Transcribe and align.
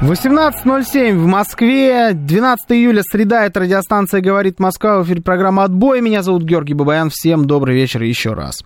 18.07 0.00 1.18
в 1.18 1.26
Москве, 1.26 2.12
12 2.12 2.70
июля, 2.70 3.02
среда, 3.02 3.46
это 3.46 3.58
радиостанция 3.60 4.20
«Говорит 4.20 4.60
Москва», 4.60 5.00
в 5.00 5.06
эфире 5.06 5.22
программа 5.22 5.64
«Отбой». 5.64 6.00
Меня 6.00 6.22
зовут 6.22 6.44
Георгий 6.44 6.74
Бабаян, 6.74 7.10
всем 7.10 7.46
добрый 7.46 7.74
вечер 7.74 8.04
еще 8.04 8.32
раз. 8.32 8.62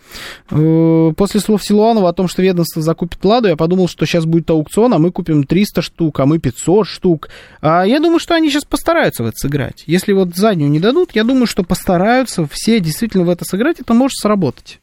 Э, 0.52 1.12
после 1.16 1.40
слов 1.40 1.64
Силуанова 1.64 2.10
о 2.10 2.14
том, 2.14 2.28
что 2.28 2.42
ведомство 2.42 2.82
закупит 2.82 3.24
«Ладу», 3.24 3.48
я 3.48 3.56
подумал, 3.56 3.88
что 3.88 4.06
сейчас 4.06 4.26
будет 4.26 4.50
аукцион, 4.50 4.94
а 4.94 5.00
мы 5.00 5.12
купим 5.12 5.44
300 5.44 5.82
штук, 5.82 6.20
а 6.20 6.26
мы 6.26 6.40
500 6.40 6.88
штук. 6.88 7.30
А 7.62 7.84
я 7.84 8.00
думаю, 8.00 8.20
что 8.20 8.36
они 8.36 8.50
сейчас 8.50 8.66
постараются 8.66 9.24
в 9.24 9.28
это 9.28 9.36
сыграть. 9.38 9.84
Если 9.88 10.14
вот 10.14 10.36
заднюю 10.36 10.70
не 10.70 10.80
дадут, 10.80 11.12
я 11.14 11.24
думаю, 11.24 11.48
что 11.48 11.64
постараются 11.64 12.48
все 12.48 12.80
действительно 12.80 13.24
в 13.24 13.30
это 13.30 13.46
сыграть, 13.46 13.80
это 13.80 13.94
может 13.94 14.18
сработать 14.18 14.80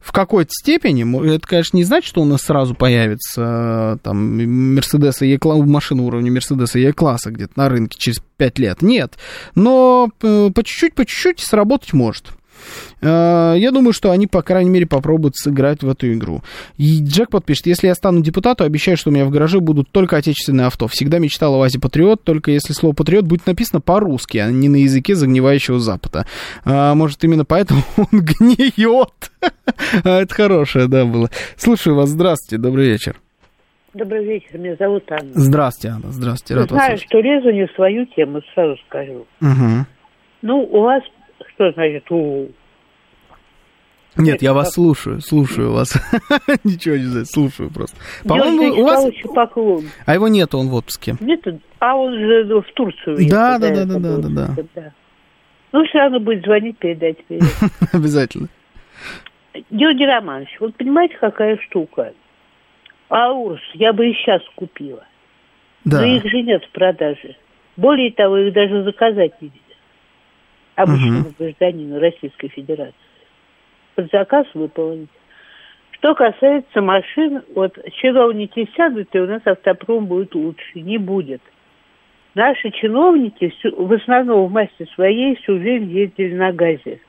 в 0.00 0.12
какой-то 0.12 0.50
степени, 0.52 1.34
это, 1.34 1.46
конечно, 1.46 1.76
не 1.76 1.84
значит, 1.84 2.08
что 2.08 2.22
у 2.22 2.24
нас 2.24 2.42
сразу 2.42 2.74
появится 2.74 3.98
там 4.02 4.74
Мерседес 4.74 5.22
и 5.22 5.32
E-класс, 5.32 5.60
машина 5.66 6.02
уровня 6.02 6.30
и 6.30 6.80
E-класса 6.80 7.30
где-то 7.30 7.52
на 7.56 7.68
рынке 7.68 7.98
через 7.98 8.20
5 8.36 8.58
лет. 8.58 8.82
Нет. 8.82 9.18
Но 9.54 10.10
э, 10.22 10.50
по 10.54 10.64
чуть-чуть, 10.64 10.94
по 10.94 11.04
чуть-чуть 11.04 11.40
сработать 11.40 11.92
может. 11.92 12.26
Э, 13.00 13.54
я 13.56 13.70
думаю, 13.70 13.92
что 13.92 14.10
они, 14.10 14.26
по 14.26 14.42
крайней 14.42 14.70
мере, 14.70 14.86
попробуют 14.86 15.36
сыграть 15.36 15.82
в 15.82 15.88
эту 15.88 16.12
игру. 16.12 16.42
И 16.76 17.02
Джекпот 17.02 17.44
пишет, 17.44 17.66
если 17.66 17.86
я 17.86 17.94
стану 17.94 18.22
депутатом, 18.22 18.66
обещаю, 18.66 18.96
что 18.96 19.10
у 19.10 19.12
меня 19.12 19.24
в 19.24 19.30
гараже 19.30 19.60
будут 19.60 19.90
только 19.90 20.16
отечественные 20.16 20.66
авто. 20.66 20.88
Всегда 20.88 21.18
мечтал 21.18 21.54
о 21.54 21.58
ВАЗе 21.58 21.80
Патриот, 21.80 22.22
только 22.24 22.50
если 22.50 22.72
слово 22.72 22.94
Патриот 22.94 23.24
будет 23.24 23.46
написано 23.46 23.80
по-русски, 23.80 24.38
а 24.38 24.50
не 24.50 24.68
на 24.68 24.76
языке 24.76 25.14
загнивающего 25.14 25.78
Запада. 25.78 26.26
А, 26.64 26.94
может, 26.94 27.22
именно 27.24 27.44
поэтому 27.44 27.82
он 27.96 28.06
гниет. 28.12 29.30
А, 30.04 30.20
это 30.20 30.34
хорошее, 30.34 30.88
да, 30.88 31.04
было. 31.04 31.30
Слушаю 31.56 31.96
вас, 31.96 32.10
здравствуйте, 32.10 32.60
добрый 32.62 32.86
вечер. 32.86 33.16
Добрый 33.92 34.24
вечер, 34.24 34.56
меня 34.56 34.76
зовут 34.76 35.10
Анна. 35.10 35.32
Здравствуйте, 35.34 35.94
Анна, 35.94 36.12
здравствуйте. 36.12 36.54
Рад 36.60 36.70
Знаю, 36.70 36.98
что 36.98 37.20
лезу 37.20 37.50
не 37.50 37.66
в 37.66 37.72
свою 37.72 38.06
тему, 38.06 38.40
сразу 38.54 38.76
скажу. 38.86 39.26
Угу. 39.40 39.86
Ну, 40.42 40.62
у 40.62 40.82
вас 40.82 41.02
что 41.54 41.72
значит 41.72 42.10
у? 42.10 42.48
Нет, 44.20 44.42
я 44.42 44.52
вас 44.52 44.72
слушаю, 44.72 45.20
слушаю 45.20 45.72
вас. 45.72 45.92
Ничего 46.64 46.96
не 46.96 47.04
знаю, 47.04 47.26
слушаю 47.26 47.70
просто. 47.70 47.96
По-моему, 48.26 48.82
у 48.82 48.84
вас... 48.84 49.06
Поклон. 49.34 49.84
А 50.06 50.14
его 50.14 50.28
нет, 50.28 50.54
он 50.54 50.68
в 50.68 50.74
отпуске. 50.74 51.16
Нет, 51.20 51.46
а 51.78 51.96
он 51.96 52.14
же 52.18 52.44
в 52.60 52.72
Турцию 52.74 53.16
Да, 53.28 53.58
да, 53.58 53.70
да, 53.70 53.84
да, 53.84 53.98
да, 53.98 54.16
да, 54.18 54.62
да. 54.74 54.92
Ну, 55.72 55.84
все 55.84 55.98
равно 55.98 56.20
будет 56.20 56.44
звонить, 56.44 56.78
передать 56.78 57.24
привет. 57.26 57.44
Обязательно. 57.92 58.48
Георгий 59.70 60.06
Романович, 60.06 60.56
вот 60.60 60.74
понимаете, 60.76 61.16
какая 61.20 61.58
штука? 61.68 62.12
Аурс 63.08 63.60
я 63.74 63.92
бы 63.92 64.08
и 64.08 64.14
сейчас 64.14 64.42
купила. 64.54 65.04
Да. 65.84 66.00
Но 66.00 66.06
их 66.06 66.24
же 66.24 66.42
нет 66.42 66.64
в 66.64 66.70
продаже. 66.70 67.36
Более 67.76 68.12
того, 68.12 68.36
их 68.38 68.52
даже 68.52 68.84
заказать 68.84 69.40
нельзя 69.40 69.56
обычному 70.82 71.20
угу. 71.20 71.34
гражданину 71.38 71.98
Российской 71.98 72.48
Федерации. 72.48 72.94
Под 73.94 74.10
заказ 74.10 74.46
выполнить. 74.54 75.08
Что 75.92 76.14
касается 76.14 76.80
машин, 76.80 77.42
вот 77.54 77.78
чиновники 78.00 78.68
сядут, 78.74 79.08
и 79.12 79.18
у 79.18 79.26
нас 79.26 79.42
автопром 79.44 80.06
будет 80.06 80.34
лучше. 80.34 80.80
Не 80.80 80.96
будет. 80.96 81.42
Наши 82.34 82.70
чиновники 82.70 83.50
всю, 83.50 83.84
в 83.84 83.92
основном 83.92 84.46
в 84.46 84.52
массе 84.52 84.86
своей 84.94 85.36
всю 85.36 85.58
жизнь 85.58 85.90
ездили 85.90 86.34
на 86.34 86.52
газе. 86.52 87.00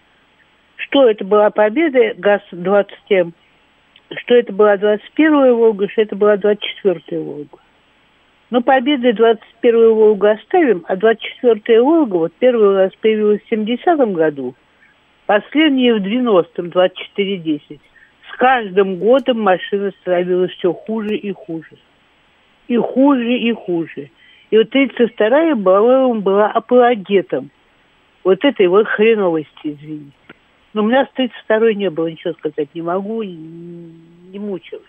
Что 0.75 1.09
это 1.09 1.23
была 1.23 1.51
победа 1.51 2.15
ГАЗ-27, 2.17 3.31
что 4.17 4.35
это 4.35 4.51
была 4.51 4.75
21-я 4.75 5.53
Волга, 5.53 5.87
что 5.89 6.01
это 6.01 6.15
была 6.15 6.35
24-я 6.35 7.19
Волга. 7.19 7.59
Но 8.49 8.61
победы 8.61 9.11
21-ю 9.11 9.95
Волгу 9.95 10.25
оставим, 10.25 10.83
а 10.87 10.95
24-я 10.95 11.81
Волга 11.81 12.15
вот 12.15 12.33
первый 12.39 12.75
раз 12.75 12.91
появилась 12.95 13.41
в 13.41 13.51
70-м 13.51 14.13
году, 14.13 14.55
последняя 15.31 15.93
в 15.93 16.03
90-м, 16.03 16.67
24-10. 16.67 17.79
С 18.33 18.37
каждым 18.37 18.97
годом 18.97 19.39
машина 19.39 19.91
становилась 20.01 20.51
все 20.51 20.73
хуже 20.73 21.15
и 21.15 21.31
хуже. 21.31 21.77
И 22.67 22.75
хуже, 22.75 23.37
и 23.37 23.53
хуже. 23.53 24.09
И 24.49 24.57
вот 24.57 24.75
32-я, 24.75 25.55
по-моему, 25.55 26.15
была 26.15 26.51
апологетом 26.51 27.49
вот 28.25 28.43
этой 28.43 28.67
вот 28.67 28.87
хреновости, 28.87 29.47
извините. 29.63 30.11
Но 30.73 30.83
у 30.83 30.87
меня 30.87 31.05
с 31.05 31.17
32-й 31.17 31.75
не 31.75 31.89
было, 31.89 32.07
ничего 32.07 32.33
сказать 32.33 32.67
не 32.73 32.81
могу, 32.81 33.23
не 33.23 34.37
мучилась. 34.37 34.83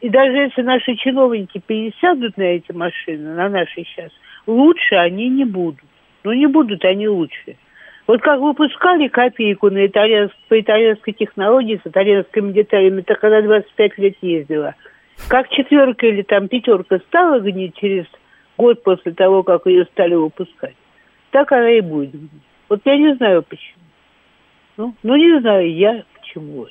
И 0.00 0.08
даже 0.08 0.34
если 0.34 0.62
наши 0.62 0.94
чиновники 0.96 1.58
пересядут 1.58 2.38
на 2.38 2.44
эти 2.44 2.72
машины, 2.72 3.34
на 3.34 3.50
наши 3.50 3.84
сейчас, 3.84 4.12
лучше 4.46 4.94
они 4.94 5.28
не 5.28 5.44
будут. 5.44 5.84
Ну, 6.24 6.32
не 6.32 6.46
будут 6.46 6.82
они 6.86 7.06
лучше. 7.06 7.56
Вот 8.06 8.20
как 8.20 8.40
выпускали 8.40 9.08
копейку 9.08 9.68
на 9.70 9.86
итальянск, 9.86 10.34
по 10.48 10.60
итальянской 10.60 11.12
технологии 11.12 11.80
с 11.82 11.88
итальянскими 11.88 12.52
деталями, 12.52 13.00
так 13.00 13.22
она 13.24 13.42
25 13.42 13.98
лет 13.98 14.16
ездила. 14.22 14.74
Как 15.28 15.48
четверка 15.48 16.06
или 16.06 16.22
там 16.22 16.46
пятерка 16.46 16.98
стала 17.08 17.40
гнить 17.40 17.74
через 17.76 18.06
год 18.56 18.82
после 18.82 19.12
того, 19.12 19.42
как 19.42 19.66
ее 19.66 19.86
стали 19.86 20.14
выпускать, 20.14 20.76
так 21.30 21.50
она 21.50 21.70
и 21.70 21.80
будет 21.80 22.12
гнить. 22.12 22.30
Вот 22.68 22.80
я 22.84 22.96
не 22.96 23.14
знаю 23.16 23.42
почему. 23.42 23.82
Ну, 24.76 24.94
ну 25.02 25.16
не 25.16 25.40
знаю 25.40 25.74
я 25.74 26.04
почему. 26.20 26.66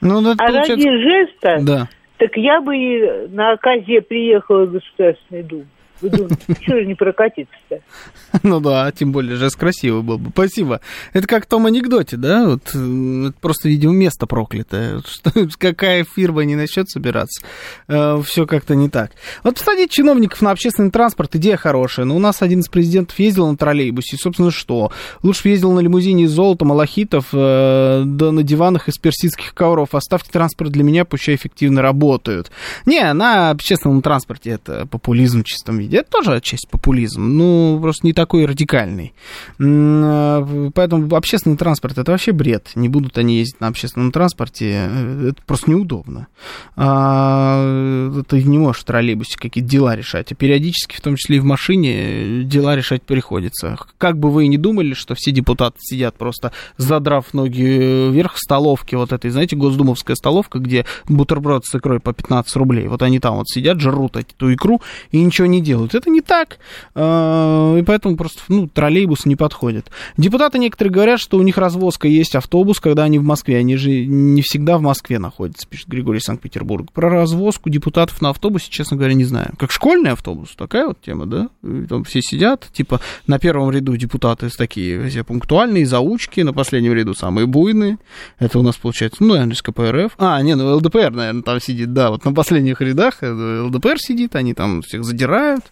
Ну, 0.00 0.20
ну, 0.20 0.32
а 0.32 0.36
получается... 0.36 0.72
ради 0.72 1.02
жеста 1.02 1.58
да. 1.62 1.88
Так 2.18 2.36
я 2.36 2.60
бы 2.60 2.76
и 2.76 3.28
на 3.28 3.52
оказе 3.52 4.00
приехала 4.00 4.64
в 4.64 4.72
Государственную 4.72 5.44
Думу. 5.44 5.66
Вы 6.00 6.10
думаете, 6.10 6.36
что 6.62 6.76
же 6.76 6.86
не 6.86 6.94
прокатиться-то? 6.94 7.80
Ну 8.42 8.60
да, 8.60 8.90
тем 8.92 9.12
более 9.12 9.36
жест 9.36 9.56
красивый 9.56 10.02
был 10.02 10.18
бы. 10.18 10.30
Спасибо. 10.30 10.80
Это 11.12 11.26
как 11.26 11.44
в 11.44 11.48
том 11.48 11.66
анекдоте, 11.66 12.16
да? 12.16 12.46
Вот, 12.46 12.68
это 12.68 13.32
просто, 13.40 13.68
видимо, 13.68 13.94
место 13.94 14.26
проклятое. 14.26 15.00
Что, 15.06 15.32
какая 15.58 16.04
фирма 16.04 16.44
не 16.44 16.54
начнет 16.54 16.88
собираться, 16.88 17.42
э, 17.88 18.22
все 18.24 18.46
как-то 18.46 18.74
не 18.74 18.88
так. 18.88 19.12
Вот 19.42 19.54
посадить 19.54 19.90
чиновников 19.90 20.42
на 20.42 20.50
общественный 20.50 20.90
транспорт, 20.90 21.34
идея 21.36 21.56
хорошая. 21.56 22.06
Но 22.06 22.16
у 22.16 22.18
нас 22.18 22.42
один 22.42 22.60
из 22.60 22.68
президентов 22.68 23.18
ездил 23.18 23.48
на 23.48 23.56
троллейбусе. 23.56 24.16
И, 24.16 24.18
собственно, 24.18 24.50
что? 24.50 24.92
Лучше 25.22 25.44
бы 25.44 25.48
ездил 25.50 25.72
на 25.72 25.80
лимузине 25.80 26.24
из 26.24 26.30
золота, 26.30 26.64
малахитов, 26.64 27.28
э, 27.32 28.02
да 28.04 28.32
на 28.32 28.42
диванах 28.42 28.88
из 28.88 28.98
персидских 28.98 29.54
ковров. 29.54 29.94
Оставьте 29.94 30.30
транспорт 30.30 30.70
для 30.72 30.82
меня, 30.82 31.04
пусть 31.04 31.28
эффективно 31.28 31.82
работают. 31.82 32.50
Не, 32.84 33.12
на 33.12 33.50
общественном 33.50 34.02
транспорте 34.02 34.50
это 34.50 34.86
популизм 34.86 35.42
чистом 35.42 35.80
Это 35.94 36.10
тоже 36.10 36.40
часть 36.40 36.68
популизм. 36.68 37.36
Ну, 37.36 37.78
просто 37.80 38.06
не 38.06 38.12
такой 38.12 38.46
радикальный. 38.46 39.12
А, 39.60 40.70
поэтому 40.74 41.14
общественный 41.14 41.56
транспорт 41.56 41.98
это 41.98 42.12
вообще 42.12 42.32
бред. 42.32 42.72
Не 42.74 42.88
будут 42.88 43.18
они 43.18 43.38
ездить 43.38 43.60
на 43.60 43.68
общественном 43.68 44.12
транспорте. 44.12 44.88
Э, 44.90 45.28
это 45.30 45.42
просто 45.46 45.70
неудобно. 45.70 46.28
А, 46.76 48.22
ты 48.28 48.42
не 48.42 48.58
можешь 48.58 48.82
в 48.82 48.84
троллейбусе 48.84 49.38
какие-то 49.38 49.68
дела 49.68 49.96
решать. 49.96 50.32
А 50.32 50.34
периодически, 50.34 50.96
в 50.96 51.00
том 51.00 51.16
числе 51.16 51.36
и 51.36 51.40
в 51.40 51.44
машине, 51.44 52.44
дела 52.44 52.76
решать 52.76 53.02
приходится. 53.02 53.78
Как 53.98 54.18
бы 54.18 54.30
вы 54.30 54.44
и 54.44 54.48
не 54.48 54.58
думали, 54.58 54.94
что 54.94 55.14
все 55.14 55.30
депутаты 55.30 55.76
сидят 55.80 56.16
просто 56.16 56.52
задрав 56.76 57.32
ноги 57.34 58.10
вверх 58.10 58.34
в 58.34 58.38
столовке, 58.38 58.96
вот 58.96 59.12
этой, 59.12 59.30
знаете, 59.30 59.56
госдумовская 59.56 60.16
столовка, 60.16 60.58
где 60.58 60.84
бутерброд 61.08 61.64
с 61.64 61.74
икрой 61.74 62.00
по 62.00 62.12
15 62.12 62.54
рублей. 62.56 62.88
Вот 62.88 63.02
они 63.02 63.20
там 63.20 63.36
вот 63.36 63.48
сидят, 63.48 63.80
жрут 63.80 64.16
эту 64.16 64.52
икру 64.52 64.80
и 65.10 65.22
ничего 65.22 65.46
не 65.46 65.60
делают 65.60 65.75
делают. 65.76 65.94
Это 65.94 66.10
не 66.10 66.20
так, 66.20 66.58
э, 66.94 67.76
и 67.78 67.82
поэтому 67.82 68.16
просто, 68.16 68.40
ну, 68.48 68.68
троллейбус 68.68 69.26
не 69.26 69.36
подходит. 69.36 69.90
Депутаты 70.16 70.58
некоторые 70.58 70.92
говорят, 70.92 71.20
что 71.20 71.38
у 71.38 71.42
них 71.42 71.58
развозка 71.58 72.08
есть 72.08 72.34
автобус, 72.34 72.80
когда 72.80 73.04
они 73.04 73.18
в 73.18 73.24
Москве, 73.24 73.58
они 73.58 73.76
же 73.76 73.90
не 73.90 74.42
всегда 74.42 74.78
в 74.78 74.82
Москве 74.82 75.18
находятся, 75.18 75.66
пишет 75.68 75.88
Григорий 75.88 76.20
Санкт-Петербург. 76.20 76.90
Про 76.92 77.10
развозку 77.10 77.70
депутатов 77.70 78.20
на 78.22 78.30
автобусе, 78.30 78.70
честно 78.70 78.96
говоря, 78.96 79.14
не 79.14 79.24
знаю. 79.24 79.52
Как 79.58 79.70
школьный 79.70 80.12
автобус, 80.12 80.54
такая 80.56 80.88
вот 80.88 81.00
тема, 81.00 81.26
да? 81.26 81.48
И 81.62 81.86
там 81.86 82.04
все 82.04 82.20
сидят, 82.22 82.68
типа, 82.72 83.00
на 83.26 83.38
первом 83.38 83.70
ряду 83.70 83.96
депутаты 83.96 84.48
такие 84.56 85.08
все 85.08 85.24
пунктуальные, 85.24 85.86
заучки, 85.86 86.40
на 86.40 86.52
последнем 86.52 86.92
ряду 86.92 87.14
самые 87.14 87.46
буйные. 87.46 87.98
Это 88.38 88.58
у 88.58 88.62
нас 88.62 88.76
получается, 88.76 89.22
ну, 89.22 89.34
наверное, 89.34 89.56
КПРФ. 89.56 90.12
А, 90.18 90.40
не, 90.42 90.54
ну, 90.54 90.76
ЛДПР, 90.76 91.10
наверное, 91.10 91.42
там 91.42 91.60
сидит, 91.60 91.92
да, 91.92 92.10
вот 92.10 92.24
на 92.24 92.32
последних 92.32 92.80
рядах 92.80 93.18
ЛДПР 93.22 93.98
сидит, 93.98 94.36
они 94.36 94.54
там 94.54 94.82
всех 94.82 95.04
задирают. 95.04 95.65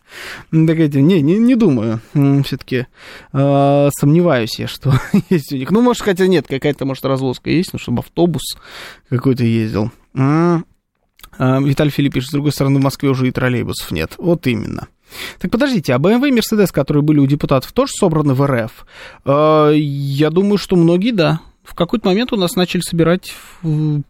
Так 0.51 0.79
эти, 0.79 0.99
не, 0.99 1.21
не, 1.23 1.39
не 1.39 1.55
думаю, 1.55 2.01
все-таки 2.45 2.87
э, 3.33 3.89
сомневаюсь 3.99 4.59
я, 4.59 4.69
что 4.69 4.93
есть 5.31 5.53
у 5.53 5.57
них. 5.57 5.71
Ну, 5.71 5.81
может, 5.81 6.03
хотя 6.03 6.27
нет, 6.27 6.47
какая-то, 6.47 6.85
может, 6.85 7.05
развозка 7.05 7.51
есть, 7.51 7.73
ну, 7.73 7.79
чтобы 7.79 8.01
автобус 8.01 8.43
какой-то 9.09 9.45
ездил. 9.45 9.91
А, 10.17 10.63
Виталий 11.39 11.91
Филипп 11.91 12.15
пишет, 12.15 12.31
с 12.31 12.33
другой 12.33 12.53
стороны, 12.53 12.79
в 12.79 12.83
Москве 12.83 13.09
уже 13.09 13.29
и 13.29 13.33
троллейбусов 13.33 13.91
нет. 13.91 14.15
Вот 14.19 14.47
именно. 14.47 14.89
Так 15.39 15.51
подождите, 15.51 15.95
а 15.95 15.99
BMW 15.99 16.29
и 16.29 16.33
Mercedes, 16.33 16.73
которые 16.73 17.03
были 17.03 17.19
у 17.19 17.27
депутатов, 17.27 17.73
тоже 17.73 17.93
собраны 17.93 18.35
в 18.35 18.47
РФ? 18.47 18.87
Э, 19.25 19.73
я 19.75 20.31
думаю, 20.31 20.59
что 20.59 20.77
многие, 20.77 21.13
да. 21.13 21.41
В 21.63 21.75
какой-то 21.75 22.09
момент 22.09 22.33
у 22.33 22.37
нас 22.37 22.57
начали 22.57 22.83
собирать 22.83 23.35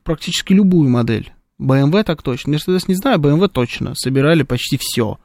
практически 0.02 0.52
любую 0.52 0.90
модель. 0.90 1.32
BMW 1.60 2.02
так 2.02 2.22
точно. 2.22 2.52
Mercedes 2.52 2.84
не 2.88 2.94
знаю, 2.94 3.18
BMW 3.18 3.48
точно. 3.48 3.94
Собирали 3.94 4.42
почти 4.42 4.76
все. 4.76 5.18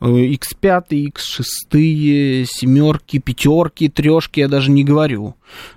X5, 0.00 1.12
X6, 1.12 2.46
семерки, 2.48 3.18
пятерки, 3.18 3.88
трешки, 3.88 4.40
я 4.40 4.48
даже 4.48 4.70
не 4.70 4.84
говорю. 4.84 5.34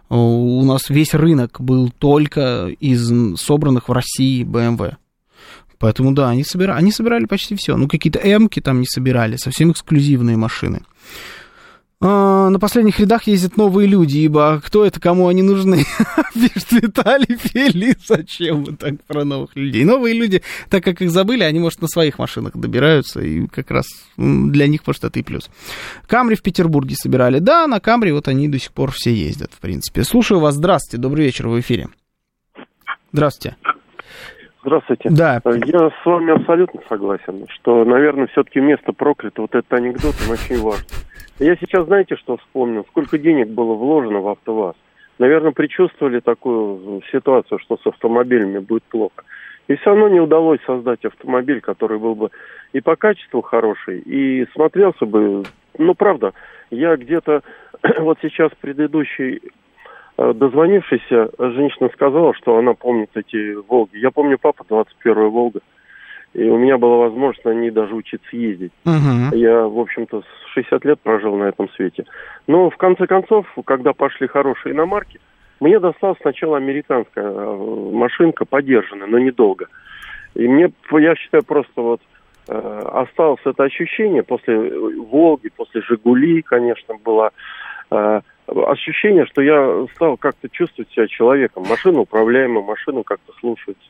У 0.09 0.63
нас 0.63 0.89
весь 0.89 1.13
рынок 1.13 1.59
был 1.59 1.89
только 1.89 2.67
из 2.79 3.39
собранных 3.39 3.89
в 3.89 3.91
России 3.91 4.43
BMW. 4.43 4.95
Поэтому 5.79 6.11
да, 6.11 6.29
они 6.29 6.43
собирали, 6.43 6.77
они 6.77 6.91
собирали 6.91 7.25
почти 7.25 7.55
все. 7.55 7.75
Ну, 7.75 7.87
какие-то 7.87 8.19
М-ки 8.19 8.59
там 8.59 8.79
не 8.79 8.85
собирали, 8.85 9.37
совсем 9.37 9.71
эксклюзивные 9.71 10.37
машины. 10.37 10.81
А, 12.03 12.49
на 12.49 12.59
последних 12.59 12.99
рядах 12.99 13.27
ездят 13.27 13.57
новые 13.57 13.87
люди, 13.87 14.17
ибо 14.17 14.59
кто 14.65 14.83
это, 14.83 14.99
кому 14.99 15.27
они 15.27 15.43
нужны? 15.43 15.83
Пишет 16.33 16.71
Виталий 16.71 17.37
Фели, 17.37 17.95
зачем 18.03 18.63
вы 18.63 18.75
так 18.75 19.03
про 19.07 19.23
новых 19.23 19.55
людей? 19.55 19.85
Новые 19.85 20.19
люди, 20.19 20.41
так 20.71 20.83
как 20.83 21.03
их 21.03 21.11
забыли, 21.11 21.43
они, 21.43 21.59
может, 21.59 21.79
на 21.79 21.87
своих 21.87 22.17
машинах 22.17 22.53
добираются, 22.55 23.21
и 23.21 23.45
как 23.45 23.69
раз 23.69 23.85
для 24.17 24.67
них, 24.67 24.81
может, 24.87 25.03
это 25.03 25.19
и 25.19 25.21
плюс. 25.21 25.51
Камри 26.07 26.35
в 26.35 26.41
Петербурге 26.41 26.95
собирали. 26.95 27.37
Да, 27.37 27.67
на 27.67 27.79
Камри 27.79 28.11
вот 28.11 28.27
они 28.27 28.47
до 28.47 28.57
сих 28.57 28.71
пор 28.71 28.89
все 28.91 29.13
ездят, 29.13 29.51
в 29.53 29.59
принципе. 29.59 30.03
Слушаю 30.03 30.39
вас, 30.39 30.55
здравствуйте, 30.55 30.99
добрый 30.99 31.25
вечер, 31.25 31.49
в 31.49 31.59
эфире. 31.59 31.87
Здравствуйте. 33.13 33.57
Здравствуйте. 34.63 35.09
Да. 35.11 35.39
Я 35.45 35.89
с 35.89 36.05
вами 36.05 36.35
абсолютно 36.35 36.81
согласен, 36.89 37.45
что, 37.49 37.85
наверное, 37.85 38.25
все-таки 38.27 38.59
место 38.59 38.91
проклято, 38.91 39.41
вот 39.41 39.53
этот 39.53 39.71
анекдот, 39.73 40.15
он 40.25 40.33
очень 40.33 40.59
важен. 40.59 40.85
Я 41.41 41.55
сейчас, 41.55 41.87
знаете, 41.87 42.17
что 42.17 42.37
вспомнил? 42.37 42.85
Сколько 42.91 43.17
денег 43.17 43.47
было 43.47 43.73
вложено 43.73 44.19
в 44.19 44.27
АвтоВАЗ? 44.27 44.75
Наверное, 45.17 45.51
предчувствовали 45.51 46.19
такую 46.19 47.01
ситуацию, 47.11 47.57
что 47.57 47.77
с 47.77 47.87
автомобилями 47.87 48.59
будет 48.59 48.83
плохо. 48.83 49.23
И 49.67 49.75
все 49.75 49.89
равно 49.89 50.07
не 50.07 50.19
удалось 50.19 50.59
создать 50.67 51.03
автомобиль, 51.03 51.59
который 51.59 51.97
был 51.97 52.13
бы 52.13 52.29
и 52.73 52.79
по 52.79 52.95
качеству 52.95 53.41
хороший, 53.41 54.01
и 54.01 54.45
смотрелся 54.53 55.07
бы... 55.07 55.43
Ну, 55.79 55.95
правда, 55.95 56.33
я 56.69 56.95
где-то... 56.95 57.41
Вот 58.01 58.19
сейчас 58.21 58.51
предыдущий 58.61 59.41
э, 60.19 60.33
дозвонившаяся 60.33 61.31
женщина 61.39 61.89
сказала, 61.91 62.35
что 62.35 62.55
она 62.55 62.75
помнит 62.75 63.09
эти 63.15 63.55
«Волги». 63.67 63.97
Я 63.97 64.11
помню 64.11 64.37
папа 64.39 64.63
21-я 64.69 65.13
«Волга». 65.15 65.61
И 66.33 66.43
у 66.47 66.57
меня 66.57 66.77
была 66.77 66.97
возможность 66.97 67.43
на 67.43 67.53
ней 67.53 67.71
даже 67.71 67.93
учиться 67.93 68.35
ездить. 68.35 68.71
Угу. 68.85 69.35
Я, 69.35 69.63
в 69.63 69.77
общем-то, 69.79 70.23
60 70.53 70.85
лет 70.85 70.99
прожил 71.01 71.35
на 71.35 71.45
этом 71.45 71.69
свете. 71.71 72.05
Но, 72.47 72.69
в 72.69 72.77
конце 72.77 73.05
концов, 73.05 73.45
когда 73.65 73.93
пошли 73.93 74.27
хорошие 74.27 74.73
иномарки, 74.73 75.19
мне 75.59 75.79
досталась 75.79 76.17
сначала 76.21 76.57
американская 76.57 77.23
э, 77.23 77.91
машинка, 77.91 78.45
подержанная, 78.45 79.07
но 79.07 79.19
недолго. 79.19 79.67
И 80.33 80.47
мне, 80.47 80.71
я 80.91 81.15
считаю, 81.15 81.43
просто 81.43 81.81
вот 81.81 82.01
э, 82.47 82.81
осталось 82.93 83.41
это 83.45 83.63
ощущение 83.63 84.23
после 84.23 84.57
«Волги», 84.57 85.51
после 85.55 85.81
«Жигули», 85.81 86.41
конечно, 86.41 86.95
было 87.03 87.31
э, 87.91 88.21
ощущение, 88.47 89.25
что 89.25 89.41
я 89.41 89.85
стал 89.95 90.17
как-то 90.17 90.49
чувствовать 90.49 90.89
себя 90.91 91.07
человеком. 91.07 91.63
Машина 91.69 91.99
управляемая, 91.99 92.63
машина 92.63 93.03
как-то 93.03 93.33
слушается. 93.39 93.89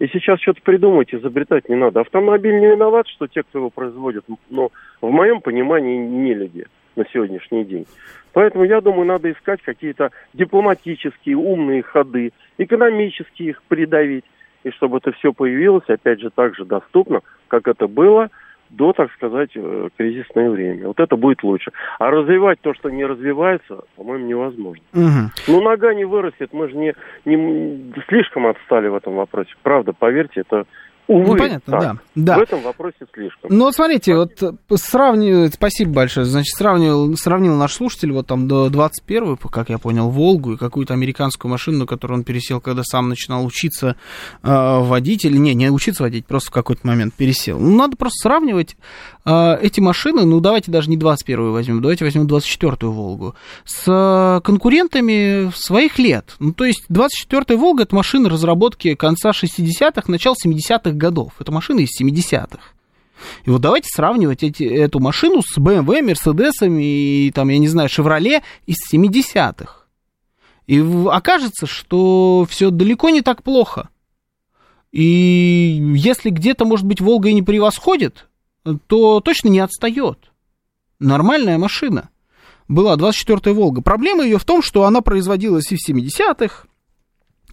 И 0.00 0.08
сейчас 0.08 0.40
что-то 0.40 0.62
придумать, 0.62 1.14
изобретать 1.14 1.68
не 1.68 1.76
надо. 1.76 2.00
Автомобиль 2.00 2.58
не 2.58 2.68
виноват, 2.68 3.06
что 3.06 3.26
те, 3.26 3.42
кто 3.42 3.58
его 3.58 3.70
производит, 3.70 4.24
но 4.48 4.70
в 5.02 5.10
моем 5.10 5.42
понимании 5.42 5.98
не 5.98 6.32
люди 6.32 6.64
на 6.96 7.04
сегодняшний 7.12 7.64
день. 7.64 7.86
Поэтому, 8.32 8.64
я 8.64 8.80
думаю, 8.80 9.04
надо 9.04 9.30
искать 9.30 9.60
какие-то 9.60 10.10
дипломатические, 10.32 11.36
умные 11.36 11.82
ходы, 11.82 12.32
экономически 12.56 13.42
их 13.42 13.62
придавить, 13.64 14.24
и 14.64 14.70
чтобы 14.70 14.98
это 14.98 15.12
все 15.12 15.34
появилось, 15.34 15.84
опять 15.88 16.20
же, 16.20 16.30
так 16.30 16.56
же 16.56 16.64
доступно, 16.64 17.20
как 17.48 17.68
это 17.68 17.86
было– 17.86 18.30
до, 18.70 18.92
так 18.92 19.12
сказать, 19.12 19.50
э, 19.54 19.88
кризисное 19.96 20.50
время. 20.50 20.86
Вот 20.88 21.00
это 21.00 21.16
будет 21.16 21.42
лучше. 21.42 21.72
А 21.98 22.10
развивать 22.10 22.60
то, 22.60 22.72
что 22.74 22.90
не 22.90 23.04
развивается, 23.04 23.82
по-моему, 23.96 24.26
невозможно. 24.26 24.82
Угу. 24.94 25.30
Ну, 25.48 25.60
нога 25.60 25.94
не 25.94 26.04
вырастет, 26.04 26.52
мы 26.52 26.68
же 26.68 26.76
не, 26.76 26.94
не 27.24 27.92
слишком 28.08 28.46
отстали 28.46 28.88
в 28.88 28.94
этом 28.94 29.14
вопросе. 29.16 29.50
Правда, 29.62 29.92
поверьте, 29.92 30.40
это 30.40 30.66
Увы, 31.10 31.26
ну, 31.26 31.36
понятно, 31.36 31.72
так. 31.72 31.82
да. 31.82 31.96
да. 32.14 32.38
В 32.38 32.42
этом 32.42 32.62
вопросе 32.62 32.98
слишком. 33.12 33.50
Ну, 33.50 33.64
вот 33.64 33.74
смотрите, 33.74 34.14
вот 34.14 34.30
сравниваю, 34.76 35.50
спасибо 35.52 35.90
большое, 35.90 36.24
значит, 36.24 36.54
сравнивал, 36.54 37.16
сравнил 37.16 37.56
наш 37.56 37.72
слушатель 37.72 38.12
вот 38.12 38.28
там 38.28 38.46
до 38.46 38.68
21 38.68 39.36
как 39.36 39.70
я 39.70 39.78
понял, 39.78 40.08
Волгу 40.08 40.52
и 40.52 40.56
какую-то 40.56 40.94
американскую 40.94 41.50
машину, 41.50 41.84
которую 41.84 42.18
он 42.18 42.24
пересел, 42.24 42.60
когда 42.60 42.84
сам 42.84 43.08
начинал 43.08 43.44
учиться 43.44 43.96
э, 44.44 44.78
водить, 44.80 45.24
или 45.24 45.36
не, 45.36 45.52
не 45.54 45.70
учиться 45.70 46.04
водить, 46.04 46.26
просто 46.26 46.50
в 46.50 46.54
какой-то 46.54 46.86
момент 46.86 47.12
пересел. 47.14 47.58
Ну, 47.58 47.76
надо 47.76 47.96
просто 47.96 48.28
сравнивать 48.28 48.76
э, 49.24 49.58
эти 49.60 49.80
машины, 49.80 50.24
ну, 50.24 50.38
давайте 50.38 50.70
даже 50.70 50.90
не 50.90 50.96
21-ю 50.96 51.50
возьмем, 51.50 51.82
давайте 51.82 52.04
возьмем 52.04 52.28
24-ю 52.28 52.92
Волгу, 52.92 53.34
с 53.64 53.82
э, 53.88 54.40
конкурентами 54.42 55.50
своих 55.56 55.98
лет. 55.98 56.36
Ну, 56.38 56.52
то 56.52 56.64
есть 56.64 56.84
24-я 56.88 57.56
Волга 57.56 57.82
это 57.82 57.96
машина 57.96 58.28
разработки 58.28 58.94
конца 58.94 59.30
60-х, 59.30 60.04
начала 60.06 60.36
70-х 60.46 60.99
годов. 61.00 61.32
Это 61.40 61.50
машина 61.50 61.80
из 61.80 62.00
70-х. 62.00 62.60
И 63.44 63.50
вот 63.50 63.60
давайте 63.60 63.88
сравнивать 63.88 64.42
эти, 64.42 64.62
эту 64.62 65.00
машину 65.00 65.42
с 65.42 65.58
BMW, 65.58 66.12
Mercedes 66.12 66.52
и, 66.62 67.32
там, 67.34 67.48
я 67.48 67.58
не 67.58 67.68
знаю, 67.68 67.88
Chevrolet 67.88 68.42
из 68.66 68.76
70-х. 68.92 69.86
И 70.66 70.80
окажется, 71.10 71.66
что 71.66 72.46
все 72.48 72.70
далеко 72.70 73.10
не 73.10 73.22
так 73.22 73.42
плохо. 73.42 73.88
И 74.92 75.80
если 75.96 76.30
где-то, 76.30 76.64
может 76.64 76.86
быть, 76.86 77.00
Волга 77.00 77.28
и 77.28 77.34
не 77.34 77.42
превосходит, 77.42 78.28
то 78.86 79.20
точно 79.20 79.48
не 79.48 79.60
отстает. 79.60 80.30
Нормальная 80.98 81.58
машина. 81.58 82.10
Была 82.68 82.96
24-я 82.96 83.52
Волга. 83.52 83.82
Проблема 83.82 84.24
ее 84.24 84.38
в 84.38 84.44
том, 84.44 84.62
что 84.62 84.84
она 84.84 85.00
производилась 85.00 85.72
и 85.72 85.76
в 85.76 85.88
70-х, 85.88 86.66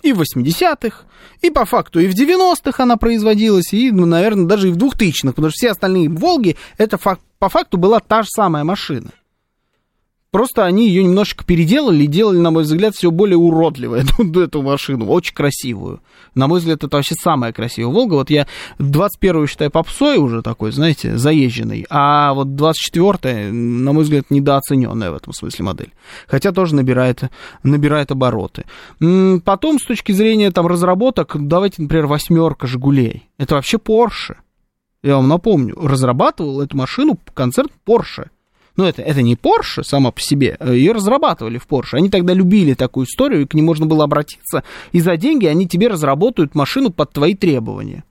и 0.02 0.14
в 0.14 0.22
80-х, 0.22 1.04
и 1.42 1.50
по 1.50 1.66
факту 1.66 2.00
и 2.00 2.08
в 2.08 2.14
90-х 2.14 2.84
она 2.84 2.98
производилась, 2.98 3.74
и, 3.74 3.92
ну, 3.92 4.06
наверное, 4.06 4.46
даже 4.46 4.70
и 4.70 4.72
в 4.72 4.78
2000-х, 4.78 5.34
потому 5.34 5.50
что 5.50 5.58
все 5.58 5.72
остальные 5.72 6.10
«Волги» 6.10 6.56
это 6.78 6.98
факт, 6.98 7.22
по 7.40 7.50
факту 7.50 7.78
была 7.78 8.00
та 8.00 8.24
же 8.24 8.30
самая 8.30 8.64
машина. 8.64 9.12
Просто 10.32 10.66
они 10.66 10.90
ее 10.90 11.04
немножечко 11.04 11.46
переделали 11.46 12.04
и 12.04 12.08
делали, 12.08 12.38
на 12.38 12.52
мой 12.52 12.64
взгляд, 12.64 12.96
все 12.96 13.12
более 13.12 13.38
уродливой, 13.38 14.02
эту, 14.20 14.42
эту 14.42 14.62
машину, 14.62 15.06
очень 15.08 15.34
красивую. 15.34 16.02
На 16.36 16.48
мой 16.48 16.60
взгляд, 16.60 16.84
это 16.84 16.98
вообще 16.98 17.16
самая 17.16 17.54
красивая 17.54 17.94
Волга. 17.94 18.16
Вот 18.16 18.30
я 18.30 18.46
21-ю 18.78 19.48
считаю 19.48 19.72
попсой 19.72 20.18
уже 20.18 20.42
такой, 20.42 20.72
знаете, 20.72 21.18
заезженный, 21.18 21.86
а 21.90 22.34
вот 22.34 22.48
24-я, 22.48 23.52
на 23.52 23.94
мой 23.94 24.04
взгляд, 24.04 24.26
недооцененная 24.30 25.12
в 25.12 25.16
этом 25.16 25.34
смысле 25.34 25.66
модель. 25.66 25.94
Хотя 26.28 26.52
тоже 26.52 26.76
набирает, 26.76 27.24
набирает 27.64 28.12
обороты. 28.12 28.66
Потом, 29.00 29.80
с 29.80 29.86
точки 29.86 30.12
зрения 30.12 30.52
там 30.52 30.68
разработок, 30.68 31.36
давайте, 31.40 31.82
например, 31.82 32.08
восьмерка 32.08 32.68
Жигулей. 32.68 33.30
Это 33.38 33.56
вообще 33.56 33.78
Porsche. 33.78 34.36
Я 35.04 35.16
вам 35.16 35.30
напомню, 35.30 35.76
разрабатывал 35.80 36.62
эту 36.62 36.76
машину 36.76 37.18
концерт 37.34 37.72
Porsche. 37.86 38.28
Но 38.78 38.88
это, 38.88 39.02
это 39.02 39.22
не 39.22 39.36
Porsche 39.36 39.84
сама 39.84 40.12
по 40.12 40.22
себе, 40.22 40.56
э, 40.60 40.76
ее 40.76 40.94
разрабатывали 40.94 41.58
в 41.58 41.68
Porsche. 41.68 41.98
Они 41.98 42.10
тогда 42.10 42.34
любили 42.34 42.76
такую 42.76 43.06
историю, 43.08 43.42
и 43.42 43.46
к 43.46 43.54
ним 43.54 43.66
можно 43.66 43.88
было 43.88 44.04
обратиться, 44.06 44.64
и 44.92 45.02
за 45.02 45.18
деньги 45.18 45.48
они 45.48 45.68
тебе 45.68 45.88
разработают 45.88 46.56
машину 46.56 46.92
под 46.92 47.12
твои 47.12 47.34
требования. 47.34 48.04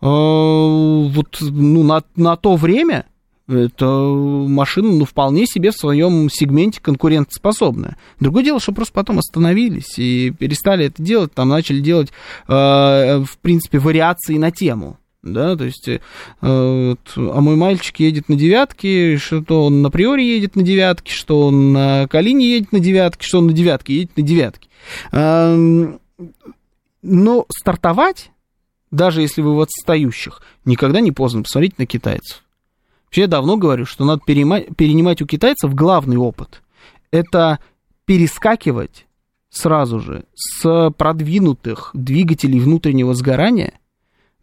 Э, 0.00 0.06
вот 0.06 1.38
ну, 1.40 1.82
на, 1.82 2.02
на 2.16 2.36
то 2.36 2.54
время 2.56 3.06
Это 3.48 3.86
машина, 3.86 4.92
ну, 4.92 5.04
вполне 5.06 5.46
себе 5.46 5.70
в 5.70 5.74
своем 5.74 6.28
сегменте 6.30 6.80
конкурентоспособная. 6.82 7.96
Другое 8.20 8.44
дело, 8.44 8.60
что 8.60 8.72
просто 8.72 8.92
потом 8.92 9.18
остановились 9.18 9.98
и 9.98 10.30
перестали 10.38 10.86
это 10.86 11.02
делать, 11.02 11.32
там 11.32 11.48
начали 11.48 11.80
делать, 11.80 12.10
э, 12.46 12.52
в 12.52 13.38
принципе, 13.40 13.78
вариации 13.78 14.36
на 14.36 14.50
тему. 14.50 14.98
Да, 15.22 15.56
то 15.56 15.64
есть, 15.64 15.88
э, 15.88 15.98
вот, 16.40 17.00
а 17.16 17.40
мой 17.40 17.56
мальчик 17.56 17.98
едет 17.98 18.28
на 18.28 18.36
девятке, 18.36 19.16
что 19.18 19.66
он 19.66 19.82
на 19.82 19.90
приоре 19.90 20.36
едет 20.36 20.54
на 20.54 20.62
девятке, 20.62 21.12
что 21.12 21.48
он 21.48 21.72
на 21.72 22.06
Калине 22.06 22.52
едет 22.54 22.70
на 22.70 22.78
девятке, 22.78 23.26
что 23.26 23.38
он 23.38 23.48
на 23.48 23.52
девятке 23.52 23.94
едет 23.94 24.16
на 24.16 24.22
девятке. 24.22 24.68
Э, 25.10 25.96
но 27.02 27.46
стартовать, 27.50 28.30
даже 28.90 29.20
если 29.22 29.42
вы 29.42 29.56
в 29.56 29.60
отстающих, 29.60 30.40
никогда 30.64 31.00
не 31.00 31.10
поздно. 31.10 31.42
Посмотрите 31.42 31.74
на 31.78 31.86
китайцев. 31.86 32.44
Вообще 33.06 33.22
я 33.22 33.26
давно 33.26 33.56
говорю, 33.56 33.86
что 33.86 34.04
надо 34.04 34.22
перенимать 34.24 35.22
у 35.22 35.26
китайцев 35.26 35.74
главный 35.74 36.16
опыт. 36.16 36.62
Это 37.10 37.58
перескакивать 38.04 39.06
сразу 39.50 39.98
же 39.98 40.24
с 40.34 40.90
продвинутых 40.96 41.90
двигателей 41.94 42.60
внутреннего 42.60 43.14
сгорания 43.14 43.77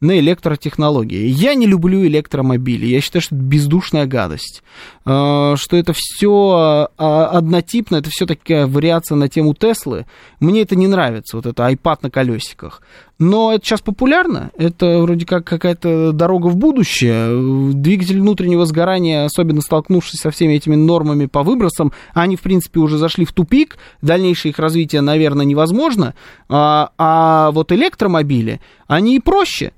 на 0.06 0.20
электротехнологии. 0.20 1.28
Я 1.28 1.56
не 1.56 1.66
люблю 1.68 2.06
электромобили. 2.06 2.86
Я 2.86 3.02
считаю, 3.02 3.22
что 3.22 3.36
это 3.36 3.44
бездушная 3.44 4.06
гадость. 4.06 4.64
А, 5.04 5.56
что 5.58 5.76
это 5.78 5.94
все 5.96 6.90
а, 6.98 7.26
однотипно, 7.28 7.98
это 7.98 8.10
все 8.10 8.26
такая 8.26 8.68
вариация 8.68 9.16
на 9.16 9.28
тему 9.30 9.54
Теслы. 9.54 10.06
Мне 10.40 10.62
это 10.62 10.76
не 10.76 10.88
нравится, 10.88 11.38
вот 11.38 11.46
это 11.46 11.70
iPad 11.70 12.00
на 12.04 12.10
колесиках. 12.10 12.82
Но 13.18 13.54
это 13.54 13.66
сейчас 13.66 13.82
популярно. 13.82 14.52
Это 14.58 15.00
вроде 15.00 15.26
как 15.26 15.46
какая-то 15.46 16.12
дорога 16.12 16.48
в 16.48 16.58
будущее. 16.58 17.74
Двигатель 17.74 18.20
внутреннего 18.20 18.66
сгорания, 18.66 19.26
особенно 19.26 19.62
столкнувшись 19.62 20.20
со 20.20 20.32
всеми 20.32 20.54
этими 20.54 20.76
нормами 20.76 21.26
по 21.26 21.44
выбросам, 21.44 21.94
они, 22.14 22.36
в 22.36 22.42
принципе, 22.42 22.80
уже 22.80 22.98
зашли 22.98 23.26
в 23.26 23.32
тупик. 23.32 23.78
Дальнейшее 24.02 24.52
их 24.52 24.60
развитие, 24.60 25.02
наверное, 25.02 25.46
невозможно. 25.46 26.14
А, 26.50 26.92
а 26.98 27.52
вот 27.52 27.72
электромобили, 27.72 28.60
они 28.88 29.20
проще 29.20 29.72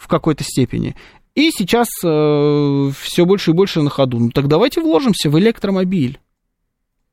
в 0.00 0.08
какой-то 0.08 0.42
степени. 0.42 0.96
И 1.34 1.50
сейчас 1.50 1.88
э, 2.02 2.90
все 3.00 3.24
больше 3.24 3.50
и 3.50 3.54
больше 3.54 3.82
на 3.82 3.90
ходу. 3.90 4.18
Ну 4.18 4.30
так 4.30 4.48
давайте 4.48 4.80
вложимся 4.80 5.30
в 5.30 5.38
электромобиль. 5.38 6.18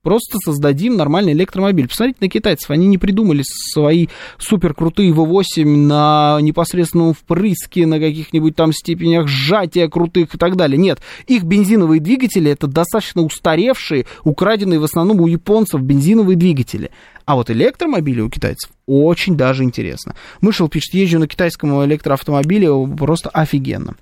Просто 0.08 0.38
создадим 0.42 0.96
нормальный 0.96 1.34
электромобиль. 1.34 1.90
Посмотрите 1.90 2.20
на 2.22 2.30
китайцев, 2.30 2.72
они 2.72 2.88
не 2.88 2.98
придумали 2.98 3.44
свои 3.44 4.08
супер 4.38 4.74
крутые 4.74 5.12
V8 5.12 5.66
на 5.66 6.38
непосредственном 6.40 7.14
впрыске, 7.14 7.86
на 7.86 8.00
каких-нибудь 8.00 8.56
там 8.56 8.72
степенях 8.72 9.28
сжатия 9.28 9.90
крутых 9.90 10.34
и 10.34 10.38
так 10.38 10.56
далее. 10.56 10.78
Нет, 10.78 11.02
их 11.28 11.44
бензиновые 11.44 12.00
двигатели 12.00 12.50
это 12.50 12.68
достаточно 12.68 13.22
устаревшие, 13.22 14.06
украденные 14.24 14.80
в 14.80 14.86
основном 14.86 15.20
у 15.20 15.28
японцев 15.28 15.82
бензиновые 15.82 16.38
двигатели. 16.38 16.90
А 17.26 17.36
вот 17.36 17.50
электромобили 17.52 18.22
у 18.22 18.30
китайцев 18.30 18.72
очень 18.86 19.36
даже 19.36 19.66
интересно. 19.66 20.16
Мышел 20.40 20.70
пишет, 20.70 20.94
езжу 20.94 21.20
на 21.20 21.28
китайском 21.28 21.84
электроавтомобиле, 21.84 22.70
просто 22.96 23.28
офигенно. 23.28 23.98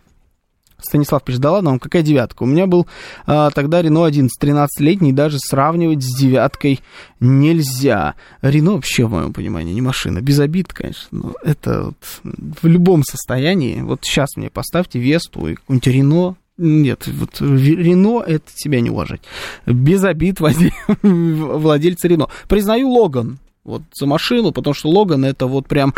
Станислав 0.86 1.24
пишет, 1.24 1.42
да 1.42 1.52
ладно, 1.52 1.80
какая 1.80 2.02
девятка? 2.02 2.44
У 2.44 2.46
меня 2.46 2.68
был 2.68 2.88
а, 3.26 3.50
тогда 3.52 3.82
Рено 3.82 4.06
11, 4.06 4.32
13-летний, 4.42 5.14
даже 5.14 5.38
сравнивать 5.40 6.04
с 6.04 6.18
девяткой 6.18 6.80
нельзя. 7.20 8.16
Рено 8.42 8.74
вообще, 8.74 9.06
в 9.06 9.12
моем 9.12 9.34
понимании, 9.34 9.74
не 9.74 9.82
машина. 9.82 10.22
Без 10.22 10.40
обид, 10.40 10.74
конечно, 10.74 11.08
но 11.12 11.34
это 11.44 11.86
вот 11.86 12.22
в 12.62 12.68
любом 12.68 13.04
состоянии. 13.04 13.82
Вот 13.82 14.02
сейчас 14.04 14.36
мне 14.36 14.50
поставьте 14.50 15.00
Весту 15.00 15.48
и 15.48 15.56
какую-нибудь 15.56 15.88
Рено, 15.88 16.36
нет, 16.58 17.08
вот 17.08 17.42
Рено 17.42 18.22
это 18.22 18.46
тебя 18.56 18.80
не 18.80 18.90
уважать. 18.90 19.22
Без 19.66 20.04
обид 20.04 20.40
владельца 21.02 22.08
Рено. 22.08 22.30
Признаю 22.48 22.90
Логан 22.90 23.40
вот 23.66 23.82
за 23.94 24.06
машину, 24.06 24.52
потому 24.52 24.74
что 24.74 24.90
Логан 24.90 25.26
это 25.26 25.48
вот 25.48 25.68
прям 25.68 25.94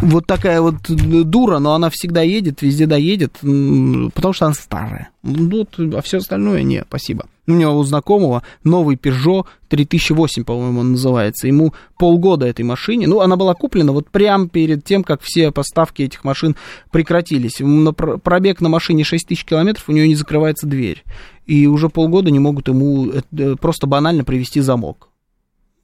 вот 0.00 0.26
такая 0.26 0.60
вот 0.60 0.76
дура, 0.88 1.58
но 1.58 1.74
она 1.74 1.90
всегда 1.90 2.22
едет, 2.22 2.62
везде 2.62 2.86
доедет, 2.86 3.32
потому 3.40 4.32
что 4.32 4.46
она 4.46 4.54
старая. 4.54 5.10
Ну, 5.22 5.66
а 5.94 6.02
все 6.02 6.18
остальное 6.18 6.62
нет, 6.62 6.86
спасибо. 6.88 7.26
У 7.46 7.52
него 7.52 7.76
у 7.76 7.82
знакомого 7.82 8.42
новый 8.62 8.96
Peugeot 8.96 9.46
3008, 9.68 10.44
по-моему, 10.44 10.80
он 10.80 10.92
называется. 10.92 11.48
Ему 11.48 11.74
полгода 11.98 12.46
этой 12.46 12.64
машине. 12.64 13.08
Ну, 13.08 13.20
она 13.20 13.36
была 13.36 13.54
куплена 13.54 13.92
вот 13.92 14.08
прямо 14.08 14.48
перед 14.48 14.84
тем, 14.84 15.02
как 15.02 15.20
все 15.22 15.50
поставки 15.50 16.02
этих 16.02 16.22
машин 16.24 16.56
прекратились. 16.92 17.58
На 17.58 17.92
пробег 17.92 18.60
на 18.60 18.68
машине 18.68 19.04
6 19.04 19.28
тысяч 19.28 19.44
километров, 19.44 19.88
у 19.88 19.92
нее 19.92 20.06
не 20.06 20.14
закрывается 20.14 20.66
дверь. 20.66 21.04
И 21.46 21.66
уже 21.66 21.88
полгода 21.88 22.30
не 22.30 22.38
могут 22.38 22.68
ему 22.68 23.10
э, 23.10 23.56
просто 23.60 23.86
банально 23.86 24.22
привести 24.22 24.60
замок. 24.60 25.08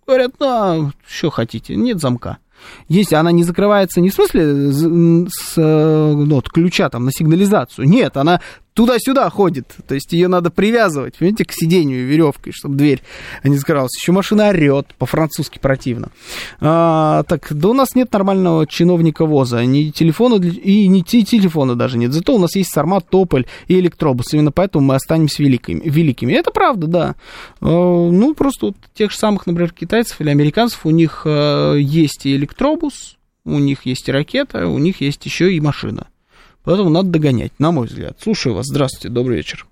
Говорят, 0.06 0.35
ну, 0.38 0.92
что 1.06 1.30
хотите, 1.30 1.75
нет 1.75 2.00
замка. 2.00 2.38
Если 2.88 3.14
она 3.14 3.32
не 3.32 3.44
закрывается 3.44 4.00
не 4.00 4.10
в 4.10 4.14
смысле 4.14 4.72
с, 4.72 5.54
э, 5.56 6.12
ну, 6.14 6.36
от 6.36 6.48
ключа 6.48 6.88
там 6.88 7.04
на 7.04 7.12
сигнализацию, 7.12 7.88
нет, 7.88 8.16
она 8.16 8.40
туда-сюда 8.76 9.28
ходит. 9.30 9.75
То 9.88 9.95
есть 9.95 10.12
ее 10.12 10.28
надо 10.28 10.50
привязывать, 10.50 11.16
понимаете, 11.16 11.47
к 11.47 11.52
сидению 11.52 12.06
веревкой, 12.06 12.52
чтобы 12.54 12.76
дверь 12.76 13.02
не 13.42 13.56
закрывалась. 13.56 13.97
Еще 13.99 14.12
машина 14.12 14.49
орет, 14.49 14.95
по-французски 14.99 15.59
противно. 15.59 16.11
А, 16.61 17.23
так, 17.25 17.49
да 17.50 17.71
у 17.71 17.73
нас 17.73 17.95
нет 17.95 18.12
нормального 18.12 18.66
чиновника 18.66 19.25
ВОЗа, 19.25 19.64
ни 19.64 19.90
телефона, 19.90 20.35
и 20.45 20.87
ни 20.88 21.00
телефона 21.00 21.75
даже 21.75 21.97
нет. 21.97 22.12
Зато 22.12 22.35
у 22.35 22.38
нас 22.38 22.54
есть 22.54 22.71
Сармат, 22.71 23.09
Тополь 23.09 23.47
и 23.66 23.80
Электробус. 23.80 24.35
Именно 24.35 24.52
поэтому 24.52 24.85
мы 24.85 24.95
останемся 24.95 25.42
великими. 25.42 25.80
великими. 25.83 26.35
Это 26.35 26.50
правда, 26.50 26.87
да. 26.87 27.14
А, 27.62 27.66
ну, 27.66 28.35
просто 28.35 28.66
вот 28.66 28.76
тех 28.92 29.11
же 29.11 29.16
самых, 29.16 29.47
например, 29.47 29.73
китайцев 29.73 30.21
или 30.21 30.28
американцев, 30.28 30.85
у 30.85 30.90
них 30.90 31.23
а, 31.25 31.75
есть 31.75 32.26
и 32.26 32.37
Электробус, 32.37 33.16
у 33.47 33.59
них 33.59 33.87
есть 33.87 34.06
и 34.09 34.12
ракета, 34.12 34.68
у 34.68 34.76
них 34.76 35.00
есть 35.00 35.25
еще 35.25 35.54
и 35.54 35.61
машина. 35.61 36.09
Поэтому 36.66 36.90
надо 36.90 37.11
догонять, 37.11 37.52
на 37.61 37.70
мой 37.70 37.87
взгляд. 37.87 38.18
Слушаю 38.20 38.56
вас. 38.56 38.66
Здравствуйте, 38.66 39.08
добрый 39.08 39.37
вечер. 39.37 39.66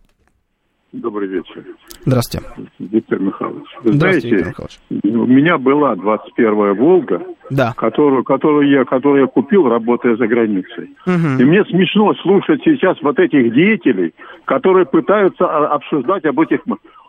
Добрый 0.94 1.26
вечер. 1.26 1.64
Здравствуйте. 2.06 2.46
Виктор 2.78 3.18
Михайлович. 3.18 3.66
Вы 3.82 3.94
Здравствуйте, 3.94 4.28
знаете, 4.28 4.28
Виктор 4.28 4.66
Михайлович. 4.92 5.16
у 5.16 5.26
меня 5.26 5.58
была 5.58 5.94
21-я 5.94 6.74
«Волга», 6.74 7.22
да. 7.50 7.74
которую, 7.76 8.22
которую, 8.22 8.70
я, 8.70 8.84
которую 8.84 9.22
я 9.22 9.26
купил, 9.26 9.68
работая 9.68 10.14
за 10.16 10.28
границей. 10.28 10.90
Угу. 11.04 11.40
И 11.40 11.44
мне 11.44 11.64
смешно 11.64 12.14
слушать 12.22 12.60
сейчас 12.64 12.96
вот 13.02 13.18
этих 13.18 13.52
деятелей, 13.52 14.14
которые 14.44 14.86
пытаются 14.86 15.46
обсуждать 15.46 16.24
об 16.26 16.38
этих... 16.40 16.60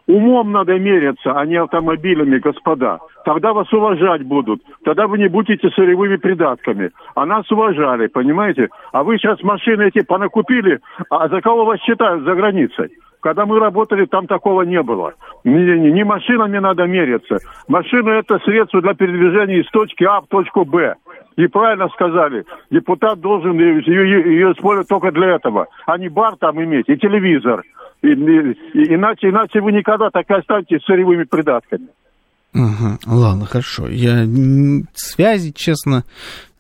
Умом 0.07 0.51
надо 0.51 0.77
мериться, 0.77 1.31
а 1.31 1.43
не 1.47 1.55
автомобилями, 1.55 2.37
господа. 2.37 2.99
Тогда 3.23 3.53
вас 3.53 3.71
уважать 3.73 4.21
будут. 4.23 4.61
Тогда 4.83 5.07
вы 5.07 5.17
не 5.17 5.27
будете 5.27 5.67
сырьевыми 5.71 6.17
придатками. 6.17 6.91
А 7.15 7.25
нас 7.25 7.49
уважали, 7.51 8.05
понимаете? 8.05 8.69
А 8.91 9.03
вы 9.03 9.17
сейчас 9.17 9.41
машины 9.41 9.87
эти 9.87 10.05
понакупили, 10.05 10.79
а 11.09 11.27
за 11.27 11.41
кого 11.41 11.65
вас 11.65 11.79
считают 11.81 12.23
за 12.23 12.35
границей? 12.35 12.89
Когда 13.25 13.47
мы 13.47 13.57
работали, 13.57 14.05
там 14.05 14.27
такого 14.27 14.61
не 14.61 14.83
было. 14.83 15.15
Не, 15.43 15.91
не, 15.91 16.03
машинами 16.03 16.59
надо 16.59 16.83
мериться. 16.85 17.39
Машина– 17.67 18.09
это 18.19 18.37
средство 18.45 18.83
для 18.83 18.93
передвижения 18.93 19.61
из 19.61 19.71
точки 19.71 20.03
А 20.03 20.21
в 20.21 20.27
точку 20.27 20.63
Б. 20.63 20.93
И 21.35 21.47
правильно 21.47 21.89
сказали, 21.89 22.45
депутат 22.69 23.19
должен 23.21 23.57
ее, 23.57 23.81
ее 23.81 24.51
использовать 24.51 24.89
только 24.89 25.11
для 25.11 25.37
этого, 25.37 25.65
а 25.87 25.97
не 25.97 26.07
бар 26.07 26.35
там 26.39 26.63
иметь 26.63 26.87
и 26.87 26.97
телевизор. 26.97 27.63
И, 28.03 28.09
и, 28.09 28.93
иначе, 28.93 29.29
иначе 29.29 29.59
вы 29.59 29.71
никогда 29.71 30.11
так 30.11 30.29
и 30.29 30.33
останетесь 30.35 30.85
сырьевыми 30.85 31.23
придатками. 31.23 31.87
Угу. 32.53 32.99
Ладно, 33.07 33.45
хорошо. 33.45 33.87
Я 33.87 34.23
связи, 34.93 35.51
честно, 35.51 36.03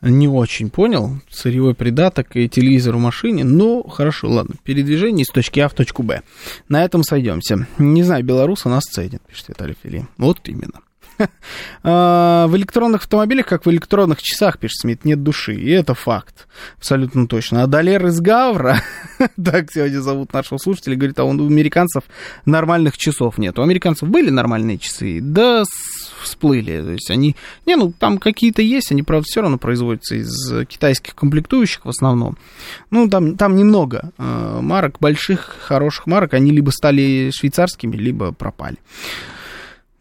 не 0.01 0.27
очень 0.27 0.69
понял. 0.69 1.17
Сырьевой 1.29 1.73
придаток 1.73 2.35
и 2.35 2.47
телевизор 2.49 2.95
в 2.95 2.99
машине. 2.99 3.43
Но 3.43 3.83
хорошо, 3.83 4.29
ладно. 4.29 4.55
Передвижение 4.63 5.23
из 5.23 5.27
точки 5.27 5.59
А 5.59 5.69
в 5.69 5.73
точку 5.73 6.03
Б. 6.03 6.21
На 6.69 6.83
этом 6.83 7.03
сойдемся. 7.03 7.67
Не 7.77 8.03
знаю, 8.03 8.23
белорусы 8.23 8.69
нас 8.69 8.83
ценят, 8.83 9.21
пишет 9.27 9.49
Виталий 9.49 9.75
Фили. 9.81 10.07
Вот 10.17 10.39
именно. 10.45 10.81
А, 11.87 12.47
в 12.47 12.57
электронных 12.57 13.03
автомобилях, 13.03 13.45
как 13.45 13.65
в 13.65 13.69
электронных 13.69 14.19
часах, 14.21 14.57
пишет 14.57 14.79
Смит, 14.79 15.05
нет 15.05 15.21
души. 15.21 15.53
И 15.53 15.69
это 15.69 15.93
факт. 15.93 16.47
Абсолютно 16.77 17.27
точно. 17.27 17.61
А 17.61 17.67
Далер 17.67 18.07
из 18.07 18.19
Гавра, 18.19 18.81
так 19.43 19.71
сегодня 19.71 19.99
зовут 19.99 20.33
нашего 20.33 20.57
слушателя, 20.57 20.95
говорит, 20.95 21.19
а 21.19 21.25
у 21.25 21.29
американцев 21.29 22.03
нормальных 22.45 22.97
часов 22.97 23.37
нет. 23.37 23.59
У 23.59 23.61
американцев 23.61 24.09
были 24.09 24.31
нормальные 24.31 24.79
часы, 24.79 25.19
да 25.21 25.63
всплыли. 26.23 26.81
То 26.81 26.91
есть 26.91 27.11
они... 27.11 27.35
Не, 27.65 27.75
ну 27.75 27.93
там 27.97 28.17
какие-то 28.17 28.61
есть, 28.61 28.91
они, 28.91 29.03
правда, 29.03 29.25
все 29.27 29.41
равно 29.41 29.57
производятся 29.57 30.15
из 30.15 30.65
китайских 30.67 31.13
комплектующих 31.15 31.85
в 31.85 31.89
основном. 31.89 32.37
Ну, 32.89 33.07
там, 33.07 33.37
там 33.37 33.55
немного 33.55 34.11
э, 34.17 34.59
марок, 34.61 34.97
больших, 34.99 35.55
хороших 35.61 36.07
марок. 36.07 36.33
Они 36.33 36.51
либо 36.51 36.71
стали 36.71 37.29
швейцарскими, 37.31 37.95
либо 37.95 38.31
пропали. 38.31 38.77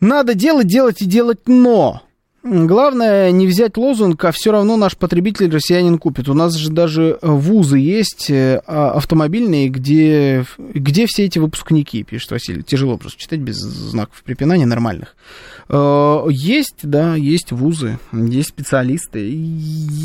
Надо 0.01 0.35
делать, 0.35 0.67
делать 0.67 1.03
и 1.03 1.07
делать, 1.07 1.41
но 1.47 2.03
Главное 2.45 3.31
не 3.31 3.47
взять 3.47 3.79
лозунг, 3.79 4.23
а 4.23 4.31
все 4.31 4.53
равно 4.53 4.77
наш 4.77 4.99
потребитель 4.99 5.51
россиянин 5.51 5.99
купит. 5.99 6.29
У 6.29 6.35
нас 6.35 6.55
же 6.55 6.71
даже 6.71 7.19
вузы 7.23 7.79
есть 7.79 8.29
э, 8.29 8.61
а, 8.67 8.91
автомобильные, 8.91 9.71
где, 9.71 10.45
где 10.59 11.07
все 11.07 11.25
эти 11.25 11.39
выпускники, 11.39 12.03
пишет 12.03 12.33
Василий. 12.33 12.63
Тяжело 12.63 12.99
просто 12.99 13.19
читать 13.19 13.41
без 13.41 13.57
знаков 13.57 14.23
препинания 14.25 14.67
нормальных. 14.67 15.17
Э, 15.69 16.27
есть, 16.31 16.81
да, 16.83 17.15
есть 17.15 17.53
вузы, 17.53 17.99
есть 18.13 18.49
специалисты. 18.51 19.31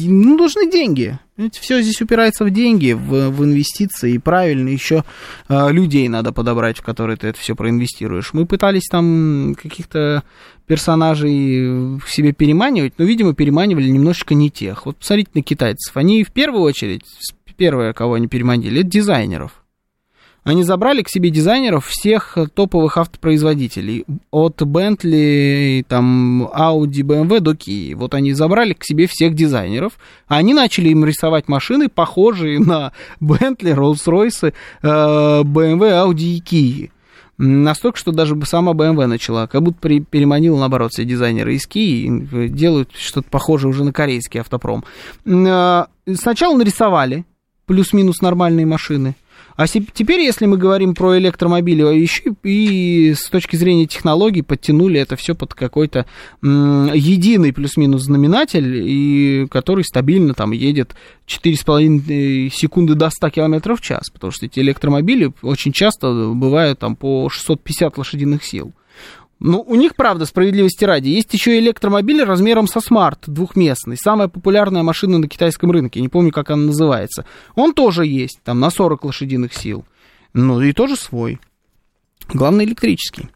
Ну, 0.06 0.38
нужны 0.38 0.70
деньги. 0.72 1.20
Ведь 1.38 1.58
все 1.58 1.82
здесь 1.82 2.02
упирается 2.02 2.44
в 2.44 2.50
деньги, 2.50 2.92
в, 2.92 3.30
в 3.30 3.44
инвестиции. 3.46 4.14
И 4.14 4.18
правильно 4.18 4.70
еще 4.70 5.04
э, 5.48 5.72
людей 5.72 6.08
надо 6.10 6.34
подобрать, 6.34 6.78
в 6.78 6.82
которые 6.82 7.18
ты 7.18 7.28
это 7.28 7.40
все 7.40 7.56
проинвестируешь. 7.56 8.34
Мы 8.34 8.46
пытались 8.46 8.88
там 8.90 9.56
каких-то 9.62 10.24
персонажей 10.68 12.00
себе 12.08 12.32
переманивать, 12.32 12.94
но, 12.98 13.06
видимо, 13.06 13.34
переманивали 13.34 13.90
немножечко 13.90 14.36
не 14.36 14.52
тех. 14.52 14.86
Вот 14.86 14.98
посмотрите 14.98 15.32
на 15.34 15.42
китайцев. 15.42 15.96
Они 15.98 16.24
в 16.24 16.32
первую 16.32 16.62
очередь, 16.62 17.04
первое, 17.58 17.94
кого 17.94 18.16
они 18.16 18.28
переманили, 18.28 18.82
это 18.82 18.90
дизайнеров. 18.90 19.64
Они 20.50 20.64
забрали 20.64 21.04
к 21.04 21.10
себе 21.10 21.30
дизайнеров 21.30 21.86
всех 21.86 22.36
топовых 22.56 22.98
автопроизводителей. 22.98 24.04
От 24.32 24.60
Bentley, 24.64 25.86
там, 25.88 26.48
Audi, 26.48 27.04
BMW 27.04 27.40
до 27.40 27.52
Kia. 27.52 27.94
Вот 27.94 28.16
они 28.16 28.34
забрали 28.34 28.74
к 28.74 28.84
себе 28.84 29.06
всех 29.06 29.36
дизайнеров. 29.36 30.00
Они 30.28 30.56
начали 30.56 30.90
им 30.90 31.06
рисовать 31.06 31.50
машины, 31.50 31.88
похожие 31.88 32.60
на 32.60 32.94
Bentley, 33.22 33.76
Rolls-Royce, 33.76 34.56
BMW, 34.82 36.04
Audi 36.04 36.24
и 36.24 36.42
Kia. 36.42 36.90
Настолько, 37.38 38.00
что 38.00 38.12
даже 38.12 38.36
сама 38.46 38.72
BMW 38.72 39.06
начала, 39.06 39.46
как 39.46 39.62
будто 39.62 39.78
при, 39.80 40.00
переманила, 40.00 40.58
наоборот, 40.58 40.94
все 40.94 41.06
дизайнеры 41.06 41.54
из 41.54 41.68
Kia, 41.68 42.48
делают 42.48 42.90
что-то 42.96 43.30
похожее 43.30 43.70
уже 43.70 43.84
на 43.84 43.94
корейский 43.94 44.40
автопром. 44.40 44.84
Сначала 45.24 46.58
нарисовали 46.58 47.24
плюс-минус 47.68 48.22
нормальные 48.22 48.66
машины, 48.66 49.14
а 49.60 49.68
теперь, 49.68 50.22
если 50.22 50.46
мы 50.46 50.56
говорим 50.56 50.96
про 50.96 51.18
электромобили, 51.18 51.82
а 51.82 51.92
еще 51.92 52.34
и 52.44 53.14
с 53.14 53.30
точки 53.30 53.58
зрения 53.58 53.88
технологий 53.88 54.42
подтянули 54.42 55.02
это 55.02 55.18
все 55.18 55.36
под 55.36 55.54
какой-то 55.54 56.06
единый 56.42 57.52
плюс-минус 57.52 58.04
знаменатель, 58.04 58.82
и 58.88 59.48
который 59.52 59.84
стабильно 59.84 60.34
там 60.34 60.54
едет 60.54 60.96
4,5 61.28 62.50
секунды 62.54 62.96
до 62.96 63.10
100 63.10 63.30
км 63.32 63.76
в 63.76 63.82
час, 63.82 64.10
потому 64.10 64.32
что 64.32 64.46
эти 64.46 64.62
электромобили 64.62 65.34
очень 65.42 65.74
часто 65.74 66.32
бывают 66.34 66.80
там 66.80 66.96
по 66.96 67.28
650 67.30 67.98
лошадиных 67.98 68.46
сил. 68.46 68.72
Ну, 69.40 69.64
у 69.66 69.76
них, 69.76 69.96
правда, 69.96 70.26
справедливости 70.26 70.84
ради, 70.84 71.10
есть 71.10 71.34
еще 71.34 71.58
электромобиль 71.60 72.24
размером 72.24 72.68
со 72.68 72.82
Smart, 72.82 73.24
двухместный, 73.28 73.96
самая 73.96 74.28
популярная 74.28 74.84
машина 74.84 75.18
на 75.18 75.28
китайском 75.30 75.72
рынке, 75.72 76.02
не 76.02 76.10
помню, 76.10 76.32
как 76.32 76.50
она 76.50 76.64
называется. 76.64 77.26
Он 77.56 77.74
тоже 77.74 78.06
есть, 78.06 78.40
там, 78.44 78.60
на 78.60 78.70
40 78.70 79.06
лошадиных 79.06 79.54
сил. 79.54 79.86
Ну, 80.34 80.62
и 80.62 80.74
тоже 80.74 80.98
свой. 80.98 81.40
Главное, 82.34 82.66
электрический. 82.66 83.30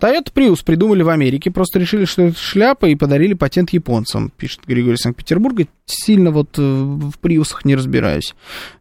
Toyota 0.00 0.32
Prius 0.34 0.64
придумали 0.64 1.02
в 1.02 1.08
Америке, 1.08 1.52
просто 1.52 1.78
решили, 1.78 2.04
что 2.04 2.22
это 2.22 2.38
шляпа, 2.38 2.86
и 2.86 2.96
подарили 2.96 3.34
патент 3.34 3.70
японцам, 3.70 4.32
пишет 4.36 4.62
Григорий 4.66 4.96
Санкт-Петербурга. 4.96 5.66
Сильно 5.86 6.32
вот 6.32 6.58
э, 6.58 6.62
в 6.62 7.18
приусах 7.20 7.64
не 7.64 7.76
разбираюсь. 7.76 8.34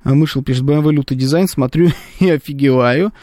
Мышел 0.03 0.43
пишет, 0.43 0.63
BMW 0.63 0.93
лютый 0.93 1.15
дизайн, 1.15 1.47
смотрю 1.47 1.89
и 2.19 2.29
офигеваю. 2.29 3.13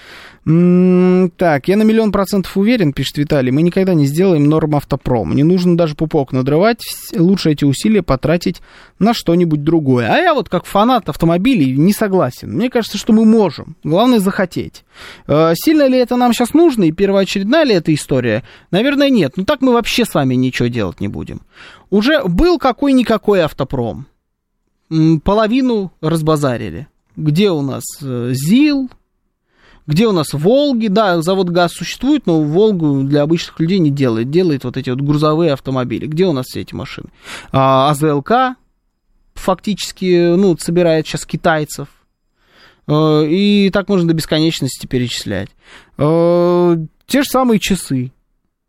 Так, 0.47 1.67
я 1.67 1.77
на 1.77 1.83
миллион 1.83 2.13
процентов 2.13 2.57
уверен, 2.57 2.93
пишет 2.93 3.19
Виталий, 3.19 3.51
мы 3.51 3.63
никогда 3.63 3.95
не 3.95 4.07
сделаем 4.07 4.45
норм 4.45 4.77
автопром. 4.77 5.35
Не 5.35 5.43
нужно 5.43 5.77
даже 5.77 5.97
пупок 5.97 6.31
надрывать, 6.31 6.85
лучше 7.17 7.51
эти 7.51 7.65
усилия 7.65 8.03
потратить 8.03 8.63
на 9.01 9.13
что-нибудь 9.13 9.65
другое. 9.65 10.09
А 10.09 10.19
я 10.19 10.35
вот 10.35 10.49
как 10.49 10.65
фанат 10.65 11.09
автомобилей 11.09 11.77
не 11.77 11.93
согласен. 11.93 12.53
Мне 12.53 12.71
кажется, 12.71 12.97
что 12.97 13.13
мы 13.13 13.25
можем. 13.25 13.75
Главное 13.83 14.21
захотеть. 14.21 14.85
Э, 15.27 15.55
сильно 15.57 15.89
ли 15.89 15.99
это 15.99 16.15
нам 16.15 16.33
сейчас 16.33 16.55
нужно 16.55 16.85
и 16.85 16.93
первоочередная 16.93 17.65
ли 17.65 17.75
эта 17.75 17.93
история? 17.93 18.45
Наверное, 18.71 19.11
нет. 19.11 19.33
Ну 19.35 19.45
так 19.45 19.63
мы 19.63 19.73
вообще 19.73 20.05
с 20.05 20.15
вами 20.15 20.37
ничего 20.37 20.69
делать 20.69 21.01
не 21.01 21.09
будем. 21.09 21.41
Уже 21.91 22.23
был 22.23 22.61
какой-никакой 22.61 23.41
автопром. 23.41 24.07
Половину 25.25 25.93
разбазарили. 26.01 26.87
Где 27.17 27.51
у 27.51 27.63
нас 27.63 27.83
э, 28.01 28.31
ЗИЛ, 28.33 28.91
где 29.87 30.07
у 30.07 30.13
нас 30.13 30.33
Волги? 30.33 30.89
Да, 30.89 31.23
завод 31.23 31.49
ГАЗ 31.49 31.73
существует, 31.73 32.27
но 32.27 32.41
Волгу 32.41 33.05
для 33.05 33.23
обычных 33.23 33.61
людей 33.61 33.79
не 33.79 33.91
делает. 33.91 34.31
Делает 34.31 34.65
вот 34.65 34.77
эти 34.77 34.91
вот 34.91 35.01
грузовые 35.01 35.53
автомобили. 35.53 36.07
Где 36.07 36.27
у 36.27 36.33
нас 36.33 36.47
все 36.47 36.63
эти 36.63 36.75
машины? 36.75 37.09
А, 37.53 37.91
АЗЛК 37.91 38.57
фактически, 39.35 40.35
ну, 40.35 40.57
собирает 40.59 41.07
сейчас 41.07 41.25
китайцев. 41.25 41.89
А, 42.89 43.23
и 43.23 43.71
так 43.71 43.89
можно 43.89 44.09
до 44.09 44.15
бесконечности 44.15 44.87
перечислять. 44.87 45.51
А, 45.99 46.77
те 47.07 47.23
же 47.23 47.29
самые 47.29 47.61
часы. 47.61 48.11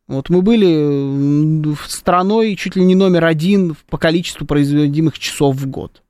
Вот 0.08 0.30
мы 0.30 0.42
были 0.42 1.76
страной 1.88 2.56
чуть 2.56 2.76
ли 2.76 2.84
не 2.84 2.96
номер 2.96 3.26
один 3.26 3.76
по 3.90 3.98
количеству 3.98 4.46
производимых 4.46 5.20
часов 5.20 5.56
в 5.56 5.68
год 5.68 6.02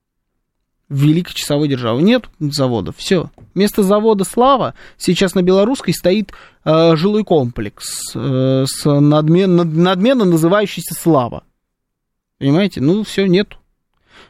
великой 0.90 1.34
часовой 1.34 1.68
державы. 1.68 2.02
Нет 2.02 2.26
завода, 2.40 2.94
все. 2.96 3.30
Вместо 3.54 3.84
завода 3.84 4.24
«Слава» 4.24 4.74
сейчас 4.98 5.36
на 5.36 5.42
Белорусской 5.42 5.94
стоит 5.94 6.32
э, 6.64 6.96
жилой 6.96 7.24
комплекс 7.24 8.16
э, 8.16 8.66
с 8.68 8.86
надмен, 8.86 9.56
надменно 9.56 10.26
называющийся 10.26 10.94
«Слава». 10.94 11.44
Понимаете? 12.40 12.82
Ну, 12.82 13.04
все, 13.04 13.26
нет. 13.26 13.58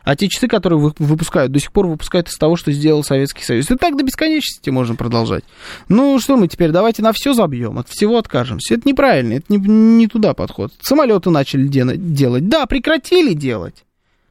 А 0.03 0.15
те 0.15 0.29
часы, 0.29 0.47
которые 0.47 0.79
выпускают, 0.79 1.51
до 1.51 1.59
сих 1.59 1.73
пор 1.73 1.87
выпускают 1.87 2.29
из 2.29 2.37
того, 2.37 2.55
что 2.55 2.71
сделал 2.71 3.03
Советский 3.03 3.43
Союз. 3.43 3.69
И 3.69 3.75
так 3.75 3.97
до 3.97 4.03
бесконечности 4.05 4.69
можно 4.69 4.95
продолжать. 4.95 5.43
Ну, 5.89 6.17
что 6.21 6.37
мы 6.37 6.47
теперь, 6.47 6.71
давайте 6.71 7.01
на 7.01 7.11
все 7.11 7.33
забьем, 7.33 7.77
от 7.77 7.89
всего 7.89 8.17
откажемся. 8.17 8.75
Это 8.75 8.87
неправильно, 8.87 9.33
это 9.33 9.45
не, 9.49 9.57
не 9.57 10.07
туда 10.07 10.33
подход. 10.33 10.71
Самолеты 10.79 11.29
начали 11.29 11.67
делать. 11.67 12.47
Да, 12.47 12.65
прекратили 12.67 13.33
делать. 13.33 13.83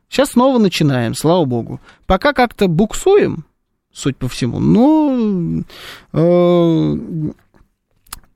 Сейчас 0.08 0.30
снова 0.30 0.58
начинаем, 0.58 1.14
слава 1.14 1.44
богу. 1.44 1.80
Пока 2.06 2.32
как-то 2.32 2.68
буксуем, 2.68 3.44
суть 3.92 4.16
по 4.16 4.28
всему, 4.28 4.60
но 4.60 5.64
э, 6.12 6.96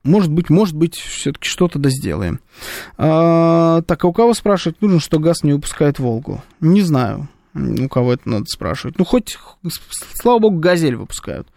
может 0.03 0.33
быть, 0.33 0.49
может 0.49 0.75
быть, 0.75 0.97
все-таки 0.97 1.49
что-то 1.49 1.79
да 1.79 1.91
сделаем. 1.91 2.41
А, 2.97 3.83
так, 3.83 4.03
а 4.05 4.09
у 4.09 4.13
кого 4.13 4.33
спрашивать 4.35 4.81
нужно, 4.81 5.01
что 5.01 5.19
газ 5.19 5.43
не 5.43 5.53
выпускает 5.53 5.99
Волгу? 5.99 6.43
Не 6.61 6.81
знаю. 6.81 7.29
У 7.53 7.89
кого 7.89 8.13
это 8.13 8.29
надо 8.29 8.45
спрашивать? 8.47 8.97
Ну, 8.99 9.05
хоть, 9.05 9.37
слава 10.15 10.39
богу, 10.39 10.59
«Газель» 10.59 10.95
выпускают. 10.95 11.49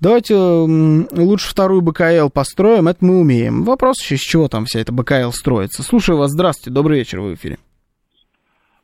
Давайте 0.00 0.34
лучше 0.34 1.50
вторую 1.50 1.82
БКЛ 1.82 2.30
построим, 2.30 2.88
это 2.88 3.04
мы 3.04 3.20
умеем. 3.20 3.62
Вопрос 3.64 4.00
еще, 4.00 4.16
с 4.16 4.20
чего 4.20 4.48
там 4.48 4.64
вся 4.64 4.80
эта 4.80 4.92
БКЛ 4.92 5.32
строится. 5.32 5.82
Слушаю 5.82 6.16
вас, 6.16 6.30
здравствуйте, 6.32 6.70
добрый 6.70 6.98
вечер, 6.98 7.20
вы 7.20 7.32
в 7.32 7.34
эфире. 7.34 7.58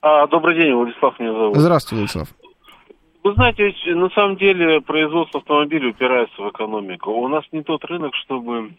А, 0.02 0.26
добрый 0.26 0.56
день, 0.56 0.74
Владислав 0.74 1.18
меня 1.20 1.32
зовут. 1.32 1.56
Здравствуйте, 1.56 2.00
Владислав. 2.00 2.28
Вы 3.22 3.34
знаете, 3.34 3.72
на 3.94 4.10
самом 4.10 4.36
деле 4.36 4.80
производство 4.80 5.38
автомобилей 5.38 5.90
упирается 5.90 6.42
в 6.42 6.50
экономику. 6.50 7.12
У 7.12 7.28
нас 7.28 7.44
не 7.52 7.62
тот 7.62 7.84
рынок, 7.84 8.12
чтобы 8.16 8.72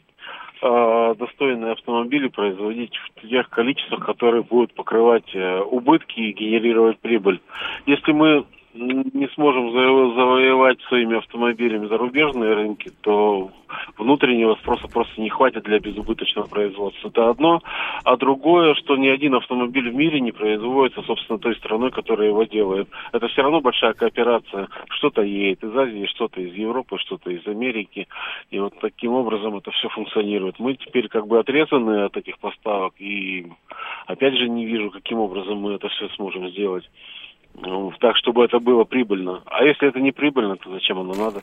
э, 0.61 1.15
достойные 1.17 1.71
автомобили 1.71 2.27
производить 2.27 2.91
в 2.97 3.25
тех 3.25 3.49
количествах, 3.49 4.05
которые 4.05 4.43
будут 4.43 4.73
покрывать 4.75 5.33
э, 5.33 5.61
убытки 5.61 6.19
и 6.19 6.33
генерировать 6.33 6.99
прибыль. 6.99 7.39
Если 7.85 8.11
мы 8.11 8.43
не 8.73 9.27
сможем 9.35 9.71
завоевать 9.71 10.81
своими 10.83 11.17
автомобилями 11.17 11.87
зарубежные 11.87 12.53
рынки, 12.53 12.91
то 13.01 13.51
внутреннего 13.97 14.55
спроса 14.55 14.87
просто 14.87 15.21
не 15.21 15.29
хватит 15.29 15.63
для 15.63 15.79
безубыточного 15.79 16.47
производства. 16.47 17.09
Это 17.09 17.29
одно. 17.29 17.61
А 18.03 18.17
другое, 18.17 18.73
что 18.75 18.95
ни 18.95 19.07
один 19.07 19.35
автомобиль 19.35 19.89
в 19.89 19.95
мире 19.95 20.19
не 20.19 20.31
производится, 20.31 21.01
собственно, 21.03 21.39
той 21.39 21.55
страной, 21.55 21.91
которая 21.91 22.29
его 22.29 22.43
делает. 22.43 22.87
Это 23.11 23.27
все 23.27 23.43
равно 23.43 23.61
большая 23.61 23.93
кооперация. 23.93 24.67
Что-то 24.89 25.21
едет 25.21 25.63
из 25.63 25.75
Азии, 25.75 26.05
что-то 26.07 26.41
из 26.41 26.53
Европы, 26.55 26.97
что-то 26.99 27.29
из 27.29 27.45
Америки. 27.47 28.07
И 28.49 28.59
вот 28.59 28.73
таким 28.79 29.13
образом 29.13 29.57
это 29.57 29.71
все 29.71 29.89
функционирует. 29.89 30.59
Мы 30.59 30.75
теперь 30.75 31.07
как 31.09 31.27
бы 31.27 31.39
отрезаны 31.39 32.03
от 32.05 32.17
этих 32.17 32.39
поставок. 32.39 32.93
И 32.99 33.47
опять 34.07 34.35
же 34.35 34.49
не 34.49 34.65
вижу, 34.65 34.91
каким 34.91 35.19
образом 35.19 35.57
мы 35.57 35.73
это 35.73 35.89
все 35.89 36.09
сможем 36.09 36.49
сделать. 36.49 36.89
Ну, 37.55 37.91
так, 37.99 38.15
чтобы 38.17 38.45
это 38.45 38.59
было 38.59 38.83
прибыльно. 38.83 39.41
А 39.45 39.63
если 39.63 39.87
это 39.87 39.99
не 39.99 40.11
прибыльно, 40.11 40.57
то 40.57 40.71
зачем 40.71 40.99
оно 40.99 41.13
надо? 41.13 41.41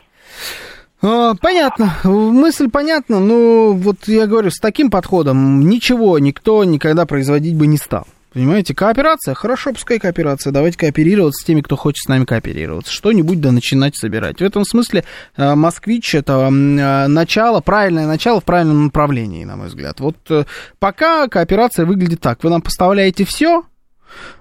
А, 1.02 1.34
понятно, 1.40 1.96
мысль 2.04 2.68
понятна, 2.68 3.20
но 3.20 3.72
вот 3.72 4.06
я 4.06 4.26
говорю, 4.26 4.50
с 4.50 4.58
таким 4.58 4.90
подходом 4.90 5.60
ничего 5.60 6.18
никто 6.18 6.62
никогда 6.64 7.06
производить 7.06 7.56
бы 7.56 7.66
не 7.66 7.78
стал. 7.78 8.06
Понимаете, 8.32 8.76
кооперация, 8.76 9.34
хорошо, 9.34 9.72
пускай 9.72 9.98
кооперация, 9.98 10.52
давайте 10.52 10.78
кооперироваться 10.78 11.42
с 11.42 11.44
теми, 11.44 11.62
кто 11.62 11.74
хочет 11.74 12.04
с 12.04 12.08
нами 12.08 12.24
кооперироваться, 12.24 12.92
что-нибудь 12.92 13.40
да 13.40 13.50
начинать 13.50 13.96
собирать. 13.96 14.38
В 14.38 14.44
этом 14.44 14.64
смысле 14.64 15.04
э, 15.36 15.54
«Москвич»— 15.56 16.14
это 16.14 16.48
э, 16.48 17.06
начало, 17.08 17.60
правильное 17.60 18.06
начало 18.06 18.40
в 18.40 18.44
правильном 18.44 18.84
направлении, 18.84 19.44
на 19.44 19.56
мой 19.56 19.66
взгляд. 19.66 19.98
Вот 19.98 20.16
э, 20.30 20.44
пока 20.78 21.26
кооперация 21.26 21.86
выглядит 21.86 22.20
так, 22.20 22.44
вы 22.44 22.50
нам 22.50 22.62
поставляете 22.62 23.24
все, 23.24 23.64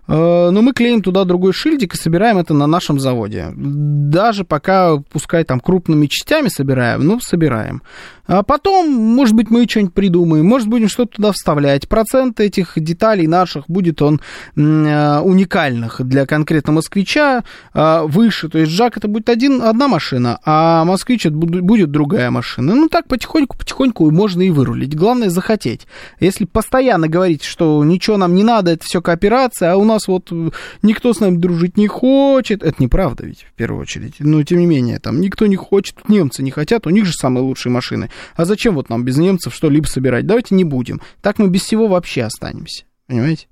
но 0.10 0.62
мы 0.62 0.74
клеим 0.74 1.02
туда 1.02 1.24
другой 1.24 1.54
шильдик 1.54 1.94
и 1.94 1.98
собираем 1.98 2.38
это 2.38 2.54
на 2.54 2.66
нашем 2.66 3.00
заводе. 3.00 3.54
Даже 3.56 4.44
пока, 4.44 4.98
пускай 4.98 5.44
там 5.44 5.60
крупными 5.60 6.08
частями 6.08 6.48
собираем, 6.48 7.06
ну, 7.06 7.20
собираем. 7.20 7.84
А 8.30 8.44
потом, 8.44 8.92
может 8.92 9.34
быть, 9.34 9.50
мы 9.50 9.68
что-нибудь 9.68 9.96
придумаем, 9.96 10.46
может, 10.46 10.68
будем 10.68 10.88
что-то 10.88 11.16
туда 11.16 11.32
вставлять. 11.32 11.90
Процент 11.90 12.40
этих 12.40 12.74
деталей 12.76 13.26
наших 13.26 13.66
будет 13.68 14.04
он 14.04 14.22
э, 14.56 15.20
уникальных 15.20 16.02
для 16.06 16.28
конкретно 16.28 16.74
москвича 16.74 17.44
э, 17.74 18.02
выше. 18.04 18.48
То 18.48 18.60
есть 18.60 18.72
Жак 18.72 18.98
это 18.98 19.08
будет 19.08 19.30
один, 19.30 19.64
одна 19.64 19.88
машина, 19.88 20.40
а 20.46 20.86
москвич 20.86 21.26
это 21.26 21.36
будет 21.36 21.90
другая 21.90 22.30
машина. 22.30 22.76
Ну, 22.76 22.88
так 22.88 23.08
потихоньку-потихоньку 23.08 24.12
можно 24.12 24.44
и 24.44 24.52
вырулить. 24.52 24.96
Главное 24.96 25.32
захотеть. 25.32 25.88
Если 26.20 26.46
постоянно 26.46 27.08
говорить, 27.08 27.44
что 27.44 27.84
ничего 27.84 28.18
нам 28.18 28.36
не 28.36 28.44
надо, 28.44 28.70
это 28.72 28.86
все 28.86 29.02
кооперация, 29.02 29.74
а 29.74 29.78
у 29.78 29.86
нас 29.86 29.99
нас 30.00 30.08
вот 30.08 30.30
э, 30.32 30.50
никто 30.82 31.14
с 31.14 31.20
нами 31.20 31.38
дружить 31.38 31.78
не 31.78 31.88
хочет. 31.88 32.64
Это 32.64 32.82
неправда 32.82 33.26
ведь, 33.26 33.44
в 33.44 33.54
первую 33.54 33.82
очередь. 33.82 34.16
Но, 34.20 34.42
тем 34.44 34.60
не 34.60 34.66
менее, 34.66 35.00
там 35.00 35.22
никто 35.22 35.46
не 35.46 35.56
хочет, 35.56 36.08
немцы 36.10 36.42
не 36.42 36.52
хотят, 36.52 36.88
у 36.88 36.90
них 36.90 37.06
же 37.06 37.14
самые 37.14 37.44
лучшие 37.44 37.72
машины. 37.72 38.10
А 38.36 38.46
зачем 38.46 38.76
вот 38.76 38.90
нам 38.90 39.04
без 39.04 39.18
немцев 39.18 39.54
что-либо 39.54 39.86
собирать? 39.86 40.26
Давайте 40.26 40.56
не 40.56 40.64
будем. 40.64 41.02
Так 41.22 41.38
мы 41.40 41.50
без 41.50 41.62
всего 41.62 41.88
вообще 41.88 42.24
останемся. 42.24 42.86
Понимаете? 43.08 43.48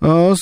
А, 0.00 0.34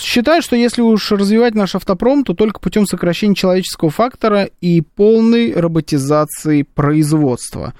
считаю, 0.00 0.42
что 0.42 0.56
если 0.56 0.82
уж 0.82 1.12
развивать 1.12 1.54
наш 1.54 1.74
автопром, 1.74 2.24
то 2.24 2.34
только 2.34 2.60
путем 2.60 2.86
сокращения 2.86 3.34
человеческого 3.34 3.90
фактора 3.90 4.48
и 4.60 4.80
полной 4.80 5.52
роботизации 5.52 6.62
производства. 6.62 7.74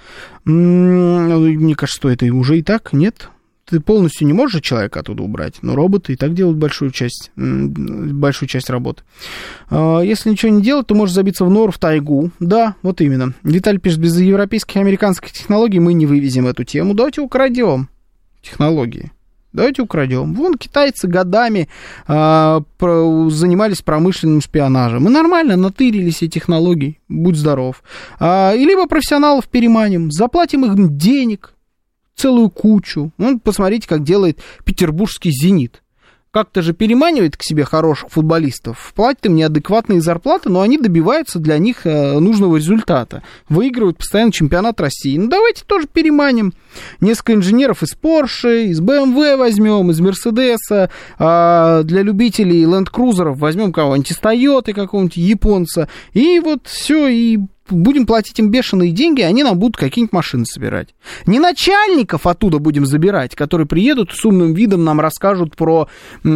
Мне 0.45 1.75
кажется, 1.75 1.97
что 1.97 2.11
это 2.11 2.27
уже 2.27 2.59
и 2.59 2.63
так, 2.63 2.93
нет? 2.93 3.31
Ты 3.69 3.81
полностью 3.81 4.27
не 4.27 4.33
можешь 4.33 4.63
человека 4.63 5.01
оттуда 5.01 5.23
убрать, 5.23 5.57
но 5.63 5.75
роботы 5.75 6.13
и 6.13 6.17
так 6.17 6.35
делают 6.35 6.59
большую 6.59 6.91
часть, 6.91 7.31
большую 7.37 8.49
часть 8.49 8.71
работы. 8.71 9.03
А, 9.71 10.01
если 10.01 10.31
ничего 10.31 10.53
не 10.53 10.63
делать, 10.63 10.87
то 10.87 10.95
можешь 10.95 11.15
забиться 11.15 11.45
в 11.45 11.51
нор, 11.51 11.71
в 11.71 11.79
тайгу. 11.79 12.31
Да, 12.41 12.77
вот 12.83 13.01
именно. 13.01 13.35
Виталий 13.43 13.79
пишет, 13.79 14.01
без 14.01 14.19
европейских 14.19 14.77
и 14.77 14.81
американских 14.81 15.33
технологий 15.33 15.81
мы 15.81 15.95
не 15.95 16.07
вывезем 16.07 16.47
эту 16.47 16.65
тему. 16.65 16.95
Давайте 16.95 17.21
украдем 17.21 17.89
технологии. 18.43 19.11
Давайте 19.55 19.83
украдем. 19.83 20.35
Вон 20.35 20.59
китайцы 20.59 21.07
годами 21.07 21.69
а, 22.09 22.63
про, 22.77 23.31
занимались 23.31 23.83
промышленным 23.83 24.41
шпионажем. 24.41 25.05
Мы 25.05 25.11
нормально 25.11 25.57
натырились 25.57 26.23
эти 26.23 26.33
технологий. 26.33 26.99
Будь 27.09 27.37
здоров. 27.37 27.85
А, 28.19 28.53
и 28.53 28.65
либо 28.65 28.87
профессионалов 28.89 29.49
переманим, 29.49 30.11
заплатим 30.11 30.65
им 30.65 30.99
денег, 30.99 31.54
целую 32.17 32.51
кучу. 32.51 33.13
Ну, 33.19 33.39
посмотрите, 33.39 33.89
как 33.89 34.03
делает 34.03 34.39
петербургский 34.65 35.31
«Зенит». 35.31 35.81
Как-то 36.35 36.63
же 36.63 36.73
переманивает 36.73 37.37
к 37.37 37.45
себе 37.45 37.63
хороших 37.63 38.09
футболистов, 38.09 38.93
платит 38.97 39.27
им 39.27 39.37
неадекватные 39.37 40.01
зарплаты, 40.01 40.49
но 40.49 40.63
они 40.63 40.79
добиваются 40.79 41.39
для 41.39 41.59
них 41.59 41.87
э, 41.87 42.19
нужного 42.19 42.57
результата. 42.57 43.23
Выигрывают 43.49 43.99
постоянно 43.99 44.33
чемпионат 44.33 44.81
России. 44.81 45.17
Ну, 45.17 45.29
давайте 45.29 45.63
тоже 45.65 45.87
переманим. 45.87 46.53
Несколько 46.99 47.35
инженеров 47.35 47.85
из 47.85 47.95
Porsche, 47.95 48.65
из 48.65 48.81
BMW 48.81 49.37
возьмем, 49.37 49.93
из 49.93 50.01
Mercedes, 50.01 50.91
а 51.21 51.85
для 51.85 52.03
любителей 52.03 52.65
Cruiser 52.65 53.33
возьмем 53.33 53.73
кого-нибудь 53.73 54.11
из 54.11 54.19
Toyota, 54.19 54.73
какого-нибудь 54.73 55.17
японца. 55.17 55.89
И 56.15 56.41
вот 56.41 56.67
все, 56.67 57.07
и 57.07 57.39
будем 57.69 58.07
платить 58.07 58.39
им 58.39 58.51
бешеные 58.51 58.91
деньги, 58.91 59.23
они 59.23 59.43
нам 59.43 59.59
будут 59.59 59.77
какие-нибудь 59.77 60.13
машины 60.13 60.45
собирать. 60.45 60.95
Не 61.27 61.39
начальников 61.39 62.27
оттуда 62.27 62.59
будем 62.59 62.87
забирать, 62.87 63.35
которые 63.35 63.67
приедут 63.67 64.13
с 64.13 64.25
умным 64.25 64.55
видом 64.55 64.85
нам 64.85 65.01
расскажут 65.01 65.57
про, 65.57 65.89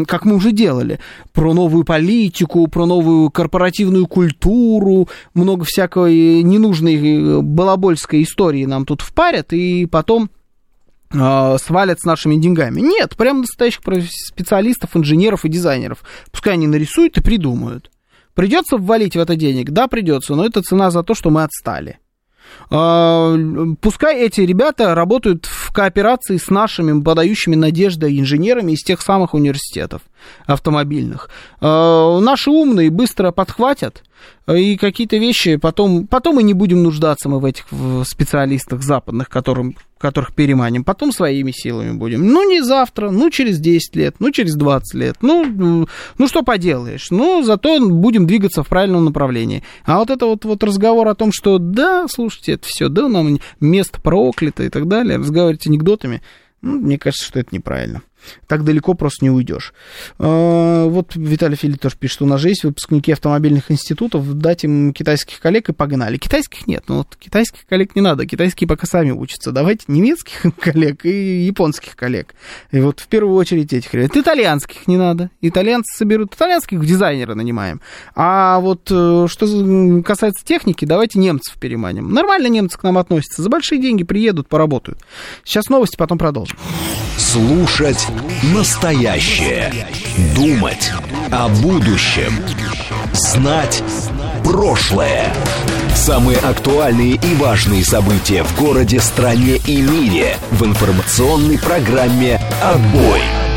как 0.07 0.25
мы 0.25 0.35
уже 0.35 0.53
делали, 0.53 1.01
про 1.33 1.53
новую 1.53 1.85
политику, 1.85 2.67
про 2.69 2.87
новую 2.87 3.31
корпоративную 3.31 4.07
культуру, 4.07 5.09
много 5.35 5.65
всякой 5.65 6.43
ненужной 6.43 6.97
э, 6.97 7.41
балабольской 7.41 8.23
истории 8.23 8.65
нам 8.65 8.85
тут 8.87 9.03
впарят, 9.03 9.53
и 9.53 9.87
потом 9.87 10.31
э, 11.13 11.57
свалят 11.63 12.01
с 12.01 12.05
нашими 12.05 12.37
деньгами. 12.37 12.81
Нет, 12.81 13.17
прям 13.17 13.41
настоящих 13.43 13.81
специалистов, 14.05 14.97
инженеров 14.97 15.45
и 15.45 15.49
дизайнеров. 15.49 16.03
Пускай 16.31 16.55
они 16.55 16.67
нарисуют 16.67 17.19
и 17.19 17.23
придумают. 17.23 17.91
Придется 18.39 18.77
ввалить 18.77 19.17
в 19.17 19.19
это 19.19 19.35
денег? 19.35 19.71
Да, 19.71 19.89
придется, 19.89 20.37
но 20.37 20.47
это 20.47 20.63
цена 20.63 20.93
за 20.93 21.03
то, 21.03 21.15
что 21.15 21.29
мы 21.29 21.43
отстали. 21.43 21.99
А, 22.71 23.35
пускай 23.81 24.21
эти 24.21 24.43
ребята 24.43 24.95
работают 24.95 25.49
в 25.69 25.73
кооперации 25.73 26.39
с 26.39 26.49
нашими 26.49 26.99
подающими 26.99 27.55
надежды 27.55 28.19
инженерами 28.19 28.73
из 28.73 28.83
тех 28.83 29.03
самых 29.03 29.35
университетов 29.35 30.01
автомобильных. 30.47 31.29
А, 31.61 32.19
наши 32.21 32.51
умные 32.51 32.91
быстро 32.91 33.33
подхватят, 33.33 34.03
и 34.51 34.77
какие-то 34.79 35.19
вещи 35.19 35.57
потом, 35.57 36.07
потом 36.07 36.41
и 36.41 36.43
не 36.43 36.55
будем 36.55 36.83
нуждаться 36.83 37.29
мы 37.29 37.39
в 37.39 37.45
этих 37.45 37.67
специалистах 38.07 38.83
западных, 38.83 39.29
которым, 39.29 39.77
которых 39.99 40.35
переманим, 40.35 40.85
потом 40.85 41.13
своими 41.13 41.51
силами 41.51 41.93
будем. 41.93 42.27
Ну, 42.27 42.49
не 42.49 42.63
завтра, 42.63 43.11
ну, 43.11 43.29
через 43.31 43.59
10 43.59 43.97
лет, 43.97 44.17
ну, 44.21 44.31
через 44.31 44.55
20 44.55 44.95
лет, 44.95 45.17
ну, 45.21 45.87
ну, 46.17 46.27
что 46.27 46.43
поделаешь, 46.43 47.09
ну, 47.11 47.43
зато 47.43 47.79
будем 47.79 48.27
двигаться 48.27 48.63
в 48.63 48.69
правильном 48.69 49.05
направлении. 49.05 49.63
А 49.85 49.99
вот 49.99 50.09
это 50.09 50.25
вот, 50.25 50.47
вот 50.47 50.65
разговор 50.65 51.09
о 51.09 51.15
том, 51.15 51.31
что 51.31 51.59
да, 51.59 52.07
слушайте, 52.09 52.53
это 52.53 52.67
все, 52.67 52.89
да, 52.89 53.09
нам 53.09 53.39
место 53.61 54.01
проклято 54.01 54.63
и 54.63 54.71
так 54.71 54.89
далее, 54.89 55.19
разговаривать 55.59 55.67
анекдотами, 55.67 56.23
ну, 56.61 56.81
мне 56.81 56.99
кажется, 56.99 57.27
что 57.27 57.41
это 57.41 57.55
неправильно 57.55 58.03
так 58.47 58.65
далеко 58.65 58.95
просто 58.95 59.25
не 59.25 59.31
уйдешь. 59.31 59.73
А, 60.19 60.87
вот 60.87 61.15
Виталий 61.15 61.57
Филипп 61.57 61.81
тоже 61.81 61.97
пишет, 61.97 62.23
у 62.23 62.27
нас 62.27 62.41
же 62.41 62.49
есть 62.49 62.65
выпускники 62.65 63.13
автомобильных 63.13 63.71
институтов, 63.71 64.33
дать 64.35 64.65
им 64.65 64.93
китайских 64.93 65.41
коллег 65.41 65.69
и 65.69 65.73
погнали. 65.73 66.17
Китайских 66.17 66.67
нет, 66.67 66.85
ну 66.89 66.99
вот 66.99 67.17
китайских 67.17 67.67
коллег 67.67 67.95
не 67.97 68.03
надо, 68.03 68.27
китайские 68.27 68.69
пока 68.69 68.87
сами 68.87 69.11
учатся. 69.11 69.53
Давайте 69.53 69.85
немецких 69.89 70.43
коллег 70.59 71.05
и 71.05 71.45
японских 71.45 71.97
коллег. 71.97 72.35
И 72.71 72.81
вот 72.81 73.01
в 73.01 73.09
первую 73.09 73.37
очередь 73.37 73.73
этих 73.73 73.93
ребят. 73.95 74.17
Итальянских 74.17 74.87
не 74.87 74.97
надо. 74.97 75.31
Итальянцы 75.41 75.97
соберут, 75.97 76.35
итальянских 76.35 76.85
дизайнера 76.85 77.35
нанимаем. 77.35 77.81
А 78.15 78.61
вот 78.61 78.91
э, 78.91 79.27
что 79.29 80.03
касается 80.03 80.45
техники, 80.45 80.85
давайте 80.85 81.19
немцев 81.19 81.59
переманим. 81.59 82.13
Нормально 82.13 82.49
немцы 82.49 82.79
к 82.79 82.83
нам 82.83 82.99
относятся, 82.99 83.43
за 83.43 83.49
большие 83.49 83.81
деньги 83.81 84.05
приедут, 84.05 84.49
поработают. 84.49 84.99
Сейчас 85.45 85.69
новости, 85.69 85.97
потом 85.97 86.19
продолжим. 86.19 86.57
Слушать 87.17 88.07
настоящее. 88.43 89.87
Думать 90.35 90.93
о 91.31 91.49
будущем. 91.49 92.33
Знать 93.13 93.83
прошлое. 94.45 95.33
Самые 95.95 96.39
актуальные 96.39 97.15
и 97.15 97.35
важные 97.35 97.85
события 97.85 98.45
в 98.45 98.61
городе, 98.61 99.01
стране 99.01 99.57
и 99.57 99.81
мире 99.81 100.37
в 100.51 100.65
информационной 100.65 101.59
программе 101.59 102.41
«Отбой». 102.63 103.48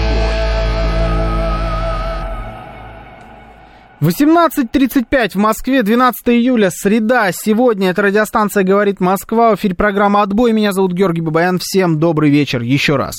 18.35 4.02 5.34
в 5.34 5.36
Москве, 5.36 5.84
12 5.84 6.30
июля, 6.30 6.72
среда. 6.72 7.30
Сегодня 7.32 7.92
это 7.92 8.02
радиостанция 8.02 8.64
«Говорит 8.64 9.00
Москва». 9.00 9.52
В 9.52 9.60
эфире 9.60 9.76
программа 9.76 10.24
«Отбой». 10.24 10.54
Меня 10.54 10.72
зовут 10.72 10.94
Георгий 10.94 11.22
Бабаян. 11.22 11.60
Всем 11.62 12.00
добрый 12.00 12.32
вечер 12.32 12.64
еще 12.64 12.96
раз. 12.96 13.18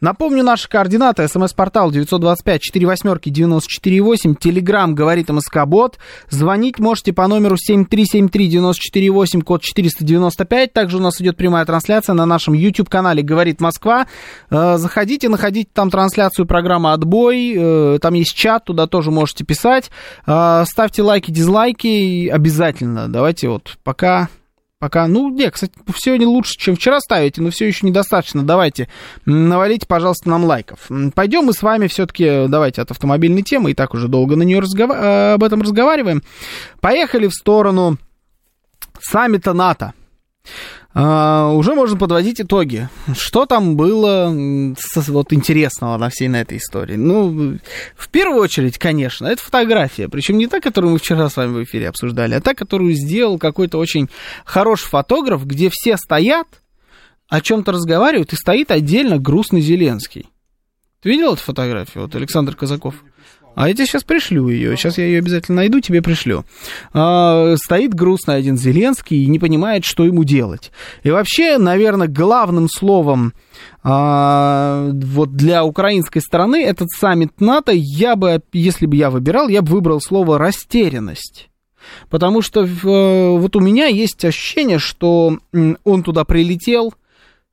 Напомню 0.00 0.42
наши 0.42 0.66
координаты. 0.66 1.28
СМС-портал 1.28 1.92
925-48-94-8. 1.92 4.36
Телеграмм 4.40 4.94
«Говорит 4.94 5.28
МСК-бот». 5.28 5.98
Звонить 6.30 6.78
можете 6.78 7.12
по 7.12 7.26
номеру 7.26 7.56
7373-94-8, 7.56 9.42
код 9.42 9.60
495. 9.60 10.72
Также 10.72 10.96
у 10.96 11.00
нас 11.00 11.20
идет 11.20 11.36
прямая 11.36 11.66
трансляция 11.66 12.14
на 12.14 12.24
нашем 12.24 12.54
YouTube-канале 12.54 13.22
«Говорит 13.22 13.60
Москва». 13.60 14.06
Э, 14.48 14.78
заходите, 14.78 15.28
находите 15.28 15.68
там 15.70 15.90
трансляцию 15.90 16.46
программы 16.46 16.94
«Отбой». 16.94 17.54
Э, 17.54 17.98
там 18.00 18.14
есть 18.14 18.34
чат, 18.34 18.64
туда 18.64 18.86
тоже 18.86 19.10
можете 19.10 19.44
писать. 19.44 19.90
Э, 20.26 20.64
ставьте 20.66 21.02
лайки, 21.02 21.30
дизлайки 21.30 22.28
обязательно. 22.28 23.08
Давайте 23.08 23.48
вот 23.48 23.76
пока 23.82 24.28
Пока, 24.84 25.06
ну, 25.06 25.30
не, 25.30 25.50
кстати, 25.50 25.72
сегодня 25.96 26.28
лучше, 26.28 26.58
чем 26.58 26.76
вчера 26.76 27.00
ставите, 27.00 27.40
но 27.40 27.48
все 27.48 27.66
еще 27.66 27.86
недостаточно. 27.86 28.42
Давайте, 28.42 28.90
навалите, 29.24 29.86
пожалуйста, 29.86 30.28
нам 30.28 30.44
лайков. 30.44 30.90
Пойдем 31.14 31.44
мы 31.44 31.54
с 31.54 31.62
вами 31.62 31.86
все-таки, 31.86 32.48
давайте, 32.48 32.82
от 32.82 32.90
автомобильной 32.90 33.40
темы, 33.40 33.70
и 33.70 33.74
так 33.74 33.94
уже 33.94 34.08
долго 34.08 34.36
на 34.36 34.42
нее 34.42 34.60
разгов... 34.60 34.90
Э, 34.90 35.34
об 35.34 35.42
этом 35.42 35.62
разговариваем. 35.62 36.22
Поехали 36.82 37.28
в 37.28 37.32
сторону 37.32 37.96
саммита 39.00 39.54
НАТО. 39.54 39.94
А, 40.96 41.50
уже 41.52 41.74
можно 41.74 41.98
подводить 41.98 42.40
итоги. 42.40 42.88
Что 43.18 43.46
там 43.46 43.76
было 43.76 44.32
вот 45.08 45.32
интересного 45.32 45.96
на 45.98 46.08
всей 46.08 46.28
на 46.28 46.40
этой 46.40 46.58
истории? 46.58 46.94
Ну, 46.94 47.58
в 47.96 48.08
первую 48.10 48.40
очередь, 48.40 48.78
конечно, 48.78 49.26
это 49.26 49.42
фотография. 49.42 50.08
Причем 50.08 50.38
не 50.38 50.46
та, 50.46 50.60
которую 50.60 50.92
мы 50.92 50.98
вчера 50.98 51.28
с 51.28 51.36
вами 51.36 51.52
в 51.52 51.64
эфире 51.64 51.88
обсуждали, 51.88 52.34
а 52.34 52.40
та, 52.40 52.54
которую 52.54 52.94
сделал 52.94 53.38
какой-то 53.38 53.78
очень 53.78 54.08
хороший 54.44 54.86
фотограф, 54.86 55.44
где 55.44 55.68
все 55.72 55.96
стоят, 55.96 56.46
о 57.28 57.40
чем-то 57.40 57.72
разговаривают, 57.72 58.32
и 58.32 58.36
стоит 58.36 58.70
отдельно 58.70 59.18
грустный 59.18 59.60
Зеленский. 59.60 60.28
Ты 61.02 61.08
видел 61.08 61.32
эту 61.32 61.42
фотографию? 61.42 62.04
Вот 62.04 62.14
Александр 62.14 62.54
Казаков. 62.54 62.94
А 63.54 63.68
я 63.68 63.74
тебе 63.74 63.86
сейчас 63.86 64.04
пришлю 64.04 64.48
ее. 64.48 64.76
Сейчас 64.76 64.98
я 64.98 65.04
ее 65.04 65.18
обязательно 65.18 65.56
найду, 65.56 65.80
тебе 65.80 66.02
пришлю. 66.02 66.44
А, 66.92 67.54
стоит 67.56 67.94
грустно 67.94 68.34
один 68.34 68.58
Зеленский 68.58 69.22
и 69.22 69.26
не 69.26 69.38
понимает, 69.38 69.84
что 69.84 70.04
ему 70.04 70.24
делать. 70.24 70.72
И 71.02 71.10
вообще, 71.10 71.58
наверное, 71.58 72.08
главным 72.08 72.68
словом 72.68 73.32
а, 73.82 74.90
вот 74.92 75.36
для 75.36 75.64
украинской 75.64 76.20
стороны 76.20 76.64
этот 76.64 76.90
саммит 76.90 77.40
НАТО, 77.40 77.72
я 77.74 78.16
бы, 78.16 78.42
если 78.52 78.86
бы 78.86 78.96
я 78.96 79.10
выбирал, 79.10 79.48
я 79.48 79.62
бы 79.62 79.72
выбрал 79.72 80.00
слово 80.00 80.38
растерянность. 80.38 81.48
Потому 82.08 82.40
что 82.40 82.64
э, 82.64 83.38
вот 83.38 83.56
у 83.56 83.60
меня 83.60 83.86
есть 83.86 84.24
ощущение, 84.24 84.78
что 84.78 85.38
он 85.84 86.02
туда 86.02 86.24
прилетел, 86.24 86.94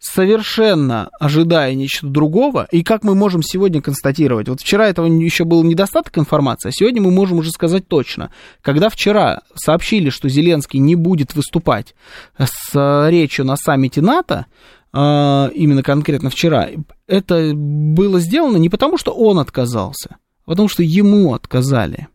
совершенно 0.01 1.11
ожидая 1.19 1.75
нечто 1.75 2.07
другого, 2.07 2.67
и 2.71 2.81
как 2.81 3.03
мы 3.03 3.13
можем 3.13 3.43
сегодня 3.43 3.81
констатировать, 3.81 4.49
вот 4.49 4.59
вчера 4.59 4.87
этого 4.87 5.05
еще 5.05 5.45
был 5.45 5.63
недостаток 5.63 6.17
информации, 6.17 6.69
а 6.69 6.71
сегодня 6.71 7.01
мы 7.03 7.11
можем 7.11 7.37
уже 7.37 7.51
сказать 7.51 7.87
точно, 7.87 8.31
когда 8.63 8.89
вчера 8.89 9.41
сообщили, 9.53 10.09
что 10.09 10.27
Зеленский 10.27 10.79
не 10.79 10.95
будет 10.95 11.35
выступать 11.35 11.93
с 12.37 13.09
речью 13.09 13.45
на 13.45 13.55
саммите 13.55 14.01
НАТО, 14.01 14.47
а, 14.91 15.51
именно 15.53 15.83
конкретно 15.83 16.31
вчера, 16.31 16.67
это 17.05 17.51
было 17.53 18.19
сделано 18.19 18.57
не 18.57 18.69
потому, 18.69 18.97
что 18.97 19.11
он 19.11 19.37
отказался, 19.37 20.17
а 20.45 20.49
потому 20.49 20.67
что 20.67 20.81
ему 20.81 21.35
отказали. 21.35 22.07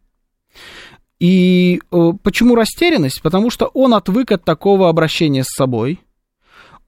И 1.18 1.80
э, 1.90 2.12
почему 2.22 2.56
растерянность? 2.56 3.22
Потому 3.22 3.48
что 3.48 3.66
он 3.72 3.94
отвык 3.94 4.32
от 4.32 4.44
такого 4.44 4.90
обращения 4.90 5.44
с 5.44 5.54
собой– 5.54 6.00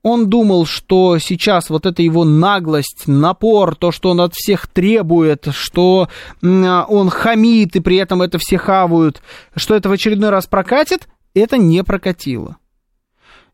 он 0.03 0.29
думал, 0.29 0.67
что 0.67 1.19
сейчас 1.19 1.71
вот 1.71 1.87
эта 1.87 2.03
его 2.03 2.25
наглость, 2.25 3.05
напор, 3.07 3.75
то, 3.75 3.91
что 3.91 4.11
он 4.11 4.21
от 4.21 4.35
всех 4.35 4.67
требует, 4.67 5.49
что 5.51 6.09
он 6.41 7.11
хамит 7.11 7.77
и 7.77 7.81
при 7.81 7.97
этом 7.97 8.23
это 8.23 8.39
все 8.39 8.59
хавают, 8.59 9.21
что 9.57 9.75
это 9.75 9.89
в 9.89 9.93
очередной 9.93 10.31
раз 10.31 10.47
прокатит, 10.47 11.09
это 11.35 11.59
не 11.59 11.83
прокатило. 11.83 12.57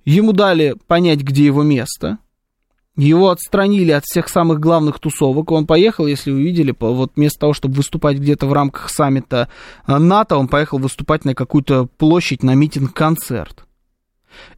Ему 0.04 0.32
дали 0.32 0.76
понять, 0.86 1.20
где 1.20 1.46
его 1.46 1.62
место. 1.62 2.18
Его 2.96 3.30
отстранили 3.30 3.90
от 3.90 4.04
всех 4.04 4.28
самых 4.28 4.60
главных 4.60 5.00
тусовок. 5.00 5.50
Он 5.50 5.66
поехал, 5.66 6.06
если 6.06 6.30
вы 6.30 6.42
видели, 6.42 6.72
вот 6.78 7.12
вместо 7.16 7.40
того, 7.40 7.52
чтобы 7.52 7.74
выступать 7.74 8.18
где-то 8.18 8.46
в 8.46 8.52
рамках 8.52 8.88
саммита 8.88 9.48
э, 9.86 9.98
НАТО, 9.98 10.36
он 10.36 10.46
поехал 10.46 10.78
выступать 10.78 11.24
на 11.24 11.34
какую-то 11.34 11.86
площадь, 11.86 12.44
на 12.44 12.54
митинг-концерт 12.54 13.63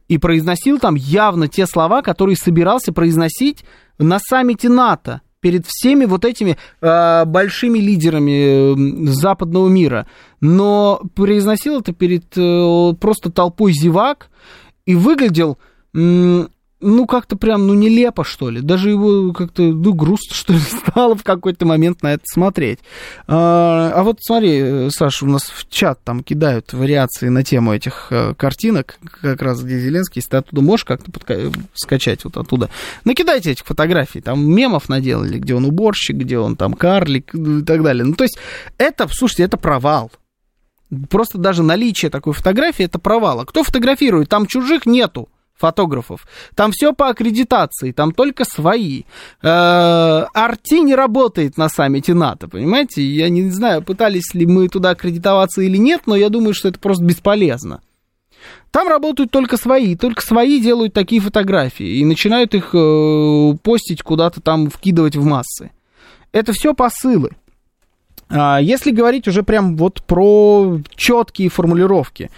и 0.07 0.17
произносил 0.17 0.79
там 0.79 0.95
явно 0.95 1.47
те 1.47 1.65
слова, 1.65 2.01
которые 2.01 2.35
собирался 2.35 2.93
произносить 2.93 3.63
на 3.97 4.19
саммите 4.19 4.69
НАТО 4.69 5.21
перед 5.39 5.65
всеми 5.67 6.05
вот 6.05 6.25
этими 6.25 6.57
э, 6.81 7.25
большими 7.25 7.79
лидерами 7.79 9.07
западного 9.09 9.67
мира. 9.67 10.07
Но 10.41 11.01
произносил 11.15 11.79
это 11.79 11.93
перед 11.93 12.25
э, 12.37 12.93
просто 12.99 13.31
толпой 13.31 13.73
зевак 13.73 14.29
и 14.85 14.95
выглядел 14.95 15.57
ну, 16.79 17.07
как-то 17.07 17.35
прям, 17.35 17.65
ну, 17.65 17.73
нелепо, 17.73 18.23
что 18.23 18.49
ли. 18.49 18.61
Даже 18.61 18.91
его 18.91 19.33
как-то, 19.33 19.63
ну, 19.63 19.93
грустно, 19.93 20.35
что 20.35 20.53
ли, 20.53 20.59
стало 20.59 21.15
в 21.15 21.23
какой-то 21.23 21.65
момент 21.65 22.03
на 22.03 22.13
это 22.13 22.23
смотреть. 22.25 22.79
А, 23.27 23.91
а 23.95 24.03
вот 24.03 24.19
смотри, 24.21 24.89
Саша, 24.91 25.25
у 25.25 25.29
нас 25.29 25.43
в 25.43 25.69
чат 25.69 25.99
там 26.03 26.23
кидают 26.23 26.73
вариации 26.73 27.29
на 27.29 27.43
тему 27.43 27.73
этих 27.73 28.07
а, 28.11 28.33
картинок, 28.35 28.99
как 29.21 29.41
раз 29.41 29.63
где 29.63 29.79
Зеленский, 29.79 30.19
если 30.19 30.31
ты 30.31 30.37
оттуда 30.37 30.61
можешь 30.61 30.85
как-то 30.85 31.11
подка- 31.11 31.51
скачать 31.73 32.23
вот 32.23 32.37
оттуда. 32.37 32.69
Накидайте 33.05 33.51
этих 33.51 33.65
фотографий, 33.65 34.21
там 34.21 34.47
мемов 34.47 34.87
наделали, 34.87 35.39
где 35.39 35.55
он 35.55 35.65
уборщик, 35.65 36.17
где 36.17 36.37
он 36.37 36.55
там 36.55 36.73
карлик 36.73 37.33
и 37.33 37.63
так 37.63 37.81
далее. 37.81 38.05
Ну, 38.05 38.13
то 38.13 38.23
есть, 38.23 38.37
это, 38.77 39.07
слушайте, 39.11 39.43
это 39.43 39.57
провал. 39.57 40.11
Просто 41.09 41.37
даже 41.37 41.63
наличие 41.63 42.09
такой 42.11 42.33
фотографии 42.33 42.85
это 42.85 42.99
провал. 42.99 43.41
А 43.41 43.45
кто 43.45 43.63
фотографирует? 43.63 44.29
Там 44.29 44.45
чужих 44.45 44.85
нету 44.85 45.27
фотографов. 45.57 46.27
Там 46.55 46.71
все 46.71 46.93
по 46.93 47.09
аккредитации, 47.09 47.91
там 47.91 48.11
только 48.11 48.45
свои. 48.45 49.03
Э, 49.41 50.25
Арти 50.33 50.79
не 50.81 50.95
работает 50.95 51.57
на 51.57 51.69
саммите 51.69 52.13
НАТО, 52.13 52.47
понимаете? 52.47 53.03
Я 53.03 53.29
не 53.29 53.49
знаю, 53.49 53.81
пытались 53.81 54.33
ли 54.33 54.45
мы 54.45 54.69
туда 54.69 54.91
аккредитоваться 54.91 55.61
или 55.61 55.77
нет, 55.77 56.01
но 56.05 56.15
я 56.15 56.29
думаю, 56.29 56.53
что 56.53 56.69
это 56.69 56.79
просто 56.79 57.03
бесполезно. 57.03 57.81
Там 58.71 58.87
работают 58.87 59.31
только 59.31 59.57
свои, 59.57 59.95
только 59.95 60.21
свои 60.21 60.59
делают 60.61 60.93
такие 60.93 61.21
фотографии 61.21 61.97
и 61.97 62.05
начинают 62.05 62.53
их 62.53 62.69
э, 62.73 63.53
постить 63.63 64.03
куда-то 64.03 64.41
там, 64.41 64.69
вкидывать 64.69 65.15
в 65.15 65.23
массы. 65.23 65.71
Это 66.31 66.53
все 66.53 66.73
посылы. 66.73 67.31
А 68.29 68.59
если 68.59 68.91
говорить 68.91 69.27
уже 69.27 69.43
прям 69.43 69.77
вот 69.77 70.03
про 70.03 70.79
четкие 70.95 71.49
формулировки. 71.49 72.29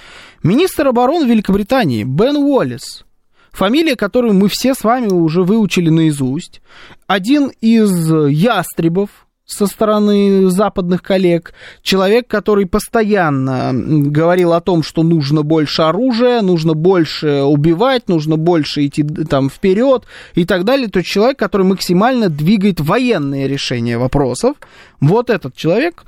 Министр 0.44 0.88
обороны 0.88 1.26
Великобритании 1.26 2.04
Бен 2.04 2.38
Уоллес 2.38 3.04
Фамилия, 3.52 3.96
которую 3.96 4.34
мы 4.34 4.48
все 4.50 4.74
с 4.74 4.84
вами 4.84 5.08
уже 5.08 5.44
выучили 5.44 5.90
наизусть. 5.90 6.62
Один 7.08 7.52
из 7.62 7.92
ястребов 8.30 9.10
со 9.50 9.66
стороны 9.66 10.50
западных 10.50 11.02
коллег, 11.02 11.54
человек, 11.82 12.28
который 12.28 12.68
постоянно 12.68 13.72
говорил 13.74 14.54
о 14.54 14.62
том, 14.62 14.84
что 14.84 15.02
нужно 15.02 15.42
больше 15.42 15.82
оружия, 15.82 16.42
нужно 16.42 16.76
больше 16.76 17.42
убивать, 17.42 18.08
нужно 18.08 18.38
больше 18.38 18.86
идти 18.86 19.04
там 19.04 19.50
вперед 19.50 20.06
и 20.36 20.46
так 20.46 20.66
далее, 20.66 20.88
то 20.88 21.02
человек, 21.02 21.40
который 21.40 21.66
максимально 21.66 22.30
двигает 22.30 22.80
военные 22.80 23.48
решения 23.48 23.98
вопросов, 23.98 24.56
вот 25.02 25.32
этот 25.32 25.56
человек 25.56 26.04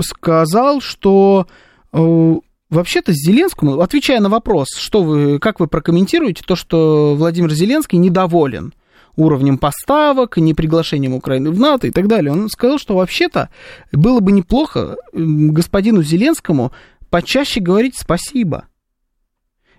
сказал, 0.00 0.80
что 0.80 1.46
э, 1.92 2.34
Вообще-то 2.74 3.12
Зеленскому, 3.12 3.80
отвечая 3.80 4.20
на 4.20 4.28
вопрос, 4.28 4.66
что 4.76 5.02
вы, 5.02 5.38
как 5.38 5.60
вы 5.60 5.68
прокомментируете 5.68 6.42
то, 6.44 6.56
что 6.56 7.14
Владимир 7.16 7.52
Зеленский 7.52 7.98
недоволен 7.98 8.74
уровнем 9.14 9.58
поставок, 9.58 10.38
не 10.38 10.54
приглашением 10.54 11.14
Украины 11.14 11.52
в 11.52 11.60
НАТО 11.60 11.86
и 11.86 11.92
так 11.92 12.08
далее, 12.08 12.32
он 12.32 12.48
сказал, 12.48 12.78
что 12.78 12.96
вообще-то 12.96 13.48
было 13.92 14.18
бы 14.18 14.32
неплохо 14.32 14.96
господину 15.12 16.02
Зеленскому 16.02 16.72
почаще 17.10 17.60
говорить 17.60 17.94
спасибо 17.96 18.66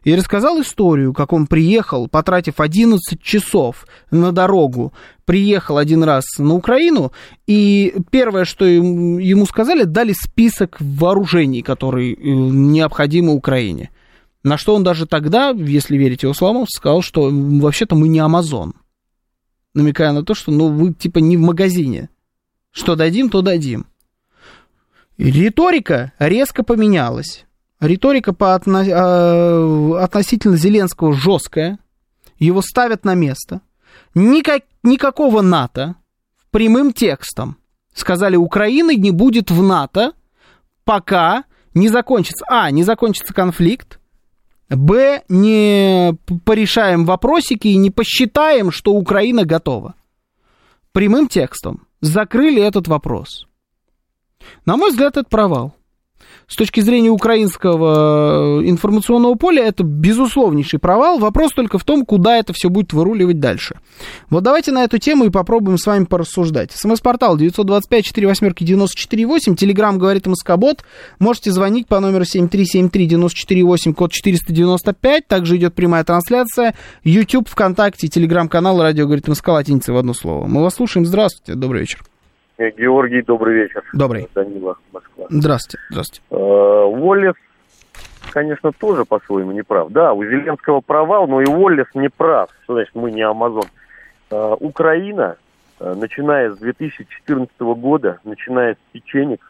и 0.05 0.15
рассказал 0.15 0.61
историю, 0.61 1.13
как 1.13 1.33
он 1.33 1.47
приехал, 1.47 2.07
потратив 2.07 2.59
11 2.59 3.19
часов 3.21 3.87
на 4.11 4.31
дорогу, 4.31 4.93
приехал 5.25 5.79
один 5.79 6.03
раз 6.03 6.23
на 6.37 6.53
Украину, 6.53 7.11
и 7.47 7.95
первое, 8.11 8.45
что 8.45 8.65
ему 8.65 9.45
сказали, 9.47 9.83
дали 9.83 10.13
список 10.13 10.77
вооружений, 10.79 11.63
которые 11.63 12.13
э, 12.13 12.17
необходимы 12.23 13.33
Украине. 13.33 13.89
На 14.43 14.59
что 14.59 14.75
он 14.75 14.83
даже 14.83 15.07
тогда, 15.07 15.49
если 15.49 15.97
верить 15.97 16.21
его 16.21 16.35
словам, 16.35 16.67
сказал, 16.69 17.01
что 17.01 17.31
вообще-то 17.31 17.95
мы 17.95 18.07
не 18.07 18.19
Амазон. 18.19 18.75
Намекая 19.73 20.11
на 20.11 20.23
то, 20.23 20.35
что 20.35 20.51
ну 20.51 20.69
вы 20.69 20.93
типа 20.93 21.17
не 21.17 21.35
в 21.35 21.41
магазине. 21.41 22.09
Что 22.69 22.95
дадим, 22.95 23.31
то 23.31 23.41
дадим. 23.41 23.87
Риторика 25.17 26.13
резко 26.19 26.63
поменялась 26.63 27.45
риторика 27.79 28.33
по 28.33 28.55
отно... 28.55 28.83
А, 28.88 30.03
относительно 30.03 30.57
Зеленского 30.57 31.13
жесткая, 31.13 31.79
его 32.38 32.61
ставят 32.61 33.05
на 33.05 33.15
место. 33.15 33.61
Никак... 34.13 34.63
Никакого 34.83 35.41
НАТО 35.41 35.95
прямым 36.51 36.93
текстом. 36.93 37.57
Сказали, 37.93 38.35
Украины 38.35 38.95
не 38.95 39.11
будет 39.11 39.51
в 39.51 39.61
НАТО, 39.61 40.13
пока 40.83 41.43
не 41.73 41.89
закончится, 41.89 42.45
а, 42.47 42.71
не 42.71 42.83
закончится 42.83 43.33
конфликт, 43.33 43.99
б, 44.69 45.23
не 45.27 46.17
порешаем 46.45 47.05
вопросики 47.05 47.67
и 47.67 47.77
не 47.77 47.91
посчитаем, 47.91 48.71
что 48.71 48.93
Украина 48.93 49.45
готова. 49.45 49.95
Прямым 50.91 51.27
текстом 51.27 51.88
закрыли 51.99 52.61
этот 52.61 52.88
вопрос. 52.88 53.47
На 54.65 54.77
мой 54.77 54.91
взгляд, 54.91 55.17
это 55.17 55.29
провал. 55.29 55.75
С 56.47 56.55
точки 56.55 56.79
зрения 56.79 57.10
украинского 57.10 58.62
э, 58.62 58.69
информационного 58.69 59.36
поля, 59.36 59.63
это 59.63 59.84
безусловнейший 59.84 60.79
провал. 60.79 61.17
Вопрос 61.17 61.53
только 61.53 61.79
в 61.79 61.84
том, 61.84 62.05
куда 62.05 62.38
это 62.38 62.53
все 62.53 62.69
будет 62.69 62.93
выруливать 62.93 63.39
дальше. 63.39 63.79
Вот 64.29 64.43
давайте 64.43 64.71
на 64.71 64.84
эту 64.84 64.99
тему 64.99 65.25
и 65.25 65.29
попробуем 65.29 65.79
с 65.79 65.88
вами 65.88 66.05
порассуждать. 66.05 66.71
СМС-портал 66.71 67.36
925-48-94-8, 67.38 69.55
Телеграмм 69.55 69.97
говорит 69.97 70.27
Москобот. 70.27 70.86
Можете 71.19 71.51
звонить 71.51 71.88
по 71.88 71.99
номеру 71.99 72.25
7373-94-8, 72.25 73.93
код 73.93 74.12
495. 74.12 75.27
Также 75.27 75.58
идет 75.58 75.73
прямая 75.73 76.03
трансляция. 76.03 76.75
YouTube, 77.03 77.49
ВКонтакте, 77.49 78.08
Телеграм-канал 78.08 78.81
«Радио 78.81 79.05
говорит 79.05 79.27
Москва», 79.27 79.55
латиница 79.55 79.93
в 79.93 79.97
одно 79.97 80.13
слово. 80.13 80.45
Мы 80.45 80.62
вас 80.62 80.75
слушаем. 80.75 81.05
Здравствуйте, 81.05 81.60
добрый 81.60 81.81
вечер. 81.81 82.03
Э, 82.57 82.71
Георгий, 82.71 83.21
добрый 83.21 83.55
вечер. 83.55 83.83
Добрый. 83.93 84.29
Данила, 84.33 84.77
Москва. 84.93 85.25
Здравствуйте, 85.29 85.83
здравствуйте. 85.89 86.21
Э, 86.29 86.35
Уоллес, 86.35 87.35
конечно, 88.31 88.71
тоже 88.71 89.03
по-своему 89.03 89.51
не 89.51 89.61
прав. 89.61 89.89
Да, 89.91 90.13
у 90.13 90.23
Зеленского 90.23 90.79
провал, 90.79 91.27
но 91.27 91.41
и 91.41 91.45
Уоллес 91.45 91.87
не 91.93 92.09
прав. 92.09 92.49
Что 92.63 92.75
значит, 92.75 92.95
мы 92.95 93.11
не 93.11 93.21
Амазон? 93.21 93.65
Э, 94.31 94.55
Украина, 94.59 95.35
начиная 95.79 96.51
с 96.51 96.57
2014 96.57 97.59
года, 97.59 98.19
начиная 98.23 98.75
с 98.75 98.77
печенек, 98.93 99.41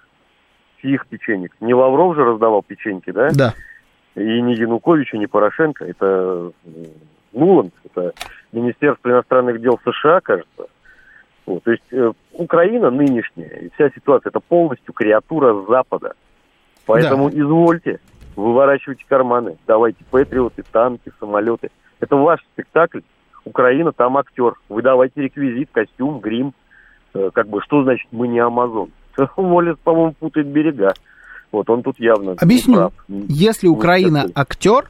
с 0.81 0.83
их 0.83 1.05
печенек, 1.05 1.51
не 1.59 1.75
Лавров 1.75 2.15
же 2.15 2.25
раздавал 2.25 2.63
печеньки, 2.63 3.11
да? 3.11 3.29
Да. 3.31 3.53
И 4.15 4.41
не 4.41 4.55
Янукович, 4.55 5.13
и 5.13 5.19
не 5.19 5.27
Порошенко, 5.27 5.85
это 5.85 6.51
Нуланд, 7.33 7.73
это 7.83 8.13
Министерство 8.53 9.09
иностранных 9.09 9.61
дел 9.61 9.79
США, 9.85 10.21
кажется, 10.21 10.67
вот, 11.45 11.63
то 11.63 11.71
есть 11.71 11.83
э, 11.91 12.11
Украина 12.33 12.89
нынешняя, 12.89 13.59
и 13.59 13.69
вся 13.75 13.89
ситуация, 13.89 14.29
это 14.29 14.39
полностью 14.39 14.93
креатура 14.93 15.63
Запада. 15.67 16.13
Поэтому 16.85 17.29
да. 17.29 17.39
извольте, 17.39 17.99
выворачивайте 18.35 19.05
карманы, 19.07 19.57
давайте 19.67 20.03
патриоты, 20.09 20.63
танки, 20.71 21.11
самолеты. 21.19 21.69
Это 21.99 22.15
ваш 22.15 22.41
спектакль. 22.53 23.01
Украина, 23.43 23.91
там 23.91 24.17
актер. 24.17 24.55
Вы 24.69 24.81
давайте 24.81 25.21
реквизит, 25.21 25.69
костюм, 25.71 26.19
грим. 26.19 26.53
Э, 27.13 27.29
как 27.33 27.47
бы, 27.47 27.61
что 27.61 27.83
значит 27.83 28.07
мы 28.11 28.27
не 28.27 28.39
Амазон? 28.39 28.89
Молец, 29.37 29.77
по-моему, 29.83 30.13
путает 30.13 30.47
берега. 30.47 30.93
Вот 31.51 31.69
он 31.69 31.83
тут 31.83 31.99
явно 31.99 32.33
Объясню. 32.33 32.75
Прав. 32.75 32.93
Если 33.07 33.67
Украина 33.67 34.25
актер, 34.33 34.89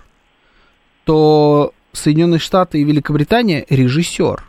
то 1.03 1.73
Соединенные 1.91 2.39
Штаты 2.39 2.79
и 2.79 2.83
Великобритания 2.83 3.65
режиссер. 3.69 4.43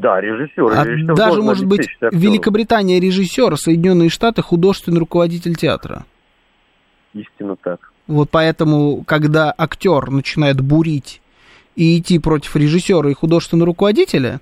Да, 0.00 0.20
режиссер. 0.20 0.78
А 0.78 0.84
режиссер 0.84 1.14
даже, 1.14 1.42
может 1.42 1.66
быть, 1.66 1.88
Великобритания 2.00 3.00
режиссер, 3.00 3.56
Соединенные 3.56 4.08
Штаты 4.08 4.42
художественный 4.42 5.00
руководитель 5.00 5.54
театра. 5.54 6.04
Истинно 7.14 7.56
так. 7.56 7.92
Вот 8.06 8.30
поэтому, 8.30 9.04
когда 9.04 9.54
актер 9.56 10.10
начинает 10.10 10.60
бурить 10.60 11.20
и 11.76 11.98
идти 11.98 12.18
против 12.18 12.56
режиссера 12.56 13.10
и 13.10 13.14
художественного 13.14 13.66
руководителя, 13.66 14.40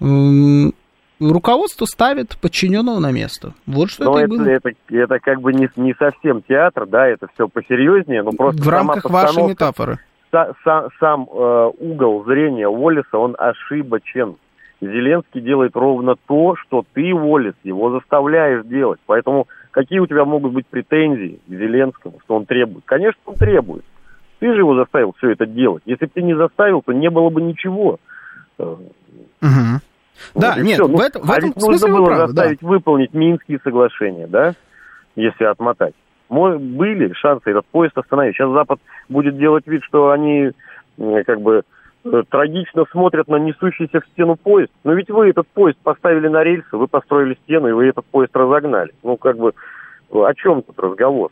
руководство 0.00 1.84
ставит 1.84 2.38
подчиненного 2.38 2.98
на 2.98 3.12
место. 3.12 3.52
Вот 3.66 3.90
что 3.90 4.04
но 4.04 4.18
это, 4.18 4.34
это, 4.34 4.68
это, 4.70 4.70
это 4.88 5.18
как 5.18 5.40
бы 5.40 5.52
не, 5.52 5.68
не 5.76 5.94
совсем 5.94 6.42
театр, 6.42 6.86
да, 6.86 7.06
это 7.06 7.28
все 7.34 7.48
посерьезнее, 7.48 8.22
но 8.22 8.32
просто 8.32 8.62
в 8.62 8.68
рамках 8.68 9.04
вашей 9.10 9.48
метафоры. 9.48 9.98
Сам, 10.30 10.48
сам, 10.62 10.88
сам 11.00 11.28
э, 11.32 11.70
угол 11.78 12.24
зрения 12.24 12.68
Уоллеса, 12.68 13.16
он 13.16 13.34
ошибочен. 13.38 14.36
Зеленский 14.80 15.40
делает 15.40 15.74
ровно 15.74 16.14
то, 16.26 16.54
что 16.56 16.84
ты, 16.92 17.14
Волес, 17.14 17.54
его 17.64 17.90
заставляешь 17.90 18.64
делать. 18.64 19.00
Поэтому 19.06 19.48
какие 19.70 19.98
у 19.98 20.06
тебя 20.06 20.24
могут 20.24 20.52
быть 20.52 20.66
претензии 20.66 21.40
к 21.46 21.50
Зеленскому, 21.50 22.20
что 22.24 22.36
он 22.36 22.46
требует? 22.46 22.84
Конечно, 22.84 23.20
он 23.26 23.34
требует. 23.34 23.84
Ты 24.38 24.52
же 24.52 24.60
его 24.60 24.76
заставил 24.76 25.14
все 25.18 25.30
это 25.30 25.46
делать. 25.46 25.82
Если 25.84 26.06
бы 26.06 26.12
ты 26.14 26.22
не 26.22 26.34
заставил, 26.34 26.82
то 26.82 26.92
не 26.92 27.10
было 27.10 27.28
бы 27.28 27.42
ничего. 27.42 27.98
Угу. 28.58 28.78
Вот, 30.34 30.42
да, 30.42 30.60
нет, 30.60 30.78
ну, 30.78 30.96
в, 30.96 31.00
этом, 31.00 31.22
в 31.22 31.30
а 31.30 31.36
этом 31.36 31.52
ведь 31.54 31.62
нужно 31.62 31.88
было 31.88 32.06
правы, 32.06 32.26
заставить 32.28 32.60
да. 32.60 32.66
выполнить 32.66 33.14
Минские 33.14 33.60
соглашения, 33.62 34.26
да, 34.26 34.54
если 35.16 35.44
отмотать. 35.44 35.94
Мы, 36.28 36.58
были 36.58 37.12
шансы 37.14 37.50
этот 37.50 37.66
поезд 37.66 37.96
остановить. 37.96 38.34
Сейчас 38.36 38.50
Запад 38.50 38.80
будет 39.08 39.38
делать 39.38 39.66
вид, 39.66 39.82
что 39.84 40.10
они 40.10 40.50
как 41.24 41.40
бы 41.40 41.62
трагично 42.30 42.84
смотрят 42.90 43.28
на 43.28 43.36
несущийся 43.36 44.00
в 44.00 44.06
стену 44.12 44.36
поезд. 44.36 44.72
Но 44.84 44.94
ведь 44.94 45.10
вы 45.10 45.30
этот 45.30 45.46
поезд 45.48 45.78
поставили 45.82 46.28
на 46.28 46.42
рельсы, 46.42 46.76
вы 46.76 46.86
построили 46.86 47.38
стену, 47.44 47.68
и 47.68 47.72
вы 47.72 47.86
этот 47.86 48.06
поезд 48.06 48.34
разогнали. 48.36 48.92
Ну, 49.02 49.16
как 49.16 49.36
бы, 49.36 49.52
о 50.10 50.34
чем 50.34 50.62
тут 50.62 50.78
разговор? 50.78 51.30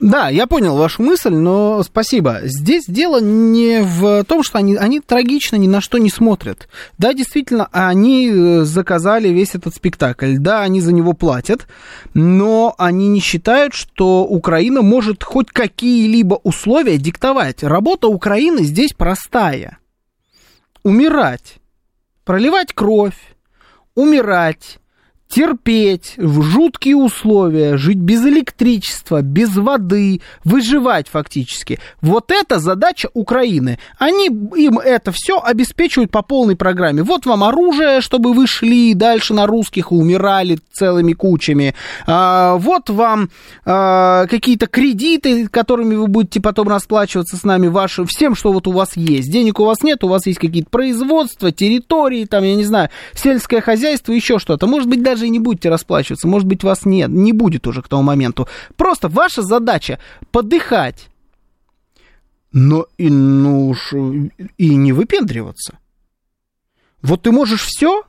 Да, 0.00 0.28
я 0.28 0.46
понял 0.46 0.76
вашу 0.76 1.02
мысль, 1.02 1.32
но 1.32 1.82
спасибо. 1.82 2.40
Здесь 2.42 2.86
дело 2.86 3.20
не 3.20 3.82
в 3.82 4.24
том, 4.24 4.42
что 4.42 4.58
они, 4.58 4.76
они 4.76 5.00
трагично 5.00 5.56
ни 5.56 5.68
на 5.68 5.80
что 5.80 5.98
не 5.98 6.10
смотрят. 6.10 6.68
Да, 6.98 7.12
действительно, 7.12 7.68
они 7.70 8.28
э, 8.28 8.60
заказали 8.62 9.28
весь 9.28 9.54
этот 9.54 9.74
спектакль. 9.74 10.36
Да, 10.38 10.62
они 10.62 10.80
за 10.80 10.92
него 10.92 11.12
платят, 11.12 11.68
но 12.14 12.74
они 12.78 13.08
не 13.08 13.20
считают, 13.20 13.74
что 13.74 14.24
Украина 14.24 14.82
может 14.82 15.22
хоть 15.22 15.50
какие-либо 15.50 16.40
условия 16.42 16.98
диктовать. 16.98 17.62
Работа 17.62 18.08
Украины 18.08 18.62
здесь 18.62 18.92
простая 18.92 19.78
умирать, 20.82 21.56
проливать 22.24 22.72
кровь, 22.72 23.18
умирать, 23.94 24.78
терпеть 25.30 26.14
в 26.16 26.42
жуткие 26.42 26.96
условия, 26.96 27.76
жить 27.76 27.98
без 27.98 28.24
электричества, 28.26 29.22
без 29.22 29.56
воды, 29.56 30.20
выживать 30.44 31.08
фактически. 31.08 31.78
Вот 32.02 32.32
это 32.32 32.58
задача 32.58 33.08
Украины. 33.14 33.78
Они 33.98 34.26
им 34.26 34.78
это 34.78 35.12
все 35.12 35.40
обеспечивают 35.40 36.10
по 36.10 36.22
полной 36.22 36.56
программе. 36.56 37.02
Вот 37.02 37.26
вам 37.26 37.44
оружие, 37.44 38.00
чтобы 38.00 38.32
вы 38.32 38.46
шли 38.46 38.92
дальше 38.94 39.32
на 39.32 39.46
русских 39.46 39.92
и 39.92 39.94
умирали 39.94 40.58
целыми 40.72 41.12
кучами. 41.12 41.74
А, 42.06 42.56
вот 42.56 42.90
вам 42.90 43.30
а, 43.64 44.26
какие-то 44.26 44.66
кредиты, 44.66 45.46
которыми 45.48 45.94
вы 45.94 46.08
будете 46.08 46.40
потом 46.40 46.68
расплачиваться 46.68 47.36
с 47.36 47.44
нами, 47.44 47.68
вашим, 47.68 48.06
всем, 48.06 48.34
что 48.34 48.52
вот 48.52 48.66
у 48.66 48.72
вас 48.72 48.96
есть. 48.96 49.30
Денег 49.30 49.60
у 49.60 49.64
вас 49.64 49.82
нет, 49.82 50.02
у 50.02 50.08
вас 50.08 50.26
есть 50.26 50.40
какие-то 50.40 50.70
производства, 50.70 51.52
территории, 51.52 52.24
там, 52.24 52.42
я 52.42 52.56
не 52.56 52.64
знаю, 52.64 52.90
сельское 53.14 53.60
хозяйство, 53.60 54.12
еще 54.12 54.40
что-то. 54.40 54.66
Может 54.66 54.88
быть, 54.88 55.02
даже 55.02 55.19
даже 55.20 55.26
и 55.26 55.30
не 55.30 55.38
будете 55.38 55.68
расплачиваться, 55.68 56.26
может 56.26 56.48
быть, 56.48 56.64
вас 56.64 56.86
нет, 56.86 57.10
не 57.10 57.32
будет 57.32 57.66
уже 57.66 57.82
к 57.82 57.88
тому 57.88 58.02
моменту. 58.02 58.48
Просто 58.76 59.08
ваша 59.08 59.42
задача 59.42 59.98
подыхать, 60.30 61.08
но 62.52 62.86
и, 62.96 63.10
ну, 63.10 63.74
и 64.56 64.74
не 64.74 64.92
выпендриваться. 64.92 65.78
Вот 67.02 67.22
ты 67.22 67.32
можешь 67.32 67.62
все, 67.62 68.02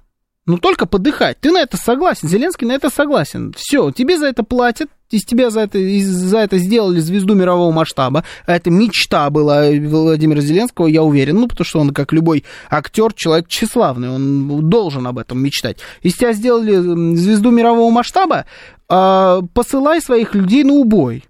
но 0.45 0.57
только 0.57 0.85
подыхать. 0.85 1.37
Ты 1.39 1.51
на 1.51 1.61
это 1.61 1.77
согласен. 1.77 2.27
Зеленский 2.27 2.67
на 2.67 2.73
это 2.73 2.89
согласен. 2.89 3.53
Все, 3.55 3.91
тебе 3.91 4.17
за 4.17 4.27
это 4.27 4.43
платят, 4.43 4.89
из 5.11 5.23
тебя 5.25 5.49
за 5.49 5.61
это, 5.61 5.79
за 5.79 6.39
это 6.39 6.57
сделали 6.57 6.99
звезду 6.99 7.35
мирового 7.35 7.71
масштаба. 7.71 8.23
А 8.45 8.55
это 8.55 8.69
мечта 8.69 9.29
была 9.29 9.69
Владимира 9.71 10.41
Зеленского, 10.41 10.87
я 10.87 11.03
уверен. 11.03 11.35
Ну, 11.35 11.47
потому 11.47 11.65
что 11.65 11.79
он, 11.79 11.91
как 11.91 12.13
любой 12.13 12.43
актер, 12.69 13.13
человек 13.13 13.47
тщеславный, 13.47 14.09
он 14.09 14.69
должен 14.69 15.05
об 15.07 15.17
этом 15.17 15.39
мечтать. 15.39 15.77
Из 16.01 16.15
тебя 16.15 16.33
сделали 16.33 17.15
звезду 17.15 17.51
мирового 17.51 17.91
масштаба, 17.91 18.45
а, 18.89 19.41
посылай 19.53 20.01
своих 20.01 20.35
людей 20.35 20.63
на 20.63 20.73
убой. 20.73 21.23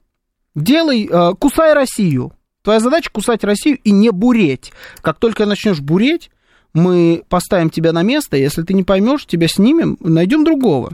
Делай, 0.56 1.10
а, 1.12 1.34
кусай 1.34 1.74
Россию. 1.74 2.34
Твоя 2.64 2.80
задача 2.80 3.10
кусать 3.12 3.44
Россию 3.44 3.80
и 3.84 3.92
не 3.92 4.12
буреть. 4.12 4.72
Как 5.02 5.18
только 5.18 5.46
начнешь 5.46 5.80
буреть, 5.80 6.30
мы 6.74 7.24
поставим 7.28 7.70
тебя 7.70 7.92
на 7.92 8.04
место, 8.04 8.38
если 8.38 8.62
ты 8.62 8.74
не 8.74 8.84
поймешь, 8.84 9.26
тебя 9.26 9.48
снимем, 9.48 9.98
найдем 10.00 10.44
другого. 10.44 10.92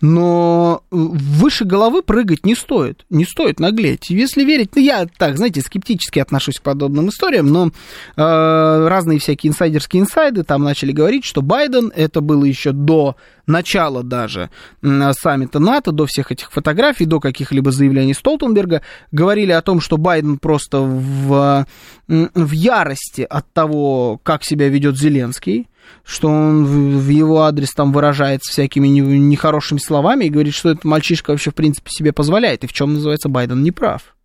Но 0.00 0.82
выше 0.90 1.64
головы 1.64 2.02
прыгать 2.02 2.44
не 2.44 2.54
стоит, 2.54 3.04
не 3.10 3.24
стоит 3.24 3.60
наглеть. 3.60 4.10
Если 4.10 4.44
верить, 4.44 4.70
ну 4.74 4.82
я 4.82 5.06
так, 5.18 5.36
знаете, 5.36 5.60
скептически 5.60 6.18
отношусь 6.18 6.58
к 6.58 6.62
подобным 6.62 7.08
историям, 7.08 7.48
но 7.48 7.68
э, 7.68 7.70
разные 8.16 9.18
всякие 9.18 9.50
инсайдерские 9.50 10.02
инсайды 10.02 10.44
там 10.44 10.62
начали 10.62 10.92
говорить, 10.92 11.24
что 11.24 11.42
Байден, 11.42 11.92
это 11.94 12.20
было 12.20 12.44
еще 12.44 12.72
до 12.72 13.16
начала 13.46 14.02
даже 14.02 14.50
саммита 14.82 15.58
НАТО, 15.58 15.92
до 15.92 16.06
всех 16.06 16.32
этих 16.32 16.50
фотографий, 16.52 17.04
до 17.04 17.20
каких-либо 17.20 17.72
заявлений 17.72 18.14
Столтенберга, 18.14 18.82
говорили 19.12 19.52
о 19.52 19.62
том, 19.62 19.80
что 19.80 19.96
Байден 19.96 20.38
просто 20.38 20.80
в, 20.80 21.66
в 22.08 22.50
ярости 22.52 23.22
от 23.22 23.52
того, 23.52 24.20
как 24.22 24.44
себя 24.44 24.68
ведет 24.68 24.96
Зеленский, 24.96 25.68
что 26.04 26.28
он 26.28 26.64
в 26.64 27.08
его 27.08 27.42
адрес 27.42 27.72
там 27.72 27.92
выражается 27.92 28.50
всякими 28.50 28.88
нехорошими 28.88 29.78
словами 29.78 30.24
и 30.24 30.30
говорит, 30.30 30.54
что 30.54 30.70
этот 30.70 30.84
мальчишка 30.84 31.30
вообще 31.30 31.50
в 31.50 31.54
принципе 31.54 31.90
себе 31.90 32.12
позволяет, 32.12 32.64
и 32.64 32.66
в 32.66 32.72
чем 32.72 32.94
называется 32.94 33.28
Байден 33.28 33.62
не 33.62 33.70
прав. 33.70 34.16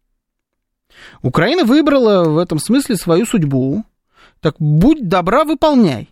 Украина 1.22 1.66
выбрала 1.66 2.30
в 2.30 2.38
этом 2.38 2.60
смысле 2.60 2.96
свою 2.96 3.26
судьбу, 3.26 3.84
так 4.40 4.56
будь 4.60 5.08
добра, 5.08 5.44
выполняй. 5.44 6.10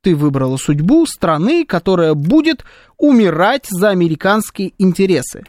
Ты 0.00 0.14
выбрала 0.14 0.56
судьбу 0.56 1.06
страны, 1.06 1.64
которая 1.64 2.14
будет 2.14 2.64
умирать 2.96 3.66
за 3.68 3.90
американские 3.90 4.72
интересы. 4.78 5.44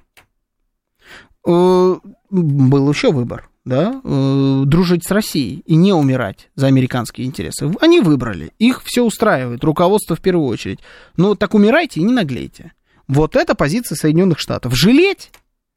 э, 1.48 1.96
был 2.30 2.90
еще 2.90 3.12
выбор, 3.12 3.49
да, 3.70 4.02
э, 4.04 4.64
дружить 4.66 5.06
с 5.06 5.12
Россией 5.12 5.64
и 5.66 5.76
не 5.76 5.94
умирать 5.94 6.50
за 6.56 6.68
американские 6.68 7.28
интересы. 7.28 7.72
Они 7.80 8.02
выбрали, 8.02 8.52
их 8.60 8.82
все 8.84 9.04
устраивает, 9.04 9.64
руководство 9.64 10.16
в 10.16 10.22
первую 10.22 10.48
очередь. 10.48 10.80
Но 11.16 11.36
так 11.36 11.54
умирайте 11.54 12.02
и 12.02 12.04
не 12.04 12.12
наглейте. 12.12 12.74
Вот 13.08 13.36
это 13.36 13.56
позиция 13.56 13.96
Соединенных 13.96 14.40
Штатов. 14.40 14.76
Жалеть 14.76 15.32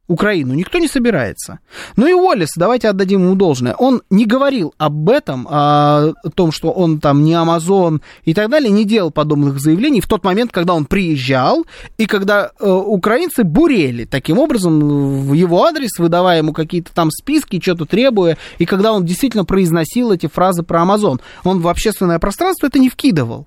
Украину 0.09 0.55
никто 0.55 0.78
не 0.78 0.88
собирается. 0.88 1.61
Ну 1.96 2.07
и 2.07 2.12
Уоллес, 2.12 2.50
давайте 2.57 2.88
отдадим 2.88 3.22
ему 3.24 3.34
должное. 3.34 3.74
Он 3.74 4.03
не 4.11 4.26
говорил 4.26 4.74
об 4.76 5.09
этом, 5.09 5.46
о 5.48 6.12
том, 6.34 6.50
что 6.53 6.70
он 6.70 6.98
там 7.00 7.24
не 7.24 7.34
Амазон 7.34 8.03
и 8.24 8.34
так 8.34 8.50
далее, 8.50 8.70
не 8.70 8.84
делал 8.84 9.11
подобных 9.11 9.61
заявлений 9.61 10.00
в 10.00 10.09
тот 10.09 10.24
момент, 10.24 10.50
когда 10.50 10.74
он 10.74 10.86
приезжал, 10.86 11.64
и 11.98 12.07
когда 12.07 12.50
э, 12.59 12.68
украинцы 12.68 13.44
бурели 13.44 14.05
таким 14.05 14.38
образом 14.38 15.28
в 15.28 15.32
его 15.32 15.64
адрес, 15.64 15.98
выдавая 15.98 16.38
ему 16.38 16.53
какие-то 16.53 16.92
там 16.92 17.11
списки, 17.11 17.61
что-то 17.61 17.86
требуя, 17.86 18.36
и 18.59 18.66
когда 18.66 18.92
он 18.92 19.05
действительно 19.05 19.44
произносил 19.44 20.12
эти 20.12 20.26
фразы 20.26 20.62
про 20.62 20.82
Амазон. 20.82 21.20
Он 21.44 21.61
в 21.61 21.68
общественное 21.68 22.18
пространство 22.18 22.66
это 22.66 22.78
не 22.78 22.88
вкидывал. 22.88 23.46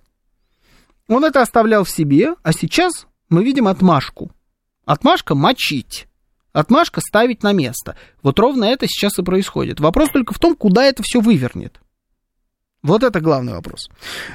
Он 1.08 1.24
это 1.24 1.42
оставлял 1.42 1.84
в 1.84 1.90
себе, 1.90 2.36
а 2.44 2.54
сейчас 2.54 3.06
мы 3.30 3.44
видим 3.44 3.68
отмашку. 3.68 4.32
Отмашка 4.86 5.36
мочить. 5.36 6.08
Отмашка 6.56 7.02
ставить 7.02 7.44
на 7.44 7.52
место. 7.52 7.98
Вот 8.24 8.40
ровно 8.40 8.64
это 8.64 8.88
сейчас 8.88 9.20
и 9.20 9.24
происходит. 9.24 9.82
Вопрос 9.82 10.10
только 10.10 10.34
в 10.34 10.40
том, 10.40 10.56
куда 10.56 10.86
это 10.86 11.04
все 11.04 11.20
вывернет. 11.20 11.82
Вот 12.86 13.02
это 13.02 13.20
главный 13.20 13.54
вопрос. 13.54 13.90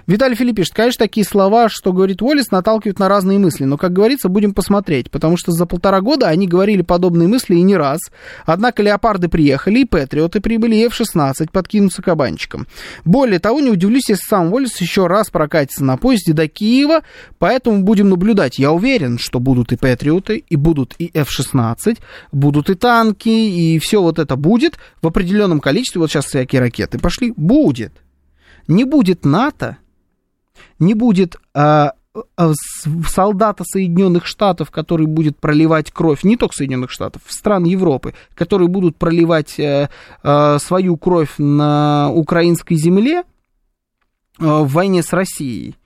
Виталий 0.09 0.35
Филипп 0.35 0.57
пишет, 0.57 0.75
конечно, 0.75 1.05
такие 1.05 1.25
слова, 1.25 1.69
что 1.69 1.93
говорит 1.93 2.21
Уоллес, 2.21 2.51
наталкивают 2.51 2.99
на 2.99 3.09
разные 3.09 3.39
мысли. 3.39 3.63
Но, 3.63 3.79
как 3.79 3.93
говорится, 3.93 4.29
будем 4.29 4.55
посмотреть. 4.55 5.09
Потому 5.09 5.37
что 5.37 5.53
за 5.53 5.67
полтора 5.67 6.01
года 6.01 6.27
они 6.27 6.49
говорили 6.49 6.83
подобные 6.83 7.29
мысли 7.29 7.55
и 7.55 7.63
не 7.63 7.77
раз. 7.77 8.01
Однако 8.45 8.83
леопарды 8.83 9.29
приехали, 9.29 9.81
и 9.81 9.85
патриоты 9.85 10.41
прибыли, 10.41 10.75
и 10.75 10.87
F-16 10.87 11.49
подкинутся 11.53 12.03
кабанчиком. 12.03 12.67
Более 13.05 13.39
того, 13.39 13.61
не 13.61 13.71
удивлюсь, 13.71 14.09
если 14.09 14.25
сам 14.25 14.53
Уоллес 14.53 14.81
еще 14.81 15.07
раз 15.07 15.31
прокатится 15.31 15.85
на 15.85 15.97
поезде 15.97 16.33
до 16.33 16.49
Киева, 16.49 17.03
поэтому 17.39 17.85
будем 17.85 18.09
наблюдать. 18.09 18.59
Я 18.59 18.73
уверен, 18.73 19.19
что 19.19 19.39
будут 19.39 19.71
и 19.71 19.77
патриоты, 19.77 20.43
и 20.49 20.57
будут 20.57 20.97
и 20.99 21.09
F-16, 21.15 21.99
будут 22.33 22.69
и 22.69 22.75
танки, 22.75 23.29
и 23.29 23.79
все 23.79 24.03
вот 24.03 24.19
это 24.19 24.35
будет 24.35 24.77
в 25.03 25.07
определенном 25.07 25.61
количестве. 25.61 26.01
Вот 26.01 26.11
сейчас 26.11 26.25
всякие 26.25 26.61
ракеты 26.61 26.99
пошли. 26.99 27.33
Будет 27.37 27.93
не 28.69 28.85
будет 28.85 29.25
НАТО, 29.25 29.79
не 30.79 30.95
будет 30.95 31.37
а, 31.55 31.95
а, 32.37 32.53
солдата 33.07 33.65
Соединенных 33.65 34.27
Штатов, 34.27 34.71
который 34.71 35.07
будет 35.07 35.39
проливать 35.39 35.91
кровь, 35.91 36.25
не 36.25 36.37
только 36.37 36.55
Соединенных 36.55 36.91
Штатов, 36.91 37.23
стран 37.29 37.65
Европы, 37.65 38.15
которые 38.35 38.69
будут 38.69 38.97
проливать 38.97 39.59
а, 39.61 39.91
а, 40.23 40.59
свою 40.59 40.97
кровь 40.97 41.35
на 41.39 42.11
украинской 42.13 42.75
земле 42.75 43.23
а, 44.39 44.63
в 44.63 44.73
войне 44.73 45.03
с 45.03 45.13
Россией. 45.13 45.77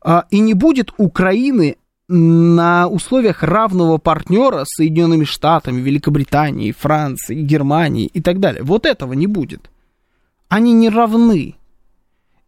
А, 0.00 0.26
и 0.30 0.40
не 0.40 0.54
будет 0.54 0.92
Украины 0.96 1.76
на 2.08 2.86
условиях 2.88 3.42
равного 3.42 3.98
партнера 3.98 4.64
с 4.64 4.76
Соединенными 4.76 5.24
Штатами, 5.24 5.80
Великобританией, 5.80 6.72
Францией, 6.72 7.42
Германией 7.42 8.06
и 8.06 8.20
так 8.20 8.40
далее. 8.40 8.62
Вот 8.62 8.84
этого 8.84 9.14
не 9.14 9.26
будет. 9.26 9.70
Они 10.48 10.72
не 10.72 10.90
равны. 10.90 11.56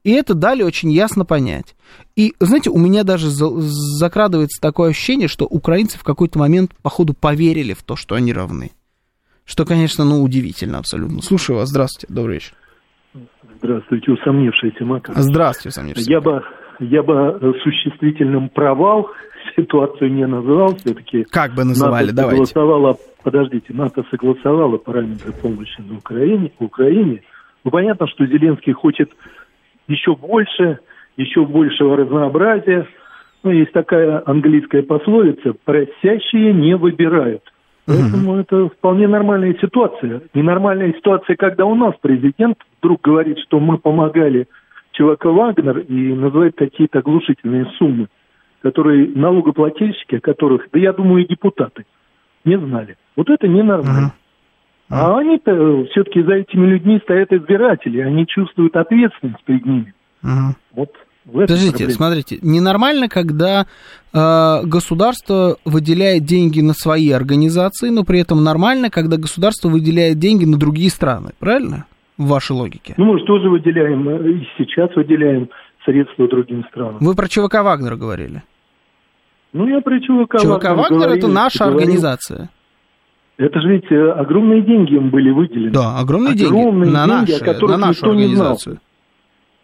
И 0.07 0.13
это 0.13 0.35
дали 0.35 0.63
очень 0.63 0.93
ясно 0.93 1.25
понять. 1.25 1.75
И, 2.15 2.33
знаете, 2.39 2.71
у 2.71 2.79
меня 2.79 3.03
даже 3.03 3.27
закрадывается 3.27 4.63
такое 4.63 4.91
ощущение, 4.91 5.27
что 5.27 5.47
украинцы 5.47 5.99
в 5.99 6.05
какой-то 6.05 6.39
момент, 6.39 6.71
походу, 6.81 7.13
поверили 7.13 7.73
в 7.73 7.83
то, 7.83 7.97
что 7.97 8.15
они 8.15 8.33
равны. 8.33 8.71
Что, 9.45 9.65
конечно, 9.65 10.05
ну, 10.05 10.23
удивительно 10.23 10.79
абсолютно. 10.79 11.23
Слушаю 11.23 11.59
вас. 11.59 11.71
Здравствуйте. 11.71 12.07
Добрый 12.15 12.35
вечер. 12.35 12.53
Здравствуйте, 13.59 14.13
усомнившийся 14.13 14.85
Макар. 14.85 15.17
Здравствуйте, 15.19 15.71
усомнившийся. 15.71 16.09
Я 16.09 16.21
бы, 16.21 16.41
я 16.79 17.03
бы 17.03 17.57
существительным 17.65 18.49
провал 18.49 19.11
ситуацию 19.57 20.13
не 20.13 20.25
называл 20.29 20.77
все-таки. 20.77 21.25
Как 21.25 21.53
бы 21.57 21.65
называли, 21.65 22.13
НАТО 22.13 22.17
давайте. 22.17 22.47
Согласовала, 22.47 22.97
подождите, 23.25 23.75
НАТО 23.75 24.05
согласовала 24.13 24.77
параметры 24.77 25.33
помощи 25.33 25.81
на 25.81 25.97
Украине, 25.97 26.53
Украине. 26.61 27.23
Ну, 27.65 27.73
понятно, 27.73 28.07
что 28.07 28.25
Зеленский 28.25 28.73
хочет 28.73 29.11
еще 29.89 30.15
больше, 30.15 30.79
еще 31.17 31.45
большего 31.45 31.97
разнообразия. 31.97 32.87
Ну, 33.43 33.51
есть 33.51 33.73
такая 33.73 34.23
английская 34.27 34.83
пословица 34.83 35.55
«просящие 35.65 36.53
не 36.53 36.77
выбирают». 36.77 37.43
Поэтому 37.87 38.37
uh-huh. 38.37 38.41
это 38.41 38.69
вполне 38.69 39.07
нормальная 39.07 39.55
ситуация. 39.61 40.23
Ненормальная 40.35 40.93
ситуация, 40.93 41.37
когда 41.37 41.65
у 41.67 41.77
нас 41.77 41.95
президент 42.01 42.59
вдруг 42.81 43.01
говорит, 43.01 43.39
что 43.39 43.61
мы 43.61 43.79
помогали 43.79 44.49
ЧВК 44.93 45.27
«Вагнер» 45.27 45.79
и 45.79 46.15
называет 46.15 46.57
какие-то 46.57 46.99
оглушительные 46.99 47.67
суммы, 47.79 48.09
которые 48.63 49.09
налогоплательщики, 49.15 50.17
о 50.17 50.21
которых, 50.21 50.67
да 50.73 50.81
я 50.81 50.93
думаю, 50.93 51.25
и 51.25 51.29
депутаты, 51.29 51.85
не 52.45 52.59
знали. 52.59 52.97
Вот 53.15 53.31
это 53.31 53.47
ненормально. 53.47 54.13
Uh-huh. 54.13 54.26
А 54.89 55.19
они-то 55.19 55.85
все-таки 55.91 56.23
за 56.23 56.35
этими 56.35 56.67
людьми 56.67 57.01
стоят 57.03 57.33
избиратели, 57.33 58.01
они 58.01 58.27
чувствуют 58.27 58.77
ответственность 58.77 59.43
перед 59.45 59.67
ними. 59.67 59.95
Угу. 60.23 60.55
Вот 60.75 60.91
Подождите, 61.33 61.71
проблема. 61.71 61.93
смотрите, 61.93 62.39
ненормально, 62.43 63.09
когда 63.09 63.67
э, 64.13 64.61
государство 64.65 65.57
выделяет 65.65 66.25
деньги 66.25 66.61
на 66.61 66.73
свои 66.73 67.11
организации, 67.11 67.89
но 67.91 68.05
при 68.05 68.21
этом 68.21 68.45
нормально, 68.45 68.91
когда 68.91 69.17
государство 69.17 69.69
выделяет 69.69 70.19
деньги 70.19 70.45
на 70.45 70.57
другие 70.57 70.89
страны, 70.89 71.33
правильно? 71.41 71.87
В 72.17 72.29
вашей 72.29 72.53
логике. 72.53 72.95
Ну, 72.97 73.07
мы 73.07 73.19
же 73.19 73.25
тоже 73.25 73.49
выделяем, 73.51 74.09
э, 74.09 74.31
и 74.31 74.49
сейчас 74.57 74.95
выделяем 74.95 75.51
средства 75.85 76.29
другим 76.29 76.65
странам. 76.71 76.99
Вы 77.01 77.15
про 77.15 77.29
ЧВК 77.29 77.55
Вагнер 77.63 77.97
говорили? 77.97 78.43
Ну, 79.53 79.67
я 79.67 79.81
про 79.81 79.99
ЧВК, 79.99 80.39
ЧВК 80.39 80.47
Вагнер. 80.47 80.61
ЧВК 80.61 80.77
Вагнер 80.77 81.09
это 81.09 81.27
наша 81.29 81.65
говорил. 81.65 81.79
организация. 81.81 82.51
Это 83.39 83.61
же 83.61 83.69
ведь 83.69 83.91
э, 83.91 84.11
огромные 84.13 84.63
деньги 84.63 84.95
им 84.95 85.11
были 85.11 85.31
выделены. 85.31 85.71
Да, 85.71 85.99
огромные, 85.99 86.33
огромные 86.33 86.85
деньги, 86.85 86.97
на, 86.97 87.07
деньги 87.07 87.31
наши, 87.33 87.43
о 87.43 87.45
которых 87.45 87.71
на 87.71 87.87
нашу 87.87 87.99
никто 87.99 88.11
организацию. 88.11 88.79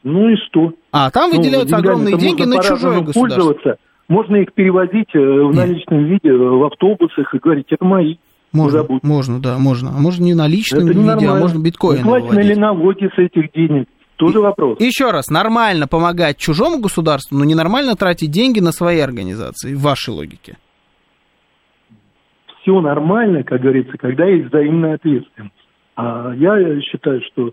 Не 0.05 0.13
знал. 0.13 0.15
Ну 0.21 0.29
и 0.29 0.37
что? 0.37 0.73
А 0.91 1.11
там 1.11 1.31
ну, 1.31 1.37
выделяются 1.37 1.77
ну, 1.77 1.81
огромные 1.81 2.19
деньги 2.19 2.43
на 2.43 2.63
чужое 2.63 3.01
государство. 3.01 3.21
Пользоваться. 3.21 3.77
Можно 4.09 4.37
их 4.37 4.53
перевозить 4.53 5.15
э, 5.15 5.19
в 5.19 5.55
наличном 5.55 6.05
виде 6.05 6.29
э, 6.29 6.37
в 6.37 6.65
автобусах 6.65 7.35
и 7.35 7.39
говорить, 7.39 7.67
это 7.71 7.85
мои. 7.85 8.17
Можно, 8.53 8.85
можно, 9.03 9.41
да, 9.41 9.57
можно. 9.57 9.91
А 9.97 9.99
можно 9.99 10.25
не 10.25 10.35
наличным 10.35 10.87
это 10.87 10.99
виде, 10.99 11.27
а 11.27 11.37
можно 11.37 11.59
биткоин. 11.59 12.03
Платят 12.03 12.35
ли 12.35 12.55
налоги 12.55 13.09
с 13.15 13.19
этих 13.19 13.51
денег? 13.53 13.89
Тоже 14.17 14.41
и, 14.41 14.43
вопрос. 14.43 14.79
Еще 14.81 15.11
раз, 15.11 15.29
нормально 15.29 15.89
помогать 15.89 16.37
чужому 16.37 16.79
государству, 16.79 17.39
но 17.39 17.45
ненормально 17.45 17.97
тратить 17.97 18.31
деньги 18.31 18.61
на 18.61 18.73
свои 18.73 18.99
организации, 18.99 19.75
в 19.75 19.81
вашей 19.81 20.11
логике 20.11 20.59
все 22.63 22.81
нормально, 22.81 23.43
как 23.43 23.61
говорится, 23.61 23.97
когда 23.99 24.25
есть 24.25 24.49
взаимная 24.49 24.95
ответственность. 24.95 25.55
А 25.97 26.33
я 26.35 26.81
считаю, 26.81 27.21
что 27.33 27.53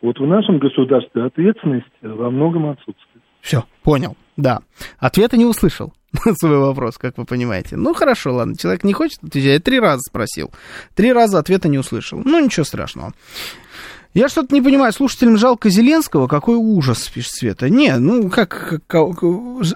вот 0.00 0.18
в 0.18 0.26
нашем 0.26 0.58
государстве 0.58 1.24
ответственность 1.24 1.86
во 2.02 2.30
многом 2.30 2.66
отсутствует. 2.66 3.22
Все, 3.40 3.64
понял, 3.82 4.16
да. 4.36 4.60
Ответа 4.98 5.36
не 5.36 5.44
услышал 5.44 5.92
на 6.24 6.34
свой 6.34 6.58
вопрос, 6.58 6.98
как 6.98 7.18
вы 7.18 7.24
понимаете. 7.24 7.76
Ну, 7.76 7.94
хорошо, 7.94 8.34
ладно, 8.34 8.56
человек 8.56 8.84
не 8.84 8.92
хочет 8.92 9.22
отвечать, 9.22 9.52
я 9.52 9.60
три 9.60 9.80
раза 9.80 10.00
спросил. 10.00 10.50
Три 10.94 11.12
раза 11.12 11.38
ответа 11.38 11.68
не 11.68 11.78
услышал. 11.78 12.20
Ну, 12.24 12.42
ничего 12.42 12.64
страшного. 12.64 13.12
Я 14.14 14.28
что-то 14.28 14.54
не 14.54 14.62
понимаю, 14.62 14.92
слушателям 14.92 15.36
жалко 15.36 15.68
Зеленского, 15.68 16.28
какой 16.28 16.54
ужас, 16.54 17.08
пишет 17.08 17.32
Света. 17.32 17.68
Не, 17.68 17.96
ну 17.98 18.30
как, 18.30 18.80
как 18.86 19.22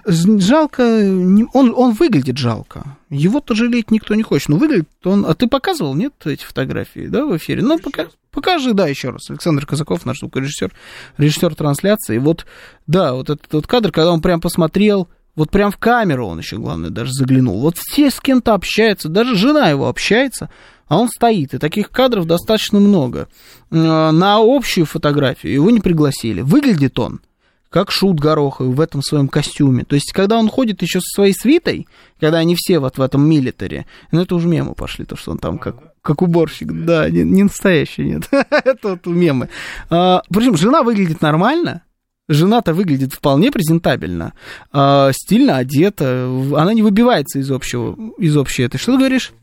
жалко, 0.05 0.81
он, 0.81 1.73
он 1.75 1.91
выглядит 1.91 2.37
жалко. 2.37 2.97
Его-то 3.09 3.53
жалеть 3.53 3.91
никто 3.91 4.15
не 4.15 4.23
хочет. 4.23 4.47
Ну, 4.47 4.57
выглядит 4.57 4.87
он... 5.03 5.25
А 5.25 5.33
ты 5.33 5.47
показывал, 5.47 5.93
нет, 5.93 6.13
эти 6.23 6.45
фотографии, 6.45 7.07
да, 7.07 7.25
в 7.25 7.35
эфире? 7.35 7.63
Ну, 7.63 7.79
пока, 7.79 8.05
покажи, 8.31 8.73
да, 8.73 8.87
еще 8.87 9.09
раз. 9.09 9.29
Александр 9.29 9.65
Казаков, 9.65 10.05
наш 10.05 10.19
звукорежиссер, 10.19 10.71
режиссер 11.17 11.53
трансляции. 11.55 12.17
Вот, 12.17 12.45
да, 12.87 13.15
вот 13.15 13.29
этот 13.29 13.51
вот 13.51 13.67
кадр, 13.67 13.91
когда 13.91 14.13
он 14.13 14.21
прям 14.21 14.39
посмотрел, 14.39 15.09
вот 15.35 15.51
прям 15.51 15.71
в 15.71 15.77
камеру 15.77 16.27
он 16.27 16.39
еще, 16.39 16.57
главное, 16.57 16.91
даже 16.91 17.11
заглянул. 17.11 17.59
Вот 17.59 17.77
все 17.77 18.09
с 18.09 18.21
кем-то 18.21 18.53
общаются, 18.53 19.09
даже 19.09 19.35
жена 19.35 19.69
его 19.69 19.89
общается, 19.89 20.49
а 20.89 20.97
он 20.97 21.07
стоит, 21.07 21.53
и 21.53 21.57
таких 21.57 21.91
кадров 21.91 22.25
достаточно 22.25 22.79
много. 22.79 23.29
Э, 23.71 24.11
на 24.11 24.37
общую 24.39 24.85
фотографию 24.85 25.53
его 25.53 25.69
не 25.71 25.79
пригласили. 25.79 26.41
Выглядит 26.41 26.99
он 26.99 27.21
как 27.69 27.91
шут 27.91 28.19
Горохов 28.19 28.67
в 28.67 28.81
этом 28.81 29.03
своем 29.03 29.27
костюме. 29.27 29.83
То 29.83 29.93
есть, 29.93 30.11
когда 30.11 30.39
он 30.39 30.49
ходит 30.49 30.81
еще 30.81 30.99
со 30.99 31.13
своей 31.13 31.33
свитой, 31.33 31.87
когда 32.19 32.39
они 32.39 32.55
все 32.57 32.79
вот 32.79 32.97
в 32.97 33.01
этом 33.01 33.29
милитаре, 33.29 33.85
ну, 34.11 34.21
это 34.21 34.33
уже 34.33 34.47
мемы 34.47 34.73
пошли, 34.73 35.05
то, 35.05 35.15
что 35.15 35.31
он 35.31 35.37
там 35.37 35.59
как, 35.59 35.75
как 36.01 36.23
уборщик, 36.23 36.71
да, 36.71 37.07
не, 37.11 37.21
не 37.23 37.43
настоящий, 37.43 38.03
нет, 38.05 38.23
это 38.31 38.89
вот 38.89 39.05
мемы. 39.05 39.49
А, 39.91 40.23
причем 40.33 40.57
жена 40.57 40.81
выглядит 40.81 41.21
нормально, 41.21 41.83
Жена-то 42.31 42.75
выглядит 42.75 43.11
вполне 43.11 43.51
презентабельно, 43.51 44.33
э, 44.71 45.11
стильно 45.13 45.57
одета, 45.57 46.27
она 46.55 46.75
не 46.75 46.83
выбивается 46.83 47.39
из 47.39 47.49
общего, 47.49 47.97
из 48.19 48.37
общей 48.37 48.61
этой. 48.61 48.77
Что 48.77 48.91
ты 48.91 48.99
говоришь? 48.99 49.33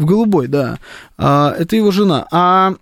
В 0.00 0.06
голубой, 0.06 0.48
да. 0.48 0.78
А, 1.18 1.54
это 1.58 1.76
его 1.76 1.90
жена. 1.90 2.26
А, 2.32 2.72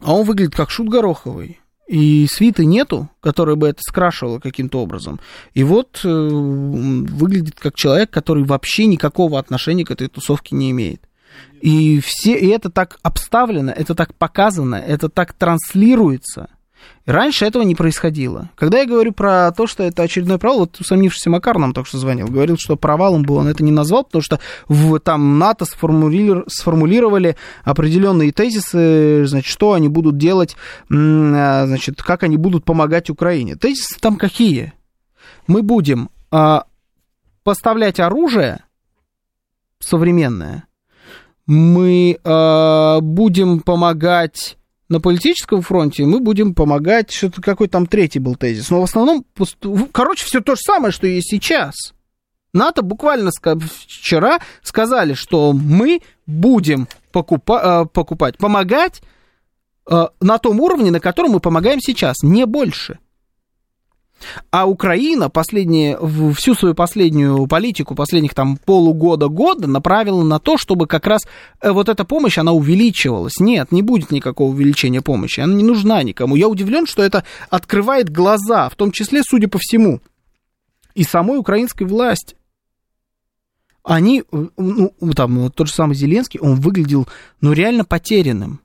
а 0.00 0.12
он 0.12 0.26
выглядит 0.26 0.54
как 0.54 0.70
шут 0.70 0.90
гороховый. 0.90 1.58
И 1.88 2.26
свиты 2.30 2.66
нету, 2.66 3.08
которая 3.20 3.56
бы 3.56 3.68
это 3.68 3.80
скрашивала 3.80 4.40
каким-то 4.40 4.82
образом. 4.82 5.20
И 5.54 5.64
вот 5.64 6.00
э, 6.04 6.08
выглядит 6.08 7.58
как 7.58 7.76
человек, 7.76 8.10
который 8.10 8.44
вообще 8.44 8.84
никакого 8.84 9.38
отношения 9.38 9.86
к 9.86 9.90
этой 9.90 10.08
тусовке 10.08 10.54
не 10.54 10.70
имеет. 10.70 11.08
И, 11.62 12.00
все, 12.00 12.38
и 12.38 12.46
это 12.48 12.68
так 12.68 12.98
обставлено, 13.02 13.72
это 13.72 13.94
так 13.94 14.14
показано, 14.14 14.74
это 14.74 15.08
так 15.08 15.32
транслируется. 15.32 16.50
Раньше 17.06 17.44
этого 17.44 17.62
не 17.64 17.74
происходило. 17.74 18.48
Когда 18.54 18.78
я 18.78 18.86
говорю 18.86 19.12
про 19.12 19.52
то, 19.52 19.66
что 19.66 19.82
это 19.82 20.02
очередной 20.02 20.38
провал, 20.38 20.60
вот 20.60 20.80
усомнившийся 20.80 21.28
Макар 21.28 21.58
нам 21.58 21.74
только 21.74 21.88
что 21.88 21.98
звонил, 21.98 22.28
говорил, 22.28 22.56
что 22.58 22.76
провалом 22.76 23.24
был, 23.24 23.36
он 23.36 23.46
это 23.48 23.62
не 23.62 23.72
назвал, 23.72 24.04
потому 24.04 24.22
что 24.22 24.40
в, 24.68 24.98
там 25.00 25.38
НАТО 25.38 25.66
сформулировали, 25.66 26.44
сформулировали 26.48 27.36
определенные 27.62 28.32
тезисы, 28.32 29.26
значит, 29.26 29.52
что 29.52 29.74
они 29.74 29.88
будут 29.88 30.16
делать, 30.16 30.56
а, 30.90 31.66
значит, 31.66 32.02
как 32.02 32.22
они 32.22 32.38
будут 32.38 32.64
помогать 32.64 33.10
Украине. 33.10 33.56
Тезисы 33.56 34.00
там 34.00 34.16
какие? 34.16 34.72
Мы 35.46 35.62
будем 35.62 36.08
а, 36.30 36.64
поставлять 37.42 38.00
оружие 38.00 38.64
современное, 39.78 40.64
мы 41.46 42.18
э, 42.22 42.98
будем 43.02 43.60
помогать 43.60 44.56
на 44.88 45.00
политическом 45.00 45.62
фронте, 45.62 46.04
мы 46.04 46.20
будем 46.20 46.54
помогать, 46.54 47.10
что-то 47.10 47.40
какой 47.40 47.68
там 47.68 47.86
третий 47.86 48.18
был 48.18 48.36
тезис. 48.36 48.70
Но 48.70 48.80
в 48.80 48.84
основном, 48.84 49.24
короче, 49.92 50.24
все 50.26 50.40
то 50.40 50.54
же 50.54 50.60
самое, 50.60 50.92
что 50.92 51.06
и 51.06 51.20
сейчас. 51.20 51.74
НАТО 52.52 52.82
буквально 52.82 53.30
вчера 53.32 54.40
сказали, 54.62 55.14
что 55.14 55.52
мы 55.52 56.02
будем 56.26 56.86
покупа- 57.12 57.82
э, 57.82 57.86
покупать, 57.86 58.38
помогать 58.38 59.02
э, 59.90 60.06
на 60.20 60.38
том 60.38 60.60
уровне, 60.60 60.90
на 60.90 61.00
котором 61.00 61.32
мы 61.32 61.40
помогаем 61.40 61.80
сейчас, 61.80 62.22
не 62.22 62.46
больше. 62.46 62.98
А 64.50 64.66
Украина 64.66 65.28
последние, 65.28 65.98
всю 66.34 66.54
свою 66.54 66.74
последнюю 66.74 67.46
политику, 67.46 67.94
последних 67.94 68.34
там 68.34 68.56
полугода-года 68.56 69.66
направила 69.66 70.22
на 70.22 70.38
то, 70.38 70.56
чтобы 70.56 70.86
как 70.86 71.06
раз 71.06 71.22
э, 71.60 71.70
вот 71.70 71.88
эта 71.88 72.04
помощь, 72.04 72.38
она 72.38 72.52
увеличивалась. 72.52 73.38
Нет, 73.38 73.72
не 73.72 73.82
будет 73.82 74.10
никакого 74.10 74.50
увеличения 74.50 75.02
помощи, 75.02 75.40
она 75.40 75.54
не 75.54 75.64
нужна 75.64 76.02
никому. 76.02 76.36
Я 76.36 76.48
удивлен, 76.48 76.86
что 76.86 77.02
это 77.02 77.24
открывает 77.50 78.10
глаза, 78.10 78.68
в 78.68 78.76
том 78.76 78.92
числе, 78.92 79.22
судя 79.22 79.48
по 79.48 79.58
всему, 79.58 80.00
и 80.94 81.04
самой 81.04 81.38
украинской 81.38 81.84
власти. 81.84 82.36
Они, 83.82 84.22
э, 84.30 84.46
ну, 84.56 84.92
там, 85.14 85.50
тот 85.50 85.66
же 85.66 85.72
самый 85.74 85.94
Зеленский, 85.94 86.40
он 86.40 86.60
выглядел, 86.60 87.06
ну, 87.40 87.52
реально 87.52 87.84
потерянным 87.84 88.60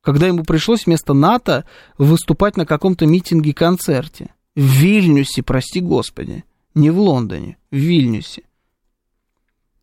когда 0.00 0.26
ему 0.26 0.42
пришлось 0.42 0.86
вместо 0.86 1.12
НАТО 1.12 1.66
выступать 1.98 2.56
на 2.56 2.64
каком-то 2.64 3.04
митинге-концерте 3.04 4.30
в 4.58 4.60
Вильнюсе, 4.60 5.44
прости 5.44 5.80
господи, 5.80 6.42
не 6.74 6.90
в 6.90 6.98
Лондоне, 6.98 7.58
в 7.70 7.76
Вильнюсе. 7.76 8.42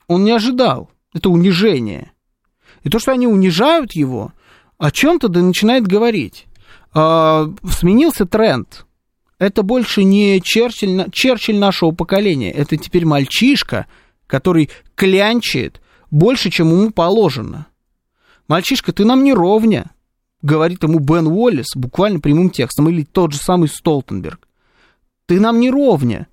Он 0.08 0.26
не 0.26 0.32
ожидал. 0.32 0.92
Это 1.14 1.30
унижение. 1.30 2.12
И 2.84 2.90
то, 2.90 3.00
что 3.00 3.14
они 3.14 3.26
унижают 3.26 3.94
его, 3.94 4.34
о 4.78 4.92
чем-то 4.92 5.30
да 5.30 5.42
начинает 5.42 5.88
говорить. 5.88 6.48
А, 6.94 7.50
сменился 7.72 8.26
тренд. 8.26 8.86
Это 9.40 9.64
больше 9.64 10.04
не 10.04 10.42
Черчилль, 10.42 11.10
Черчилль 11.10 11.58
нашего 11.58 11.92
поколения. 11.92 12.52
Это 12.52 12.76
теперь 12.76 13.06
мальчишка, 13.06 13.86
который 14.28 14.70
клянчит 14.96 15.80
больше, 16.12 16.50
чем 16.50 16.72
ему 16.72 16.92
положено. 16.92 17.68
Мальчишка, 18.50 18.92
ты 18.92 19.06
нам 19.06 19.24
не 19.24 19.34
ровня, 19.34 19.92
говорит 20.42 20.84
ему 20.84 21.00
Бен 21.00 21.28
Уоллес 21.28 21.68
буквально 21.76 22.20
прямым 22.20 22.50
текстом, 22.50 22.90
или 22.90 23.06
тот 23.06 23.32
же 23.32 23.38
самый 23.38 23.70
Столтенберг. 23.70 24.46
Ты 25.26 25.40
нам 25.40 25.60
не 25.60 25.70
ровня. 25.70 26.28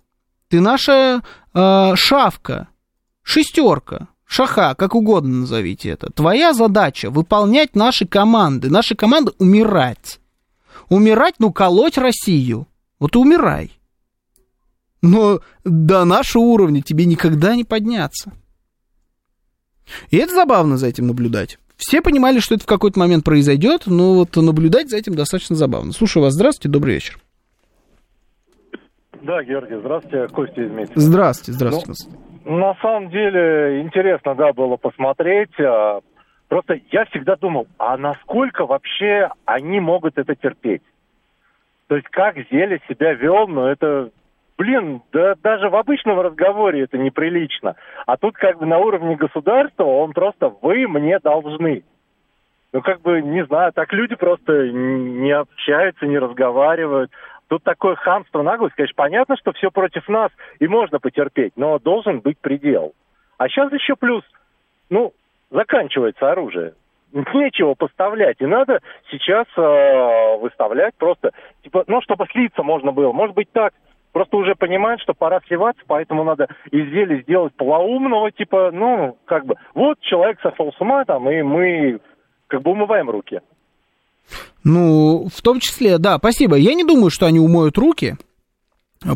Ты 0.49 0.61
наша 0.61 1.23
э, 1.55 1.93
шавка, 1.97 2.69
шестерка, 3.23 4.09
шаха, 4.27 4.75
как 4.75 4.95
угодно 4.95 5.41
назовите 5.41 5.91
это. 5.91 6.11
Твоя 6.13 6.53
задача 6.53 7.11
выполнять 7.11 7.75
наши 7.75 8.07
команды. 8.07 8.69
Наши 8.71 8.95
команды 8.95 9.33
умирать. 9.39 10.21
Умирать, 10.89 11.37
ну, 11.39 11.53
колоть 11.53 11.97
Россию. 11.97 12.67
Вот 12.99 13.17
и 13.17 13.19
умирай. 13.19 13.73
Но 15.01 15.41
до 15.65 16.05
нашего 16.05 16.43
уровня 16.43 16.83
тебе 16.83 17.07
никогда 17.07 17.57
не 17.57 17.65
подняться. 17.65 18.33
И 20.11 20.17
это 20.17 20.35
забавно 20.35 20.77
за 20.77 20.87
этим 20.87 21.09
наблюдать. 21.09 21.59
Все 21.77 22.01
понимали, 22.01 22.39
что 22.39 22.55
это 22.55 22.65
в 22.65 22.69
какой-то 22.69 23.01
момент 23.01 23.25
произойдет, 23.25 23.85
но 23.87 24.15
вот 24.15 24.37
наблюдать 24.37 24.91
за 24.91 24.99
этим 24.99 25.15
достаточно 25.15 25.57
забавно. 25.57 25.93
Слушаю 25.93 26.23
вас, 26.23 26.35
здравствуйте, 26.35 26.69
добрый 26.69 26.95
вечер. 26.95 27.19
Да, 29.23 29.41
Георгий, 29.45 29.77
здравствуйте, 29.77 30.35
Костя 30.35 30.63
из 30.63 30.71
Митина. 30.73 31.01
Здравствуйте, 31.01 31.53
здравствуйте. 31.53 32.09
Ну, 32.45 32.59
на 32.59 32.75
самом 32.83 33.09
деле 33.11 33.81
интересно, 33.83 34.35
да, 34.35 34.53
было 34.53 34.77
посмотреть. 34.77 35.59
А, 35.61 36.01
просто 36.49 36.81
я 36.91 37.05
всегда 37.05 37.37
думал, 37.37 37.69
а 37.79 37.97
насколько 37.97 38.67
вообще 38.67 39.31
они 39.45 39.79
могут 39.79 40.19
это 40.19 40.35
терпеть? 40.35 40.83
То 41.87 41.97
есть 41.97 42.09
как 42.09 42.37
Зеля 42.51 42.81
себя 42.89 43.13
вел, 43.15 43.47
но 43.47 43.63
ну, 43.63 43.67
это, 43.69 44.11
блин, 44.59 45.03
да 45.13 45.35
даже 45.41 45.69
в 45.69 45.77
обычном 45.77 46.19
разговоре 46.19 46.83
это 46.83 46.99
неприлично. 46.99 47.77
А 48.07 48.17
тут 48.17 48.35
как 48.35 48.59
бы 48.59 48.67
на 48.67 48.79
уровне 48.79 49.15
государства 49.15 49.85
он 49.85 50.15
просто 50.15 50.53
«вы 50.63 50.89
мне 50.89 51.21
должны». 51.21 51.85
Ну, 52.73 52.81
как 52.81 53.03
бы, 53.03 53.21
не 53.21 53.45
знаю, 53.45 53.73
так 53.75 53.93
люди 53.93 54.15
просто 54.15 54.71
не 54.71 55.31
общаются, 55.31 56.07
не 56.07 56.19
разговаривают. 56.19 57.11
Тут 57.53 57.65
такое 57.65 57.97
хамство, 57.97 58.41
наглость, 58.41 58.75
конечно, 58.77 58.95
понятно, 58.97 59.37
что 59.37 59.53
все 59.53 59.71
против 59.71 60.09
нас, 60.09 60.31
и 60.59 60.67
можно 60.67 60.99
потерпеть, 61.01 61.53
но 61.55 61.79
должен 61.79 62.21
быть 62.21 62.39
предел. 62.39 62.95
А 63.37 63.47
сейчас 63.47 63.71
еще 63.71 63.95
плюс, 63.95 64.25
ну, 64.89 65.13
заканчивается 65.51 66.33
оружие. 66.33 66.73
Нечего 67.13 67.75
поставлять, 67.75 68.41
и 68.41 68.47
надо 68.47 68.81
сейчас 69.11 69.47
э, 69.55 70.37
выставлять 70.39 70.95
просто, 70.95 71.33
типа, 71.63 71.85
ну, 71.89 72.01
чтобы 72.01 72.25
слиться 72.33 72.63
можно 72.63 72.91
было. 72.91 73.13
Может 73.13 73.37
быть 73.37 73.53
так, 73.53 73.75
просто 74.13 74.39
уже 74.39 74.55
понимают, 74.55 75.03
что 75.03 75.13
пора 75.13 75.43
сливаться, 75.47 75.83
поэтому 75.87 76.25
надо 76.25 76.49
изделие 76.71 77.21
сделать 77.21 77.55
полоумного, 77.55 78.31
типа, 78.31 78.71
ну, 78.73 79.19
как 79.27 79.45
бы, 79.45 79.57
вот 79.75 80.01
человек 80.01 80.41
сошел 80.41 80.73
с 80.73 80.81
ума, 80.81 81.05
там, 81.05 81.29
и 81.29 81.43
мы 81.43 82.01
как 82.47 82.63
бы 82.63 82.71
умываем 82.71 83.11
руки. 83.11 83.43
Ну, 84.65 85.29
в 85.35 85.43
том 85.43 85.61
числе, 85.61 85.99
да, 85.99 86.19
спасибо. 86.19 86.57
Я 86.57 86.75
не 86.75 86.85
думаю, 86.85 87.11
что 87.11 87.27
они 87.27 87.41
умоют 87.41 87.79
руки 87.79 88.17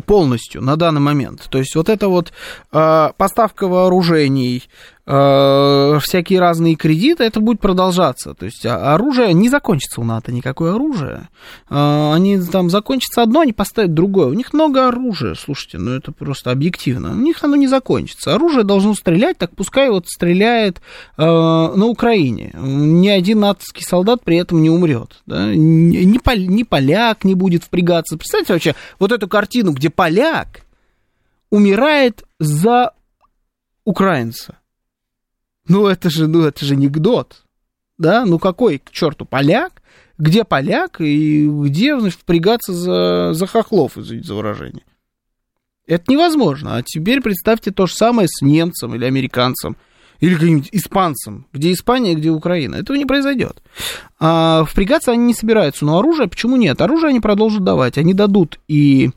полностью 0.05 0.61
на 0.61 0.75
данный 0.75 0.99
момент. 0.99 1.47
То 1.49 1.59
есть 1.59 1.75
вот 1.75 1.89
это 1.89 2.09
вот 2.09 2.33
э, 2.71 3.09
поставка 3.17 3.67
вооружений, 3.67 4.63
э, 5.07 5.99
всякие 6.01 6.39
разные 6.39 6.75
кредиты, 6.75 7.23
это 7.23 7.39
будет 7.39 7.59
продолжаться. 7.59 8.33
То 8.33 8.45
есть 8.45 8.65
а, 8.65 8.93
оружие 8.93 9.33
не 9.33 9.49
закончится 9.49 10.01
у 10.01 10.03
НАТО, 10.03 10.31
никакое 10.31 10.75
оружие. 10.75 11.29
Э, 11.69 12.13
они 12.13 12.39
там 12.41 12.69
закончится 12.69 13.23
одно, 13.23 13.41
они 13.41 13.53
поставят 13.53 13.93
другое. 13.93 14.27
У 14.27 14.33
них 14.33 14.53
много 14.53 14.87
оружия, 14.87 15.35
слушайте, 15.35 15.77
ну 15.77 15.91
это 15.91 16.11
просто 16.11 16.51
объективно. 16.51 17.11
У 17.11 17.15
них 17.15 17.43
оно 17.43 17.55
не 17.55 17.67
закончится. 17.67 18.35
Оружие 18.35 18.63
должно 18.63 18.93
стрелять, 18.93 19.37
так 19.37 19.55
пускай 19.55 19.89
вот 19.89 20.07
стреляет 20.07 20.81
э, 21.17 21.23
на 21.23 21.85
Украине. 21.85 22.51
Ни 22.53 23.07
один 23.07 23.39
натовский 23.39 23.83
солдат 23.83 24.23
при 24.23 24.37
этом 24.37 24.61
не 24.61 24.69
умрет. 24.69 25.21
Да? 25.25 25.53
Ни, 25.53 26.03
ни 26.03 26.63
поляк 26.63 27.23
не 27.23 27.33
будет 27.33 27.63
впрягаться. 27.63 28.17
Представьте 28.17 28.53
вообще 28.53 28.75
вот 28.99 29.11
эту 29.11 29.27
картину, 29.27 29.71
где 29.71 29.89
поляк 29.89 30.61
умирает 31.49 32.23
за 32.39 32.91
украинца. 33.85 34.57
Ну, 35.67 35.87
это 35.87 36.09
же, 36.09 36.27
ну, 36.27 36.43
это 36.43 36.65
же 36.65 36.73
анекдот. 36.73 37.43
Да, 37.97 38.25
ну 38.25 38.37
какой 38.39 38.77
к 38.77 38.91
черту 38.91 39.25
поляк? 39.25 39.81
Где 40.17 40.43
поляк 40.43 40.99
и 40.99 41.47
где, 41.47 41.99
значит, 41.99 42.19
впрягаться 42.19 42.73
за, 42.73 43.33
за 43.33 43.47
хохлов, 43.47 43.97
извините 43.97 44.27
за 44.27 44.35
выражение? 44.35 44.83
Это 45.85 46.11
невозможно. 46.11 46.75
А 46.75 46.83
теперь 46.83 47.21
представьте 47.21 47.71
то 47.71 47.87
же 47.87 47.93
самое 47.93 48.27
с 48.27 48.41
немцем 48.41 48.93
или 48.93 49.05
американцем, 49.05 49.77
или 50.19 50.33
каким-нибудь 50.33 50.69
испанцем. 50.71 51.47
Где 51.53 51.71
Испания, 51.71 52.15
где 52.15 52.29
Украина. 52.29 52.75
Этого 52.75 52.97
не 52.97 53.05
произойдет. 53.05 53.61
А 54.19 54.65
впрягаться 54.65 55.11
они 55.11 55.25
не 55.25 55.33
собираются. 55.33 55.85
Но 55.85 55.99
оружие 55.99 56.27
почему 56.27 56.57
нет? 56.57 56.81
Оружие 56.81 57.09
они 57.09 57.19
продолжат 57.19 57.63
давать. 57.63 57.97
Они 57.97 58.13
дадут 58.13 58.59
и 58.67 59.11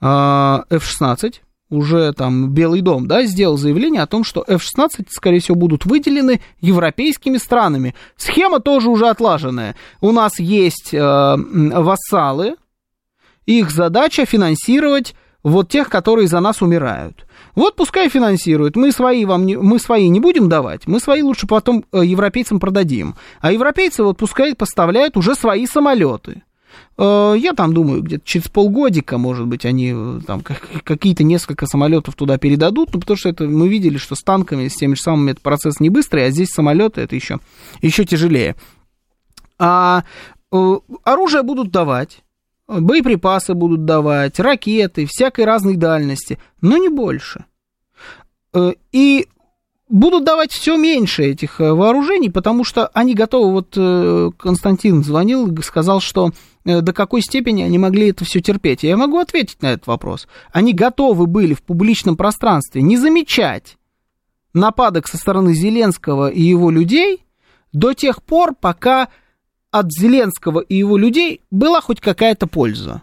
а, 0.00 0.64
F-16, 0.68 1.36
уже 1.70 2.12
там 2.12 2.50
Белый 2.50 2.80
дом, 2.80 3.06
да, 3.06 3.22
сделал 3.22 3.56
заявление 3.56 4.02
о 4.02 4.06
том, 4.06 4.24
что 4.24 4.44
F-16, 4.46 5.06
скорее 5.08 5.40
всего, 5.40 5.54
будут 5.54 5.86
выделены 5.86 6.40
европейскими 6.60 7.38
странами. 7.38 7.94
Схема 8.16 8.60
тоже 8.60 8.90
уже 8.90 9.08
отлаженная. 9.08 9.76
У 10.00 10.12
нас 10.12 10.38
есть 10.38 10.92
э, 10.92 11.36
вассалы, 11.36 12.56
их 13.46 13.70
задача 13.70 14.26
финансировать 14.26 15.14
вот 15.42 15.68
тех, 15.68 15.88
которые 15.88 16.28
за 16.28 16.40
нас 16.40 16.60
умирают. 16.60 17.24
Вот 17.54 17.76
пускай 17.76 18.08
финансируют. 18.08 18.76
Мы 18.76 18.92
свои, 18.92 19.24
вам 19.24 19.46
не, 19.46 19.56
мы 19.56 19.78
свои 19.78 20.08
не 20.08 20.20
будем 20.20 20.48
давать, 20.48 20.86
мы 20.86 21.00
свои 21.00 21.22
лучше 21.22 21.46
потом 21.46 21.84
э, 21.92 22.04
европейцам 22.04 22.60
продадим. 22.60 23.14
А 23.40 23.52
европейцы 23.52 24.02
вот 24.02 24.18
пускай 24.18 24.54
поставляют 24.54 25.16
уже 25.16 25.34
свои 25.34 25.66
самолеты. 25.66 26.42
Э, 26.98 27.34
я 27.36 27.52
там 27.52 27.72
думаю, 27.74 28.02
где-то 28.02 28.24
через 28.24 28.48
полгодика, 28.48 29.18
может 29.18 29.46
быть, 29.46 29.64
они 29.64 29.92
э, 29.94 30.20
там 30.26 30.42
какие-то 30.42 31.24
несколько 31.24 31.66
самолетов 31.66 32.14
туда 32.14 32.38
передадут, 32.38 32.92
ну, 32.92 33.00
потому 33.00 33.16
что 33.16 33.28
это 33.28 33.44
мы 33.44 33.68
видели, 33.68 33.98
что 33.98 34.14
с 34.14 34.22
танками, 34.22 34.68
с 34.68 34.76
теми 34.76 34.94
же 34.94 35.00
самыми 35.02 35.32
этот 35.32 35.42
процесс 35.42 35.80
не 35.80 35.90
быстрый, 35.90 36.26
а 36.26 36.30
здесь 36.30 36.50
самолеты 36.50 37.00
это 37.00 37.14
еще, 37.14 37.38
еще 37.82 38.04
тяжелее. 38.04 38.56
А 39.58 40.04
оружие 41.04 41.42
будут 41.42 41.70
давать, 41.70 42.22
боеприпасы 42.66 43.54
будут 43.54 43.84
давать, 43.84 44.38
ракеты, 44.38 45.06
всякой 45.06 45.44
разной 45.44 45.76
дальности, 45.76 46.38
но 46.60 46.76
не 46.76 46.88
больше. 46.88 47.44
Э, 48.52 48.72
и 48.92 49.26
будут 49.88 50.24
давать 50.24 50.52
все 50.52 50.76
меньше 50.76 51.24
этих 51.24 51.60
э, 51.60 51.72
вооружений, 51.72 52.30
потому 52.30 52.64
что 52.64 52.86
они 52.88 53.14
готовы, 53.14 53.52
вот 53.52 53.74
э, 53.76 54.30
Константин 54.38 55.02
звонил 55.04 55.54
сказал, 55.62 56.00
что 56.00 56.30
до 56.64 56.92
какой 56.92 57.22
степени 57.22 57.62
они 57.62 57.78
могли 57.78 58.10
это 58.10 58.24
все 58.24 58.40
терпеть. 58.40 58.82
Я 58.82 58.96
могу 58.96 59.18
ответить 59.18 59.62
на 59.62 59.72
этот 59.72 59.86
вопрос. 59.86 60.28
Они 60.52 60.72
готовы 60.72 61.26
были 61.26 61.54
в 61.54 61.62
публичном 61.62 62.16
пространстве 62.16 62.82
не 62.82 62.96
замечать 62.96 63.76
нападок 64.52 65.08
со 65.08 65.16
стороны 65.16 65.54
Зеленского 65.54 66.28
и 66.28 66.42
его 66.42 66.70
людей 66.70 67.24
до 67.72 67.94
тех 67.94 68.22
пор, 68.22 68.54
пока 68.54 69.08
от 69.70 69.92
Зеленского 69.92 70.60
и 70.60 70.74
его 70.76 70.96
людей 70.96 71.42
была 71.50 71.80
хоть 71.80 72.00
какая-то 72.00 72.46
польза. 72.46 73.02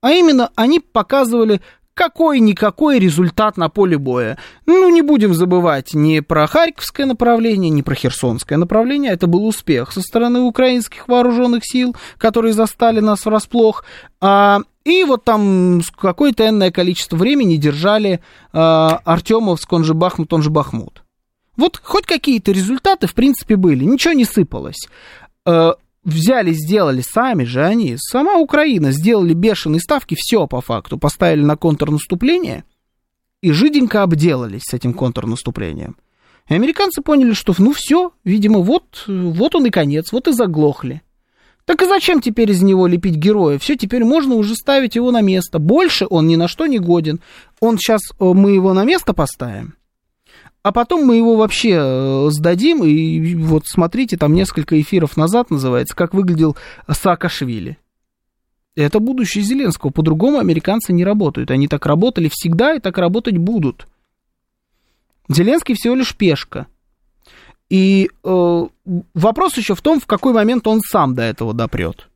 А 0.00 0.12
именно, 0.12 0.50
они 0.54 0.80
показывали 0.80 1.60
какой-никакой 1.98 3.00
результат 3.00 3.56
на 3.56 3.68
поле 3.68 3.98
боя. 3.98 4.38
Ну, 4.66 4.88
не 4.88 5.02
будем 5.02 5.34
забывать 5.34 5.94
ни 5.94 6.20
про 6.20 6.46
Харьковское 6.46 7.06
направление, 7.06 7.70
ни 7.70 7.82
про 7.82 7.96
Херсонское 7.96 8.56
направление. 8.56 9.10
Это 9.10 9.26
был 9.26 9.44
успех 9.44 9.90
со 9.90 10.00
стороны 10.00 10.38
украинских 10.42 11.08
вооруженных 11.08 11.64
сил, 11.64 11.96
которые 12.16 12.52
застали 12.52 13.00
нас 13.00 13.26
врасплох. 13.26 13.84
А, 14.20 14.60
и 14.84 15.02
вот 15.02 15.24
там 15.24 15.82
какое-то 16.00 16.48
энное 16.48 16.70
количество 16.70 17.16
времени 17.16 17.56
держали 17.56 18.20
а, 18.52 19.00
Артемовск, 19.04 19.72
он 19.72 19.82
же 19.82 19.94
Бахмут, 19.94 20.32
он 20.32 20.42
же 20.42 20.50
Бахмут. 20.50 21.02
Вот 21.56 21.80
хоть 21.82 22.06
какие-то 22.06 22.52
результаты, 22.52 23.08
в 23.08 23.14
принципе, 23.14 23.56
были, 23.56 23.82
ничего 23.82 24.14
не 24.14 24.24
сыпалось. 24.24 24.86
Взяли, 26.08 26.52
сделали 26.52 27.02
сами 27.02 27.44
же 27.44 27.62
они, 27.62 27.96
сама 27.98 28.38
Украина, 28.38 28.92
сделали 28.92 29.34
бешеные 29.34 29.78
ставки, 29.78 30.16
все 30.18 30.46
по 30.46 30.62
факту, 30.62 30.96
поставили 30.96 31.42
на 31.42 31.56
контрнаступление 31.56 32.64
и 33.42 33.52
жиденько 33.52 34.02
обделались 34.02 34.62
с 34.62 34.72
этим 34.72 34.94
контрнаступлением. 34.94 35.96
И 36.48 36.54
американцы 36.54 37.02
поняли, 37.02 37.34
что 37.34 37.54
ну 37.58 37.74
все, 37.74 38.12
видимо, 38.24 38.60
вот, 38.60 39.04
вот 39.06 39.54
он 39.54 39.66
и 39.66 39.70
конец, 39.70 40.10
вот 40.10 40.28
и 40.28 40.32
заглохли. 40.32 41.02
Так 41.66 41.82
и 41.82 41.86
зачем 41.86 42.22
теперь 42.22 42.50
из 42.52 42.62
него 42.62 42.86
лепить 42.86 43.16
героя? 43.16 43.58
Все, 43.58 43.76
теперь 43.76 44.02
можно 44.02 44.34
уже 44.36 44.54
ставить 44.54 44.94
его 44.96 45.10
на 45.10 45.20
место. 45.20 45.58
Больше 45.58 46.06
он 46.08 46.26
ни 46.26 46.36
на 46.36 46.48
что 46.48 46.64
не 46.64 46.78
годен. 46.78 47.20
Он 47.60 47.76
сейчас, 47.76 48.00
э, 48.18 48.24
мы 48.24 48.52
его 48.52 48.72
на 48.72 48.84
место 48.84 49.12
поставим, 49.12 49.74
а 50.62 50.72
потом 50.72 51.06
мы 51.06 51.16
его 51.16 51.36
вообще 51.36 51.76
э, 51.80 52.28
сдадим, 52.30 52.84
и 52.84 53.34
вот 53.36 53.62
смотрите, 53.66 54.16
там 54.16 54.34
несколько 54.34 54.80
эфиров 54.80 55.16
назад 55.16 55.50
называется, 55.50 55.94
как 55.94 56.14
выглядел 56.14 56.56
Саакашвили. 56.90 57.78
Это 58.74 59.00
будущее 59.00 59.42
Зеленского. 59.42 59.90
По-другому 59.90 60.38
американцы 60.38 60.92
не 60.92 61.04
работают. 61.04 61.50
Они 61.50 61.66
так 61.66 61.84
работали 61.84 62.30
всегда 62.32 62.74
и 62.74 62.80
так 62.80 62.96
работать 62.96 63.36
будут. 63.36 63.88
Зеленский 65.28 65.74
всего 65.74 65.96
лишь 65.96 66.14
пешка. 66.14 66.66
И 67.68 68.08
э, 68.24 68.66
вопрос 69.14 69.56
еще 69.56 69.74
в 69.74 69.82
том, 69.82 70.00
в 70.00 70.06
какой 70.06 70.32
момент 70.32 70.66
он 70.66 70.80
сам 70.80 71.14
до 71.14 71.22
этого 71.22 71.54
допрет. 71.54 72.08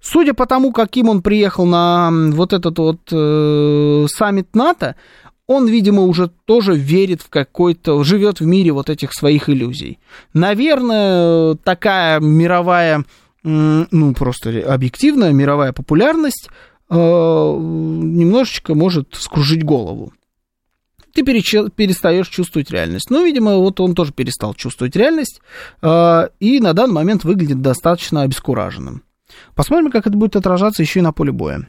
Судя 0.00 0.34
по 0.34 0.46
тому, 0.46 0.72
каким 0.72 1.08
он 1.08 1.22
приехал 1.22 1.66
на 1.66 2.10
вот 2.32 2.52
этот 2.52 2.78
вот 2.78 3.00
э, 3.12 4.06
саммит 4.08 4.54
НАТО, 4.54 4.96
он, 5.46 5.68
видимо, 5.68 6.02
уже 6.02 6.28
тоже 6.44 6.74
верит 6.74 7.22
в 7.22 7.28
какой-то, 7.28 8.02
живет 8.02 8.40
в 8.40 8.46
мире 8.46 8.72
вот 8.72 8.90
этих 8.90 9.12
своих 9.12 9.48
иллюзий. 9.48 9.98
Наверное, 10.34 11.54
такая 11.54 12.18
мировая, 12.20 13.04
ну, 13.42 14.14
просто 14.14 14.62
объективная 14.72 15.32
мировая 15.32 15.72
популярность 15.72 16.48
э, 16.90 16.94
немножечко 16.96 18.74
может 18.74 19.14
скружить 19.14 19.62
голову. 19.62 20.12
Ты 21.14 21.22
перестаешь 21.24 22.28
чувствовать 22.28 22.70
реальность. 22.70 23.08
Ну, 23.08 23.24
видимо, 23.24 23.56
вот 23.56 23.80
он 23.80 23.94
тоже 23.94 24.12
перестал 24.12 24.52
чувствовать 24.52 24.96
реальность 24.96 25.40
э, 25.80 26.28
и 26.40 26.60
на 26.60 26.72
данный 26.74 26.94
момент 26.94 27.24
выглядит 27.24 27.62
достаточно 27.62 28.22
обескураженным. 28.22 29.02
Посмотрим, 29.54 29.90
как 29.90 30.06
это 30.06 30.16
будет 30.16 30.36
отражаться 30.36 30.82
еще 30.82 31.00
и 31.00 31.02
на 31.02 31.12
поле 31.12 31.32
боя. 31.32 31.68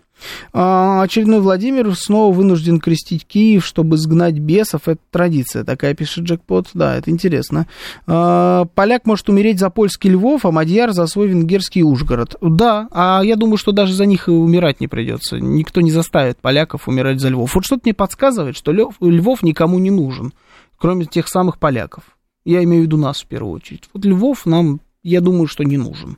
А, 0.54 1.02
очередной 1.02 1.40
Владимир 1.42 1.96
снова 1.96 2.34
вынужден 2.34 2.80
крестить 2.80 3.26
Киев, 3.26 3.66
чтобы 3.66 3.98
сгнать 3.98 4.40
бесов. 4.40 4.88
Это 4.88 5.00
традиция 5.12 5.64
такая, 5.64 5.94
пишет 5.94 6.26
Джекпот. 6.26 6.70
Да, 6.74 6.96
это 6.96 7.12
интересно. 7.12 7.68
А, 8.06 8.66
поляк 8.76 9.06
может 9.06 9.30
умереть 9.30 9.60
за 9.60 9.70
польский 9.70 10.10
Львов, 10.12 10.46
а 10.46 10.52
Мадьяр 10.52 10.92
за 10.92 11.08
свой 11.08 11.28
венгерский 11.28 11.84
Ужгород. 11.84 12.36
Да, 12.42 12.88
а 12.92 13.22
я 13.24 13.36
думаю, 13.36 13.58
что 13.58 13.72
даже 13.72 13.94
за 13.94 14.06
них 14.06 14.28
и 14.28 14.32
умирать 14.32 14.80
не 14.80 14.88
придется. 14.88 15.40
Никто 15.40 15.82
не 15.82 15.92
заставит 15.92 16.38
поляков 16.38 16.88
умирать 16.88 17.20
за 17.20 17.30
Львов. 17.30 17.56
Вот 17.56 17.66
что-то 17.66 17.82
мне 17.86 17.94
подсказывает, 17.94 18.58
что 18.58 18.72
Львов, 18.72 18.96
Львов 19.02 19.44
никому 19.44 19.80
не 19.80 19.92
нужен, 19.92 20.34
кроме 20.78 21.06
тех 21.06 21.28
самых 21.28 21.60
поляков. 21.60 22.04
Я 22.46 22.64
имею 22.64 22.84
в 22.84 22.86
виду 22.86 22.98
нас 22.98 23.22
в 23.22 23.26
первую 23.26 23.54
очередь. 23.54 23.90
Вот 23.94 24.06
Львов 24.06 24.46
нам, 24.46 24.80
я 25.04 25.20
думаю, 25.22 25.48
что 25.48 25.64
не 25.64 25.78
нужен. 25.78 26.18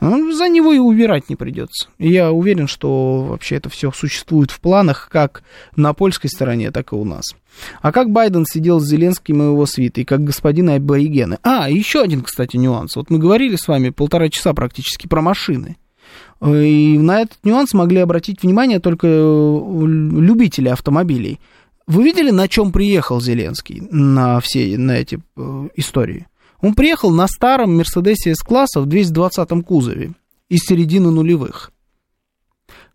Ну, 0.00 0.32
за 0.32 0.48
него 0.48 0.72
и 0.72 0.78
убирать 0.78 1.28
не 1.28 1.36
придется. 1.36 1.88
Я 1.98 2.32
уверен, 2.32 2.66
что 2.66 3.22
вообще 3.24 3.56
это 3.56 3.68
все 3.68 3.92
существует 3.92 4.50
в 4.50 4.60
планах 4.60 5.08
как 5.10 5.42
на 5.76 5.94
польской 5.94 6.28
стороне, 6.28 6.70
так 6.70 6.92
и 6.92 6.96
у 6.96 7.04
нас. 7.04 7.24
А 7.80 7.92
как 7.92 8.10
Байден 8.10 8.44
сидел 8.44 8.80
с 8.80 8.88
Зеленским 8.88 9.42
и 9.42 9.46
его 9.46 9.66
свитой, 9.66 10.04
как 10.04 10.24
господин 10.24 10.70
аборигены? 10.70 11.38
А, 11.42 11.70
еще 11.70 12.02
один, 12.02 12.22
кстати, 12.22 12.56
нюанс. 12.56 12.96
Вот 12.96 13.10
мы 13.10 13.18
говорили 13.18 13.56
с 13.56 13.68
вами 13.68 13.90
полтора 13.90 14.28
часа 14.28 14.52
практически 14.52 15.06
про 15.06 15.22
машины. 15.22 15.76
И 16.44 16.98
на 16.98 17.22
этот 17.22 17.38
нюанс 17.44 17.72
могли 17.72 18.00
обратить 18.00 18.42
внимание 18.42 18.80
только 18.80 19.06
любители 19.06 20.68
автомобилей. 20.68 21.40
Вы 21.86 22.04
видели, 22.04 22.30
на 22.30 22.48
чем 22.48 22.72
приехал 22.72 23.20
Зеленский 23.20 23.86
на 23.90 24.40
все 24.40 24.76
на 24.78 24.92
эти 24.92 25.20
э, 25.36 25.68
истории? 25.76 26.26
Он 26.64 26.74
приехал 26.74 27.10
на 27.10 27.26
старом 27.26 27.76
Мерседесе 27.76 28.34
С-класса 28.34 28.80
в 28.80 28.88
220-м 28.88 29.62
кузове 29.62 30.14
из 30.48 30.60
середины 30.60 31.10
нулевых. 31.10 31.70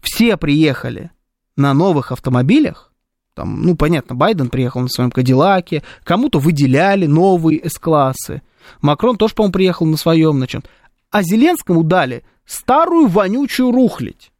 Все 0.01 0.37
приехали 0.37 1.11
на 1.55 1.75
новых 1.75 2.11
автомобилях. 2.11 2.91
Там, 3.35 3.61
ну, 3.61 3.75
понятно, 3.75 4.15
Байден 4.15 4.49
приехал 4.49 4.81
на 4.81 4.87
своем 4.87 5.11
Кадиллаке, 5.11 5.83
кому-то 6.03 6.39
выделяли 6.39 7.05
новые 7.05 7.61
С-классы. 7.63 8.41
Макрон 8.81 9.17
тоже, 9.17 9.35
по-моему, 9.35 9.53
приехал 9.53 9.85
на 9.85 9.97
своем, 9.97 10.39
на 10.39 10.47
чем 10.47 10.63
А 11.11 11.21
Зеленскому 11.21 11.83
дали 11.83 12.23
старую 12.47 13.05
вонючую 13.05 13.71
рухлить. 13.71 14.31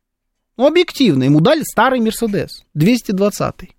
Ну, 0.58 0.66
объективно, 0.66 1.26
ему 1.26 1.40
дали 1.40 1.62
старый 1.62 2.00
Мерседес, 2.00 2.66
220-й. 2.76 3.76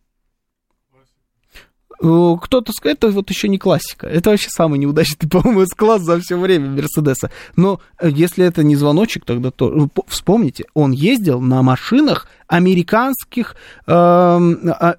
Э, 2.02 2.36
кто-то 2.40 2.72
скажет, 2.72 3.04
это 3.04 3.12
вот 3.12 3.28
еще 3.28 3.48
не 3.48 3.58
классика. 3.58 4.06
Это 4.06 4.30
вообще 4.30 4.48
самый 4.48 4.78
неудачный, 4.78 5.28
по-моему, 5.30 5.64
класс 5.76 6.02
за 6.02 6.18
все 6.20 6.36
время 6.38 6.70
Мерседеса. 6.70 7.30
Но 7.56 7.80
э, 7.98 8.08
если 8.10 8.44
это 8.44 8.62
не 8.62 8.76
звоночек, 8.76 9.24
тогда 9.24 9.50
то... 9.50 9.70
Ну, 9.70 9.90
вспомните, 10.06 10.64
он 10.74 10.92
ездил 10.92 11.40
на 11.40 11.62
машинах 11.62 12.26
американских, 12.46 13.54
э, 13.86 13.92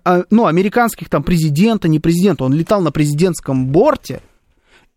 э, 0.06 0.24
ну, 0.30 0.46
американских 0.46 1.10
там 1.10 1.24
президента, 1.24 1.88
не 1.88 2.00
президента. 2.00 2.44
Он 2.44 2.54
летал 2.54 2.82
на 2.82 2.92
президентском 2.92 3.68
борте, 3.68 4.22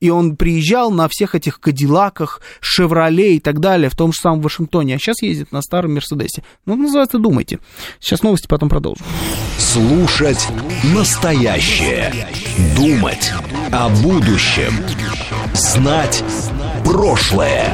и 0.05 0.11
он 0.11 0.37
приезжал 0.37 0.91
на 0.91 1.09
всех 1.09 1.35
этих 1.35 1.59
Кадиллаках, 1.61 2.43
Шевроле 2.61 3.37
и 3.37 3.41
так 3.41 3.59
далее, 3.59 3.89
в 3.89 3.97
том 3.97 4.13
же 4.13 4.21
самом 4.21 4.43
Вашингтоне, 4.43 4.97
а 4.97 4.99
сейчас 4.99 5.23
ездит 5.23 5.51
на 5.51 5.63
старом 5.63 5.95
Мерседесе. 5.95 6.45
Ну, 6.67 6.77
называется 6.77 7.19
«Думайте». 7.19 7.59
Сейчас 8.01 8.23
новости, 8.23 8.47
потом 8.47 8.69
продолжим. 8.69 9.03
Слушать 9.57 10.47
настоящее. 10.95 12.13
Думать 12.77 13.33
о 13.73 13.89
будущем. 13.89 14.75
Знать 15.55 16.23
прошлое. 16.85 17.73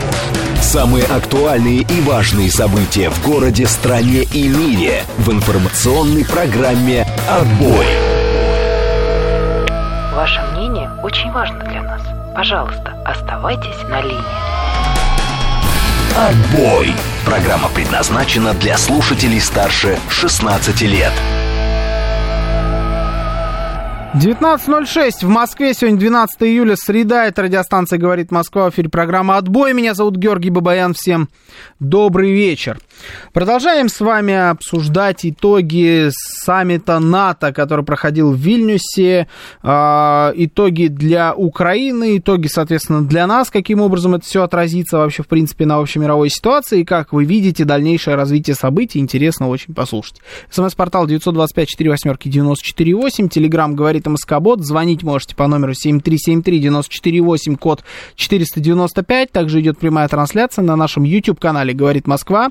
Самые 0.62 1.06
актуальные 1.06 1.80
и 1.80 2.00
важные 2.02 2.48
события 2.52 3.10
в 3.10 3.26
городе, 3.26 3.66
стране 3.66 4.22
и 4.22 4.46
мире 4.46 5.02
в 5.18 5.32
информационной 5.32 6.24
программе 6.24 7.08
«Отбой». 7.28 7.86
Ваше 10.14 10.40
мнение 10.52 10.90
очень 11.02 11.32
важно. 11.32 11.69
Пожалуйста, 12.34 12.94
оставайтесь 13.04 13.82
на 13.88 14.00
линии. 14.02 14.50
Отбой. 16.16 16.94
Программа 17.24 17.68
предназначена 17.68 18.54
для 18.54 18.76
слушателей 18.76 19.40
старше 19.40 19.98
16 20.08 20.82
лет. 20.82 21.12
19.06 24.12 25.24
в 25.24 25.28
Москве. 25.28 25.72
Сегодня 25.72 26.00
12 26.00 26.42
июля, 26.42 26.74
среда. 26.74 27.26
Это 27.26 27.42
радиостанция 27.42 27.96
«Говорит 27.96 28.32
Москва». 28.32 28.68
В 28.68 28.74
эфире 28.74 28.88
программа 28.88 29.36
«Отбой». 29.36 29.72
Меня 29.72 29.94
зовут 29.94 30.16
Георгий 30.16 30.50
Бабаян. 30.50 30.94
Всем 30.94 31.28
добрый 31.78 32.32
вечер. 32.32 32.80
Продолжаем 33.32 33.88
с 33.88 34.00
вами 34.00 34.34
обсуждать 34.34 35.24
итоги 35.24 36.08
саммита 36.10 36.98
НАТО, 36.98 37.52
который 37.52 37.84
проходил 37.84 38.32
в 38.32 38.36
Вильнюсе. 38.36 39.28
Э, 39.62 40.32
итоги 40.34 40.88
для 40.88 41.32
Украины, 41.32 42.18
итоги, 42.18 42.48
соответственно, 42.48 43.02
для 43.02 43.28
нас. 43.28 43.48
Каким 43.48 43.80
образом 43.80 44.16
это 44.16 44.24
все 44.24 44.42
отразится 44.42 44.98
вообще, 44.98 45.22
в 45.22 45.28
принципе, 45.28 45.66
на 45.66 45.78
общемировой 45.78 46.30
ситуации. 46.30 46.80
И 46.80 46.84
как 46.84 47.12
вы 47.12 47.24
видите, 47.24 47.64
дальнейшее 47.64 48.16
развитие 48.16 48.56
событий. 48.56 48.98
Интересно 48.98 49.48
очень 49.48 49.72
послушать. 49.72 50.16
СМС-портал 50.50 51.06
925 51.06 51.68
4 51.68 51.90
восьмерки 51.90 52.28
94 52.28 53.28
Телеграмм 53.28 53.76
«Говорит 53.76 53.99
говорит 54.00 54.06
МСК-бот. 54.06 54.64
Звонить 54.64 55.02
можете 55.02 55.34
по 55.36 55.46
номеру 55.46 55.72
7373-94-8, 55.72 57.56
код 57.56 57.84
495. 58.16 59.32
Также 59.32 59.60
идет 59.60 59.78
прямая 59.78 60.08
трансляция 60.08 60.62
на 60.62 60.76
нашем 60.76 61.04
YouTube-канале 61.04 61.74
«Говорит 61.74 62.06
Москва». 62.06 62.50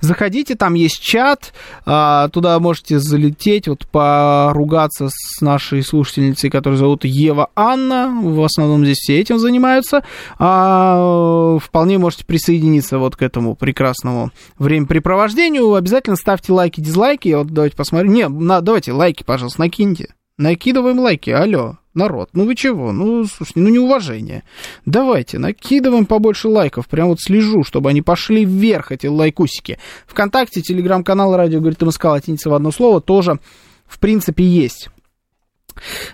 Заходите, 0.00 0.54
там 0.54 0.74
есть 0.74 1.00
чат. 1.02 1.52
А, 1.86 2.28
туда 2.28 2.58
можете 2.60 2.98
залететь, 2.98 3.68
вот 3.68 3.86
поругаться 3.88 5.08
с 5.10 5.40
нашей 5.40 5.82
слушательницей, 5.82 6.50
которую 6.50 6.78
зовут 6.78 7.04
Ева 7.04 7.50
Анна. 7.54 8.12
В 8.22 8.42
основном 8.42 8.84
здесь 8.84 8.98
все 8.98 9.18
этим 9.20 9.38
занимаются. 9.38 10.04
А, 10.38 11.58
вполне 11.60 11.98
можете 11.98 12.24
присоединиться 12.24 12.98
вот 12.98 13.16
к 13.16 13.22
этому 13.22 13.54
прекрасному 13.54 14.30
времяпрепровождению. 14.58 15.74
Обязательно 15.74 16.16
ставьте 16.16 16.52
лайки, 16.52 16.80
дизлайки. 16.80 17.34
Вот 17.34 17.48
давайте 17.48 17.76
посмотрим. 17.76 18.12
Не, 18.12 18.28
на, 18.28 18.60
давайте 18.60 18.92
лайки, 18.92 19.24
пожалуйста, 19.24 19.60
накиньте. 19.60 20.14
Накидываем 20.36 20.98
лайки, 20.98 21.30
алло, 21.30 21.78
народ, 21.94 22.30
ну 22.32 22.44
вы 22.44 22.56
чего? 22.56 22.90
Ну, 22.90 23.24
слушайте, 23.24 23.60
ну 23.60 23.68
неуважение. 23.68 24.42
Давайте, 24.84 25.38
накидываем 25.38 26.06
побольше 26.06 26.48
лайков, 26.48 26.88
прям 26.88 27.08
вот 27.08 27.20
слежу, 27.20 27.62
чтобы 27.62 27.90
они 27.90 28.02
пошли 28.02 28.44
вверх, 28.44 28.90
эти 28.90 29.06
лайкусики. 29.06 29.78
Вконтакте, 30.08 30.60
телеграм-канал 30.60 31.36
«Радио 31.36 31.60
говорит 31.60 31.80
МСК» 31.82 32.06
латиница 32.06 32.50
в 32.50 32.54
одно 32.54 32.72
слово 32.72 33.00
тоже, 33.00 33.38
в 33.86 34.00
принципе, 34.00 34.42
есть. 34.42 34.88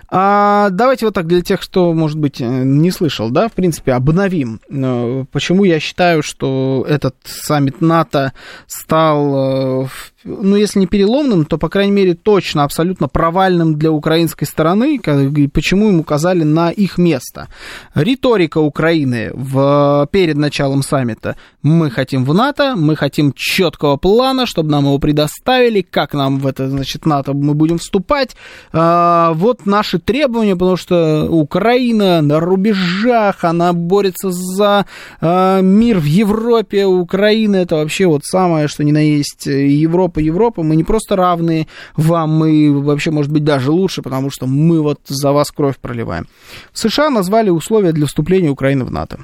А, 0.09 0.69
давайте 0.69 1.05
вот 1.05 1.15
так 1.15 1.27
для 1.27 1.41
тех, 1.41 1.59
кто, 1.61 1.93
может 1.93 2.17
быть, 2.17 2.39
не 2.39 2.91
слышал, 2.91 3.29
да, 3.29 3.47
в 3.47 3.53
принципе, 3.53 3.93
обновим. 3.93 4.59
Э, 4.69 5.25
почему 5.31 5.63
я 5.63 5.79
считаю, 5.79 6.23
что 6.23 6.85
этот 6.87 7.15
саммит 7.23 7.81
НАТО 7.81 8.33
стал 8.67 9.83
э, 9.83 9.87
ну, 10.23 10.55
если 10.55 10.79
не 10.79 10.87
переломным, 10.87 11.45
то, 11.45 11.57
по 11.57 11.69
крайней 11.69 11.91
мере, 11.91 12.13
точно, 12.13 12.63
абсолютно 12.63 13.07
провальным 13.07 13.77
для 13.77 13.91
украинской 13.91 14.45
стороны, 14.45 14.95
и 14.95 15.47
почему 15.47 15.89
им 15.89 15.99
указали 15.99 16.43
на 16.43 16.69
их 16.69 16.97
место. 16.97 17.47
Риторика 17.95 18.59
Украины 18.59 19.31
в, 19.33 20.07
перед 20.11 20.37
началом 20.37 20.83
саммита. 20.83 21.35
Мы 21.63 21.89
хотим 21.89 22.25
в 22.25 22.33
НАТО, 22.33 22.75
мы 22.75 22.95
хотим 22.95 23.33
четкого 23.35 23.97
плана, 23.97 24.45
чтобы 24.45 24.69
нам 24.69 24.85
его 24.85 24.99
предоставили, 24.99 25.81
как 25.81 26.13
нам 26.13 26.39
в 26.39 26.47
это, 26.47 26.69
значит, 26.69 27.05
НАТО 27.05 27.33
мы 27.33 27.53
будем 27.53 27.77
вступать. 27.77 28.35
А, 28.73 29.33
вот 29.33 29.65
наши 29.65 29.99
требования, 29.99 30.55
потому 30.55 30.77
что 30.77 31.27
Украина 31.29 32.21
на 32.21 32.39
рубежах, 32.39 33.43
она 33.43 33.73
борется 33.73 34.31
за 34.31 34.85
а, 35.19 35.61
мир 35.61 35.99
в 35.99 36.05
Европе, 36.05 36.85
Украина 36.85 37.57
это 37.57 37.75
вообще 37.75 38.05
вот 38.05 38.23
самое, 38.23 38.67
что 38.67 38.83
ни 38.83 38.91
на 38.91 38.99
есть 38.99 39.45
Европа 39.45 40.10
Европа, 40.19 40.41
Европа, 40.41 40.63
мы 40.63 40.75
не 40.75 40.83
просто 40.83 41.15
равны 41.15 41.67
вам, 41.95 42.31
мы 42.31 42.81
вообще, 42.81 43.11
может 43.11 43.31
быть, 43.31 43.43
даже 43.43 43.71
лучше, 43.71 44.01
потому 44.01 44.31
что 44.31 44.47
мы 44.47 44.81
вот 44.81 44.99
за 45.07 45.31
вас 45.31 45.51
кровь 45.51 45.77
проливаем. 45.77 46.27
В 46.71 46.79
США 46.79 47.09
назвали 47.09 47.49
условия 47.49 47.91
для 47.91 48.05
вступления 48.05 48.49
Украины 48.49 48.83
в 48.85 48.91
НАТО. 48.91 49.19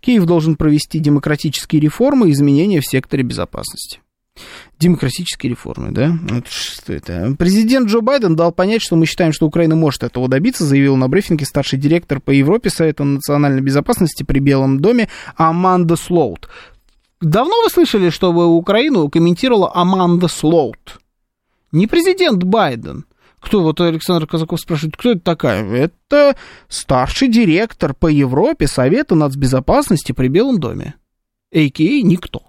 Киев 0.00 0.24
должен 0.24 0.56
провести 0.56 0.98
демократические 1.00 1.80
реформы 1.80 2.28
и 2.28 2.32
изменения 2.32 2.80
в 2.80 2.86
секторе 2.86 3.22
безопасности. 3.24 4.00
Демократические 4.78 5.50
реформы, 5.50 5.90
да? 5.90 6.18
Вот 6.30 6.48
что 6.48 6.92
это? 6.92 7.34
Президент 7.38 7.88
Джо 7.88 8.00
Байден 8.00 8.34
дал 8.34 8.50
понять, 8.50 8.82
что 8.82 8.96
мы 8.96 9.06
считаем, 9.06 9.32
что 9.32 9.46
Украина 9.46 9.76
может 9.76 10.02
этого 10.02 10.28
добиться, 10.28 10.64
заявил 10.64 10.96
на 10.96 11.08
брифинге 11.08 11.44
старший 11.44 11.78
директор 11.78 12.20
по 12.20 12.30
Европе 12.30 12.70
Совета 12.70 13.04
национальной 13.04 13.60
безопасности 13.60 14.22
при 14.22 14.38
Белом 14.38 14.80
доме 14.80 15.08
Аманда 15.36 15.96
Слоут. 15.96 16.48
Давно 17.22 17.54
вы 17.62 17.70
слышали, 17.70 18.10
чтобы 18.10 18.46
Украину 18.46 19.08
комментировала 19.08 19.70
Аманда 19.72 20.26
Слоут? 20.26 20.98
Не 21.70 21.86
президент 21.86 22.42
Байден. 22.42 23.04
Кто, 23.38 23.62
вот 23.62 23.80
Александр 23.80 24.26
Казаков 24.26 24.60
спрашивает, 24.60 24.96
кто 24.96 25.12
это 25.12 25.20
такая? 25.20 25.64
Это 25.64 26.36
старший 26.68 27.28
директор 27.28 27.94
по 27.94 28.08
Европе 28.08 28.66
Совета 28.66 29.14
нацбезопасности 29.14 30.10
при 30.10 30.26
Белом 30.26 30.58
доме. 30.58 30.94
А.К.А. 31.54 32.02
никто. 32.02 32.42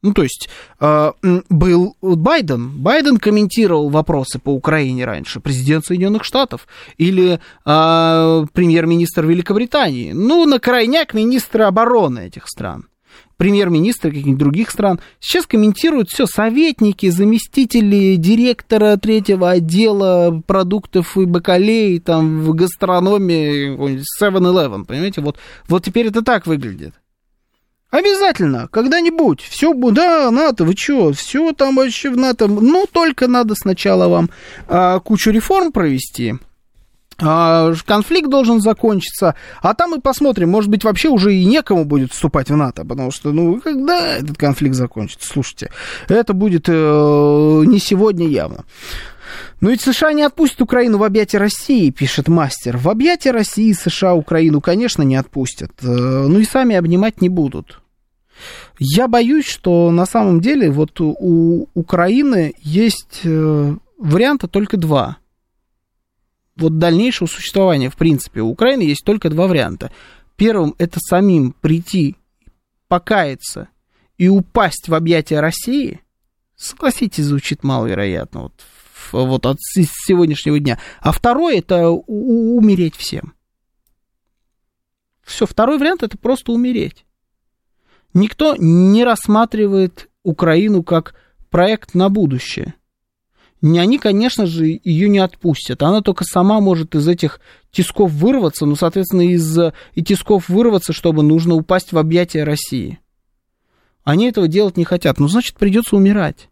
Ну, 0.00 0.14
то 0.14 0.22
есть, 0.22 0.48
э, 0.80 1.12
был 1.50 1.96
Байден. 2.00 2.70
Байден 2.70 3.18
комментировал 3.18 3.90
вопросы 3.90 4.38
по 4.38 4.50
Украине 4.50 5.04
раньше, 5.04 5.40
президент 5.40 5.84
Соединенных 5.84 6.24
Штатов 6.24 6.66
или 6.96 7.38
э, 7.66 8.46
премьер-министр 8.52 9.26
Великобритании. 9.26 10.12
Ну, 10.12 10.46
на 10.46 10.58
крайняк 10.58 11.12
министры 11.12 11.64
обороны 11.64 12.28
этих 12.28 12.48
стран 12.48 12.86
премьер-министры 13.36 14.10
каких-нибудь 14.10 14.38
других 14.38 14.70
стран. 14.70 15.00
Сейчас 15.20 15.46
комментируют 15.46 16.08
все 16.10 16.26
советники, 16.26 17.08
заместители 17.08 18.16
директора 18.16 18.96
третьего 18.96 19.50
отдела 19.50 20.42
продуктов 20.46 21.16
и 21.16 21.24
бакалей 21.24 22.00
там 22.00 22.42
в 22.42 22.54
гастрономии 22.54 23.76
7-Eleven, 24.20 24.84
понимаете? 24.84 25.20
Вот, 25.20 25.38
вот 25.68 25.84
теперь 25.84 26.08
это 26.08 26.22
так 26.22 26.46
выглядит. 26.46 26.94
Обязательно, 27.90 28.68
когда-нибудь. 28.70 29.40
Все, 29.40 29.72
да, 29.72 30.30
НАТО, 30.30 30.64
вы 30.64 30.74
что, 30.76 31.12
все 31.12 31.52
там 31.52 31.76
вообще 31.76 32.10
в 32.10 32.16
НАТО. 32.16 32.48
Ну, 32.48 32.86
только 32.90 33.28
надо 33.28 33.54
сначала 33.54 34.08
вам 34.08 34.28
а, 34.68 34.98
кучу 35.00 35.30
реформ 35.30 35.72
провести, 35.72 36.34
конфликт 37.18 38.28
должен 38.28 38.60
закончиться, 38.60 39.34
а 39.62 39.74
там 39.74 39.90
мы 39.90 40.00
посмотрим, 40.00 40.50
может 40.50 40.70
быть, 40.70 40.84
вообще 40.84 41.08
уже 41.08 41.34
и 41.34 41.44
некому 41.44 41.84
будет 41.84 42.12
вступать 42.12 42.50
в 42.50 42.56
НАТО, 42.56 42.84
потому 42.84 43.10
что, 43.10 43.32
ну, 43.32 43.60
когда 43.60 44.16
этот 44.16 44.36
конфликт 44.36 44.74
закончится, 44.74 45.26
слушайте, 45.26 45.70
это 46.08 46.34
будет 46.34 46.68
э, 46.68 46.72
не 46.72 47.78
сегодня 47.78 48.28
явно. 48.28 48.64
Но 49.60 49.70
ведь 49.70 49.80
США 49.80 50.12
не 50.12 50.22
отпустят 50.22 50.60
Украину 50.60 50.98
в 50.98 51.04
объятия 51.04 51.38
России, 51.38 51.90
пишет 51.90 52.28
мастер. 52.28 52.76
В 52.76 52.88
объятия 52.88 53.30
России 53.30 53.72
США 53.72 54.14
Украину, 54.14 54.60
конечно, 54.60 55.02
не 55.02 55.16
отпустят. 55.16 55.72
Э, 55.82 55.86
ну 55.86 56.38
и 56.38 56.44
сами 56.44 56.76
обнимать 56.76 57.22
не 57.22 57.30
будут. 57.30 57.80
Я 58.78 59.08
боюсь, 59.08 59.46
что 59.46 59.90
на 59.90 60.04
самом 60.04 60.42
деле 60.42 60.70
вот 60.70 61.00
у 61.00 61.68
Украины 61.72 62.52
есть 62.60 63.20
э, 63.24 63.74
варианта 63.98 64.48
только 64.48 64.76
два– 64.76 65.16
вот 66.56 66.78
дальнейшего 66.78 67.28
существования, 67.28 67.90
в 67.90 67.96
принципе, 67.96 68.40
у 68.40 68.48
Украины 68.48 68.82
есть 68.82 69.04
только 69.04 69.30
два 69.30 69.46
варианта. 69.46 69.92
Первым 70.36 70.74
это 70.78 70.98
самим 71.00 71.52
прийти, 71.52 72.16
покаяться 72.88 73.68
и 74.18 74.28
упасть 74.28 74.88
в 74.88 74.94
объятия 74.94 75.40
России. 75.40 76.00
Согласитесь, 76.56 77.24
звучит 77.24 77.62
маловероятно 77.62 78.44
вот, 78.44 78.54
вот 79.12 79.46
от 79.46 79.58
сегодняшнего 79.60 80.58
дня. 80.58 80.78
А 81.00 81.12
второй 81.12 81.58
это 81.58 81.90
умереть 81.90 82.96
всем. 82.96 83.34
Все, 85.22 85.44
второй 85.44 85.78
вариант 85.78 86.02
это 86.02 86.16
просто 86.16 86.52
умереть. 86.52 87.04
Никто 88.14 88.56
не 88.56 89.04
рассматривает 89.04 90.08
Украину 90.22 90.82
как 90.82 91.14
проект 91.50 91.94
на 91.94 92.08
будущее 92.08 92.74
они, 93.62 93.98
конечно 93.98 94.46
же, 94.46 94.80
ее 94.84 95.08
не 95.08 95.18
отпустят. 95.18 95.82
Она 95.82 96.02
только 96.02 96.24
сама 96.24 96.60
может 96.60 96.94
из 96.94 97.08
этих 97.08 97.40
тисков 97.70 98.12
вырваться, 98.12 98.66
ну, 98.66 98.76
соответственно, 98.76 99.22
из 99.22 99.58
и 99.94 100.02
тисков 100.02 100.48
вырваться, 100.48 100.92
чтобы 100.92 101.22
нужно 101.22 101.54
упасть 101.54 101.92
в 101.92 101.98
объятия 101.98 102.44
России. 102.44 103.00
Они 104.04 104.28
этого 104.28 104.46
делать 104.46 104.76
не 104.76 104.84
хотят. 104.84 105.18
Ну, 105.18 105.26
значит, 105.26 105.56
придется 105.56 105.96
умирать. 105.96 106.48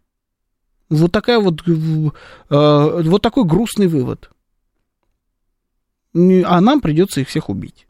Вот 0.89 1.11
такая 1.11 1.39
вот, 1.39 1.61
э, 1.67 1.73
вот 2.49 3.21
такой 3.21 3.45
грустный 3.45 3.87
вывод. 3.87 4.29
А 6.13 6.61
нам 6.61 6.81
придется 6.81 7.21
их 7.21 7.29
всех 7.29 7.49
убить. 7.49 7.87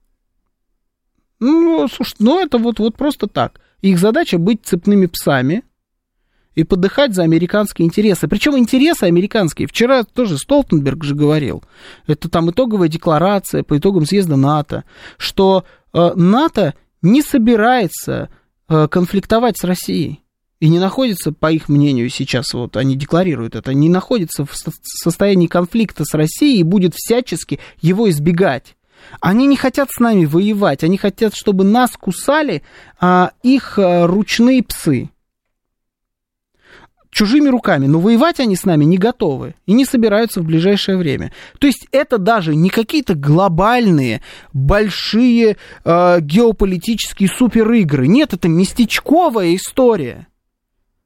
Ну, 1.39 1.87
слушай, 1.87 2.15
ну 2.19 2.39
это 2.39 2.57
вот, 2.57 2.79
вот 2.79 2.95
просто 2.95 3.27
так. 3.27 3.59
Их 3.81 3.99
задача 3.99 4.37
быть 4.37 4.65
цепными 4.65 5.07
псами– 5.07 5.63
и 6.55 6.63
подыхать 6.63 7.13
за 7.13 7.23
американские 7.23 7.85
интересы. 7.85 8.27
Причем 8.27 8.57
интересы 8.57 9.03
американские. 9.03 9.67
Вчера 9.67 10.03
тоже 10.03 10.37
Столтенберг 10.37 11.03
же 11.03 11.13
говорил. 11.13 11.63
Это 12.07 12.29
там 12.29 12.49
итоговая 12.49 12.87
декларация 12.87 13.63
по 13.63 13.77
итогам 13.77 14.05
съезда 14.05 14.37
НАТО, 14.37 14.85
что 15.17 15.65
э, 15.93 16.13
НАТО 16.15 16.73
не 17.01 17.21
собирается 17.21 18.29
э, 18.67 18.87
конфликтовать 18.87 19.57
с 19.57 19.63
Россией. 19.63 20.21
И 20.61 20.69
не 20.69 20.79
находится, 20.79 21.33
по 21.33 21.51
их 21.51 21.67
мнению, 21.67 22.09
сейчас 22.09 22.53
вот 22.53 22.77
они 22.77 22.95
декларируют 22.95 23.55
это, 23.55 23.73
не 23.73 23.89
находится 23.89 24.45
в 24.45 24.51
состоянии 24.53 25.47
конфликта 25.47 26.05
с 26.05 26.13
Россией 26.13 26.61
и 26.61 26.63
будет 26.63 26.93
всячески 26.95 27.59
его 27.81 28.09
избегать. 28.09 28.77
Они 29.19 29.47
не 29.47 29.57
хотят 29.57 29.89
с 29.91 29.99
нами 29.99 30.25
воевать, 30.25 30.83
они 30.83 30.97
хотят, 30.97 31.35
чтобы 31.35 31.65
нас 31.65 31.91
кусали 31.91 32.63
а, 32.99 33.31
их 33.43 33.77
а, 33.77 34.07
ручные 34.07 34.63
псы 34.63 35.09
чужими 37.15 37.47
руками, 37.47 37.87
но 37.87 37.99
воевать 37.99 38.41
они 38.41 38.57
с 38.57 38.65
нами 38.65 38.83
не 38.83 38.97
готовы 38.97 39.55
и 39.65 39.71
не 39.71 39.85
собираются 39.85 40.41
в 40.41 40.45
ближайшее 40.45 40.97
время. 40.97 41.31
То 41.59 41.67
есть 41.67 41.87
это 41.91 42.17
даже 42.17 42.55
не 42.55 42.69
какие-то 42.69 43.15
глобальные, 43.15 44.21
большие 44.51 45.55
э, 45.85 46.17
геополитические 46.19 47.29
суперигры. 47.29 48.07
Нет, 48.07 48.33
это 48.33 48.49
местечковая 48.49 49.55
история. 49.55 50.27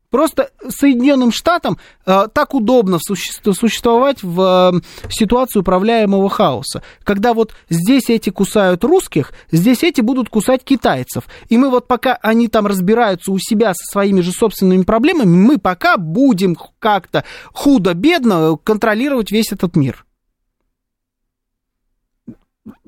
Просто 0.09 0.49
Соединенным 0.67 1.31
Штатам 1.31 1.77
э, 2.05 2.27
так 2.33 2.55
удобно 2.55 2.97
существовать 2.99 4.23
в 4.23 4.73
э, 4.73 5.09
ситуации 5.09 5.59
управляемого 5.59 6.29
хаоса, 6.29 6.81
когда 7.03 7.35
вот 7.35 7.53
здесь 7.69 8.09
эти 8.09 8.31
кусают 8.31 8.83
русских, 8.83 9.33
здесь 9.51 9.83
эти 9.83 10.01
будут 10.01 10.29
кусать 10.29 10.63
китайцев. 10.63 11.25
И 11.49 11.57
мы 11.57 11.69
вот 11.69 11.87
пока 11.87 12.15
они 12.23 12.47
там 12.47 12.65
разбираются 12.65 13.31
у 13.31 13.37
себя 13.37 13.73
со 13.75 13.85
своими 13.91 14.21
же 14.21 14.31
собственными 14.31 14.81
проблемами, 14.81 15.29
мы 15.29 15.59
пока 15.59 15.97
будем 15.97 16.57
как-то 16.79 17.23
худо-бедно 17.53 18.57
контролировать 18.57 19.31
весь 19.31 19.51
этот 19.51 19.75
мир. 19.75 20.05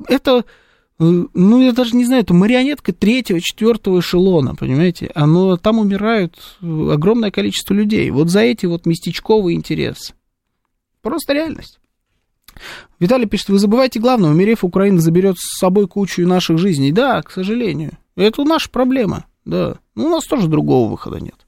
Это 0.07 0.43
ну, 1.01 1.61
я 1.61 1.71
даже 1.71 1.95
не 1.95 2.05
знаю, 2.05 2.21
это 2.21 2.35
марионетка 2.35 2.93
третьего, 2.93 3.41
четвертого 3.41 4.01
эшелона, 4.01 4.55
понимаете? 4.55 5.09
Оно, 5.15 5.57
там 5.57 5.79
умирают 5.79 6.37
огромное 6.61 7.31
количество 7.31 7.73
людей. 7.73 8.11
Вот 8.11 8.29
за 8.29 8.41
эти 8.41 8.67
вот 8.67 8.85
местечковые 8.85 9.57
интересы. 9.57 10.13
Просто 11.01 11.33
реальность. 11.33 11.79
Виталий 12.99 13.25
пишет, 13.25 13.49
вы 13.49 13.57
забываете 13.57 13.99
главное, 13.99 14.29
умерев, 14.29 14.63
Украина 14.63 15.01
заберет 15.01 15.37
с 15.39 15.57
собой 15.57 15.87
кучу 15.87 16.27
наших 16.27 16.59
жизней. 16.59 16.91
Да, 16.91 17.23
к 17.23 17.31
сожалению. 17.31 17.97
Это 18.15 18.43
наша 18.43 18.69
проблема, 18.69 19.25
да. 19.43 19.77
Ну, 19.95 20.05
у 20.05 20.09
нас 20.09 20.25
тоже 20.25 20.47
другого 20.47 20.91
выхода 20.91 21.19
нет. 21.19 21.47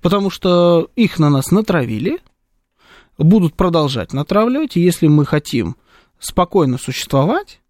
Потому 0.00 0.30
что 0.30 0.88
их 0.94 1.18
на 1.18 1.30
нас 1.30 1.50
натравили, 1.50 2.20
будут 3.18 3.54
продолжать 3.54 4.12
натравливать, 4.12 4.76
и 4.76 4.80
если 4.80 5.08
мы 5.08 5.24
хотим 5.24 5.74
спокойно 6.20 6.78
существовать, 6.78 7.61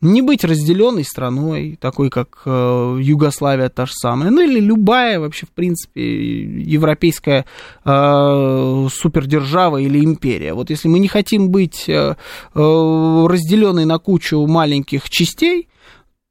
не 0.00 0.22
быть 0.22 0.44
разделенной 0.44 1.04
страной, 1.04 1.76
такой 1.80 2.08
как 2.08 2.42
э, 2.44 2.98
Югославия 3.00 3.68
та 3.68 3.86
же 3.86 3.92
самая, 3.94 4.30
ну 4.30 4.40
или 4.40 4.60
любая 4.60 5.18
вообще, 5.18 5.46
в 5.46 5.50
принципе, 5.50 6.62
европейская 6.62 7.46
э, 7.84 8.88
супердержава 8.92 9.78
или 9.78 10.04
империя. 10.04 10.54
Вот 10.54 10.70
если 10.70 10.88
мы 10.88 11.00
не 11.00 11.08
хотим 11.08 11.50
быть 11.50 11.88
э, 11.88 12.14
э, 12.54 13.26
разделенной 13.28 13.86
на 13.86 13.98
кучу 13.98 14.46
маленьких 14.46 15.10
частей, 15.10 15.68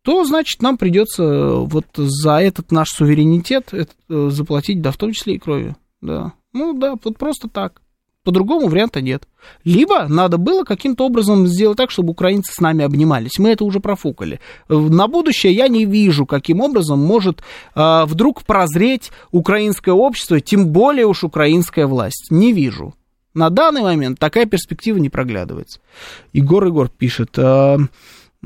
то, 0.02 0.24
значит, 0.24 0.62
нам 0.62 0.78
придется 0.78 1.56
вот 1.58 1.88
за 1.96 2.38
этот 2.38 2.72
наш 2.72 2.88
суверенитет 2.90 3.74
э, 3.74 3.86
заплатить, 4.30 4.82
да, 4.82 4.92
в 4.92 4.98
том 4.98 5.12
числе 5.12 5.36
и 5.36 5.40
кровью, 5.40 5.76
да. 6.00 6.32
Ну 6.54 6.72
да, 6.74 6.96
вот 7.04 7.18
просто 7.18 7.50
так. 7.50 7.82
По-другому 8.28 8.68
варианта 8.68 9.02
нет. 9.02 9.26
Либо 9.64 10.06
надо 10.10 10.38
было 10.38 10.66
каким-то 10.66 11.06
образом 11.06 11.48
сделать 11.48 11.78
так, 11.78 11.90
чтобы 11.90 12.12
украинцы 12.12 12.52
с 12.54 12.60
нами 12.60 12.84
обнимались. 12.84 13.40
Мы 13.40 13.52
это 13.52 13.64
уже 13.64 13.80
профукали. 13.80 14.42
На 14.68 15.08
будущее 15.08 15.54
я 15.54 15.70
не 15.70 15.86
вижу, 15.86 16.26
каким 16.26 16.60
образом 16.60 17.00
может 17.00 17.40
э, 17.74 18.04
вдруг 18.04 18.44
прозреть 18.44 19.12
украинское 19.32 19.96
общество, 19.96 20.42
тем 20.42 20.74
более 20.74 21.06
уж 21.06 21.24
украинская 21.24 21.88
власть. 21.88 22.28
Не 22.30 22.52
вижу. 22.52 22.96
На 23.34 23.50
данный 23.50 23.82
момент 23.82 24.20
такая 24.20 24.46
перспектива 24.46 24.98
не 24.98 25.10
проглядывается. 25.10 25.80
Егор 26.34 26.66
Егор 26.66 26.90
пишет. 26.90 27.30
Э, 27.38 27.78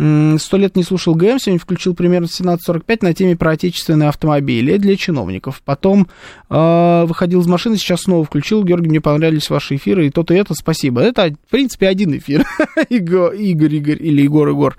Сто 0.02 0.58
лет 0.58 0.76
не 0.76 0.84
слушал 0.84 1.14
ГМ, 1.14 1.38
сегодня 1.38 1.60
включил 1.60 1.94
примерно 1.94 2.26
17.45 2.26 2.98
на 3.02 3.14
теме 3.14 3.36
про 3.36 3.52
отечественные 3.52 4.10
автомобили 4.10 4.78
для 4.78 4.96
чиновников. 4.96 5.62
Потом 5.64 6.08
э, 6.50 7.04
выходил 7.06 7.42
из 7.42 7.46
машины, 7.46 7.78
сейчас 7.78 8.02
снова 8.02 8.26
включил. 8.26 8.64
Георгий, 8.64 8.90
мне 8.90 9.00
понравились 9.00 9.52
ваши 9.52 9.76
эфиры, 9.76 10.08
и 10.08 10.10
то-то 10.10 10.34
и 10.34 10.38
это, 10.38 10.56
спасибо. 10.56 11.02
Это, 11.02 11.28
в 11.28 11.52
принципе, 11.52 11.88
один 11.88 12.18
эфир. 12.18 12.48
Игорь, 12.90 13.36
Игорь 13.36 14.04
или 14.04 14.24
Егор, 14.24 14.50
Егор. 14.50 14.76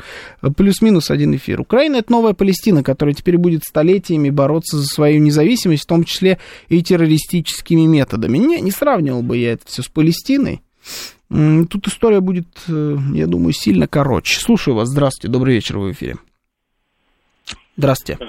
Плюс-минус 0.57 1.09
один 1.09 1.37
эфир. 1.37 1.61
Украина— 1.61 1.97
это 1.99 2.11
новая 2.11 2.33
Палестина, 2.33 2.83
которая 2.83 3.15
теперь 3.15 3.39
будет 3.39 3.63
столетиями 3.63 4.31
бороться 4.31 4.77
за 4.77 4.87
свою 4.87 5.21
независимость, 5.21 5.85
в 5.85 5.87
том 5.87 6.03
числе 6.03 6.39
и 6.69 6.83
террористическими 6.83 7.87
методами. 7.87 8.39
Не, 8.39 8.61
не 8.61 8.73
сравнивал 8.73 9.23
бы 9.23 9.37
я 9.37 9.53
это 9.53 9.63
все 9.67 9.83
с 9.83 9.89
Палестиной. 9.89 10.63
Тут 11.71 11.87
история 11.87 12.21
будет, 12.21 12.47
э, 12.69 12.97
я 13.15 13.27
думаю, 13.27 13.53
сильно 13.53 13.87
короче. 13.89 14.39
Слушаю 14.39 14.77
вас. 14.77 14.89
Здравствуйте. 14.89 15.33
Добрый 15.33 15.55
вечер 15.55 15.79
в 15.79 15.91
эфире. 15.91 16.15
Здравствуйте. 17.77 18.23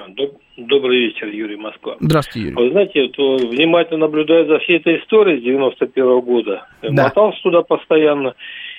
Добрый 0.56 1.06
вечер, 1.06 1.26
Юрий 1.28 1.56
Москва. 1.56 1.96
Здравствуйте, 2.00 2.48
Юрий. 2.48 2.64
Вы 2.64 2.70
знаете, 2.70 3.10
вот, 3.18 3.40
внимательно 3.42 4.06
наблюдая 4.06 4.46
за 4.46 4.58
всей 4.60 4.76
этой 4.76 5.00
историей 5.00 5.40
с 5.40 5.44
91 5.44 6.04
-го 6.04 6.22
года, 6.22 6.66
да. 6.80 7.04
мотался 7.04 7.42
туда 7.42 7.62
постоянно, 7.62 8.34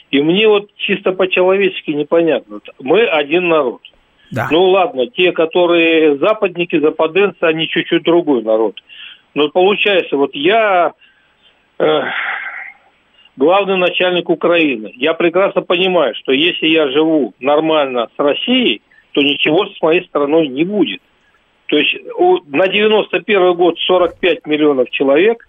и 0.10 0.22
мне 0.22 0.48
вот 0.48 0.70
чисто 0.78 1.12
по-человечески 1.12 1.92
непонятно. 1.92 2.62
Мы 2.80 3.02
один 3.04 3.50
народ. 3.50 3.82
Да. 4.32 4.48
Ну 4.52 4.70
ладно, 4.70 5.08
те, 5.08 5.34
которые 5.34 6.18
западники, 6.18 6.80
западенцы, 6.80 7.42
они 7.42 7.68
чуть-чуть 7.68 8.04
другой 8.04 8.42
народ. 8.42 8.82
Но 9.34 9.50
получается, 9.50 10.18
вот 10.18 10.32
я... 10.34 10.94
Э, 11.78 12.02
главный 13.38 13.78
начальник 13.78 14.30
Украины. 14.30 14.92
Я 14.96 15.14
прекрасно 15.14 15.62
понимаю, 15.62 16.16
что 16.16 16.32
если 16.32 16.68
я 16.68 16.90
живу 16.90 17.34
нормально 17.40 18.08
с 18.16 18.20
Россией, 18.20 18.82
то 19.12 19.22
ничего 19.22 19.66
с 19.68 19.82
моей 19.82 20.06
страной 20.06 20.48
не 20.48 20.64
будет. 20.64 21.02
То 21.68 21.78
есть 21.78 21.96
на 22.48 22.68
91 22.68 23.54
год 23.56 23.80
45 23.80 24.46
миллионов 24.46 24.90
человек, 24.92 25.46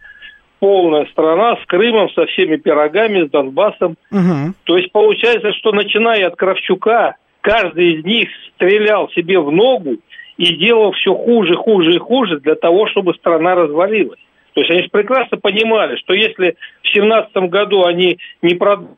полная 0.60 1.06
страна 1.06 1.56
с 1.56 1.66
Крымом, 1.66 2.10
со 2.10 2.26
всеми 2.26 2.56
пирогами, 2.56 3.26
с 3.26 3.30
Донбассом. 3.30 3.96
Угу. 4.10 4.54
То 4.64 4.76
есть 4.78 4.92
получается, 4.92 5.52
что 5.52 5.72
начиная 5.72 6.28
от 6.28 6.36
Кравчука, 6.36 7.16
каждый 7.40 7.94
из 7.94 8.04
них 8.04 8.28
стрелял 8.54 9.10
себе 9.10 9.38
в 9.38 9.50
ногу 9.52 9.96
и 10.38 10.54
делал 10.56 10.92
все 10.92 11.14
хуже, 11.14 11.54
хуже 11.56 11.94
и 11.94 11.98
хуже 11.98 12.40
для 12.40 12.54
того, 12.54 12.86
чтобы 12.88 13.14
страна 13.14 13.54
развалилась. 13.54 14.20
То 14.56 14.60
есть 14.60 14.70
они 14.70 14.82
же 14.84 14.88
прекрасно 14.88 15.36
понимали, 15.36 15.96
что 15.96 16.14
если 16.14 16.56
в 16.80 16.92
2017 16.94 17.36
году 17.50 17.84
они 17.84 18.16
не 18.40 18.54
продадут 18.54 18.96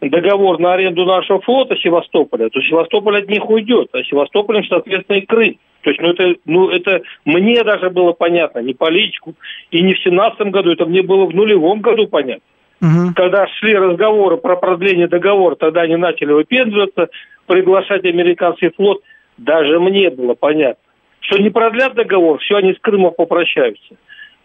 договор 0.00 0.58
на 0.58 0.72
аренду 0.72 1.04
нашего 1.04 1.42
флота 1.42 1.76
Севастополя, 1.76 2.48
то 2.48 2.58
Севастополь 2.62 3.18
от 3.18 3.28
них 3.28 3.46
уйдет, 3.50 3.88
а 3.92 4.02
Севастополем, 4.02 4.64
соответственно, 4.64 5.18
и 5.18 5.26
Крым. 5.26 5.58
То 5.82 5.90
есть, 5.90 6.00
ну 6.00 6.08
это, 6.08 6.34
ну 6.46 6.70
это 6.70 7.02
мне 7.26 7.62
даже 7.64 7.90
было 7.90 8.12
понятно, 8.12 8.60
не 8.60 8.72
политику, 8.72 9.34
и 9.70 9.82
не 9.82 9.92
в 9.92 10.02
2017 10.02 10.40
году, 10.46 10.72
это 10.72 10.86
мне 10.86 11.02
было 11.02 11.26
в 11.26 11.34
нулевом 11.34 11.82
году 11.82 12.06
понятно. 12.06 12.42
Угу. 12.80 13.12
Когда 13.14 13.46
шли 13.58 13.74
разговоры 13.74 14.38
про 14.38 14.56
продление 14.56 15.06
договора, 15.06 15.54
тогда 15.54 15.82
они 15.82 15.96
начали 15.96 16.32
выпендриваться, 16.32 17.10
приглашать 17.46 18.06
американский 18.06 18.70
флот, 18.70 19.02
даже 19.36 19.78
мне 19.80 20.08
было 20.08 20.32
понятно, 20.32 20.82
что 21.20 21.36
не 21.36 21.50
продлят 21.50 21.92
договор, 21.92 22.38
все, 22.38 22.56
они 22.56 22.72
с 22.72 22.78
Крымом 22.78 23.12
попрощаются. 23.12 23.96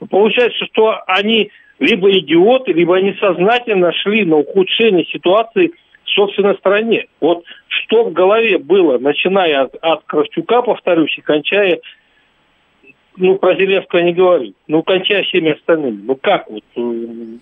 Получается, 0.08 0.66
что 0.66 1.02
они 1.08 1.52
либо 1.80 2.12
идиоты, 2.12 2.74
либо 2.74 2.98
они 2.98 3.14
сознательно 3.20 3.92
шли 3.94 4.26
на 4.26 4.38
ухудшение 4.38 5.06
ситуации 5.06 5.72
в 6.04 6.10
собственной 6.10 6.56
стране. 6.56 7.06
Вот 7.22 7.44
что 7.68 8.06
в 8.06 8.14
голове 8.14 8.58
было, 8.58 8.98
начиная 8.98 9.64
от, 9.64 9.76
от 9.82 10.04
Кравчука, 10.06 10.62
повторюсь, 10.62 11.18
и 11.18 11.22
кончая, 11.22 11.80
ну, 13.18 13.36
про 13.38 13.56
Зеленского 13.56 14.00
не 14.00 14.14
говорю, 14.14 14.54
ну, 14.68 14.84
кончая 14.84 15.24
всеми 15.24 15.52
остальными. 15.52 16.02
Ну, 16.04 16.16
как 16.16 16.50
вот, 16.50 16.64
э, 16.76 16.80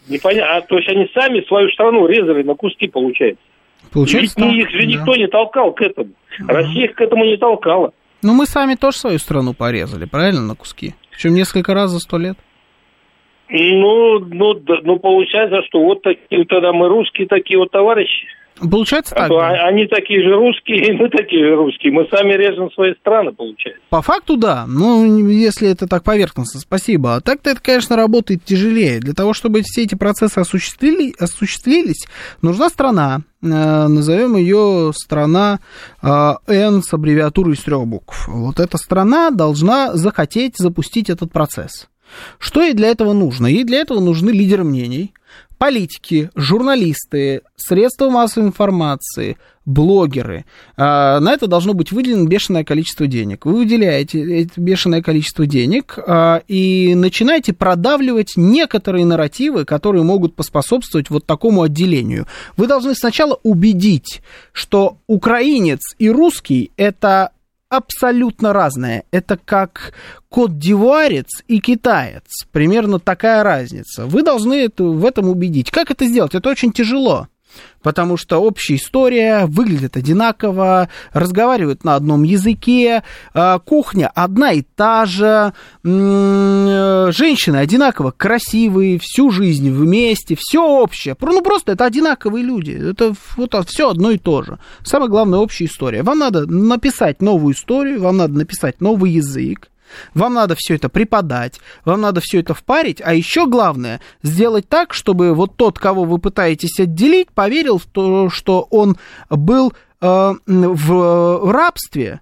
непонятно. 0.10 0.58
А, 0.58 0.62
то 0.62 0.78
есть 0.78 0.90
они 0.90 1.10
сами 1.14 1.42
свою 1.42 1.70
страну 1.70 2.08
резали 2.08 2.44
на 2.44 2.56
куски, 2.56 2.88
получается. 2.88 3.44
Получается, 3.92 4.40
Ведь 4.42 4.56
их 4.56 4.70
же 4.72 4.80
да. 4.80 4.86
никто 4.86 5.16
не 5.16 5.28
толкал 5.28 5.72
к 5.74 5.82
этому. 5.82 6.10
Да. 6.40 6.56
Россия 6.56 6.86
их 6.86 6.96
к 6.96 7.02
этому 7.02 7.26
не 7.26 7.38
толкала. 7.38 7.94
Ну, 8.24 8.34
мы 8.34 8.46
сами 8.46 8.76
тоже 8.76 8.98
свою 8.98 9.20
страну 9.20 9.54
порезали, 9.54 10.06
правильно, 10.06 10.42
на 10.42 10.56
куски? 10.56 10.96
Причем 11.12 11.36
несколько 11.36 11.74
раз 11.74 11.92
за 11.92 12.00
сто 12.00 12.18
лет. 12.18 12.38
Ну, 13.50 14.20
ну, 14.20 14.62
ну, 14.84 15.00
получается, 15.00 15.62
что 15.68 15.82
вот 15.82 16.02
такие 16.02 16.46
тогда 16.46 16.74
мы 16.74 16.90
русские 16.90 17.28
такие 17.28 17.58
вот 17.58 17.72
товарищи. 17.72 18.28
Получается 18.60 19.14
а 19.16 19.20
так. 19.20 19.28
То 19.30 19.38
да. 19.38 19.68
Они 19.68 19.86
такие 19.88 20.22
же 20.24 20.36
русские, 20.36 20.88
и 20.90 20.92
мы 20.94 21.10
такие 21.10 21.46
же 21.46 21.56
русские. 21.56 21.94
Мы 21.94 22.08
сами 22.10 22.34
режем 22.34 22.72
свои 22.72 22.94
страны, 22.96 23.32
получается. 23.32 23.82
По 23.90 24.02
факту, 24.02 24.38
да. 24.38 24.66
Ну, 24.68 25.30
если 25.30 25.70
это 25.70 25.88
так 25.88 26.04
поверхностно, 26.04 26.60
спасибо. 26.60 27.16
А 27.16 27.22
так-то 27.22 27.52
это, 27.52 27.62
конечно, 27.62 27.96
работает 27.96 28.44
тяжелее. 28.44 29.00
Для 29.00 29.14
того, 29.14 29.34
чтобы 29.34 29.62
все 29.64 29.84
эти 29.84 29.96
процессы 29.96 30.40
осуществили, 30.40 31.14
осуществились, 31.20 32.08
нужна 32.42 32.70
страна. 32.70 33.22
Э, 33.44 33.88
назовем 33.88 34.36
ее 34.36 34.92
страна 34.96 35.60
э, 36.02 36.08
N 36.48 36.82
с 36.82 36.94
аббревиатурой 36.94 37.54
из 37.54 37.64
трех 37.64 37.86
букв. 37.86 38.28
Вот 38.28 38.60
эта 38.60 38.78
страна 38.78 39.30
должна 39.30 39.94
захотеть 39.94 40.58
запустить 40.58 41.10
этот 41.10 41.32
процесс. 41.32 41.88
Что 42.40 42.62
ей 42.62 42.74
для 42.74 42.90
этого 42.90 43.14
нужно? 43.14 43.48
Ей 43.48 43.64
для 43.64 43.80
этого 43.80 44.00
нужны 44.00 44.30
лидеры 44.32 44.64
мнений, 44.64 45.14
политики, 45.58 46.30
журналисты, 46.36 47.42
средства 47.56 48.10
массовой 48.10 48.48
информации, 48.48 49.38
блогеры. 49.66 50.46
А, 50.78 51.20
на 51.20 51.34
это 51.34 51.48
должно 51.48 51.74
быть 51.74 51.92
выделено 51.92 52.26
бешеное 52.26 52.64
количество 52.64 53.06
денег. 53.06 53.46
Вы 53.46 53.54
выделяете 53.58 54.44
это 54.44 54.62
бешеное 54.62 55.02
количество 55.02 55.46
денег 55.46 56.00
а, 56.08 56.42
и 56.48 56.96
начинаете 56.96 57.54
продавливать 57.54 58.34
некоторые 58.38 59.06
нарративы, 59.06 59.66
которые 59.66 60.04
могут 60.04 60.36
поспособствовать 60.36 61.10
вот 61.10 61.26
такому 61.26 61.64
отделению. 61.64 62.28
Вы 62.56 62.68
должны 62.68 62.96
сначала 62.96 63.40
убедить, 63.44 64.22
что 64.54 64.98
украинец 65.08 65.82
и 66.00 66.10
русский 66.10 66.72
это 66.78 67.32
абсолютно 67.70 68.54
разное. 68.54 69.04
Это 69.12 69.38
как 69.38 69.94
кот-дивуарец 70.30 71.44
и 71.48 71.60
китаец. 71.60 72.46
Примерно 72.52 73.00
такая 73.00 73.44
разница. 73.44 74.06
Вы 74.06 74.24
должны 74.24 74.54
это, 74.66 74.84
в 74.84 75.06
этом 75.06 75.30
убедить. 75.30 75.72
Как 75.72 75.92
это 75.92 76.06
сделать? 76.06 76.36
Это 76.36 76.50
очень 76.50 76.72
тяжело 76.72 77.28
потому 77.82 78.18
что 78.18 78.38
общая 78.38 78.76
история 78.76 79.46
выглядит 79.46 79.98
одинаково, 79.98 80.90
разговаривают 81.14 81.84
на 81.84 81.96
одном 81.96 82.24
языке, 82.24 83.04
а, 83.34 83.60
кухня 83.60 84.12
одна 84.14 84.52
и 84.52 84.62
та 84.62 85.06
же, 85.06 85.54
э, 85.84 87.12
женщины 87.12 87.58
одинаково 87.58 88.12
красивые, 88.12 89.00
всю 89.00 89.32
жизнь 89.32 89.70
вместе, 89.70 90.36
все 90.40 90.64
общее. 90.64 91.16
Ну, 91.20 91.42
просто 91.42 91.74
это 91.74 91.86
одинаковые 91.86 92.44
люди, 92.44 92.72
это 92.72 93.14
вот 93.36 93.56
все 93.68 93.90
одно 93.90 94.12
и 94.12 94.18
то 94.18 94.42
же. 94.44 94.60
Самое 94.84 95.10
главное, 95.10 95.40
общая 95.40 95.66
история. 95.66 96.04
Вам 96.04 96.20
надо 96.20 96.46
написать 96.46 97.22
новую 97.22 97.54
историю, 97.54 98.02
вам 98.02 98.18
надо 98.18 98.34
написать 98.34 98.82
новый 98.82 99.12
язык, 99.12 99.70
вам 100.14 100.34
надо 100.34 100.56
все 100.58 100.76
это 100.76 100.90
преподать, 100.90 101.60
вам 101.86 102.02
надо 102.02 102.22
все 102.22 102.40
это 102.40 102.54
впарить, 102.54 103.02
а 103.04 103.14
еще 103.14 103.48
главное, 103.48 104.02
сделать 104.24 104.68
так, 104.70 104.94
чтобы 104.94 105.34
вот 105.34 105.56
тот, 105.56 105.80
кого 105.80 106.04
вы 106.04 106.20
пытаетесь 106.20 106.80
отделить, 106.80 107.32
поверил 107.32 107.78
в 107.78 107.86
то, 107.86 108.30
что 108.30 108.68
он 108.70 108.98
был 109.30 109.74
э, 110.02 110.34
в 110.46 111.52
рабстве 111.52 112.22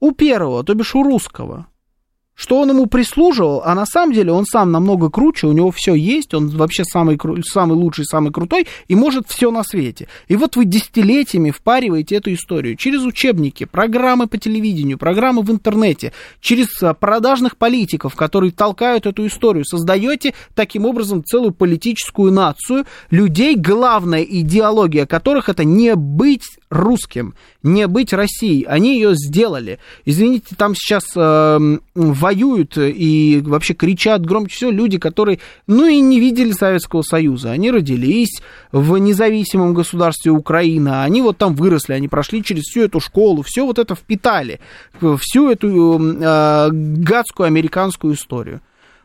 у 0.00 0.12
первого, 0.12 0.64
то 0.64 0.74
бишь 0.74 0.94
у 0.94 1.02
русского 1.02 1.66
что 2.34 2.60
он 2.60 2.70
ему 2.70 2.86
прислуживал, 2.86 3.62
а 3.64 3.74
на 3.74 3.86
самом 3.86 4.12
деле 4.12 4.32
он 4.32 4.44
сам 4.44 4.72
намного 4.72 5.10
круче, 5.10 5.46
у 5.46 5.52
него 5.52 5.70
все 5.70 5.94
есть, 5.94 6.34
он 6.34 6.48
вообще 6.48 6.84
самый, 6.84 7.18
самый 7.44 7.74
лучший, 7.74 8.04
самый 8.04 8.32
крутой 8.32 8.66
и 8.88 8.94
может 8.94 9.28
все 9.28 9.50
на 9.50 9.62
свете. 9.62 10.08
И 10.28 10.36
вот 10.36 10.56
вы 10.56 10.64
десятилетиями 10.64 11.50
впариваете 11.50 12.16
эту 12.16 12.32
историю 12.34 12.76
через 12.76 13.02
учебники, 13.02 13.64
программы 13.64 14.26
по 14.26 14.38
телевидению, 14.38 14.98
программы 14.98 15.42
в 15.42 15.50
интернете, 15.50 16.12
через 16.40 16.82
а, 16.82 16.94
продажных 16.94 17.56
политиков, 17.56 18.14
которые 18.16 18.52
толкают 18.52 19.06
эту 19.06 19.26
историю, 19.26 19.64
создаете 19.64 20.34
таким 20.54 20.86
образом 20.86 21.24
целую 21.24 21.52
политическую 21.52 22.32
нацию 22.32 22.84
людей, 23.10 23.56
главная 23.56 24.22
идеология 24.22 25.06
которых 25.06 25.48
это 25.48 25.64
не 25.64 25.94
быть 25.94 26.42
русским, 26.74 27.34
не 27.62 27.86
быть 27.86 28.12
Россией. 28.12 28.64
Они 28.64 28.94
ее 28.94 29.14
сделали. 29.14 29.78
Извините, 30.04 30.54
там 30.56 30.74
сейчас 30.74 31.04
э, 31.16 31.78
воюют 31.94 32.76
и 32.76 33.40
вообще 33.44 33.74
кричат 33.74 34.26
громче 34.26 34.56
всего 34.56 34.70
люди, 34.70 34.98
которые, 34.98 35.40
ну 35.66 35.86
и 35.86 36.00
не 36.00 36.20
видели 36.20 36.52
Советского 36.52 37.02
Союза. 37.02 37.52
Они 37.52 37.70
родились 37.70 38.40
в 38.72 38.96
независимом 38.98 39.74
государстве 39.74 40.32
Украина, 40.32 41.04
они 41.04 41.22
вот 41.22 41.38
там 41.38 41.54
выросли, 41.54 41.92
они 41.92 42.08
прошли 42.08 42.42
через 42.42 42.64
всю 42.64 42.82
эту 42.82 43.00
школу, 43.00 43.42
все 43.42 43.64
вот 43.64 43.78
это 43.78 43.94
впитали, 43.94 44.60
всю 45.18 45.50
эту 45.50 45.98
э, 45.98 46.68
гадскую 46.70 47.46
американскую 47.46 48.14
историю. 48.14 48.60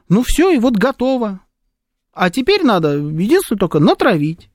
Ну 0.10 0.24
все, 0.26 0.50
и 0.52 0.58
вот 0.58 0.76
готово. 0.76 1.40
А 2.14 2.30
теперь 2.30 2.64
надо, 2.64 2.96
единственное, 2.98 3.60
только 3.60 3.80
натравить. 3.80 4.49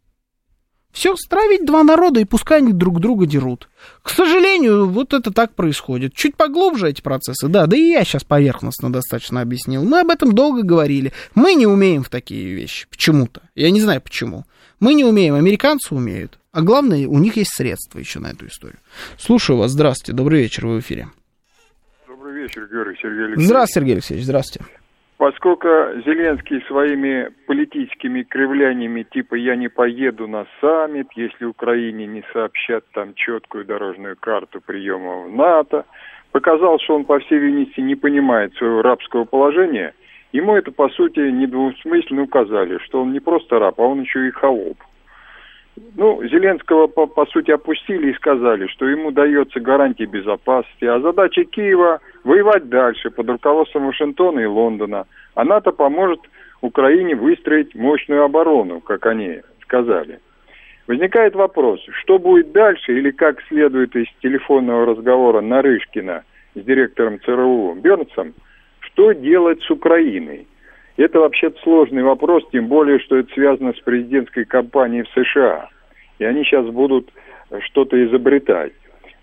Все, 0.95 1.17
стравить 1.17 1.67
два 1.67 1.83
народа, 1.83 2.21
и 2.21 2.25
пускай 2.25 2.59
они 2.59 2.73
друг 2.73 3.01
друга 3.01 3.27
дерут. 3.27 3.69
К 4.01 4.11
сожалению, 4.11 4.87
вот 4.87 5.13
это 5.13 5.33
так 5.33 5.53
происходит. 5.57 6.15
Чуть 6.15 6.37
поглубже 6.37 6.89
эти 6.89 7.03
процессы, 7.03 7.49
да, 7.49 7.67
да 7.67 7.77
и 7.77 7.91
я 7.91 8.05
сейчас 8.05 8.23
поверхностно 8.23 8.93
достаточно 8.93 9.41
объяснил. 9.41 9.83
Мы 9.83 10.01
об 10.01 10.11
этом 10.11 10.33
долго 10.33 10.63
говорили. 10.63 11.13
Мы 11.35 11.55
не 11.55 11.67
умеем 11.67 12.05
в 12.05 12.11
такие 12.11 12.55
вещи, 12.55 12.87
почему-то. 12.89 13.43
Я 13.57 13.73
не 13.73 13.81
знаю 13.81 14.01
почему. 14.03 14.45
Мы 14.79 14.95
не 14.95 15.05
умеем, 15.05 15.35
американцы 15.35 15.97
умеют. 15.97 16.39
А 16.53 16.63
главное, 16.63 17.09
у 17.09 17.19
них 17.19 17.37
есть 17.37 17.53
средства 17.53 17.99
еще 17.99 18.21
на 18.21 18.29
эту 18.29 18.47
историю. 18.47 18.79
Слушаю 19.19 19.59
вас, 19.59 19.73
здравствуйте, 19.73 20.17
добрый 20.17 20.43
вечер, 20.43 20.69
вы 20.69 20.77
в 20.77 20.81
эфире. 20.81 21.09
Добрый 22.07 22.41
вечер, 22.41 22.69
Георгий 22.71 22.97
Сергей 23.03 23.25
Алексеевич. 23.25 23.47
Здравствуйте, 23.47 23.75
Сергей 23.81 23.95
Алексеевич, 23.95 24.25
здравствуйте. 24.27 24.84
Поскольку 25.25 25.69
Зеленский 26.05 26.61
своими 26.67 27.31
политическими 27.47 28.25
кривляниями 28.25 29.05
типа 29.05 29.37
«я 29.37 29.57
не 29.57 29.69
поеду 29.69 30.29
на 30.29 30.45
саммит, 30.61 31.07
если 31.17 31.47
Украине 31.47 32.07
не 32.07 32.23
сообщат 32.35 32.85
там 32.93 33.15
четкую 33.15 33.65
дорожную 33.65 34.19
карту 34.21 34.61
приема 34.61 35.23
в 35.23 35.35
НАТО», 35.35 35.87
показал, 36.31 36.79
что 36.79 36.97
он, 36.97 37.07
по 37.07 37.21
всей 37.21 37.39
видимости, 37.39 37.81
не 37.81 37.95
понимает 37.95 38.53
своего 38.57 38.83
рабского 38.83 39.25
положения, 39.25 39.95
ему 40.33 40.57
это, 40.57 40.71
по 40.73 40.91
сути, 40.91 41.21
недвусмысленно 41.21 42.25
указали, 42.25 42.77
что 42.85 43.01
он 43.01 43.13
не 43.13 43.21
просто 43.21 43.59
раб, 43.59 43.81
а 43.81 43.83
он 43.83 44.03
еще 44.03 44.29
и 44.29 44.31
холоп. 44.31 44.77
Ну, 45.97 46.23
Зеленского, 46.25 46.87
по, 46.87 47.07
по 47.07 47.27
сути, 47.27 47.51
опустили 47.51 48.11
и 48.11 48.15
сказали, 48.15 48.67
что 48.69 48.87
ему 48.87 49.11
дается 49.11 49.59
гарантия 49.59 50.07
безопасности, 50.07 50.85
а 50.85 51.01
задача 51.01 51.45
Киева– 51.45 52.01
воевать 52.25 52.69
дальше 52.69 53.11
под 53.11 53.29
руководством 53.29 53.87
Вашингтона 53.87 54.41
и 54.41 54.47
Лондона, 54.47 55.07
а 55.35 55.45
НАТО 55.45 55.73
поможет 55.73 56.21
Украине 56.61 57.15
выстроить 57.15 57.75
мощную 57.75 58.23
оборону, 58.23 58.81
как 58.81 59.05
они 59.07 59.41
сказали. 59.63 60.21
Возникает 60.87 61.35
вопрос, 61.35 61.81
что 62.03 62.19
будет 62.19 62.53
дальше 62.53 62.97
или 62.97 63.11
как 63.11 63.43
следует 63.49 63.97
из 63.97 64.07
телефонного 64.23 64.87
разговора 64.87 65.41
Нарышкина 65.41 66.25
с 66.55 66.61
директором 66.61 67.21
ЦРУ 67.21 67.75
Бернсом, 67.75 68.35
что 68.81 69.13
делать 69.13 69.63
с 69.63 69.71
Украиной? 69.71 70.47
Это 70.97 71.19
вообще-то 71.19 71.61
сложный 71.63 72.03
вопрос, 72.03 72.45
тем 72.53 72.69
более, 72.69 73.01
что 73.01 73.17
это 73.17 73.33
связано 73.33 73.73
с 73.73 73.81
президентской 73.81 74.45
кампанией 74.45 75.03
в 75.03 75.09
США. 75.09 75.69
И 76.19 76.25
они 76.25 76.45
сейчас 76.45 76.67
будут 76.67 77.11
что-то 77.63 78.03
изобретать. 78.07 78.73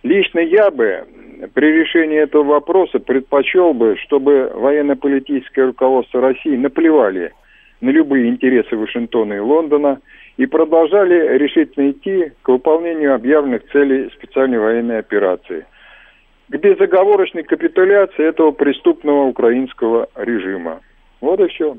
Лично 0.03 0.39
я 0.39 0.69
бы 0.69 1.05
при 1.53 1.71
решении 1.71 2.17
этого 2.17 2.43
вопроса 2.43 2.99
предпочел 2.99 3.73
бы, 3.73 3.95
чтобы 4.03 4.51
военно-политическое 4.53 5.67
руководство 5.67 6.21
России 6.21 6.55
наплевали 6.55 7.31
на 7.79 7.89
любые 7.89 8.27
интересы 8.27 8.75
Вашингтона 8.75 9.33
и 9.33 9.39
Лондона 9.39 10.01
и 10.37 10.45
продолжали 10.45 11.37
решительно 11.37 11.91
идти 11.91 12.31
к 12.41 12.49
выполнению 12.49 13.15
объявленных 13.15 13.63
целей 13.71 14.09
специальной 14.15 14.59
военной 14.59 14.99
операции, 14.99 15.65
к 16.49 16.55
безоговорочной 16.57 17.43
капитуляции 17.43 18.27
этого 18.27 18.51
преступного 18.51 19.23
украинского 19.23 20.09
режима. 20.15 20.81
Вот 21.21 21.39
и 21.39 21.47
все. 21.47 21.77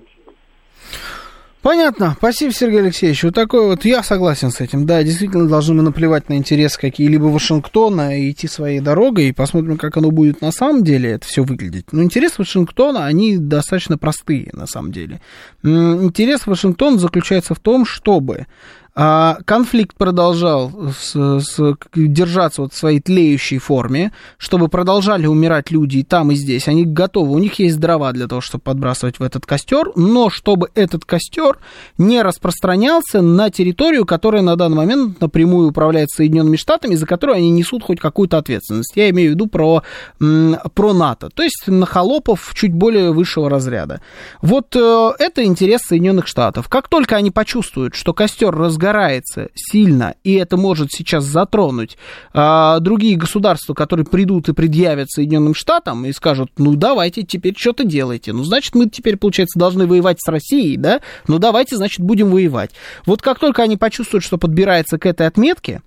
Понятно. 1.63 2.17
Спасибо, 2.19 2.53
Сергей 2.53 2.81
Алексеевич. 2.81 3.23
Вот 3.23 3.37
такой 3.37 3.67
вот, 3.67 3.85
я 3.85 4.03
согласен 4.03 4.51
с 4.51 4.61
этим. 4.61 4.85
Да, 4.85 5.05
действительно, 5.05 5.49
должны 5.49 5.75
мы 5.75 5.83
наплевать 5.83 6.29
на 6.29 6.35
интересы 6.35 6.81
какие-либо 6.81 7.27
Вашингтона 7.27 8.19
и 8.19 8.33
идти 8.33 8.49
своей 8.49 8.81
дорогой, 8.81 9.29
и 9.29 9.33
посмотрим, 9.33 9.77
как 9.79 9.97
оно 9.97 10.11
будет 10.11 10.41
на 10.41 10.51
самом 10.51 10.83
деле 10.83 11.13
это 11.13 11.25
все 11.25 11.45
выглядеть. 11.45 11.93
Но 11.93 12.03
интересы 12.03 12.35
Вашингтона, 12.39 13.07
они 13.07 13.39
достаточно 13.39 13.97
простые, 13.97 14.51
на 14.53 14.67
самом 14.67 14.91
деле. 14.91 15.21
Интерес 15.63 16.47
Вашингтона 16.47 16.99
заключается 16.99 17.55
в 17.55 17.61
том, 17.61 17.87
чтобы 17.87 18.47
а 18.95 19.39
конфликт 19.47 19.97
продолжал 19.97 20.71
с, 20.93 21.15
с, 21.15 21.77
держаться 21.95 22.63
вот 22.63 22.75
в 22.75 22.77
своей 22.77 23.01
тлеющей 23.01 23.57
форме, 23.57 24.13
чтобы 24.37 24.69
продолжали 24.69 25.27
умирать 25.27 25.71
люди 25.71 25.99
и 25.99 26.03
там, 26.03 26.31
и 26.31 26.35
здесь. 26.35 26.69
Они 26.69 26.85
готовы, 26.85 27.35
у 27.35 27.39
них 27.39 27.59
есть 27.59 27.81
дрова 27.81 28.13
для 28.13 28.29
того, 28.29 28.43
чтобы 28.43 28.63
подбрасывать 28.63 29.19
в 29.19 29.23
этот 29.23 29.47
костер, 29.47 29.93
но 29.97 30.29
чтобы 30.29 30.69
этот 30.75 31.07
костер 31.07 31.59
не 31.97 32.21
распространялся 32.21 33.23
на 33.23 33.49
территорию, 33.49 34.05
которая 34.05 34.43
на 34.43 34.57
данный 34.57 34.77
момент 34.77 35.21
напрямую 35.23 35.71
управляет 35.71 36.11
Соединенными 36.11 36.57
Штатами, 36.57 36.95
за 36.95 37.07
которую 37.07 37.37
они 37.37 37.51
несут 37.51 37.83
хоть 37.83 37.99
какую-то 37.99 38.37
ответственность. 38.37 38.93
Я 38.95 39.09
имею 39.09 39.31
в 39.31 39.35
виду 39.35 39.47
про, 39.47 39.83
про 40.19 40.93
НАТО, 40.93 41.31
то 41.35 41.43
есть 41.43 41.65
на 41.67 41.87
холопов 41.87 42.53
чуть 42.55 42.75
более 42.75 43.13
высшего 43.13 43.49
разряда. 43.49 44.03
Вот 44.43 44.77
э, 44.77 45.13
это 45.19 45.45
интерес 45.45 45.81
Соединенных 45.81 46.27
Штатов. 46.27 46.69
Как 46.69 46.89
только 46.89 47.17
они 47.17 47.31
почувствуют, 47.31 47.95
что 47.95 48.13
костер 48.13 48.55
разгорается, 48.55 48.82
разгорается 48.83 49.49
сильно, 49.55 50.15
и 50.25 50.35
это 50.35 50.57
может 50.57 50.91
сейчас 50.91 51.25
затронуть 51.25 51.97
а, 52.33 52.81
другие 52.81 53.17
государства, 53.17 53.75
которые 53.75 54.05
придут 54.05 54.49
и 54.49 54.53
предъявят 54.53 55.11
Соединенным 55.11 55.55
Штатам 55.55 56.05
и 56.05 56.13
скажут, 56.13 56.51
ну 56.59 56.75
давайте 56.75 57.23
теперь 57.23 57.55
что-то 57.57 57.85
делайте. 57.85 58.33
Ну, 58.33 58.43
значит, 58.45 58.75
мы 58.75 58.89
теперь, 58.89 59.17
получается, 59.17 59.59
должны 59.59 59.87
воевать 59.87 60.21
с 60.21 60.29
Россией, 60.29 60.77
да? 60.77 61.01
Ну, 61.29 61.39
давайте, 61.39 61.77
значит, 61.77 62.01
будем 62.01 62.31
воевать. 62.31 62.73
Вот 63.07 63.23
как 63.23 63.39
только 63.39 63.63
они 63.63 63.77
почувствуют, 63.77 64.25
что 64.25 64.37
подбирается 64.37 64.99
к 64.99 65.07
этой 65.07 65.27
отметке, 65.27 65.83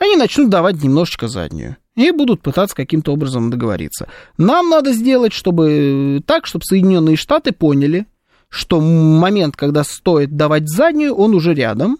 они 0.00 0.16
начнут 0.16 0.48
давать 0.48 0.82
немножечко 0.82 1.28
заднюю 1.28 1.76
и 1.96 2.12
будут 2.12 2.40
пытаться 2.40 2.76
каким-то 2.76 3.12
образом 3.12 3.50
договориться. 3.50 4.08
Нам 4.38 4.70
надо 4.70 4.92
сделать, 4.92 5.32
чтобы 5.32 6.22
так, 6.26 6.46
чтобы 6.46 6.64
Соединенные 6.64 7.16
Штаты 7.16 7.52
поняли, 7.52 8.06
что 8.48 8.80
момент, 8.80 9.56
когда 9.56 9.84
стоит 9.84 10.36
давать 10.36 10.68
заднюю, 10.68 11.14
он 11.14 11.34
уже 11.34 11.52
рядом, 11.52 11.98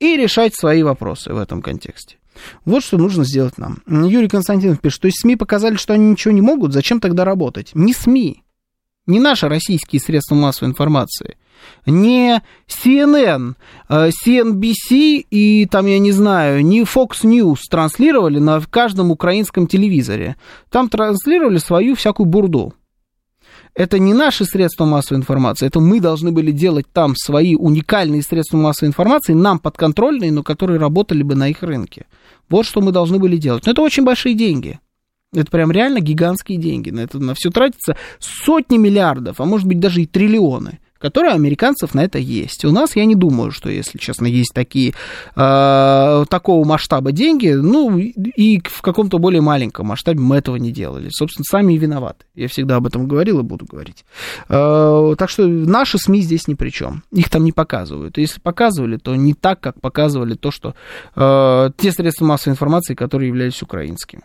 и 0.00 0.16
решать 0.16 0.54
свои 0.54 0.82
вопросы 0.82 1.32
в 1.32 1.38
этом 1.38 1.62
контексте. 1.62 2.16
Вот 2.64 2.84
что 2.84 2.98
нужно 2.98 3.24
сделать 3.24 3.58
нам. 3.58 3.82
Юрий 3.86 4.28
Константинов 4.28 4.80
пишет, 4.80 5.00
то 5.02 5.06
есть 5.06 5.20
СМИ 5.20 5.36
показали, 5.36 5.76
что 5.76 5.94
они 5.94 6.10
ничего 6.10 6.32
не 6.32 6.40
могут, 6.40 6.72
зачем 6.72 7.00
тогда 7.00 7.24
работать? 7.24 7.70
Не 7.74 7.92
СМИ, 7.92 8.42
не 9.06 9.20
наши 9.20 9.48
российские 9.48 10.00
средства 10.00 10.34
массовой 10.34 10.70
информации, 10.70 11.36
не 11.86 12.42
CNN, 12.68 13.54
CNBC 13.88 14.74
э, 14.90 15.24
и 15.30 15.66
там, 15.66 15.86
я 15.86 15.98
не 15.98 16.12
знаю, 16.12 16.64
не 16.64 16.82
Fox 16.82 17.24
News 17.24 17.58
транслировали 17.68 18.38
на 18.38 18.60
каждом 18.60 19.10
украинском 19.10 19.66
телевизоре. 19.66 20.36
Там 20.70 20.88
транслировали 20.88 21.58
свою 21.58 21.96
всякую 21.96 22.26
бурду. 22.26 22.74
Это 23.78 24.00
не 24.00 24.12
наши 24.12 24.44
средства 24.44 24.86
массовой 24.86 25.20
информации, 25.20 25.64
это 25.64 25.78
мы 25.78 26.00
должны 26.00 26.32
были 26.32 26.50
делать 26.50 26.86
там 26.92 27.14
свои 27.14 27.54
уникальные 27.54 28.22
средства 28.22 28.56
массовой 28.56 28.88
информации, 28.88 29.34
нам 29.34 29.60
подконтрольные, 29.60 30.32
но 30.32 30.42
которые 30.42 30.80
работали 30.80 31.22
бы 31.22 31.36
на 31.36 31.48
их 31.48 31.62
рынке. 31.62 32.06
Вот 32.48 32.66
что 32.66 32.80
мы 32.80 32.90
должны 32.90 33.20
были 33.20 33.36
делать. 33.36 33.66
Но 33.66 33.70
это 33.70 33.80
очень 33.82 34.02
большие 34.02 34.34
деньги. 34.34 34.80
Это 35.32 35.48
прям 35.48 35.70
реально 35.70 36.00
гигантские 36.00 36.58
деньги. 36.58 36.90
На 36.90 37.00
это 37.00 37.20
на 37.20 37.34
все 37.34 37.50
тратится 37.50 37.96
сотни 38.18 38.78
миллиардов, 38.78 39.40
а 39.40 39.44
может 39.44 39.68
быть 39.68 39.78
даже 39.78 40.02
и 40.02 40.06
триллионы 40.06 40.80
которые 40.98 41.34
американцев 41.34 41.94
на 41.94 42.04
это 42.04 42.18
есть. 42.18 42.64
У 42.64 42.72
нас, 42.72 42.96
я 42.96 43.04
не 43.04 43.14
думаю, 43.14 43.50
что, 43.50 43.70
если 43.70 43.98
честно, 43.98 44.26
есть 44.26 44.52
такие, 44.54 44.94
э, 45.34 46.24
такого 46.28 46.66
масштаба 46.66 47.12
деньги, 47.12 47.50
ну, 47.50 47.96
и 47.98 48.60
в 48.64 48.82
каком-то 48.82 49.18
более 49.18 49.40
маленьком 49.40 49.86
масштабе 49.86 50.20
мы 50.20 50.36
этого 50.36 50.56
не 50.56 50.72
делали. 50.72 51.08
Собственно, 51.10 51.44
сами 51.44 51.74
и 51.74 51.78
виноваты. 51.78 52.24
Я 52.34 52.48
всегда 52.48 52.76
об 52.76 52.86
этом 52.86 53.06
говорил 53.06 53.40
и 53.40 53.42
буду 53.42 53.66
говорить. 53.66 54.04
Э, 54.48 55.14
так 55.18 55.30
что 55.30 55.46
наши 55.46 55.98
СМИ 55.98 56.20
здесь 56.20 56.48
ни 56.48 56.54
при 56.54 56.70
чем. 56.70 57.02
Их 57.12 57.28
там 57.28 57.44
не 57.44 57.52
показывают. 57.52 58.18
Если 58.18 58.40
показывали, 58.40 58.96
то 58.96 59.14
не 59.14 59.34
так, 59.34 59.60
как 59.60 59.80
показывали 59.80 60.34
то, 60.34 60.50
что 60.50 60.74
э, 61.14 61.70
те 61.76 61.92
средства 61.92 62.24
массовой 62.24 62.54
информации, 62.54 62.94
которые 62.94 63.28
являлись 63.28 63.62
украинскими. 63.62 64.22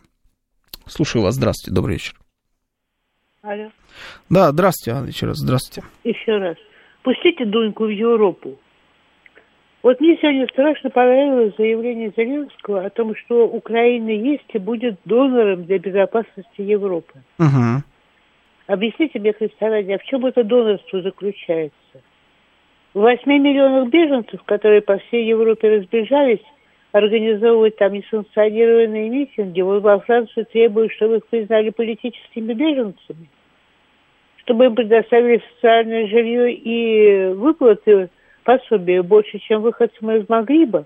Слушаю 0.88 1.24
вас. 1.24 1.36
Здравствуйте. 1.36 1.74
Добрый 1.74 1.96
вечер. 1.96 2.20
Алло. 3.42 3.70
Да, 4.30 4.52
здравствуйте, 4.52 4.98
Анна, 4.98 5.08
еще 5.08 5.26
раз, 5.28 5.38
здравствуйте. 5.38 5.88
Еще 6.04 6.38
раз. 6.38 6.58
Пустите 7.04 7.46
Дуньку 7.46 7.86
в 7.86 7.90
Европу. 7.90 8.58
Вот 9.84 10.00
мне 10.00 10.18
сегодня 10.22 10.48
страшно 10.48 10.90
понравилось 10.90 11.54
заявление 11.58 12.14
Зеленского 12.16 12.86
о 12.86 12.90
том, 12.90 13.14
что 13.18 13.46
Украина 13.46 14.12
есть 14.12 14.48
и 14.54 14.58
будет 14.58 14.98
донором 15.04 15.66
для 15.66 15.78
безопасности 15.78 16.62
Европы. 16.62 17.20
Угу. 17.38 17.84
Объясните 18.68 19.20
мне, 19.20 19.34
Христа 19.34 19.68
ради, 19.68 19.92
а 19.92 20.00
в 20.00 20.04
чем 20.04 20.26
это 20.26 20.46
донорство 20.46 21.02
заключается? 21.02 22.02
В 22.94 23.00
8 23.00 23.30
миллионах 23.30 23.90
беженцев, 23.90 24.42
которые 24.44 24.82
по 24.82 24.98
всей 25.00 25.28
Европе 25.28 25.78
разбежались, 25.78 26.44
организовывать 26.94 27.76
там 27.76 27.92
несанкционированные 27.92 29.10
митинги, 29.10 29.60
вот 29.60 29.84
во 29.84 30.00
Франции 30.00 30.44
требуют, 30.44 30.94
чтобы 30.94 31.18
их 31.18 31.28
признали 31.28 31.72
политическими 31.72 32.54
беженцами 32.54 33.28
чтобы 34.44 34.66
им 34.66 34.76
предоставили 34.76 35.42
социальное 35.56 36.08
жилье 36.08 36.54
и 36.54 37.34
выплаты 37.34 38.10
пособия 38.44 39.02
больше, 39.02 39.40
чем 39.40 39.62
выходцам 39.62 40.12
из 40.12 40.28
Магриба. 40.28 40.86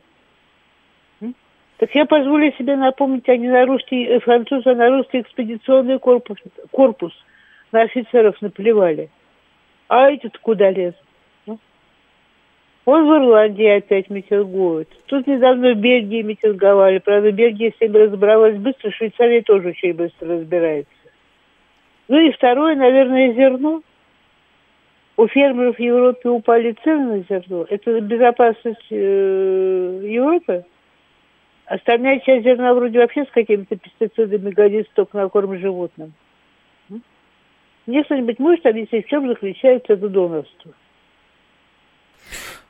Так 1.78 1.94
я 1.94 2.06
позволю 2.06 2.52
себе 2.54 2.76
напомнить, 2.76 3.30
они 3.30 3.48
на 3.48 3.66
русский, 3.66 4.04
э, 4.04 4.20
французы 4.20 4.74
на 4.74 4.90
русский 4.90 5.22
экспедиционный 5.22 6.00
корпус, 6.00 6.38
корпус 6.72 7.14
на 7.72 7.82
офицеров 7.82 8.42
наплевали. 8.42 9.12
А 9.88 10.10
эти-то 10.10 10.40
куда? 10.42 10.72
Ну? 11.46 11.60
Он 12.86 13.08
в 13.08 13.16
Ирландии 13.16 13.68
опять 13.68 14.10
митингует. 14.10 14.90
Тут 15.06 15.28
недавно 15.28 15.74
в 15.74 15.78
Бельгии 15.78 16.24
митинговали. 16.24 16.98
Правда, 16.98 17.32
Бельгия 17.32 17.72
с 17.78 17.80
ним 17.80 17.96
разобралась 17.96 18.58
быстро, 18.58 18.90
Швейцария 18.90 19.44
тоже 19.44 19.70
очень 19.70 19.94
быстро 19.94 20.40
разбирается. 20.40 20.97
Ну 22.08 22.20
и 22.20 22.32
второе, 22.32 22.76
наверное, 22.76 23.34
зерно. 23.34 23.82
У 25.18 25.28
фермеров 25.28 25.78
в 25.78 25.80
Европе 25.80 26.30
упали 26.30 26.76
цены 26.84 27.18
на 27.18 27.24
зерно. 27.24 27.66
Это 27.70 28.00
безопасность 28.02 28.86
э, 28.92 30.02
Европы. 30.04 30.64
Остальная 31.66 32.20
часть 32.20 32.46
зерна 32.46 32.74
вроде 32.74 33.00
вообще 33.00 33.26
с 33.26 33.32
какими-то 33.32 33.76
пестицидами 33.76 34.52
годится 34.52 34.92
только 34.96 35.18
на 35.18 35.28
корм 35.28 35.58
животным. 35.60 36.14
Мне 37.88 38.04
кто-нибудь 38.04 38.38
может 38.40 38.66
объяснить, 38.66 39.06
в 39.06 39.10
чем 39.10 39.28
заключается 39.28 39.94
это 39.94 40.08
донорство? 40.08 40.74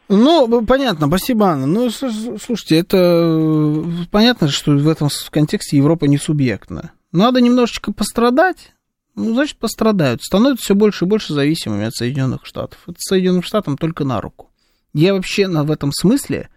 Ну, 0.09 0.65
понятно, 0.65 1.07
спасибо, 1.07 1.47
Анна. 1.47 1.67
Ну, 1.67 1.89
слушайте, 1.89 2.77
это 2.77 2.97
э, 2.97 3.83
понятно, 4.09 4.47
что 4.47 4.71
в 4.71 4.87
этом 4.87 5.09
контексте 5.31 5.77
Европа 5.77 6.05
не 6.05 6.17
субъектна. 6.17 6.93
Надо 7.11 7.41
немножечко 7.41 7.91
пострадать, 7.91 8.73
ну, 9.17 9.33
значит, 9.33 9.57
пострадают. 9.57 10.21
Становятся 10.21 10.63
все 10.63 10.75
больше 10.75 11.05
и 11.05 11.07
больше 11.07 11.33
зависимыми 11.33 11.85
от 11.85 11.95
Соединенных 11.95 12.45
Штатов. 12.45 12.79
Это 12.85 12.97
Соединенным 12.99 13.41
Штатам 13.41 13.75
только 13.75 14.05
на 14.05 14.21
руку. 14.21 14.51
Я 14.93 15.15
вообще 15.15 15.47
в 15.47 15.71
этом 15.71 15.91
смысле 15.91 16.49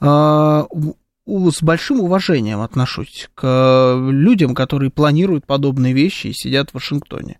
э, 0.00 0.64
с 1.26 1.62
большим 1.62 2.00
уважением 2.00 2.62
отношусь 2.62 3.28
к 3.34 4.08
людям, 4.10 4.54
которые 4.54 4.90
планируют 4.90 5.46
подобные 5.46 5.92
вещи 5.92 6.28
и 6.28 6.32
сидят 6.32 6.70
в 6.70 6.74
Вашингтоне. 6.74 7.38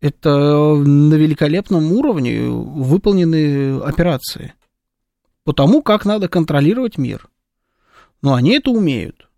Это 0.00 0.30
на 0.74 1.14
великолепном 1.14 1.92
уровне 1.92 2.48
выполнены 2.48 3.78
операции. 3.80 4.54
По 5.44 5.52
тому, 5.52 5.80
как 5.80 6.04
надо 6.04 6.28
контролировать 6.28 6.98
мир. 6.98 7.28
Но 8.20 8.34
они 8.34 8.56
это 8.56 8.72
умеют. 8.72 9.28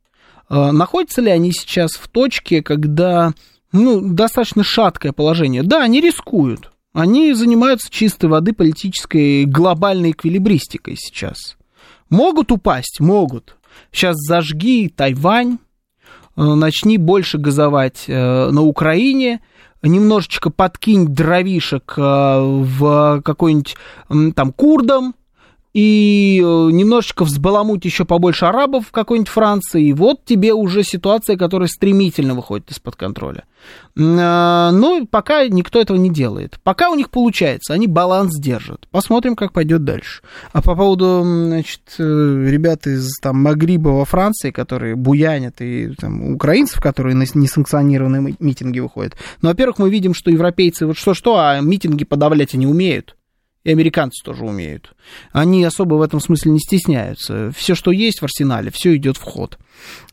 Э, 0.48 0.70
находятся 0.70 1.20
ли 1.20 1.30
они 1.30 1.52
сейчас 1.52 1.92
в 1.92 2.08
точке, 2.08 2.62
когда 2.62 3.34
ну, 3.72 4.00
достаточно 4.00 4.64
шаткое 4.64 5.12
положение. 5.12 5.62
Да, 5.62 5.82
они 5.82 6.00
рискуют. 6.00 6.70
Они 6.92 7.32
занимаются 7.34 7.90
чистой 7.90 8.28
воды 8.28 8.52
политической 8.52 9.44
глобальной 9.44 10.10
эквилибристикой 10.10 10.96
сейчас. 10.96 11.56
Могут 12.08 12.50
упасть? 12.50 12.98
Могут. 12.98 13.56
Сейчас 13.92 14.16
зажги 14.16 14.88
Тайвань, 14.88 15.58
э, 16.36 16.42
начни 16.42 16.98
больше 16.98 17.38
газовать 17.38 18.04
э, 18.08 18.50
на 18.50 18.62
Украине, 18.62 19.40
немножечко 19.82 20.50
подкинь 20.50 21.06
дровишек 21.06 21.94
э, 21.96 22.00
в 22.00 23.22
какой-нибудь 23.24 23.76
там 24.34 24.52
курдам, 24.52 25.14
и 25.72 26.40
э, 26.42 26.44
немножечко 26.72 27.24
взбаламуть 27.24 27.84
еще 27.84 28.04
побольше 28.04 28.46
арабов 28.46 28.88
в 28.88 28.90
какой-нибудь 28.90 29.28
Франции, 29.28 29.86
и 29.86 29.92
вот 29.92 30.24
тебе 30.24 30.52
уже 30.52 30.82
ситуация, 30.82 31.36
которая 31.36 31.68
стремительно 31.68 32.34
выходит 32.34 32.70
из-под 32.70 32.96
контроля. 32.96 33.44
А, 33.98 34.70
но 34.72 35.06
пока 35.06 35.46
никто 35.46 35.80
этого 35.80 35.96
не 35.96 36.10
делает. 36.10 36.58
Пока 36.64 36.90
у 36.90 36.94
них 36.94 37.10
получается, 37.10 37.74
они 37.74 37.86
баланс 37.86 38.36
держат. 38.38 38.88
Посмотрим, 38.90 39.36
как 39.36 39.52
пойдет 39.52 39.84
дальше. 39.84 40.22
А 40.52 40.62
по 40.62 40.74
поводу, 40.74 41.22
значит, 41.22 41.82
э, 41.98 42.02
ребят 42.02 42.86
из 42.86 43.18
там 43.20 43.36
Магриба 43.42 43.90
во 43.90 44.04
Франции, 44.04 44.50
которые 44.50 44.96
буянят, 44.96 45.60
и 45.60 45.94
там, 45.98 46.34
украинцев, 46.34 46.80
которые 46.80 47.14
на 47.14 47.24
несанкционированные 47.32 48.36
митинги 48.40 48.80
выходят. 48.80 49.16
Ну, 49.42 49.50
во-первых, 49.50 49.78
мы 49.78 49.90
видим, 49.90 50.14
что 50.14 50.30
европейцы 50.30 50.86
вот 50.86 50.96
что-что, 50.96 51.38
а 51.38 51.60
митинги 51.60 52.04
подавлять 52.04 52.54
они 52.54 52.66
умеют. 52.66 53.14
И 53.62 53.70
американцы 53.70 54.24
тоже 54.24 54.44
умеют. 54.44 54.94
Они 55.32 55.62
особо 55.64 55.94
в 55.96 56.02
этом 56.02 56.20
смысле 56.20 56.52
не 56.52 56.60
стесняются. 56.60 57.52
Все, 57.54 57.74
что 57.74 57.90
есть 57.90 58.20
в 58.20 58.24
арсенале, 58.24 58.70
все 58.70 58.96
идет 58.96 59.18
в 59.18 59.22
ход. 59.22 59.58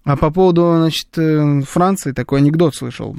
А 0.03 0.17
по 0.17 0.31
поводу, 0.31 0.75
значит, 0.77 1.17
э, 1.17 1.61
Франции 1.61 2.11
такой 2.11 2.39
анекдот 2.39 2.75
слышал 2.75 3.15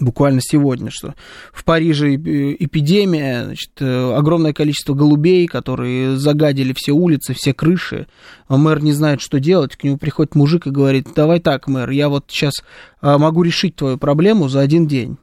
буквально 0.00 0.40
сегодня, 0.40 0.90
что 0.90 1.14
в 1.52 1.64
Париже 1.64 2.14
эпидемия, 2.14 3.44
значит, 3.44 3.70
э, 3.80 4.14
огромное 4.14 4.52
количество 4.52 4.94
голубей, 4.94 5.46
которые 5.46 6.16
загадили 6.16 6.72
все 6.76 6.92
улицы, 6.92 7.34
все 7.34 7.52
крыши, 7.52 8.06
а 8.46 8.56
мэр 8.56 8.82
не 8.82 8.92
знает, 8.92 9.20
что 9.20 9.40
делать, 9.40 9.76
к 9.76 9.84
нему 9.84 9.98
приходит 9.98 10.34
мужик 10.34 10.66
и 10.66 10.70
говорит, 10.70 11.08
давай 11.14 11.40
так, 11.40 11.68
мэр, 11.68 11.90
я 11.90 12.08
вот 12.08 12.26
сейчас 12.28 12.54
а, 13.00 13.18
могу 13.18 13.42
решить 13.42 13.76
твою 13.76 13.98
проблему 13.98 14.48
за 14.48 14.60
один 14.60 14.86
день, 14.86 15.18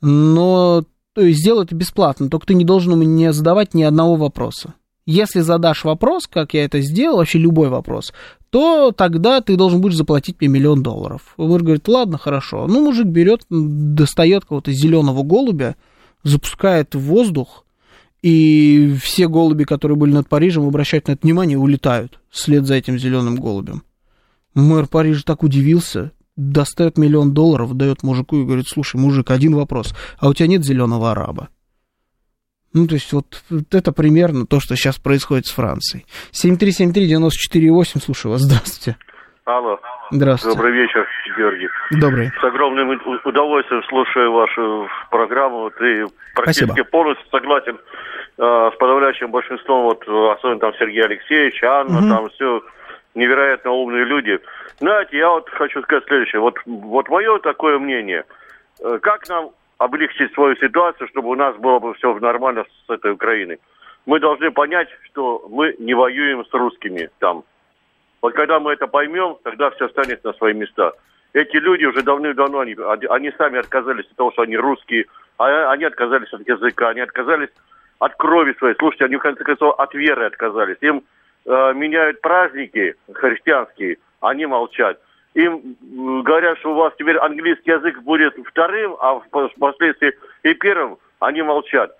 но 0.00 0.84
то 1.18 1.24
есть 1.24 1.40
сделаю 1.40 1.64
это 1.64 1.74
бесплатно, 1.74 2.30
только 2.30 2.46
ты 2.46 2.54
не 2.54 2.64
должен 2.64 2.96
мне 2.96 3.32
задавать 3.32 3.74
ни 3.74 3.82
одного 3.82 4.14
вопроса. 4.14 4.74
Если 5.04 5.40
задашь 5.40 5.82
вопрос, 5.82 6.28
как 6.28 6.54
я 6.54 6.64
это 6.64 6.80
сделал, 6.80 7.16
вообще 7.16 7.40
любой 7.40 7.70
вопрос, 7.70 8.12
то 8.50 8.92
тогда 8.92 9.40
ты 9.40 9.56
должен 9.56 9.80
будешь 9.80 9.96
заплатить 9.96 10.36
мне 10.38 10.48
миллион 10.48 10.80
долларов. 10.80 11.34
Вор 11.36 11.64
говорит, 11.64 11.88
ладно, 11.88 12.18
хорошо. 12.18 12.68
Ну, 12.68 12.84
мужик 12.84 13.06
берет, 13.06 13.46
достает 13.50 14.44
кого-то 14.44 14.70
зеленого 14.70 15.24
голубя, 15.24 15.74
запускает 16.22 16.94
в 16.94 17.00
воздух, 17.00 17.64
и 18.22 18.94
все 19.02 19.26
голуби, 19.26 19.64
которые 19.64 19.98
были 19.98 20.12
над 20.12 20.28
Парижем, 20.28 20.68
обращают 20.68 21.08
на 21.08 21.12
это 21.12 21.26
внимание 21.26 21.58
улетают 21.58 22.20
вслед 22.30 22.64
за 22.64 22.74
этим 22.74 22.96
зеленым 22.96 23.34
голубем. 23.34 23.82
Мэр 24.54 24.86
Парижа 24.86 25.22
так 25.26 25.42
удивился, 25.42 26.12
достает 26.38 26.96
миллион 26.96 27.34
долларов, 27.34 27.76
дает 27.76 28.02
мужику 28.02 28.36
и 28.36 28.44
говорит, 28.44 28.66
слушай, 28.68 28.96
мужик, 28.96 29.30
один 29.30 29.54
вопрос, 29.56 29.94
а 30.20 30.28
у 30.28 30.34
тебя 30.34 30.46
нет 30.48 30.64
зеленого 30.64 31.10
араба? 31.10 31.48
Ну, 32.72 32.86
то 32.86 32.94
есть 32.94 33.12
вот, 33.12 33.42
вот 33.50 33.74
это 33.74 33.92
примерно 33.92 34.46
то, 34.46 34.60
что 34.60 34.76
сейчас 34.76 34.98
происходит 34.98 35.46
с 35.46 35.50
Францией. 35.52 36.04
7373-94-8, 36.32 38.00
слушаю 38.02 38.32
вас, 38.32 38.42
здравствуйте. 38.42 38.96
Алло. 39.44 39.78
Здравствуйте. 40.10 40.56
Добрый 40.58 40.74
вечер, 40.74 41.06
Георгий. 41.38 41.68
Добрый. 41.98 42.30
С 42.40 42.44
огромным 42.44 42.90
удовольствием 43.24 43.82
слушаю 43.88 44.32
вашу 44.32 44.86
программу. 45.10 45.70
Ты 45.70 46.04
практически 46.34 46.64
Спасибо. 46.66 46.88
полностью 46.90 47.26
согласен 47.30 47.76
э, 47.76 48.70
с 48.74 48.76
подавляющим 48.78 49.30
большинством, 49.30 49.84
вот, 49.84 50.02
особенно 50.06 50.60
там 50.60 50.72
Сергей 50.78 51.02
Алексеевич, 51.04 51.62
Анна, 51.62 52.00
Мгм. 52.00 52.10
там 52.10 52.28
все 52.30 52.62
невероятно 53.14 53.70
умные 53.70 54.04
люди. 54.04 54.38
Знаете, 54.78 55.18
я 55.18 55.30
вот 55.30 55.48
хочу 55.50 55.82
сказать 55.82 56.04
следующее. 56.06 56.40
Вот, 56.40 56.54
вот 56.66 57.08
мое 57.08 57.38
такое 57.38 57.78
мнение. 57.78 58.24
Э, 58.80 58.98
Как 59.00 59.28
нам 59.28 59.50
облегчить 59.78 60.32
свою 60.34 60.56
ситуацию, 60.56 61.08
чтобы 61.08 61.30
у 61.30 61.34
нас 61.34 61.56
было 61.56 61.78
бы 61.78 61.94
все 61.94 62.14
нормально 62.18 62.64
с 62.86 62.90
этой 62.90 63.12
Украиной? 63.12 63.58
Мы 64.06 64.20
должны 64.20 64.50
понять, 64.50 64.88
что 65.04 65.46
мы 65.50 65.74
не 65.78 65.94
воюем 65.94 66.44
с 66.44 66.52
русскими 66.52 67.10
там. 67.18 67.44
Вот 68.22 68.34
когда 68.34 68.58
мы 68.58 68.72
это 68.72 68.86
поймем, 68.86 69.36
тогда 69.42 69.70
все 69.70 69.88
станет 69.88 70.24
на 70.24 70.32
свои 70.32 70.54
места. 70.54 70.92
Эти 71.32 71.56
люди 71.56 71.84
уже 71.84 72.02
давным-давно, 72.02 72.60
они, 72.60 72.74
они 73.10 73.30
сами 73.36 73.58
отказались 73.58 74.06
от 74.06 74.16
того, 74.16 74.32
что 74.32 74.42
они 74.42 74.56
русские, 74.56 75.06
а 75.36 75.70
они 75.70 75.84
отказались 75.84 76.32
от 76.32 76.48
языка, 76.48 76.88
они 76.88 77.00
отказались 77.00 77.50
от 77.98 78.14
крови 78.16 78.54
своей. 78.58 78.74
Слушайте, 78.76 79.04
они 79.04 79.16
в 79.16 79.20
конце 79.20 79.44
концов 79.44 79.78
от 79.78 79.94
веры 79.94 80.24
отказались. 80.24 80.78
Им 80.80 81.04
э, 81.44 81.72
меняют 81.74 82.20
праздники 82.22 82.94
христианские, 83.12 83.98
они 84.20 84.46
молчат. 84.46 85.00
Им 85.34 85.76
м, 85.82 86.22
говорят, 86.22 86.58
что 86.58 86.72
у 86.72 86.74
вас 86.74 86.92
теперь 86.98 87.16
английский 87.18 87.70
язык 87.70 88.00
будет 88.02 88.34
вторым, 88.46 88.96
а 89.00 89.20
впоследствии 89.20 90.14
и 90.42 90.54
первым, 90.54 90.98
они 91.20 91.42
молчат. 91.42 91.94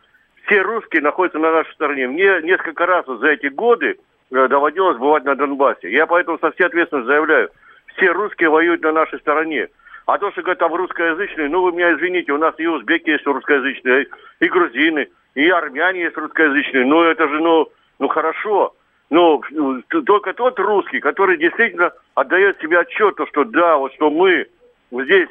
Все 0.46 0.62
русские 0.62 1.02
находятся 1.02 1.38
на 1.38 1.52
нашей 1.52 1.72
стороне. 1.74 2.08
Мне 2.08 2.40
несколько 2.42 2.86
раз 2.86 3.04
за 3.06 3.28
эти 3.28 3.46
годы 3.48 3.98
э, 4.30 4.48
доводилось 4.48 4.96
бывать 4.96 5.24
на 5.24 5.34
Донбассе. 5.34 5.90
Я 5.90 6.06
поэтому 6.06 6.38
со 6.38 6.50
всей 6.52 6.64
ответственностью 6.64 7.12
заявляю, 7.12 7.50
все 7.96 8.10
русские 8.12 8.48
воюют 8.48 8.82
на 8.82 8.92
нашей 8.92 9.18
стороне. 9.20 9.68
А 10.06 10.16
то, 10.16 10.30
что 10.32 10.40
говорят, 10.40 10.58
там 10.58 10.74
русскоязычные, 10.74 11.50
ну 11.50 11.60
вы 11.60 11.72
меня 11.72 11.92
извините, 11.92 12.32
у 12.32 12.38
нас 12.38 12.54
и 12.56 12.66
узбеки 12.66 13.10
есть 13.10 13.26
русскоязычные, 13.26 14.06
и 14.40 14.48
грузины, 14.48 15.08
и 15.34 15.50
армяне 15.50 16.04
есть 16.04 16.16
русскоязычные. 16.16 16.86
Ну 16.86 17.02
это 17.02 17.28
же, 17.28 17.40
ну, 17.40 17.68
ну 17.98 18.08
хорошо. 18.08 18.74
Ну, 19.10 19.42
только 19.88 20.34
тот 20.34 20.58
русский, 20.58 21.00
который 21.00 21.38
действительно 21.38 21.92
отдает 22.14 22.60
себе 22.60 22.80
отчет, 22.80 23.16
то, 23.16 23.26
что 23.26 23.44
да, 23.44 23.76
вот 23.78 23.94
что 23.94 24.10
мы 24.10 24.46
здесь, 24.90 25.28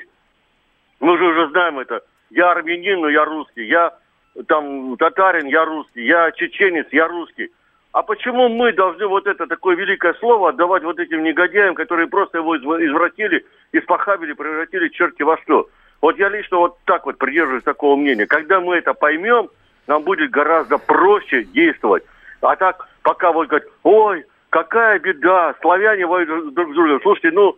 мы 0.99 1.17
же 1.17 1.25
уже 1.25 1.49
знаем 1.49 1.79
это, 1.79 2.01
я 2.31 2.51
армянин, 2.51 3.01
но 3.01 3.09
я 3.09 3.23
русский, 3.23 3.65
я 3.65 3.93
там 4.47 4.97
татарин, 4.97 5.45
я 5.47 5.63
русский, 5.65 6.05
я 6.05 6.31
чеченец, 6.31 6.87
я 6.91 7.07
русский. 7.07 7.49
А 7.91 8.01
почему 8.01 8.49
мы 8.49 8.73
должны 8.73 9.07
вот 9.07 9.27
это 9.27 9.47
такое 9.47 9.75
великое 9.75 10.13
слово 10.15 10.49
отдавать 10.49 10.83
вот 10.83 10.99
этим 10.99 11.23
негодяям, 11.23 11.73
которые 11.73 12.07
просто 12.07 12.39
его 12.39 12.55
изв- 12.55 12.85
извратили, 12.85 13.45
испохабили, 13.71 14.33
превратили 14.33 14.89
черти 14.89 15.23
во 15.23 15.37
что? 15.37 15.69
Вот 16.01 16.17
я 16.19 16.29
лично 16.29 16.57
вот 16.57 16.77
так 16.85 17.05
вот 17.05 17.17
придерживаюсь 17.17 17.63
такого 17.63 17.95
мнения. 17.95 18.27
Когда 18.27 18.59
мы 18.59 18.75
это 18.75 18.93
поймем, 18.93 19.49
нам 19.87 20.03
будет 20.03 20.29
гораздо 20.29 20.77
проще 20.77 21.43
действовать. 21.43 22.03
А 22.41 22.55
так, 22.55 22.87
пока 23.03 23.31
вот 23.31 23.47
говорят, 23.47 23.67
ой, 23.83 24.25
какая 24.49 24.99
беда, 24.99 25.55
славяне 25.61 26.05
воюют 26.05 26.53
друг 26.53 26.71
с 26.71 26.75
другом. 26.75 26.99
Слушайте, 27.01 27.31
ну, 27.31 27.57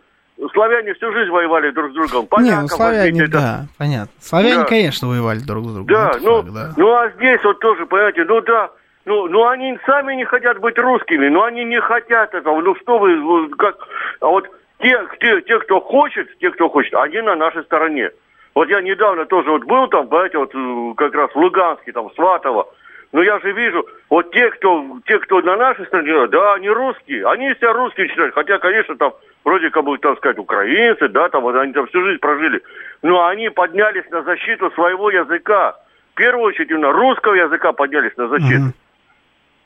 славяне 0.52 0.94
всю 0.94 1.12
жизнь 1.12 1.30
воевали 1.30 1.70
друг 1.70 1.92
с 1.92 1.94
другом. 1.94 2.22
Не, 2.22 2.28
Понятно, 2.28 2.62
ну 2.62 2.68
славяне, 2.68 3.22
это. 3.22 3.32
да, 3.32 3.60
понятно. 3.78 4.12
Славяне, 4.20 4.56
Да. 4.56 4.64
конечно, 4.64 5.08
воевали 5.08 5.38
друг 5.40 5.64
с 5.64 5.68
другом. 5.74 5.86
Да, 5.86 6.10
это 6.10 6.20
ну, 6.22 6.42
факт, 6.42 6.54
да. 6.54 6.72
ну 6.76 6.92
а 6.94 7.10
здесь 7.10 7.44
вот 7.44 7.58
тоже, 7.60 7.86
понимаете, 7.86 8.24
ну 8.24 8.40
да, 8.40 8.70
ну, 9.04 9.28
ну 9.28 9.46
они 9.48 9.78
сами 9.86 10.14
не 10.14 10.24
хотят 10.24 10.58
быть 10.60 10.78
русскими, 10.78 11.28
но 11.28 11.44
они 11.44 11.64
не 11.64 11.80
хотят 11.80 12.34
этого. 12.34 12.60
Ну 12.60 12.74
что 12.76 12.98
вы, 12.98 13.16
вы 13.20 13.48
как, 13.50 13.76
а 14.20 14.26
вот 14.28 14.48
те, 14.80 14.98
те, 15.20 15.40
те, 15.42 15.58
кто 15.60 15.80
хочет, 15.80 16.26
те, 16.38 16.50
кто 16.50 16.68
хочет, 16.68 16.94
они 16.94 17.20
на 17.20 17.36
нашей 17.36 17.62
стороне. 17.64 18.10
Вот 18.54 18.68
я 18.68 18.80
недавно 18.80 19.26
тоже 19.26 19.50
вот 19.50 19.64
был 19.64 19.86
там, 19.88 20.08
понимаете, 20.08 20.38
вот 20.38 20.50
э, 20.54 20.94
как 20.96 21.14
раз 21.14 21.30
в 21.30 21.36
Луганске, 21.36 21.92
там, 21.92 22.10
Сватово. 22.14 22.66
Но 23.12 23.22
я 23.22 23.40
же 23.40 23.50
вижу, 23.52 23.84
вот 24.08 24.30
те, 24.30 24.50
кто, 24.50 24.98
те, 25.06 25.18
кто 25.18 25.40
на 25.40 25.56
нашей 25.56 25.84
стороне, 25.86 26.28
да, 26.28 26.54
они 26.54 26.68
русские, 26.68 27.26
они 27.26 27.52
себя 27.54 27.72
русские 27.72 28.08
считают. 28.08 28.34
Хотя, 28.34 28.58
конечно, 28.58 28.96
там, 28.96 29.12
вроде 29.44 29.70
как 29.70 29.84
бы, 29.84 29.98
так 29.98 30.18
сказать, 30.18 30.38
украинцы, 30.38 31.08
да, 31.08 31.28
там, 31.28 31.42
вот 31.42 31.56
они 31.56 31.72
там 31.72 31.86
всю 31.88 32.04
жизнь 32.04 32.20
прожили. 32.20 32.62
Но 33.02 33.26
они 33.26 33.48
поднялись 33.48 34.08
на 34.10 34.22
защиту 34.22 34.70
своего 34.72 35.10
языка. 35.10 35.76
В 36.12 36.14
первую 36.14 36.44
очередь, 36.44 36.70
именно 36.70 36.92
русского 36.92 37.34
языка 37.34 37.72
поднялись 37.72 38.16
на 38.16 38.28
защиту. 38.28 38.62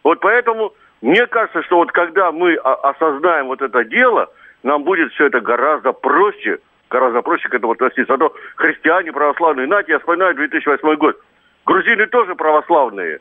Вот 0.05 0.21
поэтому 0.21 0.73
мне 1.03 1.27
кажется, 1.27 1.63
что 1.65 1.77
вот 1.77 1.93
когда 1.93 2.33
мы 2.33 2.55
о- 2.55 2.91
осознаем 2.91 3.47
вот 3.47 3.61
это 3.61 3.85
дело, 3.85 4.31
нам 4.63 4.85
будет 4.85 5.13
все 5.13 5.27
это 5.27 5.41
гораздо 5.41 5.93
проще, 5.93 6.61
гораздо 6.89 7.21
проще 7.21 7.49
к 7.51 7.55
этому 7.55 7.73
относиться. 7.73 8.15
А 8.15 8.19
то 8.19 8.35
христиане 8.57 9.13
православные, 9.13 9.67
знаете, 9.67 9.93
я 9.93 9.99
вспоминаю 9.99 10.35
2008 10.35 10.97
год, 10.97 11.21
грузины 11.67 12.07
тоже 12.07 12.35
православные, 12.35 13.21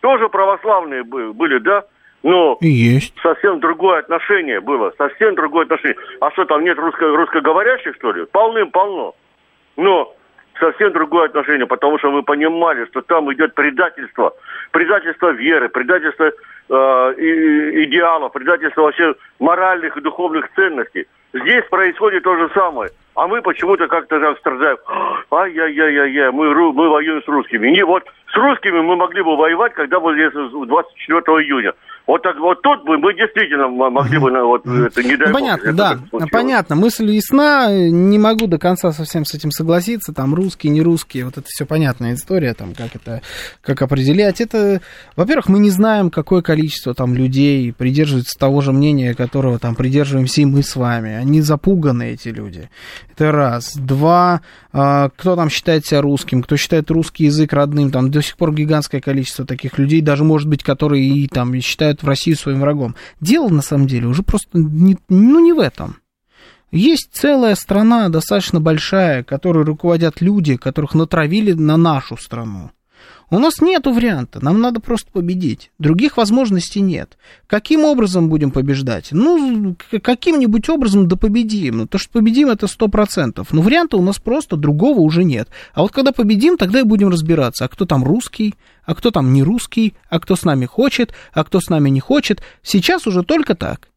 тоже 0.00 0.28
православные 0.28 1.02
бы- 1.02 1.32
были, 1.32 1.58
да? 1.58 1.84
Но 2.22 2.58
есть. 2.60 3.14
совсем 3.22 3.60
другое 3.60 4.00
отношение 4.00 4.60
было, 4.60 4.92
совсем 4.98 5.34
другое 5.34 5.64
отношение. 5.64 5.96
А 6.20 6.30
что 6.32 6.44
там 6.44 6.64
нет 6.64 6.76
русско- 6.78 7.14
русскоговорящих, 7.14 7.94
что 7.96 8.12
ли? 8.12 8.24
Полным-полно. 8.26 9.14
Но 9.76 10.12
совсем 10.58 10.92
другое 10.92 11.26
отношение, 11.26 11.66
потому 11.66 11.98
что 11.98 12.10
мы 12.10 12.22
понимали, 12.22 12.86
что 12.86 13.02
там 13.02 13.32
идет 13.32 13.54
предательство, 13.54 14.34
предательство 14.72 15.30
веры, 15.30 15.68
предательство 15.68 16.24
э, 16.24 17.14
идеалов, 17.84 18.32
предательство 18.32 18.82
вообще 18.82 19.14
моральных 19.38 19.96
и 19.96 20.00
духовных 20.00 20.48
ценностей. 20.54 21.06
Здесь 21.42 21.64
происходит 21.70 22.22
то 22.22 22.36
же 22.36 22.50
самое. 22.54 22.90
А 23.14 23.26
мы 23.26 23.40
почему-то 23.42 23.88
как-то 23.88 24.20
так 24.20 24.38
страдаем. 24.38 24.76
Ай-яй-яй-яй, 25.30 26.30
мы, 26.30 26.54
мы 26.72 26.88
воюем 26.88 27.22
с 27.22 27.28
русскими. 27.28 27.68
Не, 27.68 27.84
вот 27.84 28.04
с 28.32 28.36
русскими 28.36 28.80
мы 28.80 28.96
могли 28.96 29.22
бы 29.22 29.36
воевать, 29.36 29.72
когда 29.74 30.00
бы 30.00 30.14
здесь 30.14 30.32
24 30.32 31.20
июня. 31.42 31.72
Вот 32.06 32.22
так 32.22 32.38
вот 32.38 32.62
тут 32.62 32.84
бы 32.84 32.98
мы 32.98 33.14
действительно 33.14 33.66
могли 33.66 34.18
бы, 34.18 34.30
ну, 34.30 34.46
вот 34.46 34.64
это 34.64 35.02
не 35.02 35.16
дай 35.16 35.32
бог, 35.32 35.40
понятно, 35.40 35.66
если 35.66 35.76
да, 35.76 35.98
понятно, 36.30 36.76
мысль 36.76 37.10
ясна, 37.10 37.68
не 37.90 38.18
могу 38.18 38.46
до 38.46 38.58
конца 38.58 38.92
совсем 38.92 39.24
с 39.24 39.34
этим 39.34 39.50
согласиться, 39.50 40.12
там 40.12 40.32
русские, 40.32 40.72
не 40.72 40.82
русские, 40.82 41.24
вот 41.24 41.36
это 41.36 41.46
все 41.48 41.66
понятная 41.66 42.14
история, 42.14 42.54
там, 42.54 42.74
как 42.74 42.94
это, 42.94 43.22
как 43.60 43.82
определять, 43.82 44.40
это, 44.40 44.80
во-первых, 45.16 45.48
мы 45.48 45.58
не 45.58 45.70
знаем, 45.70 46.10
какое 46.10 46.42
количество 46.42 46.94
там 46.94 47.12
людей 47.14 47.72
придерживается 47.72 48.38
того 48.38 48.60
же 48.60 48.72
мнения, 48.72 49.14
которого 49.14 49.58
там 49.58 49.74
придерживаемся 49.74 50.42
и 50.42 50.44
мы 50.44 50.62
с 50.62 50.76
вами, 50.76 51.12
они 51.12 51.40
запуганы, 51.40 52.12
эти 52.12 52.28
люди, 52.28 52.70
это 53.14 53.32
раз, 53.32 53.74
два, 53.74 54.42
а, 54.72 55.08
кто 55.16 55.34
там 55.34 55.50
считает 55.50 55.86
себя 55.86 56.02
русским, 56.02 56.42
кто 56.42 56.56
считает 56.56 56.90
русский 56.90 57.24
язык 57.24 57.52
родным, 57.52 57.90
там 57.90 58.10
до 58.10 58.22
сих 58.22 58.36
пор 58.36 58.52
гигантское 58.52 59.00
количество 59.00 59.44
таких 59.44 59.78
людей, 59.78 60.02
даже, 60.02 60.22
может 60.22 60.48
быть, 60.48 60.62
которые 60.62 61.04
и 61.04 61.26
там 61.26 61.54
и 61.54 61.60
считают 61.96 62.02
в 62.02 62.08
Россию 62.08 62.36
своим 62.36 62.60
врагом. 62.60 62.94
Дело, 63.20 63.48
на 63.48 63.62
самом 63.62 63.86
деле, 63.86 64.06
уже 64.06 64.22
просто 64.22 64.58
не, 64.58 64.96
ну, 65.08 65.40
не 65.40 65.52
в 65.52 65.60
этом. 65.60 65.96
Есть 66.72 67.10
целая 67.12 67.54
страна, 67.54 68.08
достаточно 68.08 68.60
большая, 68.60 69.22
которой 69.22 69.64
руководят 69.64 70.20
люди, 70.20 70.56
которых 70.56 70.94
натравили 70.94 71.52
на 71.52 71.76
нашу 71.76 72.16
страну. 72.16 72.70
У 73.28 73.40
нас 73.40 73.60
нет 73.60 73.86
варианта, 73.86 74.44
нам 74.44 74.60
надо 74.60 74.80
просто 74.80 75.10
победить. 75.10 75.72
Других 75.80 76.16
возможностей 76.16 76.80
нет. 76.80 77.18
Каким 77.48 77.84
образом 77.84 78.28
будем 78.28 78.52
побеждать? 78.52 79.08
Ну, 79.10 79.76
каким-нибудь 80.00 80.68
образом 80.68 81.08
да 81.08 81.16
победим. 81.16 81.78
Ну, 81.78 81.86
то, 81.88 81.98
что 81.98 82.12
победим, 82.12 82.50
это 82.50 82.68
сто 82.68 82.86
процентов. 82.86 83.52
Но 83.52 83.62
варианта 83.62 83.96
у 83.96 84.02
нас 84.02 84.20
просто 84.20 84.56
другого 84.56 85.00
уже 85.00 85.24
нет. 85.24 85.48
А 85.74 85.82
вот 85.82 85.90
когда 85.90 86.12
победим, 86.12 86.56
тогда 86.56 86.80
и 86.80 86.84
будем 86.84 87.08
разбираться, 87.08 87.64
а 87.64 87.68
кто 87.68 87.84
там 87.84 88.04
русский, 88.04 88.54
а 88.84 88.94
кто 88.94 89.10
там 89.10 89.32
не 89.32 89.42
русский, 89.42 89.94
а 90.08 90.20
кто 90.20 90.36
с 90.36 90.44
нами 90.44 90.66
хочет, 90.66 91.12
а 91.32 91.42
кто 91.42 91.60
с 91.60 91.68
нами 91.68 91.90
не 91.90 92.00
хочет. 92.00 92.42
Сейчас 92.62 93.08
уже 93.08 93.24
только 93.24 93.56
так. 93.56 93.88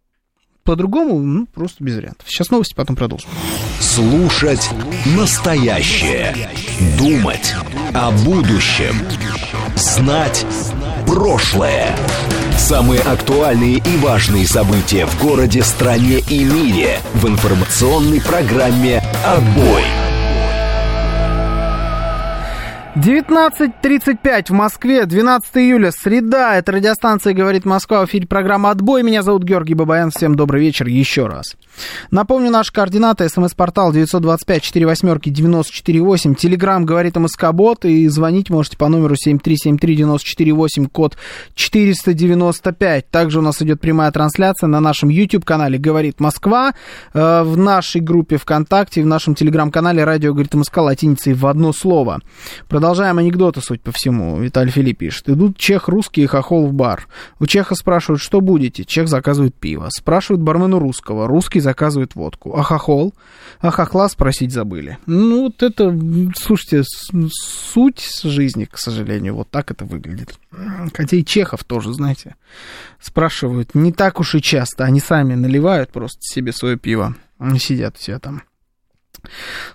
По-другому, 0.70 1.18
ну, 1.18 1.48
просто 1.48 1.84
без 1.84 1.96
вариантов. 1.96 2.28
Сейчас 2.30 2.52
новости, 2.52 2.76
потом 2.76 2.96
продолжим. 2.96 3.28
Слушать 3.80 4.70
настоящее. 5.18 6.48
Думать 7.00 7.56
о 7.96 8.12
будущем. 8.12 8.94
Знать 9.76 10.46
прошлое. 11.08 11.98
Самые 12.56 13.02
актуальные 13.02 13.78
и 13.78 13.98
важные 13.98 14.46
события 14.46 15.08
в 15.08 15.20
городе, 15.20 15.64
стране 15.64 16.20
и 16.30 16.44
мире 16.44 17.00
в 17.16 17.28
информационной 17.28 18.22
программе 18.22 19.02
«Отбой». 19.26 20.09
19.35 22.96 24.48
в 24.48 24.50
Москве, 24.50 25.06
12 25.06 25.58
июля, 25.58 25.92
среда. 25.92 26.56
Это 26.56 26.72
радиостанция 26.72 27.36
«Говорит 27.36 27.64
Москва». 27.64 28.04
В 28.04 28.10
эфире 28.10 28.26
программа 28.26 28.72
«Отбой». 28.72 29.04
Меня 29.04 29.22
зовут 29.22 29.44
Георгий 29.44 29.76
Бабаян. 29.76 30.10
Всем 30.10 30.34
добрый 30.34 30.60
вечер 30.60 30.88
еще 30.88 31.28
раз. 31.28 31.56
Напомню, 32.10 32.50
наши 32.50 32.74
координаты. 32.74 33.30
СМС-портал 33.30 33.94
925-48-94-8. 33.94 36.34
Телеграмм 36.34 36.84
«Говорит 36.84 37.16
МСК-бот». 37.16 37.86
И 37.86 38.08
звонить 38.08 38.50
можете 38.50 38.76
по 38.76 38.88
номеру 38.88 39.14
7373-94-8, 39.24 40.90
код 40.92 41.16
495. 41.54 43.12
Также 43.12 43.38
у 43.38 43.44
нас 43.44 43.62
идет 43.62 43.80
прямая 43.80 44.12
трансляция 44.12 44.66
на 44.66 44.80
нашем 44.80 45.10
YouTube-канале 45.10 45.78
«Говорит 45.78 46.20
Москва». 46.20 46.74
Э, 47.14 47.44
в 47.44 47.56
нашей 47.56 48.02
группе 48.02 48.38
ВКонтакте, 48.38 49.04
в 49.04 49.06
нашем 49.06 49.36
Телеграм-канале 49.36 50.04
«Радио 50.04 50.34
говорит 50.34 50.56
МСК» 50.56 50.78
латиницей 50.78 51.34
в 51.34 51.46
одно 51.46 51.72
слово. 51.72 52.22
Продолжаем 52.80 53.18
анекдоты, 53.18 53.60
суть 53.60 53.82
по 53.82 53.92
всему. 53.92 54.40
Виталий 54.40 54.72
Филипп 54.72 55.00
пишет. 55.00 55.28
Идут 55.28 55.58
чех 55.58 55.90
русский 55.90 56.22
и 56.22 56.28
хохол 56.28 56.66
в 56.66 56.72
бар. 56.72 57.10
У 57.38 57.46
чеха 57.46 57.76
спрашивают, 57.76 58.22
что 58.22 58.40
будете? 58.40 58.86
Чех 58.86 59.10
заказывает 59.10 59.54
пиво. 59.54 59.90
Спрашивают 59.92 60.42
бармену 60.42 60.80
русского. 60.80 61.28
Русский 61.28 61.60
заказывает 61.60 62.16
водку. 62.16 62.56
А 62.56 62.64
хохол? 62.64 63.14
А 63.60 63.70
хохла 63.70 64.08
спросить 64.08 64.54
забыли. 64.54 64.98
Ну, 65.08 65.48
вот 65.48 65.62
это, 65.62 65.94
слушайте, 66.38 66.84
суть 67.34 68.22
жизни, 68.24 68.64
к 68.64 68.78
сожалению, 68.78 69.36
вот 69.36 69.50
так 69.50 69.72
это 69.72 69.84
выглядит. 69.84 70.40
Хотя 70.94 71.18
и 71.18 71.26
чехов 71.26 71.66
тоже, 71.66 71.92
знаете, 71.92 72.38
спрашивают 73.02 73.76
не 73.76 73.92
так 73.92 74.22
уж 74.22 74.36
и 74.36 74.42
часто. 74.42 74.86
Они 74.86 75.02
сами 75.02 75.36
наливают 75.36 75.92
просто 75.92 76.20
себе 76.22 76.54
свое 76.54 76.78
пиво. 76.78 77.14
Сидят 77.58 77.98
все 77.98 78.20
там. 78.20 78.44